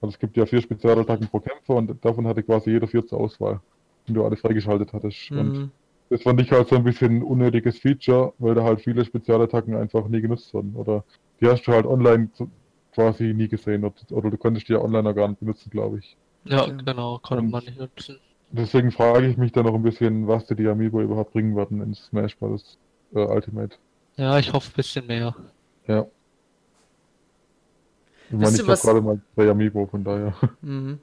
also 0.00 0.14
es 0.14 0.18
gibt 0.18 0.36
ja 0.36 0.46
vier 0.46 0.62
Spezialattacken 0.62 1.28
pro 1.28 1.40
Kämpfer 1.40 1.74
und 1.76 2.04
davon 2.04 2.26
hatte 2.26 2.42
quasi 2.42 2.70
jeder 2.70 2.88
vier 2.88 3.06
zur 3.06 3.20
Auswahl. 3.20 3.62
nachdem 4.02 4.14
du 4.16 4.24
alles 4.24 4.40
freigeschaltet 4.40 4.92
hattest. 4.92 5.30
Und 5.32 5.58
Mhm. 5.58 5.72
das 6.10 6.22
fand 6.22 6.40
ich 6.40 6.50
halt 6.52 6.68
so 6.68 6.76
ein 6.76 6.84
bisschen 6.84 7.18
ein 7.18 7.22
unnötiges 7.22 7.78
Feature, 7.78 8.34
weil 8.38 8.54
da 8.54 8.64
halt 8.64 8.80
viele 8.82 9.04
Spezialattacken 9.04 9.76
einfach 9.76 10.08
nie 10.08 10.20
genutzt 10.22 10.52
wurden. 10.54 10.74
Oder 10.76 11.04
die 11.40 11.46
hast 11.48 11.66
du 11.66 11.72
halt 11.72 11.86
online 11.86 12.30
quasi 12.92 13.34
nie 13.34 13.48
gesehen. 13.48 13.84
Oder, 13.84 13.94
oder 14.12 14.30
du 14.30 14.38
konntest 14.38 14.68
die 14.68 14.72
ja 14.74 14.80
online 14.80 15.04
noch 15.04 15.14
gar 15.14 15.28
nicht 15.28 15.40
benutzen, 15.40 15.70
glaube 15.70 15.98
ich. 16.00 16.18
Ja, 16.44 16.62
Okay. 16.62 16.76
genau, 16.84 17.18
konnte 17.18 17.44
man 17.44 17.64
nicht 17.64 17.78
nutzen. 17.78 18.18
Deswegen 18.52 18.90
frage 18.90 19.26
ich 19.28 19.36
mich 19.36 19.52
da 19.52 19.62
noch 19.62 19.74
ein 19.74 19.82
bisschen, 19.82 20.26
was 20.26 20.46
die, 20.46 20.56
die 20.56 20.66
Amiibo 20.66 21.00
überhaupt 21.00 21.32
bringen 21.32 21.54
werden 21.54 21.80
in 21.82 21.94
Smash 21.94 22.36
Bros. 22.36 22.78
Äh, 23.14 23.20
Ultimate. 23.20 23.76
Ja, 24.16 24.38
ich 24.38 24.52
hoffe 24.52 24.70
ein 24.70 24.76
bisschen 24.76 25.06
mehr. 25.06 25.34
Ja. 25.86 26.06
Ich 28.28 28.36
meine, 28.36 28.54
ich 28.56 28.60
habe 28.62 28.76
gerade 28.76 29.00
mal 29.00 29.20
drei 29.36 29.50
Amiibo, 29.50 29.86
von 29.86 30.04
daher. 30.04 30.34
Mhm. 30.62 30.98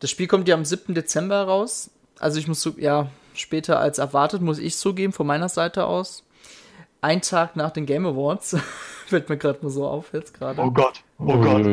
Das 0.00 0.10
Spiel 0.10 0.26
kommt 0.26 0.48
ja 0.48 0.56
am 0.56 0.64
7. 0.64 0.94
Dezember 0.94 1.42
raus. 1.44 1.90
Also 2.18 2.38
ich 2.40 2.48
muss 2.48 2.60
so, 2.60 2.74
ja, 2.76 3.08
später 3.34 3.78
als 3.78 3.98
erwartet, 3.98 4.42
muss 4.42 4.58
ich 4.58 4.76
zugeben, 4.76 5.12
von 5.12 5.26
meiner 5.28 5.48
Seite 5.48 5.86
aus. 5.86 6.24
Ein 7.02 7.20
Tag 7.20 7.56
nach 7.56 7.72
den 7.72 7.84
Game 7.84 8.06
Awards. 8.06 8.56
Fällt 9.06 9.28
mir 9.28 9.36
gerade 9.36 9.58
mal 9.62 9.70
so 9.70 9.86
auf 9.86 10.12
jetzt 10.12 10.34
gerade. 10.34 10.62
Oh 10.62 10.70
Gott, 10.70 11.02
oh 11.18 11.36
Gott. 11.36 11.64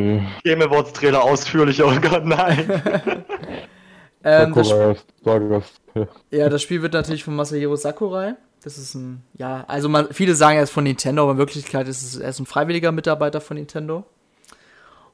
Game 0.43 0.61
Awards 0.61 0.91
Trailer 0.93 1.23
ausführlich, 1.23 1.81
oh 1.83 1.93
Gott, 2.01 2.25
nein. 2.25 2.67
ähm, 4.23 4.53
das. 4.55 4.73
Ja. 6.31 6.49
das 6.49 6.61
Spiel 6.63 6.81
wird 6.81 6.93
natürlich 6.93 7.23
von 7.23 7.35
Masahiro 7.35 7.75
Sakurai. 7.75 8.33
Das 8.63 8.79
ist 8.79 8.95
ein, 8.95 9.23
ja, 9.37 9.63
also 9.67 9.87
man, 9.87 10.11
viele 10.11 10.33
sagen, 10.33 10.57
er 10.57 10.63
ist 10.63 10.71
von 10.71 10.83
Nintendo, 10.83 11.21
aber 11.21 11.33
in 11.33 11.37
Wirklichkeit 11.37 11.87
ist 11.87 12.01
es, 12.01 12.17
er 12.17 12.29
ist 12.29 12.39
ein 12.39 12.47
freiwilliger 12.47 12.91
Mitarbeiter 12.91 13.39
von 13.39 13.55
Nintendo. 13.55 14.03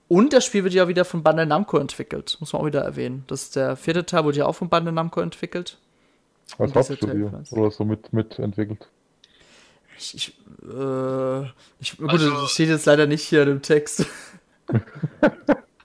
Und 0.07 0.32
das 0.32 0.45
Spiel 0.45 0.63
wird 0.63 0.74
ja 0.74 0.88
wieder 0.88 1.03
von 1.03 1.24
Bandai 1.24 1.45
Namco 1.45 1.78
entwickelt, 1.78 2.38
muss 2.39 2.53
man 2.53 2.61
auch 2.61 2.66
wieder 2.66 2.82
erwähnen. 2.82 3.26
Das 3.28 3.43
ist 3.43 3.55
der 3.57 3.76
vierte 3.76 4.05
Teil, 4.05 4.24
wurde 4.24 4.38
ja 4.38 4.45
auch 4.45 4.55
von 4.55 4.70
Bandai 4.70 4.91
Namco 4.91 5.20
entwickelt. 5.20 5.78
Als 6.57 6.74
Hauptstudio. 6.74 7.32
Oder 7.51 7.72
so 7.72 7.84
mit, 7.84 8.13
mitentwickelt. 8.13 8.88
Ich, 9.98 10.14
ich, 10.16 10.28
äh, 10.64 11.43
ich 11.80 11.98
gut, 11.98 12.10
Also- 12.10 12.30
das 12.41 12.52
steht 12.52 12.70
jetzt 12.70 12.86
leider 12.86 13.06
nicht 13.08 13.24
hier 13.24 13.43
in 13.43 13.48
dem 13.50 13.62
Text. 13.62 14.06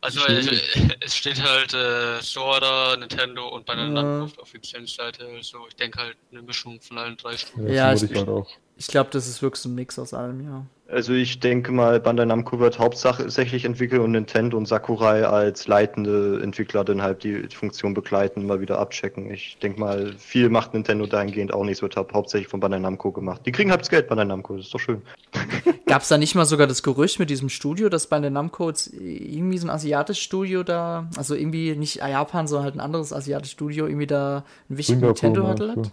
Also 0.03 0.25
äh, 0.25 0.59
es 1.01 1.15
steht 1.15 1.43
halt 1.43 1.75
äh, 1.75 2.23
Sora, 2.23 2.97
Nintendo 2.97 3.49
und 3.49 3.67
bei 3.67 3.75
der 3.75 3.85
Ja. 3.89 3.93
Der 4.27 4.43
offiziellen 4.43 4.87
Seite. 4.87 5.27
Also 5.37 5.59
ich 5.69 5.77
denke 5.77 5.99
halt 6.01 6.17
eine 6.33 6.41
Mischung 6.41 6.81
von 6.81 6.97
allen 6.97 7.19
drei 7.19 7.37
Stufen. 7.37 7.69
Ja, 7.71 7.91
das 7.93 8.05
ich- 8.05 8.09
würde 8.09 8.21
ich 8.23 8.27
halt 8.27 8.29
auch. 8.47 8.51
Ich 8.81 8.87
glaube, 8.87 9.11
das 9.13 9.29
ist 9.29 9.43
wirklich 9.43 9.61
so 9.61 9.69
ein 9.69 9.75
Mix 9.75 9.99
aus 9.99 10.15
allem, 10.15 10.41
ja. 10.43 10.65
Also 10.89 11.13
ich 11.13 11.39
denke 11.39 11.71
mal, 11.71 12.01
Bandai 12.01 12.25
Namco 12.25 12.59
wird 12.61 12.79
hauptsächlich 12.79 13.67
entwickeln 13.67 14.01
und 14.01 14.13
Nintendo 14.13 14.57
und 14.57 14.67
Sakurai 14.67 15.25
als 15.27 15.69
leitende 15.69 16.41
Entwickler 16.43 16.83
dann 16.83 17.03
halt 17.03 17.23
die 17.23 17.47
Funktion 17.55 17.93
begleiten, 17.93 18.47
mal 18.47 18.61
wieder 18.63 18.79
abchecken. 18.79 19.31
Ich 19.31 19.59
denke 19.63 19.79
mal, 19.79 20.15
viel 20.19 20.49
macht 20.49 20.73
Nintendo 20.73 21.05
dahingehend 21.05 21.53
auch 21.53 21.63
nicht, 21.63 21.75
es 21.75 21.83
wird 21.83 21.95
hau- 21.97 22.09
hauptsächlich 22.11 22.49
von 22.49 22.59
Bandai 22.59 22.79
Namco 22.79 23.13
gemacht. 23.13 23.43
Die 23.45 23.53
kriegen 23.53 23.71
halt 23.71 23.83
das 23.83 23.91
Geld, 23.91 24.09
Bandai 24.09 24.25
Namco, 24.25 24.57
das 24.57 24.65
ist 24.67 24.75
doch 24.75 24.81
schön. 24.81 25.03
Gab 25.87 26.01
es 26.01 26.09
da 26.09 26.17
nicht 26.17 26.35
mal 26.35 26.47
sogar 26.47 26.67
das 26.67 26.83
Gerücht 26.83 27.19
mit 27.19 27.29
diesem 27.29 27.51
Studio, 27.51 27.91
dass 27.91 28.07
bei 28.07 28.19
der 28.19 28.31
Namco 28.31 28.71
jetzt 28.71 28.93
irgendwie 28.95 29.59
so 29.59 29.67
ein 29.67 29.71
asiatisches 29.71 30.25
Studio 30.25 30.63
da, 30.63 31.07
also 31.19 31.35
irgendwie 31.35 31.77
nicht 31.77 31.97
Japan, 31.97 32.49
sondern 32.49 32.65
halt 32.65 32.75
ein 32.77 32.81
anderes 32.81 33.13
asiatisches 33.13 33.53
Studio, 33.53 33.87
irgendwie 33.87 34.07
da 34.07 34.45
ein 34.71 34.79
wichtiges 34.79 35.01
Singapur 35.01 35.29
Nintendo 35.29 35.43
meinst 35.43 35.63
hatte? 35.63 35.83
du? 35.83 35.93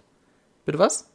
Bitte 0.64 0.78
was? 0.78 1.07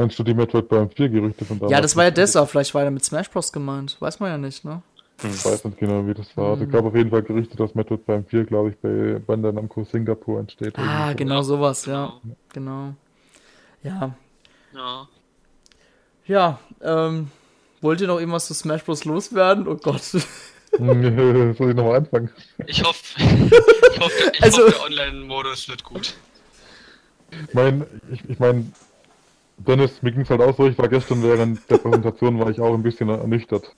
Meinst 0.00 0.18
du 0.18 0.22
die 0.22 0.32
Metroid 0.32 0.66
Prime 0.66 0.88
4 0.88 1.08
Gerüchte 1.10 1.44
von 1.44 1.58
damals? 1.58 1.72
Ja, 1.72 1.80
das 1.82 1.94
war 1.94 2.04
ja 2.04 2.10
deshalb, 2.10 2.48
vielleicht 2.48 2.72
war 2.74 2.82
er 2.84 2.90
mit 2.90 3.04
Smash 3.04 3.28
Bros. 3.30 3.52
gemeint. 3.52 3.98
Weiß 4.00 4.18
man 4.18 4.30
ja 4.30 4.38
nicht, 4.38 4.64
ne? 4.64 4.80
Ich 5.22 5.44
weiß 5.44 5.64
nicht 5.66 5.76
genau, 5.78 6.06
wie 6.06 6.14
das 6.14 6.34
war. 6.38 6.56
Mhm. 6.56 6.62
Es 6.62 6.70
gab 6.70 6.86
auf 6.86 6.94
jeden 6.96 7.10
Fall 7.10 7.22
Gerüchte, 7.22 7.54
dass 7.58 7.74
Metroid 7.74 8.06
Prime 8.06 8.24
4, 8.26 8.44
glaube 8.44 8.70
ich, 8.70 8.78
bei 8.78 9.18
Bandai 9.18 9.52
Namco 9.52 9.84
Singapur 9.84 10.40
entsteht. 10.40 10.72
Ah, 10.78 10.80
Irgendwie 10.80 11.10
so. 11.10 11.16
genau 11.18 11.42
sowas, 11.42 11.84
ja. 11.84 12.14
Genau. 12.54 12.94
Ja. 13.82 14.14
Ja. 14.72 15.08
Ja, 16.26 16.58
ähm, 16.80 17.30
wollt 17.82 18.00
ihr 18.00 18.06
noch 18.06 18.20
irgendwas 18.20 18.46
zu 18.46 18.54
Smash 18.54 18.82
Bros. 18.84 19.04
loswerden? 19.04 19.68
Oh 19.68 19.76
Gott. 19.76 20.00
Soll 20.02 20.22
ich 20.78 21.76
nochmal 21.76 21.96
anfangen? 21.96 22.30
Ich 22.66 22.82
hoffe, 22.82 23.02
ich 23.18 24.00
hoffe, 24.00 24.32
ich 24.32 24.42
Also- 24.42 24.62
hoffe 24.62 24.70
der 24.72 24.82
Online-Modus 24.86 25.68
wird 25.68 25.84
gut. 25.84 26.14
Ich 27.48 27.52
meine, 27.54 27.86
ich, 28.10 28.26
ich 28.30 28.38
mein, 28.38 28.72
Dennis, 29.66 30.02
mir 30.02 30.12
ging 30.12 30.22
es 30.22 30.30
halt 30.30 30.40
auch 30.40 30.56
so, 30.56 30.66
ich 30.66 30.78
war 30.78 30.88
gestern 30.88 31.22
während 31.22 31.70
der 31.70 31.78
Präsentation, 31.78 32.38
war 32.40 32.50
ich 32.50 32.60
auch 32.60 32.74
ein 32.74 32.82
bisschen 32.82 33.08
ernüchtert. 33.10 33.76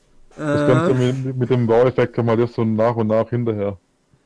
Das 0.53 0.65
Ganze 0.65 0.93
Äh, 0.93 1.13
mit, 1.13 1.37
mit 1.37 1.51
dem 1.51 1.69
Wow-Effekt 1.69 2.15
kam 2.15 2.29
halt 2.29 2.41
erst 2.41 2.55
so 2.55 2.65
nach 2.65 2.97
und 2.97 3.09
nach 3.09 3.29
hinterher. 3.31 3.81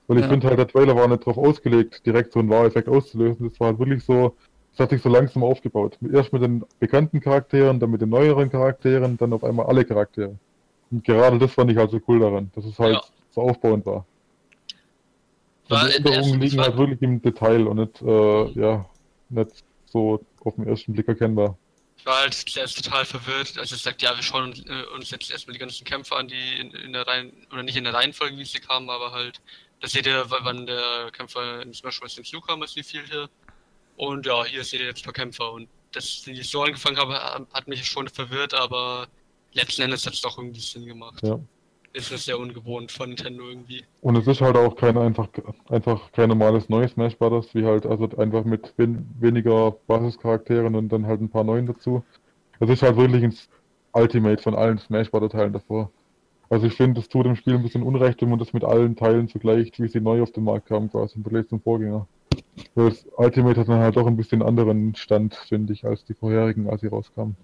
Weil 0.08 0.18
ich 0.18 0.24
Ja. 0.24 0.28
finde 0.28 0.48
halt, 0.48 0.58
der 0.58 0.68
Trailer 0.68 0.96
war 0.96 1.08
nicht 1.08 1.22
darauf 1.26 1.38
ausgelegt, 1.38 2.04
direkt 2.06 2.32
so 2.32 2.40
einen 2.40 2.50
Wow-Effekt 2.50 2.88
auszulösen. 2.88 3.48
Das 3.48 3.60
war 3.60 3.68
halt 3.68 3.78
wirklich 3.78 4.04
so, 4.04 4.36
es 4.74 4.80
hat 4.80 4.90
sich 4.90 5.02
so 5.02 5.08
langsam 5.10 5.44
aufgebaut. 5.44 5.98
Erst 6.12 6.32
mit 6.32 6.42
den 6.42 6.64
bekannten 6.80 7.20
Charakteren, 7.20 7.80
dann 7.80 7.90
mit 7.90 8.02
den 8.02 8.10
neueren 8.10 8.50
Charakteren, 8.50 9.16
dann 9.18 9.32
auf 9.32 9.44
einmal 9.44 9.66
alle 9.66 9.84
Charaktere. 9.84 10.38
Und 10.90 11.04
gerade 11.04 11.38
das 11.38 11.52
fand 11.54 11.70
ich 11.72 11.78
halt 11.78 11.90
so 11.92 12.00
cool 12.08 12.20
daran, 12.20 12.50
dass 12.54 12.64
es 12.66 12.78
halt 12.78 12.94
Ja. 12.94 13.02
so 13.30 13.42
aufbauend 13.42 13.86
war. 13.86 14.06
War 15.68 15.88
die 15.88 15.96
Änderungen 15.96 16.40
liegen 16.40 16.60
halt 16.60 16.76
wirklich 16.76 17.02
im 17.02 17.20
Detail 17.22 17.66
und 17.66 17.76
nicht, 17.78 18.02
äh, 18.02 18.50
ja, 18.60 18.88
nicht 19.28 19.64
so 19.86 20.20
auf 20.46 20.54
den 20.56 20.66
ersten 20.66 20.92
Blick 20.92 21.08
erkennbar. 21.08 21.58
Ich 21.98 22.04
war 22.06 22.20
halt 22.20 22.34
zuerst 22.34 22.82
total 22.84 23.04
verwirrt, 23.04 23.58
als 23.58 23.72
es 23.72 23.82
sagt, 23.82 24.02
ja, 24.02 24.14
wir 24.14 24.22
schauen 24.22 24.50
uns, 24.50 24.60
äh, 24.60 25.16
jetzt 25.16 25.30
erstmal 25.30 25.54
die 25.54 25.58
ganzen 25.58 25.84
Kämpfe 25.84 26.14
an, 26.14 26.28
die 26.28 26.58
in, 26.60 26.70
in 26.72 26.92
der 26.92 27.06
Reihen, 27.06 27.32
oder 27.52 27.62
nicht 27.62 27.76
in 27.76 27.84
der 27.84 27.94
Reihenfolge, 27.94 28.36
wie 28.36 28.44
sie 28.44 28.60
kamen, 28.60 28.90
aber 28.90 29.12
halt, 29.12 29.40
da 29.80 29.88
seht 29.88 30.06
ihr, 30.06 30.24
wann 30.28 30.66
der 30.66 31.10
Kämpfer 31.12 31.62
in 31.62 31.72
Smash 31.74 32.00
Bros. 32.00 32.14
hinzukam, 32.14 32.62
als 32.62 32.76
wie 32.76 32.82
viel 32.82 33.04
hier. 33.06 33.28
Und 33.96 34.26
ja, 34.26 34.44
hier 34.44 34.62
seht 34.62 34.80
ihr 34.80 34.86
jetzt 34.86 35.00
ein 35.00 35.04
paar 35.04 35.12
Kämpfer. 35.14 35.52
Und 35.52 35.68
dass 35.92 36.22
die 36.22 36.42
so 36.42 36.62
angefangen 36.62 36.98
haben, 36.98 37.12
ha- 37.12 37.46
hat 37.52 37.66
mich 37.66 37.84
schon 37.86 38.08
verwirrt, 38.08 38.52
aber 38.54 39.08
letzten 39.52 39.82
Endes 39.82 40.04
hat 40.06 40.12
es 40.12 40.20
doch 40.20 40.36
irgendwie 40.38 40.60
Sinn 40.60 40.84
gemacht. 40.86 41.22
Ja. 41.22 41.40
Ist 41.96 42.12
das 42.12 42.26
sehr 42.26 42.38
ungewohnt 42.38 42.92
von 42.92 43.08
Nintendo 43.08 43.48
irgendwie. 43.48 43.82
Und 44.02 44.16
es 44.16 44.26
ist 44.26 44.42
halt 44.42 44.54
auch 44.54 44.76
kein 44.76 44.98
einfach, 44.98 45.28
einfach 45.70 46.12
kein 46.12 46.28
normales 46.28 46.68
neues 46.68 46.90
Smash 46.90 47.16
Brothers, 47.16 47.54
wie 47.54 47.64
halt, 47.64 47.86
also 47.86 48.06
einfach 48.18 48.44
mit 48.44 48.74
wen, 48.76 49.08
weniger 49.18 49.70
Basischarakteren 49.86 50.74
und 50.74 50.90
dann 50.90 51.06
halt 51.06 51.22
ein 51.22 51.30
paar 51.30 51.42
neuen 51.42 51.64
dazu. 51.64 52.04
Es 52.60 52.68
ist 52.68 52.82
halt 52.82 52.98
wirklich 52.98 53.22
ins 53.22 53.48
Ultimate 53.94 54.42
von 54.42 54.54
allen 54.54 54.76
Smash 54.76 55.10
Brothers 55.10 55.32
Teilen 55.32 55.54
davor. 55.54 55.90
Also 56.50 56.66
ich 56.66 56.74
finde, 56.74 57.00
es 57.00 57.08
tut 57.08 57.24
dem 57.24 57.34
Spiel 57.34 57.54
ein 57.54 57.62
bisschen 57.62 57.82
Unrecht, 57.82 58.20
wenn 58.20 58.28
man 58.28 58.40
das 58.40 58.52
mit 58.52 58.62
allen 58.62 58.94
Teilen 58.94 59.28
vergleicht, 59.28 59.80
wie 59.80 59.88
sie 59.88 60.02
neu 60.02 60.20
auf 60.20 60.32
den 60.32 60.44
Markt 60.44 60.68
kamen, 60.68 60.90
quasi 60.90 61.16
im 61.16 61.22
Vergleich 61.22 61.48
zum 61.48 61.62
Vorgänger. 61.62 62.06
Das 62.74 63.06
Ultimate 63.16 63.58
hat 63.58 63.68
dann 63.68 63.80
halt 63.80 63.96
auch 63.96 64.06
ein 64.06 64.18
bisschen 64.18 64.42
anderen 64.42 64.94
Stand, 64.96 65.34
finde 65.34 65.72
ich, 65.72 65.86
als 65.86 66.04
die 66.04 66.12
vorherigen, 66.12 66.68
als 66.68 66.82
sie 66.82 66.88
rauskamen. 66.88 67.36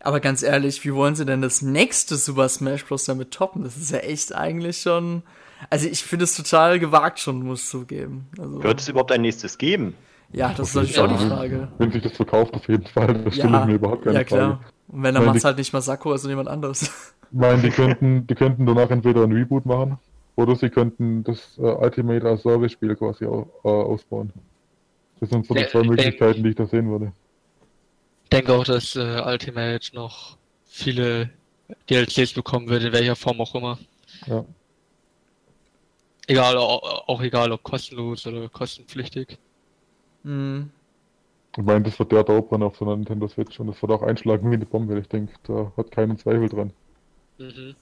Aber 0.00 0.20
ganz 0.20 0.42
ehrlich, 0.42 0.84
wie 0.84 0.94
wollen 0.94 1.14
sie 1.14 1.24
denn 1.24 1.42
das 1.42 1.62
nächste 1.62 2.16
Super 2.16 2.48
Smash 2.48 2.84
Bros. 2.86 3.04
damit 3.04 3.30
toppen? 3.30 3.62
Das 3.64 3.76
ist 3.76 3.90
ja 3.90 3.98
echt 3.98 4.34
eigentlich 4.34 4.80
schon. 4.80 5.22
Also 5.70 5.88
ich 5.88 6.02
finde 6.02 6.24
es 6.24 6.34
total 6.34 6.78
gewagt 6.78 7.20
schon, 7.20 7.42
muss 7.44 7.62
ich 7.62 7.68
zugeben. 7.68 8.26
Also, 8.38 8.62
Wird 8.62 8.80
es 8.80 8.88
überhaupt 8.88 9.12
ein 9.12 9.22
nächstes 9.22 9.58
geben? 9.58 9.94
ja, 10.32 10.52
das 10.56 10.70
ist 10.70 10.74
natürlich 10.74 10.98
auch 10.98 11.08
die 11.08 11.28
Frage. 11.28 11.68
Wenn 11.78 11.92
sich 11.92 12.02
das 12.02 12.12
verkauft, 12.12 12.54
auf 12.54 12.66
jeden 12.68 12.86
Fall, 12.86 13.22
das 13.22 13.34
stelle 13.34 13.60
ich 13.60 13.66
mir 13.66 13.74
überhaupt 13.74 14.04
keine 14.04 14.16
ja 14.16 14.24
klar. 14.24 14.56
Frage. 14.56 14.72
Und 14.88 15.02
wenn, 15.02 15.14
dann 15.14 15.24
macht 15.24 15.36
es 15.36 15.44
halt 15.44 15.58
nicht 15.58 15.72
mal 15.72 15.80
Sakura, 15.82 16.18
sondern 16.18 16.38
jemand 16.38 16.48
anderes. 16.48 16.82
Ich 16.82 17.38
meine, 17.38 17.62
die 17.62 17.70
könnten, 17.70 18.26
die 18.26 18.34
könnten 18.34 18.66
danach 18.66 18.90
entweder 18.90 19.22
ein 19.22 19.32
Reboot 19.32 19.64
machen 19.64 19.98
oder 20.36 20.54
sie 20.56 20.68
könnten 20.68 21.24
das 21.24 21.56
äh, 21.58 21.62
Ultimate 21.62 22.26
als 22.26 22.42
Service-Spiel 22.42 22.94
quasi 22.96 23.24
au, 23.24 23.46
äh, 23.64 23.68
ausbauen. 23.68 24.32
Das 25.20 25.30
sind 25.30 25.46
so 25.46 25.54
die 25.54 25.60
Ja, 25.60 25.68
zwei 25.68 25.80
ich 25.80 25.88
Möglichkeiten, 25.88 26.42
die 26.42 26.50
ich 26.50 26.56
da 26.56 26.66
sehen 26.66 26.90
würde. 26.90 27.12
Ich 28.32 28.38
denke 28.38 28.54
auch, 28.54 28.64
dass 28.64 28.96
äh, 28.96 29.20
Ultimate 29.26 29.94
noch 29.94 30.38
viele 30.64 31.28
DLCs 31.90 32.32
bekommen 32.32 32.66
wird, 32.70 32.82
in 32.82 32.90
welcher 32.94 33.14
Form 33.14 33.38
auch 33.42 33.54
immer. 33.54 33.78
Ja. 34.26 34.42
Egal, 36.28 36.56
auch, 36.56 37.08
auch 37.08 37.20
egal, 37.20 37.52
ob 37.52 37.62
kostenlos 37.62 38.26
oder 38.26 38.48
kostenpflichtig. 38.48 39.36
Hm. 40.24 40.70
Ich 41.58 41.62
meine, 41.62 41.82
das 41.82 41.98
wird 41.98 42.10
der 42.10 42.24
Dauerbrenner 42.24 42.64
auf 42.64 42.78
so 42.78 42.86
einer 42.86 42.96
Nintendo 42.96 43.28
Switch 43.28 43.60
und 43.60 43.66
das 43.66 43.82
wird 43.82 43.92
auch 43.92 44.02
einschlagen 44.02 44.50
wie 44.50 44.54
eine 44.54 44.64
Bombe. 44.64 44.98
Ich 44.98 45.08
denke, 45.08 45.34
da 45.42 45.70
hat 45.76 45.90
keinen 45.90 46.16
Zweifel 46.16 46.48
dran. 46.48 46.72
Mhm. 47.36 47.74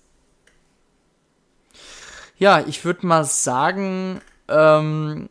Ja, 2.38 2.64
ich 2.66 2.84
würde 2.84 3.07
mal 3.07 3.22
sagen, 3.22 4.20
ähm, 4.48 5.28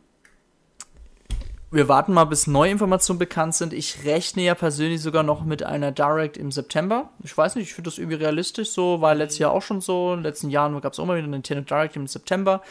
wir 1.71 1.87
warten 1.87 2.13
mal, 2.13 2.25
bis 2.25 2.47
neue 2.47 2.71
Informationen 2.71 3.19
bekannt 3.19 3.53
sind. 3.55 3.73
Ich 3.73 4.03
rechne 4.05 4.43
ja 4.43 4.55
persönlich 4.55 5.01
sogar 5.01 5.23
noch 5.23 5.43
mit 5.43 5.63
einer 5.63 5.91
Direct 5.91 6.35
im 6.37 6.51
September. 6.51 7.09
Ich 7.23 7.37
weiß 7.37 7.55
nicht, 7.55 7.67
ich 7.67 7.73
finde 7.73 7.89
das 7.89 7.97
irgendwie 7.99 8.17
realistisch 8.17 8.69
so, 8.71 9.01
war 9.01 9.13
letztes 9.15 9.39
Jahr 9.39 9.51
auch 9.51 9.61
schon 9.61 9.81
so. 9.81 10.11
In 10.13 10.19
den 10.19 10.23
letzten 10.23 10.49
Jahren 10.49 10.79
gab 10.81 10.93
es 10.93 10.99
auch 10.99 11.05
mal 11.05 11.15
wieder 11.17 11.25
eine 11.25 11.35
Nintendo 11.37 11.63
Direct 11.63 11.95
im 11.95 12.07
September. 12.07 12.61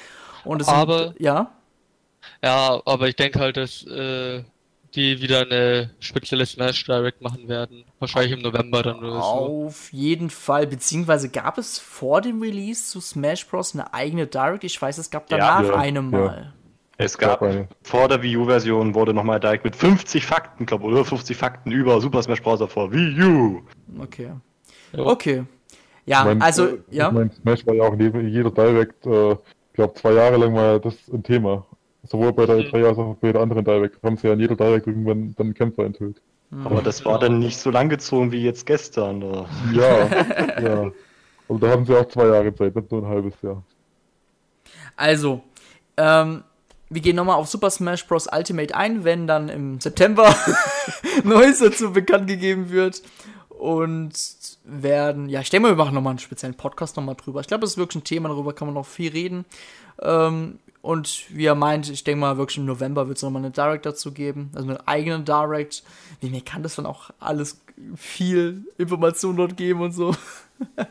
Und 0.45 0.63
es 0.63 0.69
Aber- 0.69 0.99
sind, 1.09 1.21
ja, 1.21 1.51
Ja, 2.43 2.81
aber 2.85 3.09
ich 3.09 3.17
denke 3.17 3.39
halt, 3.39 3.57
dass 3.57 3.85
äh, 3.87 4.43
die 4.95 5.21
wieder 5.23 5.43
eine 5.43 5.91
spezielle 6.01 6.45
Smash 6.47 6.85
Direct 6.85 7.23
machen 7.23 7.47
werden. 7.49 7.85
Wahrscheinlich 8.01 8.33
im 8.33 8.41
November 8.43 8.83
dann 8.83 8.99
oder 8.99 9.13
so. 9.13 9.19
auf 9.67 9.93
jeden 9.93 10.31
Fall. 10.31 10.67
Beziehungsweise 10.67 11.29
gab 11.29 11.59
es 11.59 11.79
vor 11.79 12.21
dem 12.21 12.41
Release 12.43 12.87
zu 12.91 13.01
Smash 13.01 13.47
Bros. 13.47 13.75
eine 13.75 13.93
eigene 13.95 14.27
Direct? 14.27 14.65
Ich 14.65 14.81
weiß, 14.81 14.99
es 14.99 15.11
gab 15.11 15.31
Ja, 15.31 15.37
danach 15.39 15.65
ja, 15.69 15.75
eine 15.77 16.01
ja. 16.01 16.53
Es 17.01 17.17
gab 17.17 17.45
vor 17.85 18.09
der 18.09 18.23
Wii 18.23 18.37
U-Version 18.39 18.93
wurde 18.93 19.15
nochmal 19.15 19.39
direkt 19.39 19.65
mit 19.65 19.77
50 19.77 20.27
Fakten, 20.27 20.67
glaube 20.67 20.85
oder 20.85 21.05
50 21.05 21.37
Fakten 21.37 21.71
über 21.71 22.01
Super 22.01 22.23
Smash 22.23 22.43
Bros. 22.43 22.61
vor 22.73 22.93
Wii 22.93 23.23
U. 23.23 23.63
Okay. 24.03 24.33
Ja. 24.93 25.05
Okay. 25.05 25.45
Ja, 26.07 26.21
Ich 26.21 26.25
mein, 26.27 26.43
also, 26.43 26.67
äh, 26.67 26.79
ja. 26.91 27.07
Ich 27.09 27.15
mein, 27.15 27.31
Smash 27.31 27.67
war 27.67 27.75
ja 27.75 27.85
auch 27.85 27.93
in 27.93 28.29
jeder 28.29 28.51
Direct, 28.51 29.07
äh, 29.07 29.33
ich 29.33 29.39
glaube 29.75 29.95
zwei 29.95 30.13
Jahre 30.13 30.39
lang 30.39 30.55
war 30.55 30.65
ja 30.73 30.79
das 30.81 30.97
ein 31.13 31.23
Thema. 31.23 31.65
Sowohl 32.03 32.33
bei 32.33 32.47
der 32.47 32.57
Mhm. 32.57 32.63
E3 32.63 32.89
als 32.89 32.99
auch 32.99 33.15
bei 33.21 33.33
der 33.33 33.43
anderen 33.43 33.65
Direct. 33.65 34.03
Haben 34.03 34.17
sie 34.17 34.27
ja 34.27 34.33
in 34.33 34.41
jeder 34.41 34.57
Direct 34.57 34.87
irgendwann 34.87 35.35
dann 35.37 35.55
Kämpfer 35.55 35.85
enthüllt. 35.85 36.21
Aber 36.65 36.81
das 36.81 37.05
war 37.05 37.19
dann 37.19 37.39
nicht 37.39 37.59
so 37.59 37.71
lang 37.71 37.89
gezogen 37.91 38.33
wie 38.33 38.43
jetzt 38.43 38.65
gestern. 38.67 39.23
Oder? 39.23 39.47
Ja, 39.73 40.07
ja. 40.63 40.91
Aber 41.49 41.59
da 41.61 41.69
haben 41.69 41.85
sie 41.85 41.95
auch 41.95 42.07
zwei 42.09 42.27
Jahre 42.27 42.53
Zeit, 42.55 42.75
nicht 42.75 42.91
nur 42.91 43.03
ein 43.03 43.09
halbes 43.09 43.35
Jahr. 43.43 43.63
Also, 44.97 45.43
ähm, 45.97 46.43
wir 46.91 47.03
gehen 47.03 47.17
nochmal 47.17 47.37
auf 47.37 47.49
Super 47.49 47.71
Smash 47.71 48.07
Bros. 48.07 48.29
Ultimate 48.31 48.75
ein, 48.75 49.05
wenn 49.05 49.27
dann 49.27 49.49
im 49.49 49.81
September 49.81 50.35
Neues 51.25 51.59
dazu 51.59 51.93
bekannt 51.93 52.29
gegeben 52.29 52.71
wird. 52.71 53.03
Und 53.49 54.13
werden, 54.65 55.29
ja, 55.29 55.41
ich 55.41 55.51
denke 55.51 55.69
mal, 55.69 55.77
wir 55.77 55.85
machen 55.85 55.95
nochmal 55.95 56.13
einen 56.13 56.21
speziellen 56.21 56.55
Podcast 56.55 56.97
nochmal 56.97 57.17
drüber. 57.17 57.41
Ich 57.41 57.49
glaube, 57.49 57.63
das 57.63 57.73
ist 57.73 57.77
wirklich 57.77 58.03
ein 58.03 58.05
Thema, 58.05 58.29
darüber 58.29 58.53
kann 58.53 58.69
man 58.69 58.75
noch 58.75 58.87
viel 58.87 59.11
reden. 59.11 59.45
Ähm, 60.01 60.61
und 60.81 61.25
wie 61.31 61.47
er 61.47 61.55
meint, 61.55 61.91
ich 61.91 62.05
denke 62.05 62.21
mal, 62.21 62.39
wirklich 62.39 62.59
im 62.59 62.67
November 62.67 63.09
wird 63.09 63.19
es 63.19 63.23
nochmal 63.23 63.43
eine 63.43 63.51
Direct 63.51 63.85
dazu 63.85 64.13
geben. 64.13 64.51
Also 64.55 64.69
eine 64.69 64.87
eigene 64.87 65.21
Direct. 65.21 65.83
Wie 66.21 66.31
mir 66.31 66.41
kann 66.41 66.63
das 66.63 66.77
dann 66.77 66.87
auch 66.87 67.11
alles 67.19 67.61
viel 67.97 68.65
Information 68.79 69.37
dort 69.37 69.57
geben 69.57 69.81
und 69.81 69.93
so. 69.93 70.15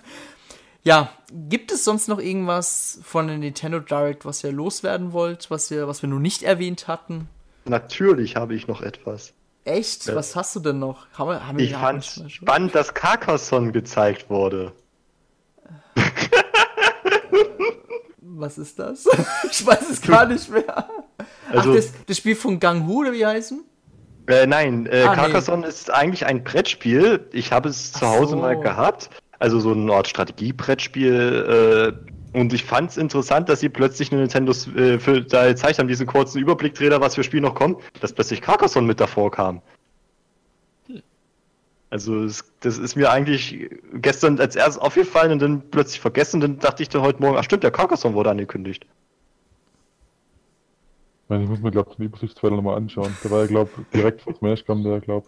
Ja, 0.88 1.10
gibt 1.50 1.74
es 1.74 1.84
sonst 1.84 2.08
noch 2.08 2.18
irgendwas 2.20 3.00
von 3.04 3.28
der 3.28 3.38
Nintendo 3.38 3.80
Direct, 3.82 4.24
was 4.26 4.42
ihr 4.44 4.54
loswerden 4.54 5.12
wollt, 5.12 5.52
was 5.52 5.70
wir, 5.70 5.86
was 5.90 6.02
wir 6.02 6.08
nur 6.08 6.22
nicht 6.22 6.44
erwähnt 6.44 6.88
hatten? 6.88 7.28
Natürlich 7.66 8.38
habe 8.38 8.56
ich 8.56 8.68
noch 8.70 8.82
etwas. 8.82 9.34
Echt? 9.66 10.06
Ja. 10.06 10.16
Was 10.16 10.38
hast 10.38 10.56
du 10.56 10.62
denn 10.62 10.80
noch? 10.80 11.06
Haben 11.14 11.30
wir, 11.30 11.46
haben 11.46 11.60
Ich 11.60 11.72
wir- 11.72 11.78
fand 11.80 11.98
wir 12.06 12.10
schon- 12.10 12.30
spannend, 12.30 12.74
dass 12.74 12.94
Carcassonne 12.94 13.74
gezeigt 13.74 14.30
wurde. 14.30 14.72
Was 18.22 18.58
ist 18.58 18.80
das? 18.80 19.06
ich 19.52 19.66
weiß 19.66 19.90
es 19.90 20.02
gar 20.02 20.26
nicht 20.26 20.50
mehr. 20.50 20.88
Also- 21.52 21.72
Ach, 21.72 21.76
das, 21.76 21.92
das 22.06 22.18
Spiel 22.18 22.36
von 22.36 22.60
Gang 22.60 22.86
Hu, 22.88 23.02
oder 23.02 23.12
wie 23.12 23.26
heißen? 23.26 23.64
Äh, 24.28 24.46
nein, 24.46 24.86
äh, 24.86 25.02
Ah, 25.04 25.10
nee. 25.10 25.16
Carcassonne 25.16 25.66
ist 25.68 25.90
eigentlich 25.92 26.26
ein 26.26 26.44
Brettspiel. 26.44 27.28
Ich 27.34 27.52
habe 27.52 27.70
es 27.70 27.94
zu 27.94 28.06
Ach 28.06 28.12
Hause 28.12 28.32
so. 28.32 28.38
mal 28.38 28.60
gehabt. 28.60 29.10
Also 29.40 29.60
so 29.60 29.72
eine 29.72 29.94
Art 29.94 30.08
Strategie-Brettspiel. 30.08 31.94
Äh, 32.34 32.38
und 32.38 32.54
ich 32.54 32.64
fand 32.64 32.92
es 32.92 32.98
interessant, 32.98 33.50
dass 33.50 33.62
sie 33.62 33.70
plötzlich 33.70 34.12
eine 34.12 34.22
Nintendo 34.22 34.52
äh, 34.52 35.00
für, 35.00 35.22
da 35.22 35.48
gezeigt 35.48 35.80
haben, 35.80 35.88
diesen 35.88 36.08
kurzen 36.08 36.40
Überblicktrailer, 36.40 37.02
was 37.02 37.16
für 37.16 37.24
Spiel 37.24 37.42
noch 37.42 37.56
kommt, 37.56 37.82
dass 38.02 38.14
plötzlich 38.14 38.42
Carcassonne 38.42 38.88
mit 38.88 39.00
davor 39.00 39.32
kam. 39.32 39.62
Also 41.90 42.24
es, 42.24 42.44
das 42.60 42.78
ist 42.78 42.96
mir 42.96 43.12
eigentlich 43.12 43.70
gestern 43.94 44.40
als 44.40 44.56
erstes 44.56 44.78
aufgefallen 44.78 45.32
und 45.32 45.42
dann 45.42 45.70
plötzlich 45.70 46.02
vergessen. 46.02 46.42
Dann 46.42 46.60
dachte 46.60 46.84
ich 46.84 46.90
dann 46.90 47.02
heute 47.02 47.22
Morgen, 47.22 47.38
ach 47.38 47.44
stimmt, 47.44 47.64
der 47.64 47.72
Carcassonne 47.72 48.14
wurde 48.14 48.32
angekündigt. 48.32 48.86
Ich, 51.24 51.30
meine, 51.30 51.44
ich 51.44 51.50
muss 51.50 51.60
mir, 51.60 51.72
glaube 51.72 51.92
ich, 51.92 51.98
den 51.98 52.06
Übersichtstrailer 52.06 52.58
nochmal 52.58 52.78
anschauen. 52.78 53.16
Der 53.24 53.32
war 53.32 53.42
ja, 53.42 53.48
glaube 53.48 53.72
direkt 53.94 54.22
vor 54.22 54.36
Smash 54.36 54.66
kam 54.66 54.84
der, 54.84 55.00
glaube 55.00 55.28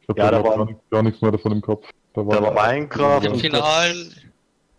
ich. 0.00 0.06
glaube, 0.06 0.20
Ja, 0.20 0.30
da 0.30 0.42
da 0.42 0.44
war 0.44 0.68
gar 0.90 1.02
nichts 1.02 1.22
mehr 1.22 1.30
davon 1.30 1.52
im 1.52 1.60
Kopf. 1.60 1.88
Da 2.12 2.26
war 2.26 2.52
Minecraft 2.52 3.24
Im 3.24 3.36
finalen, 3.36 4.12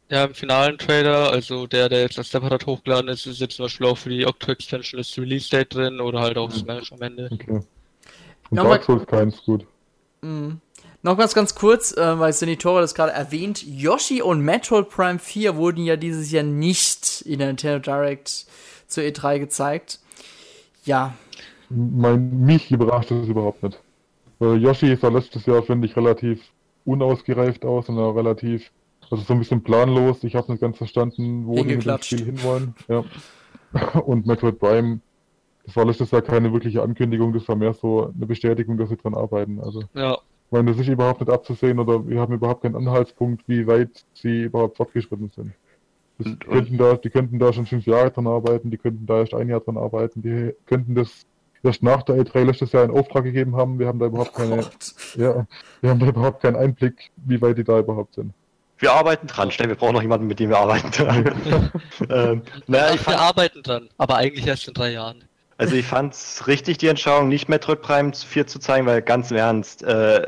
ja, 0.10 0.26
im 0.26 0.34
finalen 0.34 0.78
Trailer, 0.78 1.32
also 1.32 1.66
der, 1.68 1.88
der 1.88 2.02
jetzt 2.02 2.18
als 2.18 2.30
separat 2.30 2.66
hochgeladen 2.66 3.10
ist, 3.10 3.26
ist 3.26 3.40
jetzt 3.40 3.56
zum 3.56 3.66
Beispiel 3.66 3.88
auch 3.88 3.98
für 3.98 4.10
die 4.10 4.26
Octo 4.26 4.52
Extension 4.52 4.98
das 4.98 5.18
Release 5.18 5.50
Date 5.50 5.74
drin 5.74 6.02
oder 6.02 6.20
halt 6.20 6.38
auch 6.38 6.52
Smash 6.52 6.92
am 6.92 7.02
Ende. 7.02 7.30
Okay. 7.32 7.62
Und 8.50 8.58
Ja, 8.58 8.64
Dark 8.64 8.84
Souls 8.84 9.08
keins 9.08 9.42
gut. 9.44 9.66
Noch 11.04 11.18
ganz, 11.18 11.34
ganz 11.34 11.56
kurz, 11.56 11.96
äh, 11.98 12.20
weil 12.20 12.34
Senitora 12.34 12.82
das 12.82 12.94
gerade 12.94 13.14
erwähnt. 13.14 13.64
Yoshi 13.66 14.22
und 14.22 14.42
Metroid 14.42 14.90
Prime 14.90 15.18
4 15.18 15.56
wurden 15.56 15.84
ja 15.84 15.96
dieses 15.96 16.32
Jahr 16.32 16.44
nicht 16.44 17.22
in 17.22 17.40
der 17.40 17.48
Nintendo 17.48 17.80
Direct 17.80 18.46
zur 18.88 19.04
E3 19.04 19.40
gezeigt. 19.40 20.00
Ja, 20.84 21.14
Mein, 21.70 22.42
mich 22.42 22.70
überrascht 22.72 23.12
das 23.12 23.28
überhaupt 23.28 23.64
nicht. 23.64 23.80
Äh, 24.42 24.56
Yoshi 24.56 24.96
sah 24.96 25.08
letztes 25.08 25.46
Jahr, 25.46 25.64
finde 25.64 25.88
ich, 25.88 25.96
relativ 25.96 26.42
unausgereift 26.86 27.66
aus 27.66 27.90
und 27.90 27.98
relativ, 27.98 28.72
also 29.10 29.24
so 29.24 29.34
ein 29.34 29.40
bisschen 29.40 29.64
planlos. 29.64 30.24
Ich 30.24 30.36
habe 30.36 30.52
nicht 30.52 30.62
ganz 30.62 30.78
verstanden, 30.78 31.46
wo 31.46 31.56
die 31.64 31.76
mit 31.76 31.86
dem. 31.86 31.98
Spiel 32.02 32.26
hinwollen. 32.26 32.76
Ja. 32.88 33.04
Und 34.06 34.26
Metroid 34.28 34.60
Prime, 34.60 35.00
das 35.66 35.76
war 35.78 35.86
letztes 35.86 36.12
Jahr 36.12 36.22
keine 36.22 36.52
wirkliche 36.52 36.82
Ankündigung, 36.82 37.32
das 37.34 37.48
war 37.48 37.56
mehr 37.56 37.74
so 37.74 38.12
eine 38.14 38.26
Bestätigung, 38.26 38.78
dass 38.78 38.90
sie 38.90 38.98
dran 38.98 39.16
arbeiten. 39.16 39.60
Also, 39.62 39.84
Ja, 39.94 40.14
ich 40.16 40.52
meine, 40.52 40.72
das 40.72 40.82
ist 40.82 40.90
überhaupt 40.90 41.22
nicht 41.22 41.32
abzusehen 41.32 41.80
oder 41.80 42.06
wir 42.06 42.20
haben 42.20 42.34
überhaupt 42.34 42.64
keinen 42.64 42.76
Anhaltspunkt, 42.76 43.48
wie 43.48 43.66
weit 43.68 44.04
sie 44.14 44.44
überhaupt 44.44 44.76
fortgeschritten 44.78 45.30
sind. 45.30 45.54
Das, 46.18 46.28
Und- 46.28 46.44
die, 46.44 46.48
könnten 46.48 46.78
da, 46.78 46.96
die 46.98 47.10
könnten 47.10 47.40
da 47.40 47.54
schon 47.54 47.66
fünf 47.66 47.86
Jahre 47.86 48.12
dran 48.12 48.28
arbeiten, 48.28 48.70
die 48.72 48.78
könnten 48.78 49.06
da 49.06 49.20
erst 49.20 49.34
ein 49.34 49.48
Jahr 49.48 49.62
dran 49.62 49.78
arbeiten, 49.78 50.22
die 50.22 50.54
könnten 50.66 50.96
das 50.96 51.26
erst 51.64 51.84
nach 51.84 52.04
der 52.04 52.16
E3 52.16 52.44
letztes 52.44 52.72
Jahr 52.72 52.84
in 52.84 52.92
Auftrag 52.92 53.24
gegeben 53.24 53.56
haben. 53.56 53.80
Wir 53.80 53.88
haben 53.88 54.00
da 54.00 54.08
überhaupt 54.08 54.34
keine, 54.34 54.58
Gott. 54.58 54.94
ja, 55.16 55.46
wir 55.82 55.90
haben 55.90 56.00
da 56.00 56.08
überhaupt 56.08 56.42
keinen 56.42 56.56
Einblick, 56.56 57.12
wie 57.18 57.42
weit 57.42 57.58
die 57.58 57.64
da 57.64 57.80
überhaupt 57.80 58.16
sind. 58.16 58.34
wir 58.80 58.92
arbeiten 58.92 59.28
dran. 59.28 59.52
Schnell, 59.52 59.70
wir 59.70 59.76
brauchen 59.76 59.94
noch 59.94 60.02
jemanden, 60.02 60.28
mit 60.28 60.40
dem 60.40 60.50
wir 60.50 60.58
arbeiten. 60.58 60.92
ähm, 62.10 62.42
naja, 62.68 62.94
ich 62.94 62.94
wir 62.94 63.00
fand, 63.00 63.20
arbeiten 63.20 63.64
dran, 63.64 63.90
aber 63.98 64.16
eigentlich 64.16 64.48
erst 64.48 64.68
in 64.68 64.74
drei 64.74 64.92
Jahren. 64.94 65.24
also 65.58 65.76
ich 65.76 65.86
fand's 65.86 66.48
richtig, 66.48 66.80
die 66.80 66.88
Entscheidung, 66.88 67.28
nicht 67.28 67.48
Metroid 67.48 67.82
Prime 67.82 68.12
4 68.14 68.48
zu 68.48 68.60
zeigen, 68.60 68.88
weil 68.88 69.04
ganz 69.04 69.30
im 69.30 69.38
Ernst, 69.38 69.84
äh, 69.84 70.28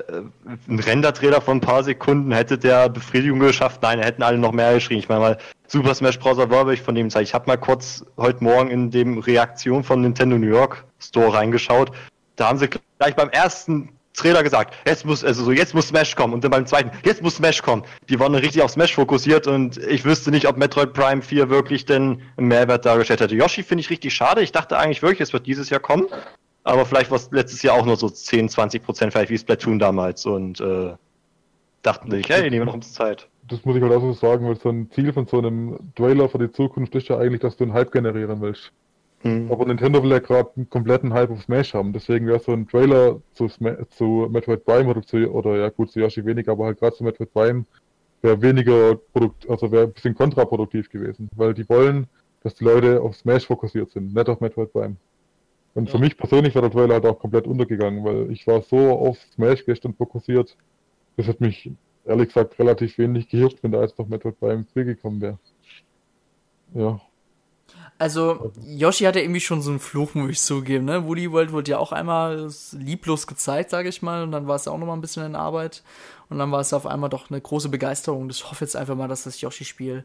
ein 0.67 0.79
Render-Trailer 0.79 1.41
von 1.41 1.57
ein 1.57 1.61
paar 1.61 1.83
Sekunden 1.83 2.31
hätte 2.31 2.59
der 2.59 2.89
Befriedigung 2.89 3.39
geschafft. 3.39 3.81
Nein, 3.81 3.99
da 3.99 4.05
hätten 4.05 4.21
alle 4.21 4.37
noch 4.37 4.51
mehr 4.51 4.75
geschrien. 4.75 4.99
Ich 4.99 5.09
meine 5.09 5.21
mal, 5.21 5.37
Super 5.67 5.95
Smash 5.95 6.19
Bros. 6.19 6.37
Wollte 6.37 6.73
ich 6.73 6.83
von 6.83 6.93
dem 6.93 7.09
zeigen. 7.09 7.23
Ich 7.23 7.33
habe 7.33 7.47
mal 7.47 7.57
kurz 7.57 8.05
heute 8.15 8.43
Morgen 8.43 8.69
in 8.69 8.91
dem 8.91 9.17
Reaktion 9.17 9.83
von 9.83 10.01
Nintendo 10.01 10.37
New 10.37 10.45
York 10.45 10.85
Store 11.07 11.33
reingeschaut. 11.33 11.91
Da 12.35 12.47
haben 12.47 12.57
sie 12.57 12.67
gleich 12.67 13.15
beim 13.15 13.29
ersten 13.29 13.89
Trailer 14.13 14.43
gesagt, 14.43 14.75
jetzt 14.85 15.05
muss, 15.05 15.23
also 15.23 15.43
so, 15.43 15.51
jetzt 15.51 15.73
muss 15.73 15.87
Smash 15.87 16.15
kommen 16.15 16.33
und 16.33 16.43
dann 16.43 16.51
beim 16.51 16.65
zweiten, 16.65 16.91
jetzt 17.03 17.21
muss 17.21 17.37
Smash 17.37 17.61
kommen. 17.61 17.83
Die 18.09 18.19
waren 18.19 18.35
richtig 18.35 18.61
auf 18.61 18.71
Smash 18.71 18.93
fokussiert 18.93 19.47
und 19.47 19.77
ich 19.77 20.05
wüsste 20.05 20.29
nicht, 20.29 20.47
ob 20.47 20.57
Metroid 20.57 20.93
Prime 20.93 21.21
4 21.21 21.49
wirklich 21.49 21.85
denn 21.85 22.21
einen 22.37 22.47
Mehrwert 22.47 22.85
dargestellt 22.85 23.21
hätte. 23.21 23.35
Yoshi 23.35 23.63
finde 23.63 23.81
ich 23.81 23.89
richtig 23.89 24.13
schade. 24.13 24.41
Ich 24.41 24.51
dachte 24.51 24.77
eigentlich 24.77 25.01
wirklich, 25.01 25.21
es 25.21 25.33
wird 25.33 25.47
dieses 25.47 25.69
Jahr 25.69 25.79
kommen. 25.79 26.07
Aber 26.63 26.85
vielleicht 26.85 27.11
war 27.11 27.17
es 27.17 27.29
letztes 27.31 27.61
Jahr 27.61 27.75
auch 27.75 27.85
nur 27.85 27.97
so 27.97 28.09
10, 28.09 28.49
20 28.49 28.83
Prozent, 28.83 29.11
vielleicht 29.11 29.29
wie 29.29 29.37
Splatoon 29.37 29.79
damals 29.79 30.25
und 30.25 30.61
äh, 30.61 30.93
dachten 31.81 32.09
sich, 32.11 32.29
hey, 32.29 32.43
nehmen 32.43 32.61
wir 32.61 32.65
noch 32.65 32.73
uns 32.75 32.93
Zeit. 32.93 33.27
Das 33.49 33.65
muss 33.65 33.75
ich 33.75 33.81
halt 33.81 33.91
auch 33.91 33.99
so 33.99 34.13
sagen, 34.13 34.47
weil 34.47 34.55
so 34.57 34.69
ein 34.69 34.89
Ziel 34.91 35.11
von 35.11 35.27
so 35.27 35.39
einem 35.39 35.77
Trailer 35.95 36.29
für 36.29 36.37
die 36.37 36.51
Zukunft 36.51 36.95
ist 36.95 37.09
ja 37.09 37.17
eigentlich, 37.17 37.41
dass 37.41 37.57
du 37.57 37.65
einen 37.65 37.73
Hype 37.73 37.91
generieren 37.91 38.39
willst. 38.39 38.71
Hm. 39.23 39.49
Aber 39.51 39.65
Nintendo 39.65 40.03
will 40.03 40.11
ja 40.11 40.19
gerade 40.19 40.51
einen 40.55 40.69
kompletten 40.69 41.13
Hype 41.13 41.31
auf 41.31 41.43
Smash 41.43 41.73
haben. 41.73 41.93
Deswegen 41.93 42.27
wäre 42.27 42.39
so 42.39 42.51
ein 42.51 42.67
Trailer 42.67 43.21
zu, 43.33 43.47
Sma 43.47 43.77
zu 43.89 44.27
Metroid 44.29 44.65
Prime 44.65 44.89
oder 44.89 45.01
zu, 45.01 45.17
oder 45.31 45.57
ja 45.57 45.69
gut, 45.69 45.91
zu 45.91 45.99
Yoshi 45.99 46.25
weniger, 46.25 46.51
aber 46.51 46.65
halt 46.65 46.79
gerade 46.79 46.95
zu 46.95 47.03
Metroid 47.03 47.33
Prime 47.33 47.65
wäre 48.21 48.41
weniger 48.41 48.95
produkt, 49.13 49.49
also 49.49 49.71
wäre 49.71 49.85
ein 49.85 49.93
bisschen 49.93 50.15
kontraproduktiv 50.15 50.89
gewesen. 50.89 51.29
Weil 51.35 51.53
die 51.53 51.67
wollen, 51.69 52.07
dass 52.41 52.55
die 52.55 52.65
Leute 52.65 53.01
auf 53.01 53.15
Smash 53.15 53.47
fokussiert 53.47 53.91
sind, 53.91 54.13
nicht 54.13 54.29
auf 54.29 54.41
Metroid 54.41 54.71
Prime. 54.73 54.97
Und 55.73 55.89
für 55.89 55.97
Ja. 55.97 56.03
mich 56.03 56.17
persönlich 56.17 56.53
wäre 56.53 56.69
der 56.69 56.71
Trailer 56.71 56.95
halt 56.95 57.05
auch 57.05 57.19
komplett 57.19 57.47
untergegangen, 57.47 58.03
weil 58.03 58.31
ich 58.31 58.45
war 58.45 58.61
so 58.61 58.91
auf 58.91 59.17
Smash 59.33 59.65
gestern 59.65 59.93
fokussiert, 59.93 60.55
das 61.15 61.27
hat 61.27 61.39
mich 61.39 61.71
ehrlich 62.05 62.27
gesagt 62.27 62.59
relativ 62.59 62.97
wenig 62.97 63.29
gejuckt, 63.29 63.63
wenn 63.63 63.71
da 63.71 63.81
jetzt 63.81 63.97
noch 63.97 64.07
Metroid 64.07 64.37
Prime 64.39 64.65
4 64.65 64.83
gekommen 64.83 65.21
wäre. 65.21 65.39
Ja, 66.73 66.99
Also, 67.99 68.51
Yoshi 68.65 69.05
hat 69.05 69.15
ja 69.15 69.21
irgendwie 69.21 69.39
schon 69.39 69.61
so 69.61 69.69
einen 69.69 69.79
Fluch, 69.79 70.13
muss 70.13 70.31
ich 70.31 70.41
zugeben, 70.41 70.85
ne? 70.85 71.05
Woody 71.05 71.31
World 71.31 71.51
wurde 71.51 71.71
ja 71.71 71.77
auch 71.77 71.91
einmal 71.91 72.49
lieblos 72.73 73.27
gezeigt, 73.27 73.69
sage 73.69 73.89
ich 73.89 74.01
mal, 74.01 74.23
und 74.23 74.31
dann 74.31 74.47
war 74.47 74.55
es 74.55 74.65
ja 74.65 74.71
auch 74.71 74.77
nochmal 74.77 74.97
ein 74.97 75.01
bisschen 75.01 75.25
in 75.25 75.35
Arbeit. 75.35 75.83
Und 76.29 76.39
dann 76.39 76.51
war 76.51 76.59
es 76.59 76.73
auf 76.73 76.87
einmal 76.87 77.09
doch 77.09 77.29
eine 77.29 77.39
große 77.39 77.69
Begeisterung. 77.69 78.29
Ich 78.29 78.43
hoffe 78.49 78.65
jetzt 78.65 78.75
einfach 78.75 78.95
mal, 78.95 79.07
dass 79.07 79.23
das 79.23 79.39
Yoshi-Spiel 79.39 80.03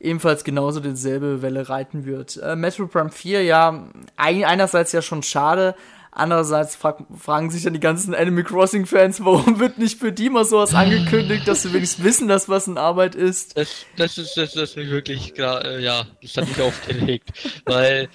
ebenfalls 0.00 0.44
genauso 0.44 0.80
dieselbe 0.80 1.42
Welle 1.42 1.68
reiten 1.68 2.04
wird. 2.04 2.36
Äh, 2.38 2.56
Metro 2.56 2.86
Prime 2.86 3.10
4, 3.10 3.44
ja, 3.44 3.84
ein, 4.16 4.44
einerseits 4.44 4.92
ja 4.92 5.02
schon 5.02 5.22
schade, 5.22 5.74
andererseits 6.16 6.76
frag, 6.76 7.04
fragen 7.16 7.50
sich 7.50 7.62
dann 7.62 7.74
die 7.74 7.80
ganzen 7.80 8.14
Animal 8.14 8.44
Crossing-Fans, 8.44 9.24
warum 9.24 9.60
wird 9.60 9.78
nicht 9.78 9.98
für 9.98 10.12
die 10.12 10.30
mal 10.30 10.44
sowas 10.44 10.74
angekündigt, 10.74 11.46
dass 11.46 11.62
sie 11.62 11.72
wenigstens 11.72 12.04
wissen, 12.04 12.28
dass 12.28 12.48
was 12.48 12.66
in 12.66 12.78
Arbeit 12.78 13.14
ist. 13.14 13.56
Das, 13.56 13.86
das 13.96 14.18
ist 14.18 14.36
das, 14.36 14.52
das 14.52 14.70
ist 14.70 14.76
mich 14.76 14.90
wirklich 14.90 15.38
äh, 15.38 15.82
ja, 15.82 16.06
das 16.22 16.36
hat 16.36 16.48
mich 16.48 16.60
aufgelegt, 16.60 17.30
weil 17.66 18.08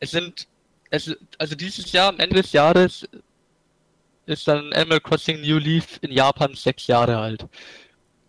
es 0.00 0.10
sind 0.10 0.48
es, 0.90 1.16
also 1.38 1.54
dieses 1.54 1.90
Jahr 1.92 2.08
am 2.10 2.18
Ende 2.18 2.42
des 2.42 2.52
Jahres 2.52 3.08
ist 4.26 4.46
dann 4.48 4.72
Animal 4.72 5.00
Crossing 5.00 5.40
New 5.40 5.58
Leaf 5.58 5.98
in 6.02 6.12
Japan 6.12 6.54
sechs 6.54 6.86
Jahre 6.86 7.18
alt 7.18 7.46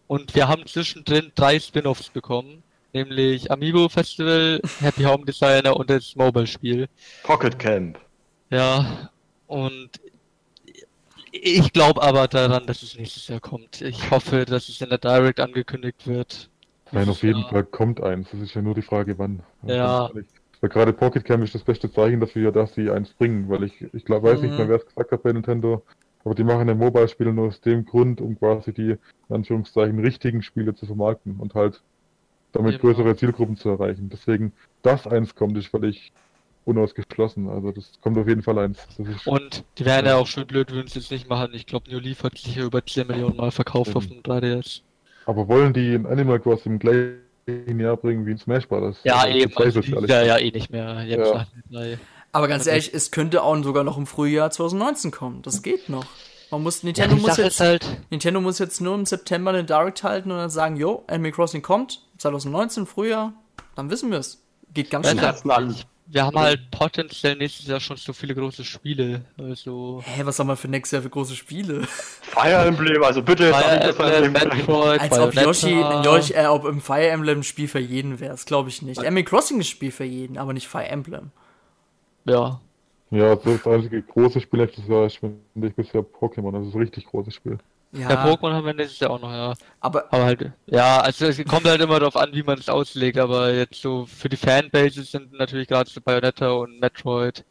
und 0.08 0.36
wir 0.36 0.48
haben 0.48 0.66
zwischendrin 0.66 1.32
drei 1.36 1.60
Spin-offs 1.60 2.10
bekommen 2.10 2.64
nämlich 2.94 3.52
Amiibo 3.52 3.90
Festival, 3.90 4.60
Happy 4.80 5.04
Home 5.04 5.26
Designer 5.26 5.76
und 5.76 5.90
das 5.90 6.16
Mobile-Spiel. 6.16 6.88
Pocket 7.24 7.60
Camp. 7.60 8.00
Ja, 8.50 9.10
und 9.48 9.90
ich 11.32 11.74
glaube 11.74 12.02
aber 12.02 12.28
daran, 12.28 12.66
dass 12.66 12.82
es 12.84 12.98
nächstes 12.98 13.28
Jahr 13.28 13.40
kommt. 13.40 13.82
Ich 13.82 14.10
hoffe, 14.10 14.46
dass 14.46 14.70
es 14.70 14.82
in 14.82 14.90
der 14.90 14.98
Direct 14.98 15.40
angekündigt 15.40 16.08
wird. 16.08 16.50
Nein, 16.92 17.10
auf 17.10 17.22
jeden 17.22 17.42
Ja. 17.42 17.50
Fall 17.50 17.64
kommt 17.66 18.02
eins. 18.02 18.30
Das 18.32 18.40
ist 18.40 18.54
ja 18.54 18.62
nur 18.62 18.74
die 18.74 18.82
Frage, 18.82 19.18
wann. 19.18 19.44
Ja. 19.66 20.10
Weil 20.62 20.70
gerade 20.70 20.94
Pocket 20.94 21.24
Cam 21.24 21.44
ist 21.44 21.54
das 21.54 21.64
beste 21.64 21.92
Zeichen 21.92 22.20
dafür, 22.20 22.52
dass 22.52 22.74
sie 22.74 22.90
eins 22.90 23.14
bringen, 23.14 23.48
weil 23.50 23.64
ich, 23.64 23.82
ich 23.94 24.06
glaube, 24.06 24.30
weiß 24.30 24.42
nicht 24.42 24.52
Mhm. 24.52 24.58
mehr, 24.58 24.70
wer 24.70 24.76
es 24.78 24.86
gesagt 24.88 25.12
hat 25.12 25.22
bei 25.22 25.32
Nintendo, 25.32 25.84
aber 26.24 26.34
die 26.34 26.44
machen 26.44 26.68
ein 26.70 26.78
Mobile-Spiel 26.78 27.32
nur 27.32 27.48
aus 27.50 27.62
dem 27.62 27.86
Grund, 27.86 28.22
um 28.22 28.40
quasi 28.40 28.74
die, 28.74 28.92
in 29.30 29.36
Anführungszeichen, 29.36 30.00
richtigen 30.00 30.42
Spiele 30.42 30.74
zu 30.74 30.86
vermarkten 30.88 31.36
und 31.38 31.54
halt 31.54 31.84
damit 32.54 32.76
Eben. 32.76 32.82
größere 32.82 33.16
Zielgruppen 33.16 33.56
zu 33.58 33.70
erreichen. 33.70 34.10
Deswegen, 34.10 34.54
dass 34.82 35.06
eins 35.06 35.36
kommt, 35.36 35.58
ist 35.58 35.68
völlig 35.68 36.12
unausgeschlossen. 36.68 37.50
Also 37.50 37.72
das 37.72 37.92
kommt 38.02 38.18
auf 38.18 38.28
jeden 38.28 38.44
Fall 38.44 38.58
eins. 38.60 38.80
Das 38.98 39.08
ist, 39.08 39.28
Und 39.28 39.64
die 39.78 39.86
wären 39.86 40.06
ja 40.06 40.16
auch 40.18 40.28
schön 40.28 40.46
blöd, 40.48 40.72
würden 40.72 40.88
sie 40.88 41.00
es 41.00 41.10
nicht 41.10 41.30
machen. 41.30 41.52
Ich 41.54 41.66
glaube, 41.66 41.90
New 41.90 42.00
Leaf 42.00 42.24
hat 42.24 42.38
sich 42.38 42.56
ja 42.56 42.64
über 42.66 42.86
10 42.86 43.08
Millionen 43.08 43.38
Mal 43.38 43.52
verkauft 43.52 43.96
auf 43.96 44.06
dem 44.08 44.22
3DS. 44.22 44.82
aber 45.26 45.48
wollen 45.48 45.74
die 45.74 45.94
in 45.94 46.06
Animal 46.06 46.40
Crossing 46.40 46.74
im 46.74 46.80
gleichen 46.80 47.80
Jahr 47.80 47.98
bringen 47.98 48.26
wie 48.26 48.32
in 48.32 48.38
Smash 48.38 48.68
Bros? 48.68 48.98
Ja, 49.04 49.18
Also, 49.22 49.38
eben. 49.38 49.58
Also 49.58 49.82
die 49.82 49.92
ja, 50.08 50.22
ja 50.24 50.38
eh 50.38 50.52
nicht 50.52 50.70
mehr. 50.72 51.04
Ja. 51.04 51.48
Aber 52.34 52.48
ganz 52.48 52.62
Also- 52.62 52.70
ehrlich, 52.72 52.94
es 52.94 53.12
könnte 53.12 53.42
auch 53.44 53.56
sogar 53.64 53.84
noch 53.84 53.98
im 53.98 54.06
Frühjahr 54.06 54.52
2019 54.52 55.12
kommen. 55.12 55.42
Das 55.42 55.62
geht 55.62 55.90
noch. 55.90 56.06
Man 56.52 56.64
muss, 56.64 56.82
Nintendo, 56.84 57.16
die 57.16 57.22
muss 57.22 57.36
jetzt, 57.38 57.60
halt, 57.60 57.86
Nintendo 58.10 58.40
muss 58.40 58.58
jetzt 58.60 58.80
nur 58.80 58.96
im 58.96 59.06
September 59.06 59.52
den 59.52 59.66
Direct 59.66 60.04
halten 60.04 60.32
und 60.32 60.38
dann 60.38 60.50
sagen, 60.50 60.78
jo, 60.78 61.04
Animal 61.08 61.32
Crossing 61.34 61.62
kommt, 61.62 62.02
2019, 62.20 62.86
Frühjahr, 62.86 63.34
dann 63.76 63.90
wissen 63.90 64.12
wir 64.12 64.20
es. 64.20 64.42
Geht 64.74 64.90
ganz 64.90 65.12
Ja, 65.12 65.36
schnell. 65.36 65.76
Wir 66.10 66.26
haben 66.26 66.40
halt 66.40 66.72
potenziell 66.72 67.36
nächstes 67.36 67.68
Jahr 67.68 67.80
schon 67.80 67.98
so 67.98 68.14
viele 68.14 68.34
große 68.34 68.64
Spiele. 68.64 69.26
Also. 69.38 70.02
Hä, 70.06 70.22
was 70.24 70.40
haben 70.40 70.48
wir 70.48 70.56
für 70.56 70.70
nächstes 70.70 70.92
Jahr 70.92 71.02
für 71.02 71.10
große 71.10 71.36
Spiele? 71.36 71.84
Fire 71.84 72.66
Emblem, 72.66 73.04
also 73.04 73.22
bitte 73.22 73.46
jetzt 73.46 73.58
Fire 73.58 73.74
nicht 73.74 73.88
das 73.88 73.96
Fire 73.96 74.16
Emblem. 74.16 74.34
Metroid, 74.34 75.02
Als 75.02 75.20
ob. 75.20 75.34
Yoshi, 75.34 75.80
Yoshi 76.04 76.34
äh, 76.34 76.46
ob 76.46 76.66
im 76.66 76.80
Fire 76.80 77.08
Emblem 77.08 77.40
ein 77.40 77.44
Spiel 77.44 77.68
für 77.68 77.80
jeden 77.80 78.20
wäre, 78.20 78.32
das 78.32 78.46
glaube 78.46 78.70
ich 78.70 78.82
nicht. 78.82 79.00
Animal 79.00 79.24
Crossing 79.24 79.60
ist 79.60 79.68
ein 79.68 79.70
Spiel 79.70 79.92
für 79.92 80.06
jeden, 80.06 80.38
aber 80.38 80.54
nicht 80.54 80.68
Fire 80.68 80.88
Emblem. 80.88 81.32
Ja. 82.26 82.62
Ja, 83.10 83.36
das, 83.36 83.66
einzige 83.66 84.02
große 84.02 84.42
Spiel 84.42 84.62
nächstes 84.62 84.88
Jahr 84.88 85.06
ist, 85.06 85.18
finde 85.18 85.40
ich, 85.62 85.76
bisher 85.76 86.02
Pokémon. 86.02 86.52
Das 86.52 86.68
ist 86.68 86.74
ein 86.74 86.82
richtig 86.82 87.06
großes 87.06 87.34
Spiel. 87.34 87.58
Ja, 87.92 88.10
Ja, 88.10 88.16
Pokémon 88.16 88.54
haben 88.54 88.66
wir 88.66 88.74
nächstes 88.74 89.00
Jahr 89.00 89.12
auch 89.12 89.20
noch, 89.22 89.32
ja. 89.32 89.54
aber 89.80 90.12
Aber 90.12 90.26
halt, 90.26 90.52
ja, 90.68 91.00
also 91.02 91.26
es 91.26 91.44
kommt 91.46 91.66
halt 91.68 91.82
immer 91.82 92.00
darauf 92.00 92.16
an, 92.18 92.34
wie 92.34 92.44
man 92.44 92.60
es 92.60 92.70
auslegt, 92.70 93.18
aber 93.18 93.54
jetzt 93.54 93.82
so 93.82 94.06
für 94.06 94.30
die 94.30 94.38
Fanbases 94.38 95.12
sind 95.12 95.32
natürlich 95.34 95.68
gerade 95.68 95.90
so 95.90 96.02
Bayonetta 96.02 96.52
und 96.52 96.80
Metroid, 96.80 97.46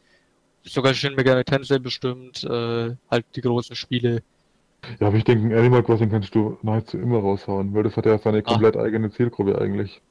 sogar 0.63 0.93
Shin 0.95 1.15
Megami 1.15 1.43
Tensei 1.45 1.79
bestimmt, 1.79 2.43
äh, 2.45 2.95
halt 3.11 3.25
die 3.35 3.41
großen 3.41 3.75
Spiele. 3.75 4.23
Ja, 4.99 5.07
aber 5.07 5.17
ich 5.17 5.23
denke, 5.23 5.57
Animal 5.57 5.81
Crossing 5.83 6.09
kannst 6.09 6.33
du 6.35 6.57
nahezu 6.61 6.97
immer 6.99 7.19
raushauen, 7.19 7.73
weil 7.73 7.83
das 7.83 7.97
hat 7.97 8.05
ja 8.05 8.17
seine 8.19 8.43
komplett 8.43 8.77
eigene 8.77 9.09
Zielgruppe 9.11 9.59
eigentlich. 9.59 10.01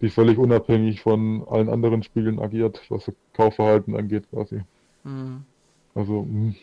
Die 0.00 0.10
völlig 0.10 0.36
unabhängig 0.38 1.00
von 1.02 1.46
allen 1.48 1.68
anderen 1.70 2.02
Spielen 2.02 2.38
agiert, 2.40 2.82
was 2.90 3.04
so 3.06 3.14
Kaufverhalten 3.34 3.96
angeht 3.96 4.28
quasi. 4.30 4.62
hm, 5.04 5.36
Also, 5.94 6.22
hm. 6.22 6.54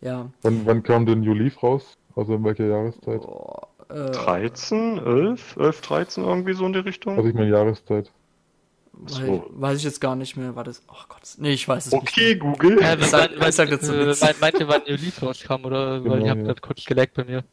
Ja. 0.00 0.30
wann, 0.42 0.66
wann 0.66 0.82
kam 0.82 1.06
denn 1.06 1.20
New 1.20 1.34
Leaf 1.34 1.62
raus? 1.62 1.96
Also 2.14 2.34
in 2.34 2.44
welcher 2.44 2.66
Jahreszeit? 2.66 3.20
Boah, 3.22 3.68
äh, 3.90 4.10
13, 4.10 4.98
11, 4.98 5.56
11, 5.58 5.80
13, 5.82 6.24
irgendwie 6.24 6.54
so 6.54 6.66
in 6.66 6.72
die 6.72 6.78
Richtung. 6.80 7.16
Also 7.16 7.28
ich 7.28 7.34
meine 7.34 7.50
Jahreszeit. 7.50 8.10
weiß, 8.92 9.20
weiß 9.50 9.78
ich 9.78 9.84
jetzt 9.84 10.00
gar 10.00 10.16
nicht 10.16 10.36
mehr, 10.36 10.56
war 10.56 10.64
das. 10.64 10.82
Oh 10.88 10.94
Gott, 11.08 11.22
nee, 11.38 11.52
ich 11.52 11.68
weiß 11.68 11.86
es 11.86 11.92
nicht. 11.92 12.02
okay, 12.02 12.34
Google. 12.36 12.78
Äh, 12.80 12.96
sag- 13.04 13.30
wann- 13.38 13.48
ich 13.48 13.54
sag 13.54 13.68
dazu 13.70 13.92
äh, 13.92 14.14
meint- 14.40 14.58
ihr, 14.58 14.68
wann 14.68 14.82
New 14.88 14.94
Leaf 14.96 15.22
rauskam, 15.22 15.64
oder? 15.64 16.02
Weil 16.04 16.18
ich 16.18 16.24
Genau, 16.24 16.28
hab 16.30 16.38
ja. 16.38 16.44
grad 16.44 16.62
kurz 16.62 16.84
geleckt 16.84 17.14
bei 17.14 17.24
mir. 17.24 17.44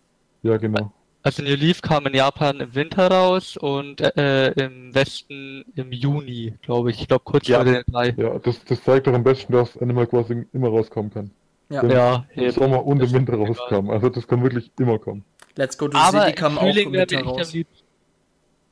Ja, 0.44 0.58
genau. 0.58 0.92
Also 1.26 1.42
New 1.42 1.56
Leaf 1.56 1.82
kam 1.82 2.06
in 2.08 2.16
Japan 2.16 2.60
im 2.60 2.76
Winter 2.76 3.08
raus 3.10 3.56
und 3.56 4.02
äh, 4.02 4.52
im 4.52 4.94
Westen 4.94 5.64
im 5.76 5.92
Juni, 5.94 6.54
glaube 6.62 6.92
ich. 6.92 7.00
Ich 7.02 7.08
glaube 7.08 7.24
kurz 7.24 7.48
Ja. 7.48 7.58
vor 7.58 7.66
den 7.66 7.82
drei. 7.90 8.14
Ja, 8.18 8.40
das, 8.40 8.64
das 8.66 8.84
zeigt 8.84 9.08
doch 9.08 9.14
am 9.14 9.24
besten, 9.24 9.54
dass 9.54 9.78
Animal 9.78 10.08
Crossing 10.08 10.48
immer 10.52 10.68
rauskommen 10.70 11.14
kann. 11.14 11.32
Ja. 11.74 11.84
Ja, 11.88 12.26
Im. 12.36 12.52
Sommer 12.52 12.86
und 12.86 13.02
im 13.02 13.12
Winter 13.12 13.36
rauskam. 13.36 13.90
Also 13.90 14.10
das 14.10 14.28
kann 14.28 14.44
wirklich 14.44 14.72
immer 14.80 15.00
kommen. 15.00 15.26
Let's 15.56 15.78
Go 15.78 15.88
to 15.88 15.98
the 15.98 16.04
Aber 16.04 16.22
City 16.26 16.34
kam 16.36 16.58
auch 16.58 16.76
im 16.76 16.92
Winter 16.94 17.24
raus. 17.24 17.54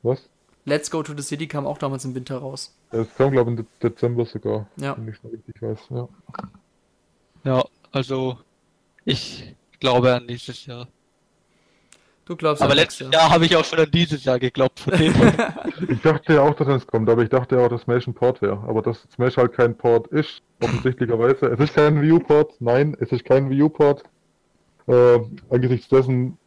Was? 0.02 0.28
Let's 0.64 0.90
Go 0.90 1.02
to 1.02 1.12
the 1.16 1.22
City 1.22 1.46
kam 1.48 1.66
auch 1.66 1.78
damals 1.78 2.04
im 2.04 2.14
Winter 2.14 2.38
raus. 2.38 2.76
Es 2.92 3.12
kam, 3.16 3.32
glaube 3.32 3.50
ich, 3.52 3.58
im 3.58 3.64
De- 3.64 3.90
Dezember 3.90 4.24
sogar. 4.24 4.68
Ja. 4.76 4.96
Wenn 4.96 5.08
ich 5.08 5.22
noch 5.22 5.32
richtig 5.32 5.60
weiß. 5.60 5.78
Ja. 5.90 6.08
Ja, 7.44 7.64
also 7.90 8.38
ich 9.04 9.56
glaube 9.80 10.14
an 10.14 10.26
nächstes 10.26 10.64
Jahr. 10.66 10.86
Du 12.24 12.36
glaubst 12.36 12.62
Aber 12.62 12.74
letztes 12.74 13.12
Jahr 13.12 13.30
habe 13.30 13.46
ich 13.46 13.56
auch 13.56 13.64
schon 13.64 13.80
an 13.80 13.90
dieses 13.90 14.24
Jahr 14.24 14.38
geglaubt 14.38 14.78
von 14.80 14.96
dem. 14.96 15.12
Ich 15.88 16.00
dachte 16.00 16.34
ja 16.34 16.42
auch, 16.42 16.54
dass 16.54 16.68
es 16.68 16.86
kommt, 16.86 17.08
aber 17.10 17.22
ich 17.22 17.28
dachte 17.28 17.56
ja 17.56 17.64
auch, 17.64 17.68
dass 17.68 17.82
Smash 17.82 18.06
ein 18.06 18.14
Port 18.14 18.40
wäre. 18.40 18.62
Aber 18.66 18.80
dass 18.82 19.02
Smash 19.12 19.36
halt 19.36 19.52
kein 19.52 19.76
Port 19.76 20.06
ist, 20.08 20.42
offensichtlicherweise. 20.60 21.46
Es 21.46 21.58
ist 21.58 21.74
kein 21.74 22.00
Wii 22.00 22.12
U-Port, 22.12 22.54
nein, 22.60 22.96
es 23.00 23.10
ist 23.10 23.24
kein 23.24 23.50
Wii 23.50 23.62
U-Port. 23.62 24.04
Äh, 24.86 25.18
angesichts 25.50 25.88
dessen 25.88 26.38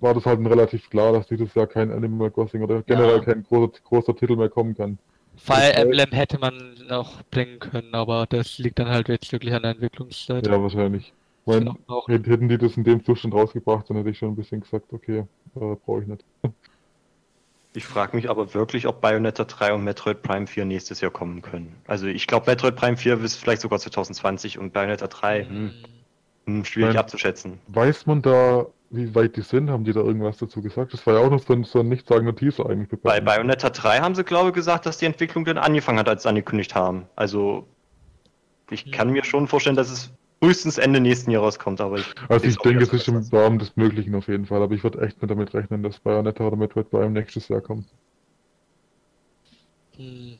war 0.00 0.14
das 0.14 0.24
halt 0.26 0.38
relativ 0.40 0.88
klar, 0.90 1.12
dass 1.12 1.26
dieses 1.26 1.52
Jahr 1.54 1.66
kein 1.66 1.90
Animal 1.90 2.30
Crossing 2.30 2.62
oder 2.62 2.82
generell 2.82 3.16
Ja. 3.16 3.24
kein 3.24 3.42
großer, 3.42 3.72
großer 3.84 4.14
Titel 4.14 4.36
mehr 4.36 4.48
kommen 4.48 4.76
kann. 4.76 4.98
Fire. 5.36 5.74
Emblem 5.74 6.10
hätte 6.10 6.38
man 6.38 6.74
noch 6.88 7.22
bringen 7.30 7.58
können, 7.58 7.94
aber 7.94 8.26
das 8.28 8.58
liegt 8.58 8.78
dann 8.78 8.88
halt 8.88 9.08
jetzt 9.08 9.30
wirklich 9.32 9.52
an 9.54 9.62
der 9.62 9.72
Entwicklungszeit. 9.72 10.46
Ja, 10.46 10.60
wahrscheinlich. 10.60 11.12
Noch- 11.48 11.76
noch- 11.88 12.08
hätt- 12.08 12.26
hätten 12.26 12.48
die 12.48 12.58
das 12.58 12.76
in 12.76 12.84
dem 12.84 13.04
Zustand 13.04 13.34
rausgebracht, 13.34 13.88
dann 13.88 13.96
hätte 13.96 14.10
ich 14.10 14.18
schon 14.18 14.28
ein 14.30 14.36
bisschen 14.36 14.60
gesagt, 14.60 14.92
okay, 14.92 15.24
äh, 15.56 15.76
brauche 15.84 16.02
ich 16.02 16.08
nicht. 16.08 16.24
Ich 17.74 17.84
frage 17.84 18.16
mich 18.16 18.28
aber 18.28 18.54
wirklich, 18.54 18.86
ob 18.86 19.00
Bayonetta 19.00 19.44
3 19.44 19.74
und 19.74 19.84
Metroid 19.84 20.22
Prime 20.22 20.46
4 20.46 20.64
nächstes 20.64 21.00
Jahr 21.00 21.10
kommen 21.10 21.42
können. 21.42 21.76
Also 21.86 22.06
ich 22.06 22.26
glaube, 22.26 22.50
Metroid 22.50 22.76
Prime 22.76 22.96
4 22.96 23.20
ist 23.22 23.36
vielleicht 23.36 23.62
sogar 23.62 23.78
2020 23.78 24.58
und 24.58 24.72
Bayonetta 24.72 25.06
3, 25.06 25.44
hm, 25.44 25.70
hm, 26.46 26.64
schwierig 26.64 26.94
Nein. 26.94 27.00
abzuschätzen. 27.00 27.60
Weiß 27.68 28.06
man 28.06 28.22
da, 28.22 28.66
wie 28.90 29.14
weit 29.14 29.36
die 29.36 29.42
sind? 29.42 29.70
Haben 29.70 29.84
die 29.84 29.92
da 29.92 30.00
irgendwas 30.00 30.38
dazu 30.38 30.62
gesagt? 30.62 30.94
Das 30.94 31.06
war 31.06 31.14
ja 31.14 31.20
auch 31.20 31.30
noch 31.30 31.42
so 31.42 31.52
ein, 31.52 31.64
so 31.64 31.80
ein 31.80 31.88
nichtssagender 31.88 32.34
Teaser 32.34 32.68
eigentlich. 32.68 32.88
Bei 33.02 33.20
Bayonetta 33.20 33.68
3 33.70 34.00
haben 34.00 34.14
sie, 34.14 34.24
glaube 34.24 34.48
ich, 34.48 34.54
gesagt, 34.54 34.86
dass 34.86 34.98
die 34.98 35.04
Entwicklung 35.06 35.44
dann 35.44 35.58
angefangen 35.58 35.98
hat, 35.98 36.08
als 36.08 36.22
sie 36.22 36.28
angekündigt 36.30 36.74
haben. 36.74 37.06
Also 37.16 37.66
ich 38.70 38.90
kann 38.90 39.10
mir 39.10 39.24
schon 39.24 39.46
vorstellen, 39.46 39.76
dass 39.76 39.90
es 39.90 40.10
frühestens 40.40 40.78
Ende 40.78 41.00
nächsten 41.00 41.30
Jahr 41.30 41.42
rauskommt, 41.42 41.80
aber 41.80 41.98
ich. 41.98 42.06
Also 42.28 42.46
ich 42.46 42.56
denke, 42.58 42.84
es 42.84 42.92
ist 42.92 43.08
im 43.08 43.16
Rahmen 43.32 43.58
des 43.58 43.76
Möglichen 43.76 44.14
auf 44.14 44.28
jeden 44.28 44.46
Fall, 44.46 44.62
aber 44.62 44.74
ich 44.74 44.82
würde 44.82 45.00
echt 45.02 45.20
nicht 45.20 45.30
damit 45.30 45.52
rechnen, 45.54 45.82
dass 45.82 45.98
Bayonetta 45.98 46.46
oder 46.46 46.56
Metroid 46.56 46.90
Prime 46.90 47.10
nächstes 47.10 47.48
Jahr 47.48 47.60
kommt. 47.60 47.86
Hm. 49.96 50.38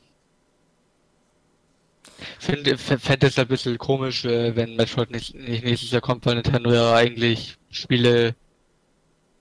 Finde 2.39 2.77
fände 2.77 3.27
es 3.27 3.37
ein 3.37 3.47
bisschen 3.47 3.77
komisch, 3.77 4.25
äh, 4.25 4.55
wenn 4.55 4.75
Metroid 4.75 5.11
nicht, 5.11 5.35
nicht 5.35 5.63
nächstes 5.63 5.91
Jahr 5.91 6.01
kommt, 6.01 6.25
weil 6.25 6.35
Nintendo 6.35 6.73
ja 6.73 6.93
eigentlich 6.93 7.57
Spiele 7.69 8.35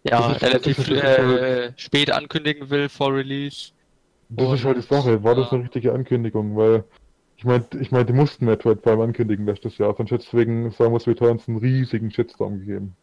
ja 0.04 0.32
Das 0.32 0.42
relativ 0.42 0.78
ist- 0.78 0.90
äh, 0.90 1.72
spät 1.76 2.11
ankündigen 2.11 2.68
will 2.70 2.88
vor 2.88 3.14
Release. 3.14 3.70
Das 4.30 4.52
ist 4.52 4.64
halt 4.64 4.76
die 4.76 4.82
Sache, 4.82 5.22
war 5.24 5.34
das 5.34 5.50
eine 5.52 5.62
richtige 5.64 5.92
Ankündigung, 5.92 6.54
weil 6.56 6.84
ich 7.39 7.45
meine, 7.45 7.64
ich 7.80 7.91
mein, 7.93 8.07
die 8.07 8.12
mussten 8.12 8.45
Metroid 8.47 8.82
Prime 8.82 9.03
ankündigen 9.03 9.47
letztes 9.47 9.78
Jahr, 9.78 9.95
sonst 9.97 10.11
hätte 10.11 10.24
es 10.26 10.34
wegen 10.34 10.70
Samus 10.72 11.07
Returns 11.07 11.49
einen 11.49 11.59
riesigen 11.59 12.11
Shitstorm 12.11 12.59
gegeben. 12.59 12.95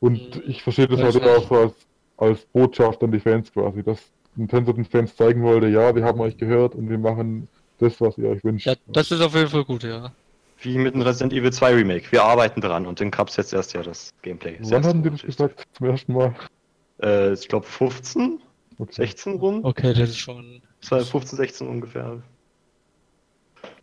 Und 0.00 0.18
Hm, 0.34 0.42
ich 0.46 0.62
verstehe 0.62 0.88
das 0.88 0.98
weiß 1.00 1.14
halt 1.14 1.24
nicht. 1.24 1.26
auch 1.36 1.48
so 1.48 1.54
als, 1.56 1.74
als 2.16 2.44
Botschaft 2.46 3.02
an 3.02 3.12
die 3.12 3.20
Fans 3.20 3.52
quasi, 3.52 3.82
dass 3.82 4.00
Nintendo 4.36 4.72
den 4.72 4.84
Fans 4.84 5.14
zeigen 5.16 5.42
wollte, 5.42 5.68
ja, 5.68 5.94
wir 5.94 6.04
haben 6.04 6.20
euch 6.20 6.36
gehört 6.36 6.74
und 6.74 6.90
wir 6.90 6.98
machen 6.98 7.48
das, 7.78 8.00
was 8.00 8.18
ihr 8.18 8.28
euch 8.28 8.42
wünscht. 8.44 8.66
Ja, 8.66 8.74
das 8.88 9.10
ist 9.10 9.20
auf 9.20 9.34
jeden 9.34 9.48
Fall 9.48 9.64
gut, 9.64 9.84
ja. 9.84 10.12
Wie 10.58 10.76
mit 10.78 10.94
dem 10.94 11.02
Resident 11.02 11.32
Evil 11.32 11.52
2 11.52 11.74
Remake. 11.74 12.10
Wir 12.10 12.24
arbeiten 12.24 12.60
dran 12.60 12.86
und 12.86 13.00
dann 13.00 13.10
gab 13.10 13.28
es 13.28 13.36
jetzt 13.36 13.52
erst 13.52 13.74
ja 13.74 13.82
das 13.82 14.10
Gameplay. 14.22 14.56
Das 14.58 14.70
Wann 14.70 14.84
haben 14.84 15.02
die 15.02 15.10
das 15.10 15.22
gesagt? 15.22 15.64
Zum 15.72 15.86
ersten 15.86 16.12
Mal? 16.12 16.34
Äh, 17.02 17.32
ich 17.34 17.46
glaube 17.48 17.66
15, 17.66 18.40
Okay. 18.78 18.92
16 18.92 19.34
rum. 19.34 19.64
Okay, 19.64 19.94
das 19.94 20.10
ist 20.10 20.18
schon. 20.18 20.60
15, 20.80 21.36
16 21.36 21.68
ungefähr. 21.68 22.20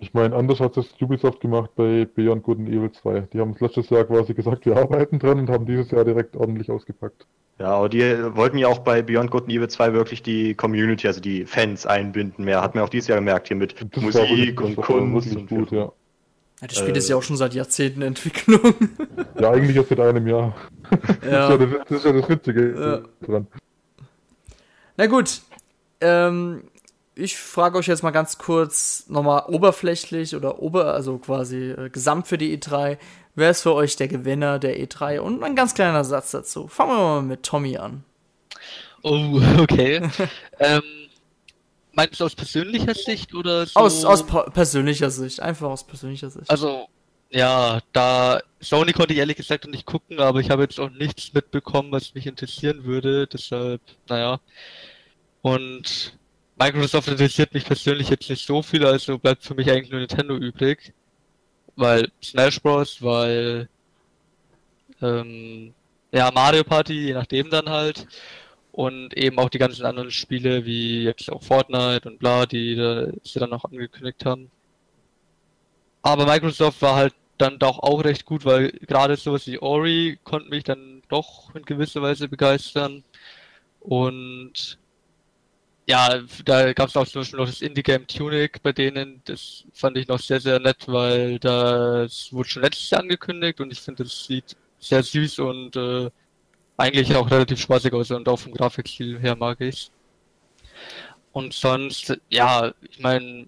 Ich 0.02 0.14
meine, 0.16 0.36
anders 0.36 0.60
hat 0.60 0.76
es 0.78 0.88
Ubisoft 1.00 1.42
gemacht 1.42 1.70
bei 1.76 2.08
Beyond 2.16 2.42
Good 2.42 2.58
and 2.58 2.70
Evil 2.70 2.92
2. 2.92 3.28
Die 3.34 3.40
haben 3.40 3.52
es 3.52 3.62
letztes 3.62 3.90
Jahr 3.92 4.04
quasi 4.04 4.34
gesagt, 4.34 4.66
wir 4.66 4.76
arbeiten 4.76 5.20
dran 5.20 5.40
und 5.40 5.50
haben 5.52 5.66
dieses 5.68 5.92
Jahr 5.92 6.04
direkt 6.04 6.36
ordentlich 6.36 6.72
ausgepackt. 6.72 7.28
Ja, 7.60 7.68
aber 7.68 7.88
die 7.90 8.02
wollten 8.36 8.58
ja 8.58 8.68
auch 8.68 8.80
bei 8.80 9.04
Beyond 9.04 9.30
Good 9.30 9.44
and 9.44 9.52
Evil 9.54 9.68
2 9.68 9.94
wirklich 9.94 10.24
die 10.24 10.56
Community, 10.56 11.06
also 11.06 11.22
die 11.22 11.46
Fans 11.46 11.86
einbinden 11.86 12.44
mehr. 12.46 12.62
Hat 12.64 12.74
man 12.74 12.84
auch 12.84 12.90
dieses 12.90 13.08
Jahr 13.10 13.20
gemerkt 13.20 13.48
hier 13.50 13.58
mit 13.58 13.76
das 13.80 14.02
war 14.02 14.14
wirklich- 14.28 14.40
Musik 14.40 14.62
und 14.62 14.70
das 14.72 14.78
war 14.78 14.86
Kunst 14.86 15.14
wirklich 15.36 15.38
und 15.38 15.50
gut, 15.50 15.72
ja. 15.72 15.92
Ja, 16.62 16.68
das 16.68 16.78
Spiel 16.78 16.96
Äh, 16.96 16.98
ist 16.98 17.10
ja 17.10 17.16
auch 17.16 17.24
schon 17.24 17.38
seit 17.38 17.54
Jahrzehnten 17.54 18.02
in 18.02 18.08
Entwicklung. 18.10 18.74
Ja, 19.40 19.52
eigentlich 19.52 19.76
erst 19.78 19.90
seit 19.90 20.00
einem 20.00 20.28
Jahr. 20.28 20.56
Das, 20.92 21.00
ist 21.22 21.24
ja 21.32 21.50
ja. 21.50 21.58
das, 21.58 21.70
das 21.88 21.98
ist 22.00 22.06
ja 22.06 22.12
das 22.12 22.30
Witzige 22.30 22.74
Ja. 23.22 23.28
dran. 23.28 23.48
Na 24.98 25.06
gut, 25.06 25.42
ähm, 26.02 26.64
ich 27.22 27.38
frage 27.38 27.78
euch 27.78 27.88
jetzt 27.88 28.04
mal 28.04 28.12
ganz 28.12 28.38
kurz 28.38 29.06
nochmal 29.08 29.44
oberflächlich 29.48 30.36
oder 30.36 30.60
ober, 30.60 30.94
also 30.94 31.18
quasi 31.20 31.72
äh, 31.72 31.90
gesamt 31.90 32.28
für 32.28 32.38
die 32.38 32.58
E3. 32.58 32.98
Wer 33.36 33.52
ist 33.52 33.62
für 33.62 33.74
euch 33.74 33.96
der 33.96 34.08
Gewinner 34.08 34.60
der 34.60 34.78
E3? 34.80 35.20
Und 35.20 35.44
ein 35.44 35.56
ganz 35.56 35.74
kleiner 35.74 36.04
Satz 36.04 36.32
dazu. 36.32 36.68
Fangen 36.68 36.92
wir 36.92 36.98
mal 36.98 37.22
mit 37.22 37.44
Tommy 37.44 37.78
an. 37.78 38.04
Oh, 39.04 39.40
okay. 39.60 40.02
ähm, 40.60 40.82
meinst 41.94 42.20
du 42.20 42.26
aus 42.26 42.36
persönlicher 42.36 42.96
Sicht 42.96 43.34
oder 43.36 43.66
so? 43.68 43.80
Aus, 43.80 44.04
aus 44.04 44.26
persönlicher 44.26 45.12
Sicht, 45.12 45.40
einfach 45.40 45.70
aus 45.70 45.86
persönlicher 45.86 46.30
Sicht. 46.30 46.50
Also, 46.50 46.88
ja, 47.30 47.80
da 47.94 48.42
Sony 48.60 48.94
konnte 48.94 49.14
ich 49.14 49.20
ehrlich 49.20 49.38
gesagt 49.38 49.66
noch 49.66 49.72
nicht 49.72 49.86
gucken, 49.86 50.20
aber 50.20 50.40
ich 50.40 50.50
habe 50.50 50.64
jetzt 50.64 50.80
auch 50.80 50.90
nichts 50.90 51.34
mitbekommen, 51.34 51.92
was 51.92 52.16
mich 52.16 52.26
interessieren 52.26 52.84
würde. 52.84 53.28
Deshalb, 53.28 53.82
naja. 54.10 54.40
Und 55.42 56.14
Microsoft 56.62 57.08
interessiert 57.08 57.56
mich 57.56 57.66
persönlich 57.66 58.10
jetzt 58.10 58.30
nicht 58.30 58.46
so 58.46 58.62
viel, 58.62 58.86
also 58.86 59.18
bleibt 59.18 59.44
für 59.44 59.56
mich 59.56 59.72
eigentlich 59.72 59.90
nur 59.90 60.00
Nintendo 60.00 60.36
übrig. 60.36 60.94
Weil 61.76 62.12
Smash 62.24 62.62
Bros., 62.62 63.02
weil 63.02 63.68
ähm, 65.02 65.74
ja, 66.12 66.30
Mario 66.32 66.64
Party, 66.64 66.94
je 66.94 67.14
nachdem 67.14 67.50
dann 67.50 67.68
halt. 67.68 68.06
Und 68.72 69.18
eben 69.18 69.40
auch 69.40 69.50
die 69.50 69.58
ganzen 69.58 69.86
anderen 69.86 70.12
Spiele, 70.12 70.64
wie 70.66 71.04
jetzt 71.04 71.32
auch 71.32 71.42
Fortnite 71.42 72.08
und 72.08 72.20
bla, 72.20 72.46
die 72.46 72.76
da, 72.76 73.08
sie 73.24 73.40
dann 73.40 73.50
noch 73.50 73.66
angekündigt 73.66 74.24
haben. 74.24 74.52
Aber 76.04 76.28
Microsoft 76.28 76.80
war 76.84 76.96
halt 76.96 77.16
dann 77.40 77.58
doch 77.58 77.80
auch 77.80 78.04
recht 78.04 78.26
gut, 78.26 78.46
weil 78.46 78.70
gerade 78.72 79.18
sowas 79.18 79.48
wie 79.48 79.60
Ori 79.60 80.20
konnte 80.24 80.50
mich 80.50 80.64
dann 80.64 81.02
doch 81.10 81.56
in 81.56 81.66
gewisser 81.66 82.04
Weise 82.04 82.28
begeistern. 82.28 83.04
Und 83.80 84.78
ja, 85.88 86.22
da 86.46 86.74
gab 86.74 86.90
es 86.90 86.98
auch 86.98 87.08
zum 87.08 87.22
Beispiel 87.22 87.40
noch 87.40 87.48
das 87.48 87.62
Indie-Game 87.62 88.08
Tunic 88.08 88.62
bei 88.64 88.72
denen. 88.72 89.22
Das 89.26 89.66
fand 89.74 89.98
ich 89.98 90.08
noch 90.08 90.20
sehr, 90.20 90.40
sehr 90.40 90.60
nett, 90.60 90.88
weil 90.88 91.40
das 91.40 92.32
wurde 92.32 92.50
schon 92.50 92.64
letztes 92.64 92.90
Jahr 92.92 93.02
angekündigt 93.02 93.60
und 93.62 93.72
ich 93.72 93.82
finde, 93.82 94.04
das 94.04 94.26
sieht 94.26 94.56
sehr 94.80 95.04
süß 95.04 95.40
und 95.40 95.76
äh, 95.76 96.10
eigentlich 96.78 97.16
auch 97.16 97.30
relativ 97.30 97.60
spaßig 97.62 97.94
aus 97.94 98.12
und 98.12 98.28
auch 98.30 98.38
vom 98.40 98.54
Grafikstil 98.54 99.20
her 99.20 99.36
mag 99.36 99.62
ich 99.62 99.92
Und 101.32 101.54
sonst, 101.54 102.18
ja, 102.30 102.74
ich 102.90 103.00
meine, 103.00 103.48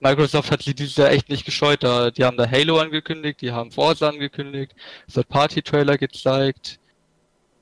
Microsoft 0.00 0.50
hat 0.50 0.62
sich 0.62 0.74
dieses 0.74 0.96
Jahr 0.96 1.10
echt 1.10 1.28
nicht 1.28 1.44
gescheut. 1.44 1.82
Da, 1.82 2.10
die 2.10 2.24
haben 2.24 2.36
da 2.36 2.48
Halo 2.50 2.78
angekündigt, 2.78 3.40
die 3.40 3.52
haben 3.52 3.70
Forza 3.72 4.08
angekündigt, 4.08 4.74
Third-Party-Trailer 5.12 5.98
gezeigt. 5.98 6.78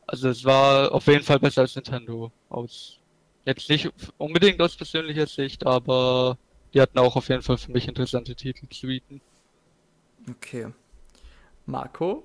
Also 0.06 0.28
es 0.28 0.44
war 0.44 0.92
auf 0.92 1.06
jeden 1.06 1.24
Fall 1.24 1.38
besser 1.40 1.62
als 1.62 1.74
Nintendo 1.76 2.30
aus 2.48 2.98
Jetzt 3.46 3.70
nicht 3.70 3.88
unbedingt 4.18 4.60
aus 4.60 4.76
persönlicher 4.76 5.26
Sicht, 5.26 5.64
aber 5.64 6.36
die 6.74 6.80
hatten 6.80 6.98
auch 6.98 7.14
auf 7.14 7.28
jeden 7.28 7.42
Fall 7.42 7.56
für 7.56 7.70
mich 7.70 7.86
interessante 7.86 8.34
Titel 8.34 8.66
zu 8.68 8.88
bieten. 8.88 9.20
Okay. 10.28 10.66
Marco? 11.64 12.24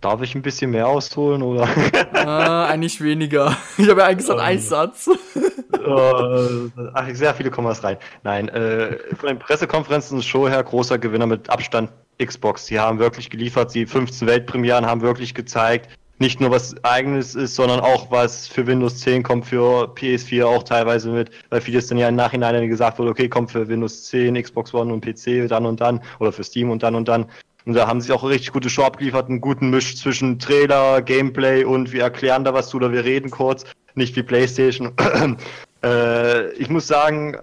Darf 0.00 0.22
ich 0.22 0.34
ein 0.34 0.40
bisschen 0.40 0.70
mehr 0.70 0.88
ausholen 0.88 1.42
oder? 1.42 1.68
äh, 2.14 2.72
eigentlich 2.72 3.02
weniger. 3.02 3.54
Ich 3.76 3.88
habe 3.88 4.00
ja 4.00 4.06
eigentlich 4.06 4.18
gesagt, 4.18 4.40
ein 4.40 4.58
Satz. 4.58 5.08
uh, 5.08 6.70
ach, 6.94 7.08
sehr 7.12 7.34
viele 7.34 7.50
Kommas 7.50 7.84
rein. 7.84 7.98
Nein, 8.22 8.48
äh, 8.48 8.98
von 9.14 9.28
den 9.28 9.38
Pressekonferenzen 9.38 10.22
Show 10.22 10.48
her 10.48 10.62
großer 10.62 10.98
Gewinner 10.98 11.26
mit 11.26 11.50
Abstand 11.50 11.90
Xbox. 12.22 12.66
Sie 12.66 12.80
haben 12.80 12.98
wirklich 12.98 13.28
geliefert, 13.28 13.74
die 13.74 13.84
15 13.84 14.26
Weltpremieren 14.26 14.86
haben 14.86 15.02
wirklich 15.02 15.34
gezeigt, 15.34 15.90
nicht 16.18 16.40
nur 16.40 16.50
was 16.50 16.74
eigenes 16.82 17.34
ist, 17.34 17.54
sondern 17.54 17.80
auch 17.80 18.10
was 18.10 18.48
für 18.48 18.66
Windows 18.66 18.98
10 19.00 19.22
kommt, 19.22 19.46
für 19.46 19.84
PS4 19.94 20.44
auch 20.44 20.62
teilweise 20.62 21.10
mit, 21.10 21.30
weil 21.50 21.60
vieles 21.60 21.88
dann 21.88 21.98
ja 21.98 22.08
im 22.08 22.16
Nachhinein 22.16 22.54
dann 22.54 22.68
gesagt 22.68 22.98
wurde, 22.98 23.10
okay, 23.10 23.28
kommt 23.28 23.50
für 23.50 23.68
Windows 23.68 24.04
10, 24.04 24.40
Xbox 24.42 24.72
One 24.72 24.92
und 24.92 25.04
PC 25.04 25.48
dann 25.48 25.66
und 25.66 25.80
dann 25.80 26.00
oder 26.18 26.32
für 26.32 26.44
Steam 26.44 26.70
und 26.70 26.82
dann 26.82 26.94
und 26.94 27.08
dann. 27.08 27.26
Und 27.66 27.74
da 27.74 27.88
haben 27.88 28.00
sie 28.00 28.12
auch 28.12 28.22
eine 28.22 28.32
richtig 28.32 28.52
gute 28.52 28.70
Show 28.70 28.84
abgeliefert, 28.84 29.28
einen 29.28 29.40
guten 29.40 29.70
Misch 29.70 29.96
zwischen 29.96 30.38
Trailer, 30.38 31.02
Gameplay 31.02 31.64
und 31.64 31.92
wir 31.92 32.02
erklären 32.02 32.44
da 32.44 32.54
was 32.54 32.68
zu 32.68 32.76
oder 32.76 32.92
wir 32.92 33.04
reden 33.04 33.30
kurz, 33.30 33.64
nicht 33.94 34.14
wie 34.14 34.22
PlayStation. 34.22 34.92
äh, 35.82 36.52
ich 36.52 36.70
muss 36.70 36.86
sagen, 36.86 37.38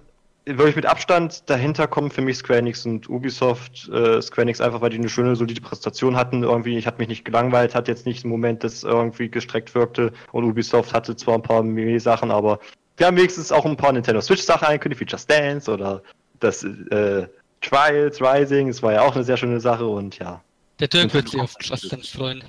wirklich 0.46 0.76
mit 0.76 0.86
Abstand 0.86 1.48
dahinter 1.48 1.86
kommen 1.86 2.10
für 2.10 2.20
mich 2.20 2.38
Square 2.38 2.58
Enix 2.58 2.84
und 2.84 3.08
Ubisoft. 3.08 3.88
Äh, 3.88 4.20
Square 4.20 4.42
Enix 4.42 4.60
einfach, 4.60 4.80
weil 4.80 4.90
die 4.90 4.98
eine 4.98 5.08
schöne, 5.08 5.36
solide 5.36 5.60
Präsentation 5.60 6.16
hatten. 6.16 6.42
Irgendwie, 6.42 6.76
ich 6.76 6.86
hatte 6.86 6.98
mich 6.98 7.08
nicht 7.08 7.24
gelangweilt, 7.24 7.74
hat 7.74 7.88
jetzt 7.88 8.06
nicht 8.06 8.24
einen 8.24 8.30
Moment, 8.30 8.62
das 8.64 8.82
irgendwie 8.82 9.28
gestreckt 9.28 9.74
wirkte. 9.74 10.12
Und 10.32 10.44
Ubisoft 10.44 10.92
hatte 10.92 11.16
zwar 11.16 11.36
ein 11.36 11.42
paar 11.42 11.62
Meme-Sachen, 11.62 12.30
aber 12.30 12.60
wir 12.96 13.06
haben 13.06 13.16
wenigstens 13.16 13.52
auch 13.52 13.64
ein 13.64 13.76
paar 13.76 13.92
Nintendo 13.92 14.20
Switch-Sachen 14.20 14.66
angekündigt, 14.66 15.00
wie 15.00 15.06
Just 15.06 15.30
Dance 15.30 15.70
oder 15.70 16.02
das 16.40 16.62
äh, 16.62 17.26
Trials 17.60 18.20
Rising. 18.20 18.68
Das 18.68 18.82
war 18.82 18.92
ja 18.92 19.02
auch 19.02 19.14
eine 19.14 19.24
sehr 19.24 19.36
schöne 19.36 19.60
Sache 19.60 19.86
und 19.86 20.18
ja. 20.18 20.42
Der 20.78 20.88
Dirk 20.88 21.14
wird 21.14 21.28
sich 21.28 21.40
auf 21.40 21.54
Just 21.60 21.90
Dance 21.90 22.16
freuen. 22.16 22.44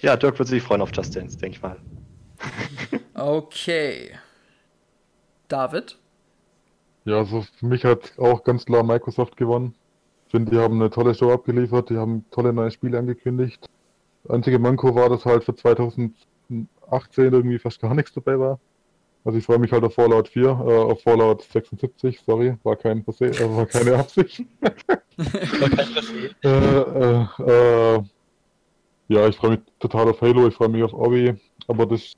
Ja, 0.00 0.16
Dirk 0.16 0.38
wird 0.38 0.48
sich 0.48 0.62
freuen 0.62 0.82
auf 0.82 0.90
Just 0.94 1.16
Dance, 1.16 1.38
denke 1.38 1.56
ich 1.56 1.62
mal. 1.62 1.76
okay. 3.14 4.10
David? 5.48 5.96
Ja, 7.04 7.18
also 7.18 7.42
für 7.58 7.66
mich 7.66 7.84
hat 7.84 8.18
auch 8.18 8.44
ganz 8.44 8.64
klar 8.64 8.82
Microsoft 8.82 9.36
gewonnen. 9.36 9.74
Ich 10.26 10.30
finde, 10.30 10.50
die 10.50 10.58
haben 10.58 10.80
eine 10.80 10.90
tolle 10.90 11.14
Show 11.14 11.30
abgeliefert, 11.30 11.90
die 11.90 11.96
haben 11.96 12.24
tolle 12.30 12.52
neue 12.52 12.70
Spiele 12.70 12.98
angekündigt. 12.98 13.68
Einzige 14.28 14.58
Manko 14.58 14.94
war, 14.94 15.10
dass 15.10 15.26
halt 15.26 15.44
für 15.44 15.54
2018 15.54 16.14
irgendwie 17.18 17.58
fast 17.58 17.80
gar 17.80 17.94
nichts 17.94 18.14
dabei 18.14 18.38
war. 18.38 18.58
Also 19.24 19.38
ich 19.38 19.44
freue 19.44 19.58
mich 19.58 19.72
halt 19.72 19.84
auf 19.84 19.94
Fallout 19.94 20.28
4, 20.28 20.42
äh, 20.44 20.50
auf 20.50 21.02
Fallout 21.02 21.42
76, 21.42 22.20
sorry, 22.26 22.56
war, 22.62 22.76
kein 22.76 23.04
Verse 23.04 23.24
äh, 23.24 23.56
war 23.56 23.66
keine 23.66 23.96
Absicht. 23.98 24.44
war 24.60 25.70
kein 25.70 25.86
Versehen. 25.86 26.34
äh, 26.44 26.48
äh, 26.48 27.96
äh, 27.96 28.02
ja, 29.08 29.28
ich 29.28 29.36
freue 29.36 29.52
mich 29.52 29.60
total 29.78 30.08
auf 30.08 30.20
Halo, 30.20 30.48
ich 30.48 30.54
freue 30.54 30.68
mich 30.68 30.82
auf 30.82 30.92
Obi, 30.92 31.34
aber 31.68 31.86
das 31.86 32.12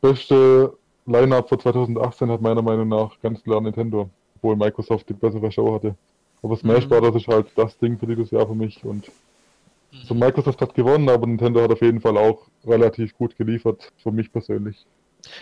beste 0.00 0.76
Line-Up 1.10 1.48
für 1.48 1.58
2018 1.58 2.30
hat 2.30 2.40
meiner 2.40 2.62
Meinung 2.62 2.88
nach 2.88 3.18
ganz 3.20 3.42
klar 3.42 3.60
Nintendo, 3.60 4.08
obwohl 4.36 4.56
Microsoft 4.56 5.08
die 5.08 5.14
bessere 5.14 5.50
Show 5.50 5.74
hatte. 5.74 5.94
Aber 6.42 6.56
Smash 6.56 6.84
mhm. 6.84 6.88
Bros. 6.88 7.16
ist 7.16 7.28
halt 7.28 7.46
das 7.56 7.76
Ding 7.78 7.98
für 7.98 8.06
dieses 8.06 8.30
Jahr 8.30 8.46
für 8.46 8.54
mich 8.54 8.84
und 8.84 9.08
mhm. 9.08 9.98
so 10.04 10.14
Microsoft 10.14 10.60
hat 10.60 10.74
gewonnen, 10.74 11.08
aber 11.08 11.26
Nintendo 11.26 11.62
hat 11.62 11.72
auf 11.72 11.82
jeden 11.82 12.00
Fall 12.00 12.16
auch 12.16 12.46
relativ 12.64 13.16
gut 13.16 13.36
geliefert, 13.36 13.92
für 14.02 14.12
mich 14.12 14.32
persönlich. 14.32 14.76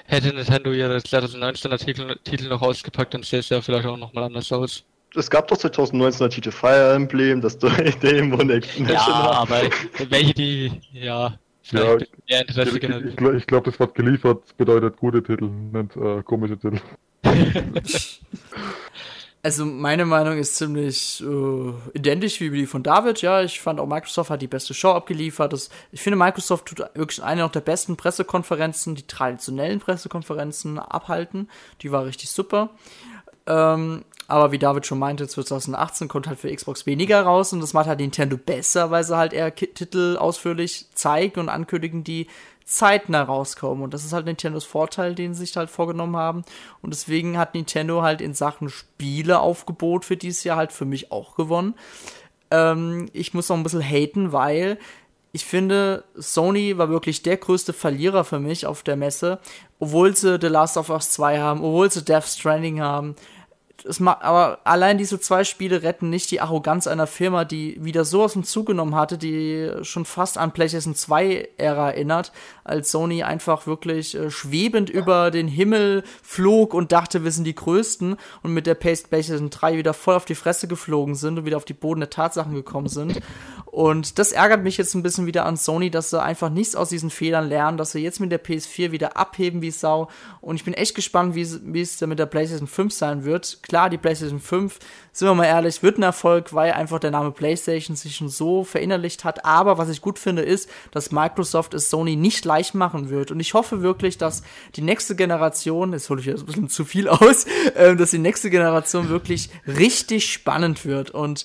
Hätte 0.06 0.34
Nintendo 0.34 0.72
ihre 0.72 0.96
2019er 0.96 1.78
Titel, 1.78 2.16
Titel 2.24 2.48
noch 2.48 2.62
ausgepackt, 2.62 3.14
dann 3.14 3.22
sähe 3.22 3.40
es 3.40 3.48
ja 3.48 3.60
vielleicht 3.60 3.86
auch 3.86 3.96
nochmal 3.96 4.24
anders 4.24 4.50
aus. 4.50 4.84
Es 5.14 5.30
gab 5.30 5.48
doch 5.48 5.56
2019er 5.56 6.28
Titel 6.28 6.50
Fire 6.50 6.94
Emblem, 6.94 7.40
das 7.40 7.58
Demon 8.02 8.50
Expansion. 8.50 8.94
Ja, 8.94 9.30
aber 9.30 9.62
welche 10.08 10.34
die, 10.34 10.72
ja, 10.92 11.38
ja, 11.72 11.96
ich, 11.96 12.08
ich, 12.28 12.82
ich, 12.82 13.20
ich 13.20 13.46
glaube, 13.46 13.70
das 13.70 13.80
Wort 13.80 13.94
geliefert 13.94 14.56
bedeutet 14.56 14.96
gute 14.96 15.22
Titel, 15.22 15.48
nicht 15.48 15.96
äh, 15.96 16.22
komische 16.22 16.58
Titel. 16.58 16.80
Also 19.40 19.64
meine 19.64 20.04
Meinung 20.04 20.36
ist 20.36 20.56
ziemlich 20.56 21.22
äh, 21.22 21.72
identisch 21.94 22.40
wie 22.40 22.50
die 22.50 22.66
von 22.66 22.82
David. 22.82 23.22
Ja, 23.22 23.42
ich 23.42 23.60
fand 23.60 23.78
auch 23.78 23.86
Microsoft 23.86 24.30
hat 24.30 24.42
die 24.42 24.48
beste 24.48 24.74
Show 24.74 24.90
abgeliefert. 24.90 25.52
Das, 25.52 25.70
ich 25.92 26.02
finde 26.02 26.18
Microsoft 26.18 26.66
tut 26.66 26.80
wirklich 26.94 27.22
eine 27.22 27.48
der 27.48 27.60
besten 27.60 27.96
Pressekonferenzen, 27.96 28.96
die 28.96 29.06
traditionellen 29.06 29.78
Pressekonferenzen 29.78 30.80
abhalten. 30.80 31.48
Die 31.82 31.92
war 31.92 32.04
richtig 32.04 32.30
super. 32.30 32.70
Ähm, 33.46 34.04
aber 34.28 34.52
wie 34.52 34.58
David 34.58 34.86
schon 34.86 34.98
meinte, 34.98 35.26
2018 35.26 36.06
kommt 36.06 36.28
halt 36.28 36.38
für 36.38 36.54
Xbox 36.54 36.84
weniger 36.84 37.22
raus 37.22 37.54
und 37.54 37.60
das 37.60 37.72
macht 37.72 37.86
halt 37.88 37.98
Nintendo 37.98 38.36
besser, 38.36 38.90
weil 38.90 39.02
sie 39.02 39.16
halt 39.16 39.32
eher 39.32 39.54
Titel 39.54 40.18
ausführlich 40.18 40.86
zeigen 40.94 41.40
und 41.40 41.48
ankündigen, 41.48 42.04
die 42.04 42.26
zeitnah 42.66 43.22
rauskommen. 43.22 43.82
Und 43.82 43.94
das 43.94 44.04
ist 44.04 44.12
halt 44.12 44.26
Nintendos 44.26 44.64
Vorteil, 44.64 45.14
den 45.14 45.32
sie 45.32 45.46
sich 45.46 45.56
halt 45.56 45.70
vorgenommen 45.70 46.16
haben. 46.16 46.44
Und 46.82 46.92
deswegen 46.92 47.38
hat 47.38 47.54
Nintendo 47.54 48.02
halt 48.02 48.20
in 48.20 48.34
Sachen 48.34 48.68
Spieleaufgebot 48.68 50.04
für 50.04 50.18
dieses 50.18 50.44
Jahr 50.44 50.58
halt 50.58 50.72
für 50.72 50.84
mich 50.84 51.10
auch 51.10 51.34
gewonnen. 51.34 51.74
Ähm, 52.50 53.08
ich 53.14 53.32
muss 53.32 53.48
noch 53.48 53.56
ein 53.56 53.62
bisschen 53.62 53.82
haten, 53.82 54.32
weil 54.32 54.78
ich 55.32 55.46
finde, 55.46 56.04
Sony 56.14 56.76
war 56.76 56.90
wirklich 56.90 57.22
der 57.22 57.38
größte 57.38 57.72
Verlierer 57.72 58.24
für 58.24 58.38
mich 58.38 58.66
auf 58.66 58.82
der 58.82 58.96
Messe, 58.96 59.38
obwohl 59.78 60.14
sie 60.14 60.38
The 60.38 60.48
Last 60.48 60.76
of 60.76 60.90
Us 60.90 61.12
2 61.12 61.38
haben, 61.38 61.60
obwohl 61.60 61.90
sie 61.90 62.04
Death 62.04 62.24
Stranding 62.24 62.80
haben, 62.80 63.14
es 63.84 64.00
aber 64.00 64.58
allein 64.64 64.98
diese 64.98 65.20
zwei 65.20 65.44
Spiele 65.44 65.82
retten 65.82 66.10
nicht 66.10 66.30
die 66.30 66.40
Arroganz 66.40 66.86
einer 66.86 67.06
Firma, 67.06 67.44
die 67.44 67.82
wieder 67.82 68.04
so 68.04 68.22
aus 68.24 68.32
dem 68.32 68.44
Zug 68.44 68.66
genommen 68.66 68.94
hatte, 68.94 69.18
die 69.18 69.70
schon 69.82 70.04
fast 70.04 70.38
an 70.38 70.52
PlayStation 70.52 70.94
2 70.94 71.50
Ära 71.56 71.90
erinnert, 71.90 72.32
als 72.64 72.90
Sony 72.90 73.22
einfach 73.22 73.66
wirklich 73.66 74.14
äh, 74.14 74.30
schwebend 74.30 74.90
über 74.90 75.30
den 75.30 75.48
Himmel 75.48 76.02
flog 76.22 76.74
und 76.74 76.92
dachte, 76.92 77.24
wir 77.24 77.30
sind 77.30 77.44
die 77.44 77.54
Größten 77.54 78.16
und 78.42 78.52
mit 78.52 78.66
der 78.66 78.74
PlayStation 78.74 79.50
3 79.50 79.76
wieder 79.76 79.94
voll 79.94 80.14
auf 80.14 80.24
die 80.24 80.34
Fresse 80.34 80.68
geflogen 80.68 81.14
sind 81.14 81.38
und 81.38 81.44
wieder 81.44 81.56
auf 81.56 81.64
die 81.64 81.74
Boden 81.74 82.00
der 82.00 82.10
Tatsachen 82.10 82.54
gekommen 82.54 82.88
sind. 82.88 83.20
Und 83.70 84.18
das 84.18 84.32
ärgert 84.32 84.62
mich 84.62 84.78
jetzt 84.78 84.94
ein 84.94 85.02
bisschen 85.02 85.26
wieder 85.26 85.44
an 85.44 85.58
Sony, 85.58 85.90
dass 85.90 86.08
sie 86.08 86.22
einfach 86.22 86.48
nichts 86.48 86.74
aus 86.74 86.88
diesen 86.88 87.10
Fehlern 87.10 87.48
lernen, 87.48 87.76
dass 87.76 87.92
sie 87.92 87.98
jetzt 87.98 88.18
mit 88.18 88.32
der 88.32 88.42
PS4 88.42 88.92
wieder 88.92 89.18
abheben 89.18 89.60
wie 89.60 89.70
Sau. 89.70 90.08
Und 90.40 90.56
ich 90.56 90.64
bin 90.64 90.72
echt 90.72 90.94
gespannt, 90.94 91.34
wie 91.34 91.42
es, 91.42 91.60
wie 91.62 91.82
es 91.82 92.00
mit 92.00 92.18
der 92.18 92.26
PlayStation 92.26 92.66
5 92.66 92.94
sein 92.94 93.24
wird. 93.24 93.58
Klar, 93.62 93.90
die 93.90 93.98
PlayStation 93.98 94.40
5, 94.40 94.78
sind 95.12 95.28
wir 95.28 95.34
mal 95.34 95.44
ehrlich, 95.44 95.82
wird 95.82 95.98
ein 95.98 96.02
Erfolg, 96.02 96.54
weil 96.54 96.72
einfach 96.72 96.98
der 96.98 97.10
Name 97.10 97.30
PlayStation 97.30 97.94
sich 97.94 98.16
schon 98.16 98.30
so 98.30 98.64
verinnerlicht 98.64 99.24
hat. 99.24 99.44
Aber 99.44 99.76
was 99.76 99.90
ich 99.90 100.00
gut 100.00 100.18
finde, 100.18 100.42
ist, 100.42 100.70
dass 100.90 101.12
Microsoft 101.12 101.74
es 101.74 101.90
Sony 101.90 102.16
nicht 102.16 102.46
leicht 102.46 102.74
machen 102.74 103.10
wird. 103.10 103.30
Und 103.30 103.38
ich 103.38 103.52
hoffe 103.52 103.82
wirklich, 103.82 104.16
dass 104.16 104.42
die 104.76 104.82
nächste 104.82 105.14
Generation, 105.14 105.92
jetzt 105.92 106.08
hole 106.08 106.20
ich 106.20 106.26
jetzt 106.26 106.40
ein 106.40 106.46
bisschen 106.46 106.68
zu 106.70 106.86
viel 106.86 107.06
aus, 107.06 107.44
äh, 107.74 107.94
dass 107.96 108.12
die 108.12 108.18
nächste 108.18 108.48
Generation 108.48 109.10
wirklich 109.10 109.50
richtig 109.66 110.32
spannend 110.32 110.86
wird. 110.86 111.10
Und 111.10 111.44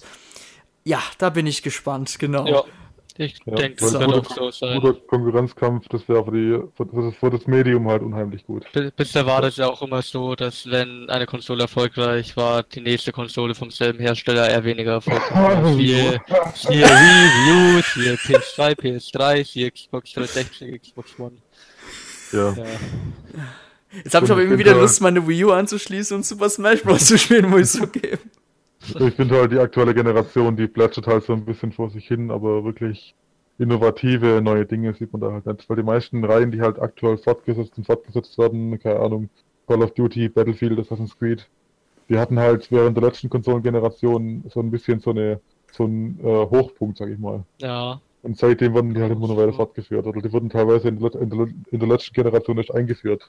ja, 0.83 1.01
da 1.17 1.29
bin 1.29 1.47
ich 1.47 1.61
gespannt, 1.63 2.17
genau. 2.19 2.45
Ja, 2.47 2.63
ich 3.15 3.35
Ja, 3.45 3.53
denke, 3.55 3.77
das 3.79 3.93
wird 3.93 4.03
auch 4.11 4.25
so 4.35 4.49
sein. 4.51 4.79
Guter 4.81 4.99
Konkurrenzkampf, 5.07 5.87
das 5.89 6.07
wäre 6.09 6.25
für, 6.25 6.31
die, 6.31 6.59
für, 6.75 6.85
für, 6.89 7.01
das, 7.03 7.15
für 7.15 7.29
das 7.29 7.45
Medium 7.47 7.87
halt 7.87 8.01
unheimlich 8.01 8.43
gut. 8.45 8.65
Bis- 8.73 8.91
Bisher 8.91 9.25
war 9.25 9.41
das 9.41 9.57
ja 9.57 9.67
auch 9.67 9.81
immer 9.83 10.01
so, 10.01 10.35
dass 10.35 10.67
wenn 10.69 11.09
eine 11.09 11.25
Konsole 11.27 11.61
erfolgreich 11.63 12.35
war, 12.35 12.63
die 12.63 12.81
nächste 12.81 13.11
Konsole 13.11 13.53
vom 13.53 13.69
selben 13.69 13.99
Hersteller 13.99 14.49
eher 14.49 14.63
weniger 14.63 14.93
erfolgreich 14.93 15.31
war. 15.31 15.73
Siehe, 15.75 16.21
siehe 16.55 16.85
Wii 16.85 17.77
U, 17.77 17.81
siehe 17.93 18.13
PS2, 18.15 18.75
PS3, 18.79 19.45
siehe 19.45 19.71
Xbox 19.71 20.11
360, 20.13 20.81
Xbox 20.81 21.19
One. 21.19 21.37
Ja. 22.31 22.51
Ja. 22.53 22.63
Jetzt 24.03 24.15
habe 24.15 24.25
ich 24.25 24.31
aber 24.31 24.41
immer 24.41 24.57
wieder 24.57 24.73
Lust, 24.73 25.01
meine 25.01 25.27
Wii 25.27 25.45
U 25.45 25.51
anzuschließen 25.51 26.17
und 26.17 26.25
Super 26.25 26.49
Smash 26.49 26.81
Bros. 26.81 27.05
zu 27.05 27.19
spielen, 27.19 27.47
muss 27.51 27.75
ich 27.75 27.81
so 27.81 27.85
geben. 27.87 28.17
Ich 28.99 29.13
finde 29.15 29.35
halt 29.35 29.51
die 29.51 29.59
aktuelle 29.59 29.93
Generation, 29.93 30.55
die 30.55 30.67
plätschert 30.67 31.07
halt 31.07 31.23
so 31.23 31.33
ein 31.33 31.45
bisschen 31.45 31.71
vor 31.71 31.89
sich 31.89 32.07
hin, 32.07 32.31
aber 32.31 32.63
wirklich 32.63 33.15
innovative 33.57 34.41
neue 34.41 34.65
Dinge 34.65 34.93
sieht 34.93 35.13
man 35.13 35.21
da 35.21 35.31
halt 35.31 35.45
nicht. 35.45 35.69
Weil 35.69 35.77
die 35.77 35.83
meisten 35.83 36.23
Reihen, 36.23 36.51
die 36.51 36.61
halt 36.61 36.79
aktuell 36.79 37.17
fortgesetzt 37.17 37.77
und 37.77 37.85
fortgesetzt 37.85 38.37
werden, 38.37 38.77
keine 38.79 38.99
Ahnung, 38.99 39.29
Call 39.67 39.83
of 39.83 39.93
Duty, 39.93 40.29
Battlefield, 40.29 40.79
Assassin's 40.79 41.17
Creed, 41.17 41.47
die 42.09 42.17
hatten 42.17 42.37
halt 42.39 42.71
während 42.71 42.97
der 42.97 43.03
letzten 43.03 43.29
Konsolengeneration 43.29 44.43
so 44.49 44.59
ein 44.59 44.71
bisschen 44.71 44.99
so 44.99 45.11
eine 45.11 45.39
so 45.73 45.85
einen 45.85 46.19
äh, 46.23 46.45
Hochpunkt, 46.49 46.97
sag 46.97 47.09
ich 47.09 47.17
mal. 47.17 47.43
ja, 47.59 47.99
Und 48.21 48.37
seitdem 48.37 48.73
wurden 48.73 48.93
die 48.93 49.01
halt 49.01 49.11
immer 49.11 49.27
noch 49.27 49.37
weiter 49.37 49.53
fortgeführt. 49.53 50.05
Oder 50.05 50.21
die 50.21 50.31
wurden 50.31 50.49
teilweise 50.49 50.89
in 50.89 50.99
der, 50.99 51.15
in 51.15 51.29
der, 51.29 51.47
in 51.71 51.79
der 51.79 51.87
letzten 51.89 52.13
Generation 52.13 52.57
nicht 52.57 52.73
eingeführt. 52.73 53.27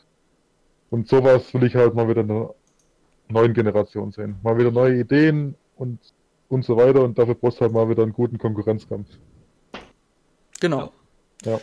Und 0.91 1.09
sowas 1.09 1.53
will 1.55 1.65
ich 1.65 1.75
halt 1.75 1.95
mal 1.95 2.09
wieder 2.09 2.21
in 2.21 2.29
der 2.29 2.55
neuen 3.29 3.55
Generation 3.55 4.13
sehen. 4.13 4.37
Mal 4.43 4.57
wieder 4.59 4.71
neue 4.71 5.01
Ideen 5.01 5.55
und, 5.77 5.99
und 6.49 6.65
so 6.65 6.77
weiter. 6.77 7.03
Und 7.03 7.19
dafür 7.19 7.35
brauchst 7.35 7.59
du 7.59 7.63
halt 7.63 7.73
mal 7.73 7.89
wieder 7.89 8.03
einen 8.03 8.13
guten 8.13 8.39
Konkurrenzkampf. 8.39 9.09
Genau. 10.61 10.93
Ja. 11.45 11.59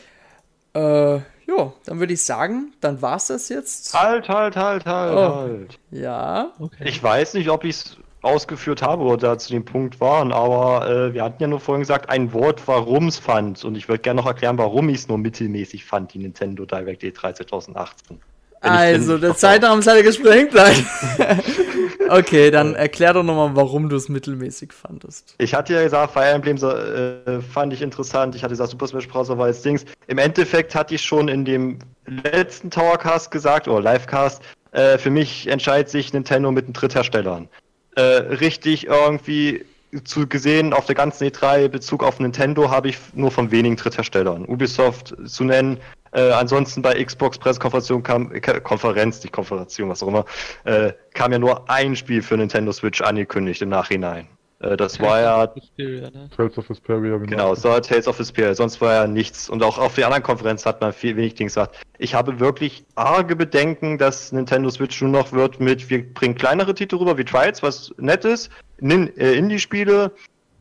Äh, 0.73 1.21
ja, 1.47 1.73
dann 1.85 1.99
würde 1.99 2.13
ich 2.13 2.23
sagen, 2.23 2.73
dann 2.81 3.01
war's 3.01 3.27
das 3.27 3.49
jetzt. 3.49 3.93
Halt, 3.93 4.29
halt, 4.29 4.55
halt, 4.55 4.85
halt, 4.85 5.17
Oh. 5.17 5.35
halt. 5.35 5.79
Ja. 5.91 6.53
okay. 6.59 6.83
Ich 6.85 7.01
weiß 7.01 7.33
nicht, 7.33 7.49
ob 7.49 7.63
ich 7.63 7.75
es 7.75 7.97
ausgeführt 8.21 8.81
habe 8.83 9.03
oder 9.03 9.17
da 9.17 9.37
zu 9.37 9.51
dem 9.51 9.65
Punkt 9.65 9.99
waren, 9.99 10.31
aber 10.31 10.87
äh, 10.87 11.13
wir 11.13 11.23
hatten 11.23 11.41
ja 11.41 11.47
nur 11.47 11.59
vorhin 11.59 11.81
gesagt, 11.81 12.09
ein 12.09 12.33
Wort, 12.33 12.67
warum 12.67 13.07
es 13.07 13.17
fand. 13.17 13.65
Und 13.65 13.75
ich 13.75 13.89
würde 13.89 14.01
gerne 14.01 14.21
noch 14.21 14.27
erklären, 14.27 14.57
warum 14.59 14.89
ich 14.89 14.97
es 14.97 15.07
nur 15.07 15.17
mittelmäßig 15.17 15.85
fand, 15.85 16.13
die 16.13 16.19
Nintendo 16.19 16.65
Direct 16.65 17.03
E3 17.03 17.33
2018. 17.33 18.19
Also, 18.61 19.17
der 19.17 19.35
Zeitraum 19.35 19.79
ist 19.79 19.85
leider 19.85 20.03
gesprengt. 20.03 20.53
Nein. 20.53 20.85
okay, 22.09 22.51
dann 22.51 22.75
erklär 22.75 23.13
doch 23.13 23.23
nochmal, 23.23 23.55
warum 23.55 23.89
du 23.89 23.95
es 23.95 24.07
mittelmäßig 24.07 24.71
fandest. 24.71 25.35
Ich 25.39 25.53
hatte 25.53 25.73
ja 25.73 25.83
gesagt, 25.83 26.13
Fire 26.13 26.29
Emblem 26.29 26.57
so, 26.57 26.69
äh, 26.69 27.41
fand 27.41 27.73
ich 27.73 27.81
interessant. 27.81 28.35
Ich 28.35 28.43
hatte 28.43 28.51
gesagt, 28.51 28.71
Super 28.71 28.87
Smash 28.87 29.07
Bros. 29.07 29.29
war 29.29 29.47
jetzt 29.47 29.65
Dings. 29.65 29.85
Im 30.07 30.19
Endeffekt 30.19 30.75
hatte 30.75 30.95
ich 30.95 31.01
schon 31.01 31.27
in 31.27 31.43
dem 31.43 31.79
letzten 32.05 32.69
Towercast 32.69 33.31
gesagt, 33.31 33.67
oder 33.67 33.81
Livecast, 33.81 34.41
äh, 34.71 34.97
für 34.97 35.09
mich 35.09 35.47
entscheidet 35.47 35.89
sich 35.89 36.13
Nintendo 36.13 36.51
mit 36.51 36.67
den 36.67 36.73
Drittherstellern. 36.73 37.49
Äh, 37.95 38.01
richtig 38.01 38.87
irgendwie 38.87 39.65
zu 40.03 40.27
gesehen 40.27 40.73
auf 40.73 40.85
der 40.85 40.95
ganzen 40.95 41.27
E3 41.27 41.67
Bezug 41.67 42.03
auf 42.03 42.19
Nintendo 42.19 42.69
habe 42.69 42.89
ich 42.89 42.97
nur 43.13 43.31
von 43.31 43.51
wenigen 43.51 43.75
Drittherstellern. 43.75 44.45
Ubisoft 44.45 45.15
zu 45.25 45.43
nennen, 45.43 45.79
äh, 46.13 46.31
ansonsten 46.31 46.81
bei 46.81 47.03
Xbox 47.03 47.37
Pressekonferenz 47.37 48.03
kam, 48.03 48.31
äh, 48.33 48.39
Konferenz, 48.39 49.21
nicht 49.23 49.33
Konferenz, 49.33 49.77
was 49.79 50.03
auch 50.03 50.07
immer, 50.07 50.25
äh, 50.65 50.93
kam 51.13 51.31
ja 51.31 51.39
nur 51.39 51.69
ein 51.69 51.95
Spiel 51.95 52.21
für 52.21 52.37
Nintendo 52.37 52.71
Switch 52.71 53.01
angekündigt 53.01 53.61
im 53.61 53.69
Nachhinein. 53.69 54.27
Äh, 54.61 54.77
das 54.77 54.99
war 54.99 55.21
ja 55.21 55.51
ne? 55.77 56.29
Tales 56.35 56.57
of 56.57 56.69
Vesperia. 56.69 57.17
Genau, 57.17 57.53
es 57.53 57.63
war 57.63 57.81
Tales 57.81 58.07
of 58.07 58.19
Vesperia, 58.19 58.53
sonst 58.53 58.79
war 58.79 58.93
ja 58.93 59.07
nichts. 59.07 59.49
Und 59.49 59.63
auch 59.63 59.77
auf 59.77 59.95
der 59.95 60.05
anderen 60.05 60.23
Konferenz 60.23 60.65
hat 60.65 60.81
man 60.81 60.93
viel 60.93 61.15
wenig 61.15 61.35
Dings 61.35 61.53
gesagt. 61.53 61.79
Ich 61.97 62.13
habe 62.13 62.39
wirklich 62.39 62.83
arge 62.95 63.35
Bedenken, 63.35 63.97
dass 63.97 64.31
Nintendo 64.31 64.69
Switch 64.69 65.01
nur 65.01 65.11
noch 65.11 65.31
wird 65.31 65.59
mit, 65.59 65.89
wir 65.89 66.13
bringen 66.13 66.35
kleinere 66.35 66.73
Titel 66.75 66.97
rüber 66.97 67.17
wie 67.17 67.25
Trials, 67.25 67.63
was 67.63 67.93
nett 67.97 68.23
ist, 68.23 68.49
äh, 68.81 69.33
Indie-Spiele, 69.33 70.11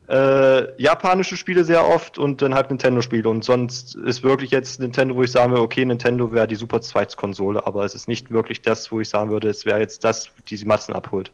äh, 0.08 0.82
japanische 0.82 1.36
Spiele 1.36 1.64
sehr 1.64 1.86
oft 1.86 2.18
und 2.18 2.42
dann 2.42 2.54
halt 2.54 2.70
Nintendo-Spiele. 2.70 3.28
Und 3.28 3.44
sonst 3.44 3.94
ist 3.94 4.22
wirklich 4.22 4.50
jetzt 4.50 4.80
Nintendo, 4.80 5.14
wo 5.14 5.22
ich 5.22 5.30
sagen 5.30 5.52
würde, 5.52 5.62
okay, 5.62 5.84
Nintendo 5.84 6.32
wäre 6.32 6.48
die 6.48 6.56
super 6.56 6.80
Zweitkonsole, 6.80 7.66
aber 7.66 7.84
es 7.84 7.94
ist 7.94 8.08
nicht 8.08 8.30
wirklich 8.30 8.62
das, 8.62 8.90
wo 8.90 9.00
ich 9.00 9.08
sagen 9.08 9.30
würde, 9.30 9.48
es 9.48 9.66
wäre 9.66 9.78
jetzt 9.78 10.04
das, 10.04 10.30
die 10.48 10.56
die 10.56 10.64
Massen 10.64 10.94
abholt. 10.94 11.30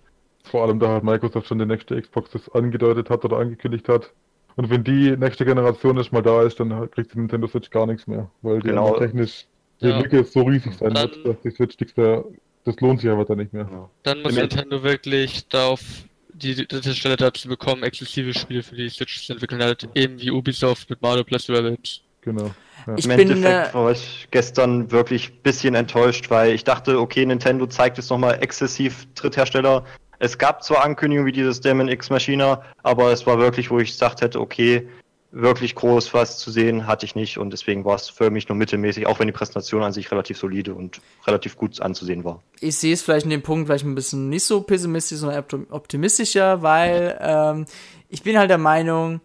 Vor 0.51 0.65
allem, 0.67 0.79
da 0.79 0.89
halt 0.89 1.05
Microsoft 1.05 1.49
schon 1.49 1.59
die 1.59 1.67
nächste 1.67 2.01
Xbox 2.01 2.31
das 2.31 2.49
angedeutet 2.51 3.11
hat 3.11 3.25
oder 3.25 3.39
angekündigt 3.39 3.89
hat. 3.89 4.13
Und 4.57 4.71
wenn 4.71 4.85
die 4.85 5.17
nächste 5.17 5.45
Generation 5.45 5.97
nicht 5.97 6.13
mal 6.13 6.23
da 6.23 6.43
ist, 6.43 6.59
dann 6.61 6.91
kriegt 6.91 7.13
die 7.13 7.19
Nintendo 7.19 7.47
Switch 7.47 7.69
gar 7.71 7.87
nichts 7.87 8.07
mehr. 8.07 8.31
Weil 8.43 8.61
die 8.61 8.69
Genau. 8.69 8.97
technisch 8.99 9.47
die 9.83 9.89
Ja. 9.89 9.99
Lücke 9.99 10.25
so 10.25 10.43
riesig 10.43 10.75
sein 10.75 10.95
Dann- 10.95 11.11
wird, 11.11 11.27
dass 11.27 11.41
die 11.43 11.51
Switch 11.51 11.79
nichts 11.79 11.97
mehr, 11.97 12.25
das 12.65 12.81
lohnt 12.81 13.01
sich 13.01 13.11
einfach 13.11 13.27
dann 13.27 13.39
nicht 13.39 13.53
mehr. 13.53 13.69
Dann 14.03 14.23
muss 14.23 14.33
Im 14.33 14.41
Nintendo 14.41 14.83
wirklich 14.83 15.47
darauf 15.49 15.81
die 16.33 16.55
dritte 16.67 16.95
Stelle 16.95 17.17
dazu 17.17 17.49
bekommen, 17.49 17.83
exklusive 17.83 18.33
Spiele 18.39 18.63
für 18.63 18.77
die 18.77 18.89
Switch 18.89 19.27
zu 19.27 19.33
entwickeln, 19.33 19.63
halt 19.63 19.89
eben 19.95 20.21
wie 20.21 20.31
Ubisoft 20.31 20.89
mit 20.91 21.01
Mario 21.03 21.25
plus 21.25 21.49
Rabbids. 21.51 22.01
Genau. 22.23 22.51
Ja. 22.87 22.95
Ich 22.97 23.05
Im 23.05 23.11
bin, 23.17 23.21
Endeffekt 23.31 23.71
äh, 23.71 23.75
war 23.75 23.91
ich 23.93 24.29
gestern 24.31 24.91
wirklich 24.91 25.31
ein 25.31 25.43
bisschen 25.43 25.75
enttäuscht, 25.75 26.29
weil 26.31 26.53
ich 26.55 26.65
dachte, 26.65 26.99
okay, 27.01 27.25
Nintendo 27.25 27.67
zeigt 27.67 27.99
jetzt 27.99 28.11
nochmal 28.11 28.39
exzessiv 28.43 29.07
Dritthersteller. 29.15 29.85
Es 30.19 30.39
gab 30.39 30.63
zwar 30.63 30.85
Ankündigungen 30.85 31.27
wie 31.27 31.33
dieses 31.33 31.61
Demon 31.61 31.89
X 31.89 32.11
Machina, 32.11 32.63
aber 32.83 33.13
es 33.13 33.27
war 33.27 33.39
wirklich, 33.39 33.71
wo 33.71 33.79
ich 33.79 33.93
gesagt 33.93 34.21
hätte, 34.21 34.41
okay, 34.41 34.89
wirklich 35.33 35.75
groß 35.75 36.15
was 36.15 36.39
zu 36.39 36.51
sehen 36.51 36.87
hatte 36.87 37.05
ich 37.05 37.15
nicht 37.15 37.37
und 37.37 37.51
deswegen 37.51 37.85
war 37.85 37.97
es 37.97 38.09
für 38.09 38.31
mich 38.31 38.49
nur 38.49 38.57
mittelmäßig, 38.57 39.07
auch 39.07 39.19
wenn 39.19 39.27
die 39.27 39.33
Präsentation 39.33 39.83
an 39.83 39.93
sich 39.93 40.11
relativ 40.11 40.39
solide 40.39 40.75
und 40.75 41.01
relativ 41.27 41.57
gut 41.57 41.81
anzusehen 41.81 42.25
war. 42.25 42.43
ich 42.61 42.77
sehe 42.77 42.95
es 42.95 43.03
vielleicht 43.03 43.25
in 43.25 43.31
dem 43.31 43.43
Punkt 43.43 43.67
vielleicht 43.67 43.85
ein 43.85 43.95
bisschen 43.95 44.31
nicht 44.31 44.45
so 44.45 44.63
pessimistisch, 44.63 45.19
sondern 45.19 45.43
optim- 45.43 45.71
optimistischer, 45.71 46.63
weil 46.63 47.19
ähm, 47.21 47.67
ich 48.09 48.23
bin 48.23 48.39
halt 48.39 48.49
der 48.49 48.59
Meinung, 48.59 49.21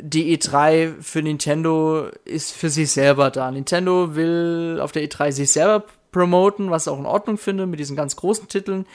die 0.00 0.36
E3 0.38 1.00
für 1.00 1.22
Nintendo 1.22 2.08
ist 2.24 2.52
für 2.52 2.68
sich 2.68 2.90
selber 2.90 3.30
da. 3.30 3.50
Nintendo 3.50 4.14
will 4.14 4.78
auf 4.80 4.92
der 4.92 5.02
E3 5.02 5.32
sich 5.32 5.50
selber 5.50 5.84
promoten, 6.12 6.70
was 6.70 6.86
ich 6.86 6.92
auch 6.92 6.98
in 6.98 7.06
Ordnung 7.06 7.38
finde 7.38 7.66
mit 7.66 7.80
diesen 7.80 7.96
ganz 7.96 8.14
großen 8.14 8.46
Titeln. 8.48 8.86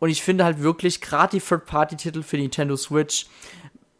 Und 0.00 0.10
ich 0.10 0.22
finde 0.22 0.44
halt 0.44 0.62
wirklich, 0.62 1.00
gerade 1.00 1.36
die 1.38 1.44
Third-Party-Titel 1.44 2.22
für 2.22 2.36
Nintendo 2.36 2.76
Switch 2.76 3.26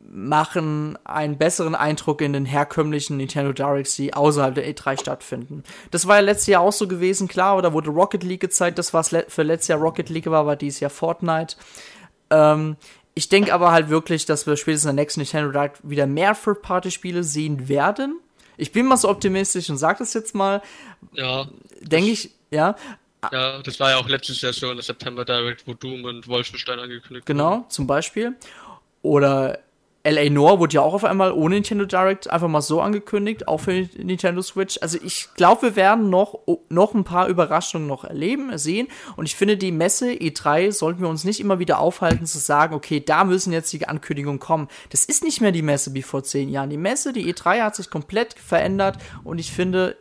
machen 0.01 0.99
einen 1.05 1.37
besseren 1.37 1.75
Eindruck 1.75 2.23
in 2.23 2.33
den 2.33 2.47
herkömmlichen 2.47 3.19
Nintendo 3.19 3.53
Directs, 3.53 3.97
die 3.97 4.15
außerhalb 4.15 4.55
der 4.55 4.67
E3 4.73 4.99
stattfinden. 4.99 5.65
Das 5.91 6.07
war 6.07 6.17
ja 6.17 6.23
letztes 6.23 6.47
Jahr 6.47 6.63
auch 6.63 6.73
so 6.73 6.89
gewesen, 6.89 7.29
klar, 7.29 7.59
oder 7.59 7.73
wurde 7.75 7.91
Rocket 7.91 8.23
League 8.23 8.41
gezeigt, 8.41 8.79
das 8.79 8.95
was 8.95 9.11
le- 9.11 9.27
für 9.29 9.43
letztes 9.43 9.69
Jahr 9.69 9.81
Rocket 9.81 10.09
League 10.09 10.27
war, 10.31 10.47
war 10.47 10.57
dieses 10.57 10.81
Jahr 10.81 10.91
Fortnite. 10.91 11.57
Ähm, 12.31 12.77
ich 13.15 13.29
denke 13.29 13.53
aber 13.53 13.73
halt 13.73 13.91
wirklich, 13.91 14.25
dass 14.25 14.47
wir 14.47 14.57
spätestens 14.57 14.89
in 14.91 14.97
der 14.97 15.03
nächsten 15.03 15.21
Nintendo 15.21 15.51
Direct 15.51 15.81
wieder 15.83 16.07
mehr 16.07 16.35
Third-Party-Spiele 16.35 17.23
sehen 17.23 17.69
werden. 17.69 18.19
Ich 18.57 18.73
bin 18.73 18.87
mal 18.87 18.97
so 18.97 19.09
optimistisch 19.11 19.69
und 19.69 19.77
sag 19.77 19.99
das 19.99 20.15
jetzt 20.15 20.35
mal, 20.35 20.63
Ja, 21.13 21.49
denke 21.83 22.11
ich, 22.11 22.31
ja, 22.51 22.77
ja, 23.33 23.63
das 23.63 23.81
war 23.81 23.91
ja 23.91 23.97
auch 23.97 24.09
letztes 24.09 24.41
Jahr 24.41 24.53
in 24.71 24.77
der 24.77 24.85
September 24.85 25.25
Direct, 25.25 25.67
wo 25.67 25.75
Doom 25.75 26.05
und 26.05 26.29
Wolfenstein 26.29 26.79
angekündigt 26.79 27.27
Genau, 27.27 27.67
zum 27.69 27.87
Beispiel. 27.87 28.37
Oder 29.03 29.61
LA 30.05 30.31
Noir 30.31 30.59
wurde 30.59 30.75
ja 30.75 30.81
auch 30.81 30.95
auf 30.95 31.05
einmal 31.05 31.33
ohne 31.33 31.57
Nintendo 31.57 31.85
Direct 31.85 32.31
einfach 32.31 32.49
mal 32.49 32.63
so 32.63 32.81
angekündigt, 32.81 33.49
auch 33.49 33.59
für 33.59 33.89
Nintendo 33.97 34.41
Switch. 34.43 34.79
Also 34.81 34.99
ich 35.03 35.29
glaube, 35.35 35.63
wir 35.63 35.77
werden 35.77 36.09
noch, 36.09 36.39
noch 36.69 36.95
ein 36.95 37.05
paar 37.05 37.29
Überraschungen 37.29 37.87
noch 37.87 38.05
erleben, 38.05 38.57
sehen. 38.57 38.89
Und 39.17 39.27
ich 39.27 39.37
finde, 39.37 39.57
die 39.57 39.73
Messe 39.73 40.13
E3 40.13 40.73
sollten 40.73 41.01
wir 41.01 41.09
uns 41.09 41.25
nicht 41.25 41.41
immer 41.41 41.59
wieder 41.59 41.81
aufhalten 41.81 42.27
zu 42.27 42.39
sagen, 42.39 42.75
okay, 42.75 43.01
da 43.05 43.25
müssen 43.25 43.53
jetzt 43.53 43.73
die 43.73 43.87
Ankündigungen 43.87 44.39
kommen. 44.39 44.69
Das 44.91 45.05
ist 45.05 45.25
nicht 45.25 45.41
mehr 45.41 45.53
die 45.53 45.63
Messe 45.63 45.93
wie 45.95 46.03
vor 46.03 46.23
zehn 46.23 46.49
Jahren. 46.49 46.71
Die 46.71 46.77
Messe, 46.77 47.13
die 47.13 47.33
E3 47.33 47.63
hat 47.63 47.77
sich 47.77 47.91
komplett 47.91 48.35
verändert 48.35 48.99
und 49.25 49.39
ich 49.39 49.53
finde, 49.53 49.97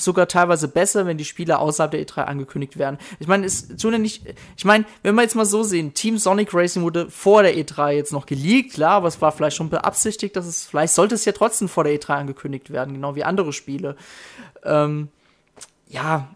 sogar 0.00 0.28
teilweise 0.28 0.68
besser, 0.68 1.06
wenn 1.06 1.18
die 1.18 1.24
Spiele 1.24 1.58
außerhalb 1.58 1.90
der 1.90 2.04
E3 2.04 2.22
angekündigt 2.22 2.78
werden. 2.78 2.98
Ich 3.18 3.26
meine, 3.26 3.46
ist 3.46 3.80
tun 3.80 3.92
ja 3.92 3.98
nicht, 3.98 4.22
ich 4.56 4.64
meine, 4.64 4.84
wenn 5.02 5.14
wir 5.14 5.22
jetzt 5.22 5.34
mal 5.34 5.44
so 5.44 5.62
sehen, 5.62 5.94
Team 5.94 6.18
Sonic 6.18 6.54
Racing 6.54 6.82
wurde 6.82 7.10
vor 7.10 7.42
der 7.42 7.56
E3 7.56 7.90
jetzt 7.92 8.12
noch 8.12 8.26
geleakt, 8.26 8.74
klar, 8.74 8.92
aber 8.92 9.08
es 9.08 9.20
war 9.20 9.32
vielleicht 9.32 9.56
schon 9.56 9.70
beabsichtigt, 9.70 10.36
dass 10.36 10.46
es, 10.46 10.66
vielleicht 10.66 10.94
sollte 10.94 11.14
es 11.14 11.24
ja 11.24 11.32
trotzdem 11.32 11.68
vor 11.68 11.84
der 11.84 11.94
E3 11.94 12.14
angekündigt 12.14 12.70
werden, 12.70 12.94
genau 12.94 13.14
wie 13.14 13.24
andere 13.24 13.52
Spiele. 13.52 13.96
Ähm, 14.64 15.08
ja, 15.88 16.28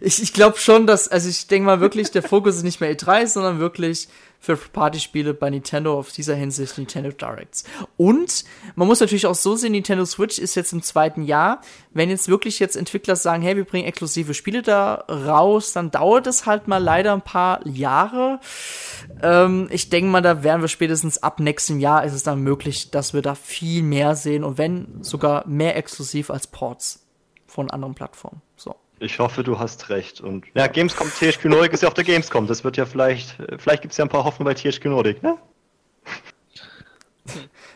ich, 0.00 0.22
ich 0.22 0.32
glaube 0.32 0.58
schon, 0.58 0.86
dass, 0.86 1.08
also 1.08 1.28
ich 1.28 1.46
denke 1.46 1.66
mal 1.66 1.80
wirklich, 1.80 2.10
der 2.10 2.22
Fokus 2.22 2.56
ist 2.56 2.62
nicht 2.62 2.80
mehr 2.80 2.94
E3, 2.94 3.26
sondern 3.26 3.58
wirklich 3.58 4.08
für 4.44 4.56
Partyspiele 4.56 5.32
bei 5.32 5.48
Nintendo 5.48 5.98
auf 5.98 6.12
dieser 6.12 6.34
Hinsicht 6.34 6.76
Nintendo 6.76 7.10
Directs. 7.10 7.64
Und 7.96 8.44
man 8.74 8.86
muss 8.86 9.00
natürlich 9.00 9.26
auch 9.26 9.34
so 9.34 9.56
sehen, 9.56 9.72
Nintendo 9.72 10.04
Switch 10.04 10.38
ist 10.38 10.54
jetzt 10.54 10.72
im 10.72 10.82
zweiten 10.82 11.22
Jahr. 11.22 11.62
Wenn 11.92 12.10
jetzt 12.10 12.28
wirklich 12.28 12.58
jetzt 12.58 12.76
Entwickler 12.76 13.16
sagen, 13.16 13.42
hey, 13.42 13.56
wir 13.56 13.64
bringen 13.64 13.88
exklusive 13.88 14.34
Spiele 14.34 14.60
da 14.60 14.96
raus, 15.08 15.72
dann 15.72 15.90
dauert 15.90 16.26
es 16.26 16.44
halt 16.44 16.68
mal 16.68 16.82
leider 16.82 17.14
ein 17.14 17.22
paar 17.22 17.66
Jahre. 17.66 18.38
Ähm, 19.22 19.68
ich 19.70 19.88
denke 19.88 20.10
mal, 20.10 20.20
da 20.20 20.42
werden 20.42 20.60
wir 20.60 20.68
spätestens 20.68 21.22
ab 21.22 21.40
nächstem 21.40 21.80
Jahr 21.80 22.04
ist 22.04 22.12
es 22.12 22.22
dann 22.22 22.40
möglich, 22.40 22.90
dass 22.90 23.14
wir 23.14 23.22
da 23.22 23.34
viel 23.34 23.82
mehr 23.82 24.14
sehen 24.14 24.44
und 24.44 24.58
wenn 24.58 25.02
sogar 25.02 25.46
mehr 25.46 25.76
exklusiv 25.76 26.28
als 26.30 26.48
Ports 26.48 27.06
von 27.46 27.70
anderen 27.70 27.94
Plattformen. 27.94 28.42
So. 28.56 28.74
Ich 29.04 29.18
hoffe, 29.18 29.42
du 29.42 29.58
hast 29.58 29.90
recht. 29.90 30.20
Und 30.20 30.46
ja, 30.54 30.66
Gamescom, 30.66 31.08
THQ 31.08 31.44
Nordic 31.46 31.72
ist 31.74 31.82
ja 31.82 31.88
auf 31.88 31.94
der 31.94 32.04
Gamescom. 32.04 32.46
Das 32.46 32.64
wird 32.64 32.76
ja 32.76 32.86
vielleicht, 32.86 33.36
vielleicht 33.58 33.82
gibt 33.82 33.92
es 33.92 33.98
ja 33.98 34.04
ein 34.04 34.08
paar 34.08 34.24
Hoffnungen 34.24 34.52
bei 34.54 34.54
THQ 34.54 34.86
Nordic, 34.86 35.22
ne? 35.22 35.36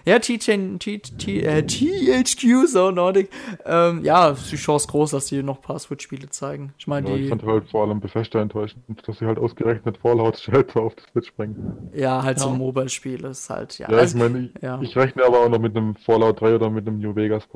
Ja, 0.04 0.18
THQ, 0.18 1.28
äh, 1.28 2.66
so 2.66 2.90
Nordic. 2.90 3.28
Ähm, 3.66 4.04
ja, 4.04 4.30
ist 4.30 4.50
die 4.52 4.56
Chance 4.56 4.88
groß, 4.88 5.10
dass 5.10 5.26
die 5.26 5.42
noch 5.42 5.56
ein 5.56 5.62
paar 5.62 5.78
Switch-Spiele 5.78 6.30
zeigen. 6.30 6.72
Ich 6.78 6.86
meine, 6.86 7.08
ja, 7.10 7.16
die. 7.16 7.22
Ich 7.24 7.28
fand 7.28 7.42
halt 7.42 7.68
vor 7.70 7.86
allem 7.86 8.00
Bethesda 8.00 8.40
enttäuschend, 8.40 8.84
dass 9.06 9.18
sie 9.18 9.26
halt 9.26 9.38
ausgerechnet 9.38 9.98
Fallout 9.98 10.38
Shelter 10.40 10.80
auf 10.80 10.94
die 10.94 11.02
Switch 11.12 11.32
bringen. 11.34 11.90
Ja, 11.94 12.22
halt 12.22 12.38
Ja. 12.38 12.44
so 12.44 12.50
ein 12.50 12.58
Mobile-Spiel 12.58 13.24
ist 13.24 13.50
halt, 13.50 13.78
ja. 13.78 13.90
Ja, 13.90 13.98
also, 13.98 14.16
ich 14.16 14.22
meine, 14.22 14.50
ich, 14.54 14.62
ja. 14.62 14.80
ich 14.80 14.96
rechne 14.96 15.24
aber 15.24 15.40
auch 15.40 15.48
noch 15.48 15.60
mit 15.60 15.76
einem 15.76 15.94
Fallout 15.96 16.40
3 16.40 16.54
oder 16.54 16.70
mit 16.70 16.86
einem 16.86 17.00
New 17.00 17.14
Vegas 17.14 17.46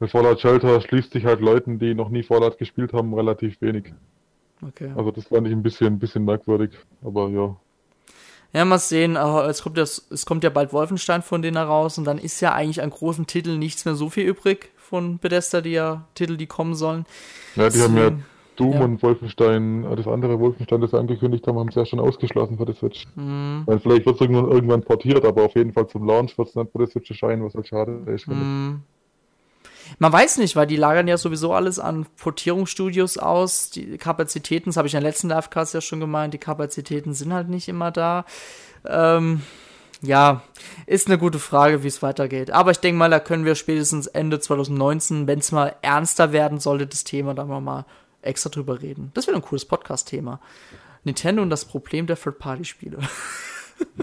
Weil 0.00 0.08
Fallout 0.08 0.40
Shelter 0.40 0.80
schließt 0.80 1.12
sich 1.12 1.24
halt 1.24 1.40
Leuten, 1.40 1.78
die 1.78 1.94
noch 1.94 2.08
nie 2.08 2.22
Fallout 2.22 2.58
gespielt 2.58 2.92
haben, 2.92 3.14
relativ 3.14 3.60
wenig. 3.60 3.92
okay. 4.66 4.90
Also 4.96 5.10
das 5.12 5.26
fand 5.26 5.46
ich 5.46 5.52
ein 5.52 5.62
bisschen, 5.62 5.86
ein 5.88 5.98
bisschen 5.98 6.24
merkwürdig. 6.24 6.70
Aber 7.04 7.28
ja. 7.28 7.54
Ja, 8.52 8.64
mal 8.64 8.78
sehen, 8.78 9.16
aber 9.16 9.48
es 9.48 9.62
kommt, 9.62 9.76
ja, 9.76 9.84
es 9.84 10.26
kommt 10.26 10.42
ja 10.42 10.50
bald 10.50 10.72
Wolfenstein 10.72 11.22
von 11.22 11.40
denen 11.40 11.56
heraus 11.56 11.98
und 11.98 12.04
dann 12.04 12.18
ist 12.18 12.40
ja 12.40 12.52
eigentlich 12.52 12.82
an 12.82 12.90
großen 12.90 13.26
Titeln 13.26 13.60
nichts 13.60 13.84
mehr 13.84 13.94
so 13.94 14.10
viel 14.10 14.26
übrig 14.26 14.72
von 14.76 15.18
Bethesda, 15.18 15.60
die 15.60 15.70
ja 15.70 16.08
Titel, 16.14 16.36
die 16.36 16.46
kommen 16.46 16.74
sollen. 16.74 17.06
Ja, 17.54 17.68
die 17.68 17.80
haben 17.80 17.96
ja 17.96 18.10
Doom 18.56 18.72
ja. 18.72 18.84
und 18.84 19.02
Wolfenstein, 19.02 19.84
äh, 19.84 19.94
das 19.94 20.08
andere 20.08 20.40
Wolfenstein, 20.40 20.80
das 20.80 20.90
sie 20.90 20.98
angekündigt 20.98 21.46
haben, 21.46 21.58
haben 21.58 21.70
sie 21.70 21.78
ja 21.78 21.86
schon 21.86 22.00
ausgeschlossen 22.00 22.56
für 22.58 22.66
die 22.66 22.72
Switch. 22.74 23.06
hm, 23.14 23.62
Weil 23.66 23.78
vielleicht 23.78 24.06
wird 24.06 24.16
es 24.16 24.20
irgendwann, 24.20 24.50
irgendwann 24.50 24.82
portiert, 24.82 25.24
aber 25.24 25.44
auf 25.44 25.54
jeden 25.54 25.72
Fall 25.72 25.86
zum 25.86 26.04
Launch 26.06 26.36
wird 26.36 26.48
es 26.48 26.56
nicht 26.56 26.72
für 26.72 26.78
die 26.84 26.90
Switch 26.90 27.10
erscheinen, 27.10 27.44
was 27.44 27.54
halt 27.54 27.68
schade 27.68 28.02
ist. 28.06 28.24
finde 28.24 28.42
ich. 28.42 28.48
hm. 28.48 28.82
Man 29.98 30.12
weiß 30.12 30.38
nicht, 30.38 30.56
weil 30.56 30.66
die 30.66 30.76
lagern 30.76 31.08
ja 31.08 31.16
sowieso 31.16 31.52
alles 31.52 31.78
an 31.78 32.06
Portierungsstudios 32.16 33.18
aus. 33.18 33.70
Die 33.70 33.98
Kapazitäten, 33.98 34.70
das 34.70 34.76
habe 34.76 34.88
ich 34.88 34.94
in 34.94 35.00
der 35.00 35.10
letzten 35.10 35.28
Livecast 35.28 35.74
ja 35.74 35.80
schon 35.80 36.00
gemeint, 36.00 36.34
die 36.34 36.38
Kapazitäten 36.38 37.14
sind 37.14 37.32
halt 37.32 37.48
nicht 37.48 37.68
immer 37.68 37.90
da. 37.90 38.24
Ähm, 38.86 39.42
ja, 40.02 40.42
ist 40.86 41.08
eine 41.08 41.18
gute 41.18 41.38
Frage, 41.38 41.82
wie 41.82 41.88
es 41.88 42.02
weitergeht. 42.02 42.50
Aber 42.50 42.70
ich 42.70 42.80
denke 42.80 42.98
mal, 42.98 43.10
da 43.10 43.20
können 43.20 43.44
wir 43.44 43.54
spätestens 43.54 44.06
Ende 44.06 44.40
2019, 44.40 45.26
wenn 45.26 45.40
es 45.40 45.52
mal 45.52 45.76
ernster 45.82 46.32
werden 46.32 46.58
sollte, 46.58 46.86
das 46.86 47.04
Thema, 47.04 47.34
da 47.34 47.44
mal, 47.44 47.60
mal 47.60 47.84
extra 48.22 48.50
drüber 48.50 48.80
reden. 48.80 49.10
Das 49.14 49.26
wäre 49.26 49.36
ein 49.36 49.42
cooles 49.42 49.64
Podcast-Thema. 49.66 50.40
Nintendo 51.04 51.42
und 51.42 51.50
das 51.50 51.64
Problem 51.64 52.06
der 52.06 52.16
Third-Party-Spiele. 52.16 52.98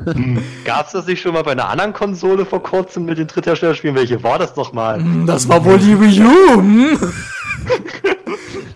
Gab 0.65 0.85
es 0.87 0.93
das 0.93 1.07
nicht 1.07 1.21
schon 1.21 1.33
mal 1.33 1.43
bei 1.43 1.51
einer 1.51 1.69
anderen 1.69 1.93
Konsole 1.93 2.45
vor 2.45 2.61
kurzem 2.63 3.05
mit 3.05 3.17
den 3.17 3.27
Drittherstellerspielen? 3.27 3.95
Welche 3.95 4.21
war 4.23 4.39
das 4.39 4.55
nochmal? 4.55 5.03
Das 5.25 5.47
war 5.49 5.63
wohl 5.65 5.77
die 5.79 5.99
Wii 5.99 6.21
U. 6.23 6.55
Hm? 6.61 7.13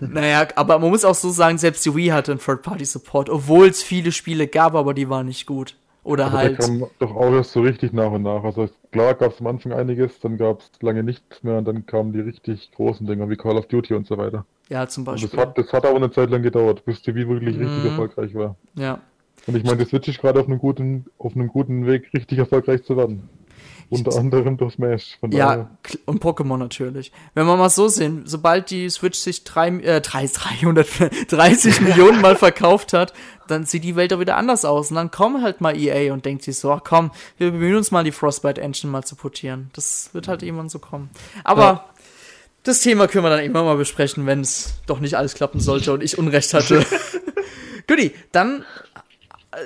naja, 0.00 0.46
aber 0.56 0.78
man 0.78 0.90
muss 0.90 1.04
auch 1.04 1.14
so 1.14 1.30
sagen, 1.30 1.58
selbst 1.58 1.84
die 1.86 1.94
Wii 1.94 2.08
hatte 2.08 2.32
einen 2.32 2.40
Third-Party-Support, 2.40 3.30
obwohl 3.30 3.68
es 3.68 3.82
viele 3.82 4.12
Spiele 4.12 4.46
gab, 4.46 4.74
aber 4.74 4.94
die 4.94 5.08
waren 5.08 5.26
nicht 5.26 5.46
gut. 5.46 5.76
Oder 6.04 6.26
Aber 6.26 6.38
halt. 6.38 6.58
der 6.58 6.66
kam 6.66 6.84
doch 6.98 7.14
auch 7.14 7.32
erst 7.32 7.52
so 7.52 7.60
richtig 7.60 7.92
nach 7.92 8.10
und 8.10 8.22
nach. 8.24 8.42
Also 8.42 8.68
klar 8.90 9.14
gab 9.14 9.32
es 9.34 9.40
am 9.40 9.46
Anfang 9.46 9.72
einiges, 9.72 10.18
dann 10.18 10.36
gab 10.36 10.58
es 10.60 10.70
lange 10.80 11.04
nichts 11.04 11.44
mehr 11.44 11.58
und 11.58 11.64
dann 11.64 11.86
kamen 11.86 12.12
die 12.12 12.18
richtig 12.18 12.72
großen 12.74 13.06
Dinger 13.06 13.30
wie 13.30 13.36
Call 13.36 13.56
of 13.56 13.66
Duty 13.68 13.94
und 13.94 14.08
so 14.08 14.18
weiter. 14.18 14.44
Ja, 14.68 14.88
zum 14.88 15.06
Und 15.06 15.14
das 15.14 15.22
Beispiel. 15.30 15.40
hat, 15.40 15.56
das 15.58 15.72
hat 15.72 15.86
aber 15.86 15.94
eine 15.96 16.10
Zeit 16.10 16.30
lang 16.30 16.42
gedauert, 16.42 16.84
bis 16.84 17.02
die 17.02 17.14
Wii 17.14 17.28
wirklich 17.28 17.56
richtig 17.56 17.84
Mhm. 17.84 17.90
erfolgreich 17.90 18.34
war. 18.34 18.56
Ja. 18.74 18.98
Und 19.46 19.56
ich 19.56 19.64
meine, 19.64 19.78
die 19.78 19.84
Switch 19.88 20.08
ist 20.08 20.20
gerade 20.20 20.40
auf 20.40 20.46
einem 20.46 20.58
guten, 20.58 21.06
auf 21.18 21.34
einem 21.34 21.48
guten 21.48 21.86
Weg, 21.86 22.10
richtig 22.14 22.38
erfolgreich 22.38 22.84
zu 22.84 22.96
werden. 22.96 23.28
Unter 23.90 24.16
anderem 24.18 24.56
durch 24.56 24.74
Smash. 24.74 25.18
Ja, 25.32 25.68
und 26.06 26.22
Pokémon 26.24 26.56
natürlich. 26.56 27.12
Wenn 27.34 27.46
wir 27.46 27.56
mal 27.58 27.68
so 27.68 27.88
sehen, 27.88 28.22
sobald 28.24 28.70
die 28.70 28.88
Switch 28.88 29.18
sich 29.18 29.44
drei, 29.44 29.68
äh, 29.68 30.00
drei, 30.00 30.26
330 30.26 31.80
Millionen 31.82 32.22
Mal 32.22 32.36
verkauft 32.36 32.94
hat, 32.94 33.12
dann 33.48 33.66
sieht 33.66 33.84
die 33.84 33.94
Welt 33.94 34.12
doch 34.12 34.20
wieder 34.20 34.36
anders 34.38 34.64
aus. 34.64 34.88
Und 34.90 34.96
dann 34.96 35.10
kommt 35.10 35.42
halt 35.42 35.60
mal 35.60 35.76
EA 35.76 36.12
und 36.14 36.24
denkt 36.24 36.42
sich 36.42 36.56
so, 36.56 36.72
ach 36.72 36.80
komm, 36.84 37.10
wir 37.36 37.50
bemühen 37.50 37.76
uns 37.76 37.90
mal, 37.90 38.02
die 38.02 38.12
Frostbite 38.12 38.62
Engine 38.62 38.90
mal 38.90 39.04
zu 39.04 39.14
portieren. 39.14 39.68
Das 39.74 40.08
wird 40.14 40.26
halt 40.26 40.42
irgendwann 40.42 40.70
so 40.70 40.78
kommen. 40.78 41.10
Aber 41.44 41.62
Ja. 41.62 41.84
das 42.62 42.80
Thema 42.80 43.08
können 43.08 43.24
wir 43.26 43.30
dann 43.30 43.44
immer 43.44 43.62
mal 43.62 43.76
besprechen, 43.76 44.24
wenn 44.24 44.40
es 44.40 44.72
doch 44.86 45.00
nicht 45.00 45.16
alles 45.18 45.34
klappen 45.34 45.60
sollte 45.60 45.92
und 45.92 46.02
ich 46.02 46.16
Unrecht 46.16 46.54
hatte. 46.54 46.86
Guti, 47.86 48.12
dann, 48.30 48.64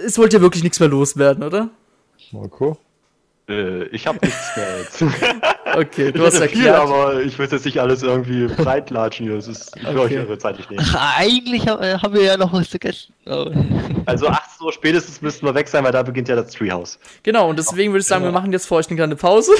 es 0.05 0.19
wollte 0.19 0.37
ja 0.37 0.43
wirklich 0.43 0.63
nichts 0.63 0.81
mehr 0.81 0.89
loswerden, 0.89 1.43
oder? 1.45 1.69
Marco? 2.33 2.77
Äh, 3.49 3.85
ich 3.89 4.07
habe 4.07 4.19
nichts 4.23 4.57
mehr 4.57 4.79
jetzt. 4.81 5.05
Okay, 5.75 6.11
du 6.11 6.21
Ich 6.21 6.27
hast 6.27 6.41
hätte 6.41 6.49
viel, 6.57 6.67
erklärt. 6.67 6.89
aber 6.89 7.21
ich 7.21 7.39
will 7.39 7.49
jetzt 7.51 7.65
nicht 7.67 7.79
alles 7.81 8.03
irgendwie 8.03 8.47
breitlatschen 8.47 9.27
hier. 9.27 9.37
Das 9.37 9.47
ist, 9.47 9.77
ich 9.77 9.83
will 9.83 9.99
euch 9.99 10.05
Okay. 10.13 10.19
eure 10.21 10.39
Zeit 10.39 10.57
nicht 10.57 10.71
nehmen. 10.71 10.83
Eigentlich 10.95 11.69
ha- 11.69 11.79
äh, 11.83 11.99
haben 11.99 12.15
wir 12.15 12.23
ja 12.23 12.37
noch 12.39 12.51
was 12.55 12.69
vergessen. 12.69 13.13
Oh. 13.27 13.51
Also 14.07 14.29
18 14.29 14.65
Uhr 14.65 14.73
spätestens 14.73 15.21
müssten 15.21 15.45
wir 15.45 15.55
weg 15.55 15.69
sein, 15.69 15.85
weil 15.85 15.93
da 15.93 16.03
beginnt 16.03 16.29
ja 16.29 16.37
das 16.37 16.53
Treehouse. 16.53 16.99
Genau, 17.25 17.51
und 17.51 17.59
deswegen 17.59 17.93
würde 17.93 18.01
ich 18.01 18.07
sagen, 18.07 18.25
wir 18.25 18.33
machen 18.33 18.53
jetzt 18.53 18.67
für 18.67 18.77
euch 18.77 18.87
eine 18.89 18.97
kleine 18.97 19.17
Pause. 19.17 19.53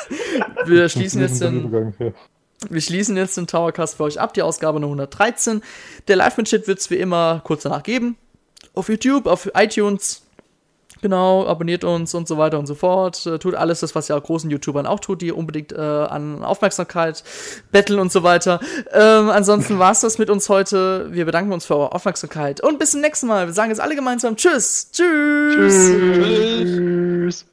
wir 0.64 0.88
schließen 0.88 1.20
jetzt 1.20 1.42
den 1.42 1.92
ja. 1.98 2.12
wir 2.70 2.80
schließen 2.80 3.16
jetzt 3.18 3.36
den 3.36 3.46
Towercast 3.46 3.96
für 3.96 4.04
euch 4.04 4.18
ab, 4.18 4.32
die 4.32 4.42
Ausgabe 4.42 4.80
Nummer 4.80 4.92
113. 4.94 5.62
Der 6.08 6.16
Live-Mitschnitt 6.16 6.68
wird 6.68 6.78
es 6.78 6.90
wie 6.90 6.96
immer 6.96 7.42
kurz 7.44 7.64
danach 7.64 7.82
geben. 7.82 8.16
Auf 8.74 8.88
YouTube, 8.88 9.26
auf 9.26 9.50
iTunes. 9.54 10.22
Genau, 11.02 11.46
abonniert 11.46 11.82
uns 11.82 12.14
und 12.14 12.28
so 12.28 12.36
weiter 12.36 12.58
und 12.58 12.66
so 12.66 12.74
fort. 12.74 13.24
Äh, 13.24 13.38
tut 13.38 13.54
alles 13.54 13.80
das, 13.80 13.94
was 13.94 14.10
ihr 14.10 14.20
großen 14.20 14.50
YouTubern 14.50 14.86
auch 14.86 15.00
tut, 15.00 15.22
die 15.22 15.32
unbedingt 15.32 15.72
äh, 15.72 15.76
an 15.78 16.44
Aufmerksamkeit 16.44 17.24
betteln 17.72 18.00
und 18.00 18.12
so 18.12 18.22
weiter. 18.22 18.60
Ähm, 18.92 19.30
ansonsten 19.30 19.78
war's 19.78 20.00
das 20.00 20.18
mit 20.18 20.28
uns 20.28 20.48
heute. 20.48 21.08
Wir 21.10 21.24
bedanken 21.24 21.52
uns 21.52 21.64
für 21.64 21.76
eure 21.76 21.92
Aufmerksamkeit 21.92 22.60
und 22.60 22.78
bis 22.78 22.90
zum 22.90 23.00
nächsten 23.00 23.28
Mal. 23.28 23.46
Wir 23.46 23.54
sagen 23.54 23.70
jetzt 23.70 23.80
alle 23.80 23.94
gemeinsam 23.94 24.36
Tschüss. 24.36 24.90
Tschüss. 24.92 25.90
Tschüss. 25.90 27.46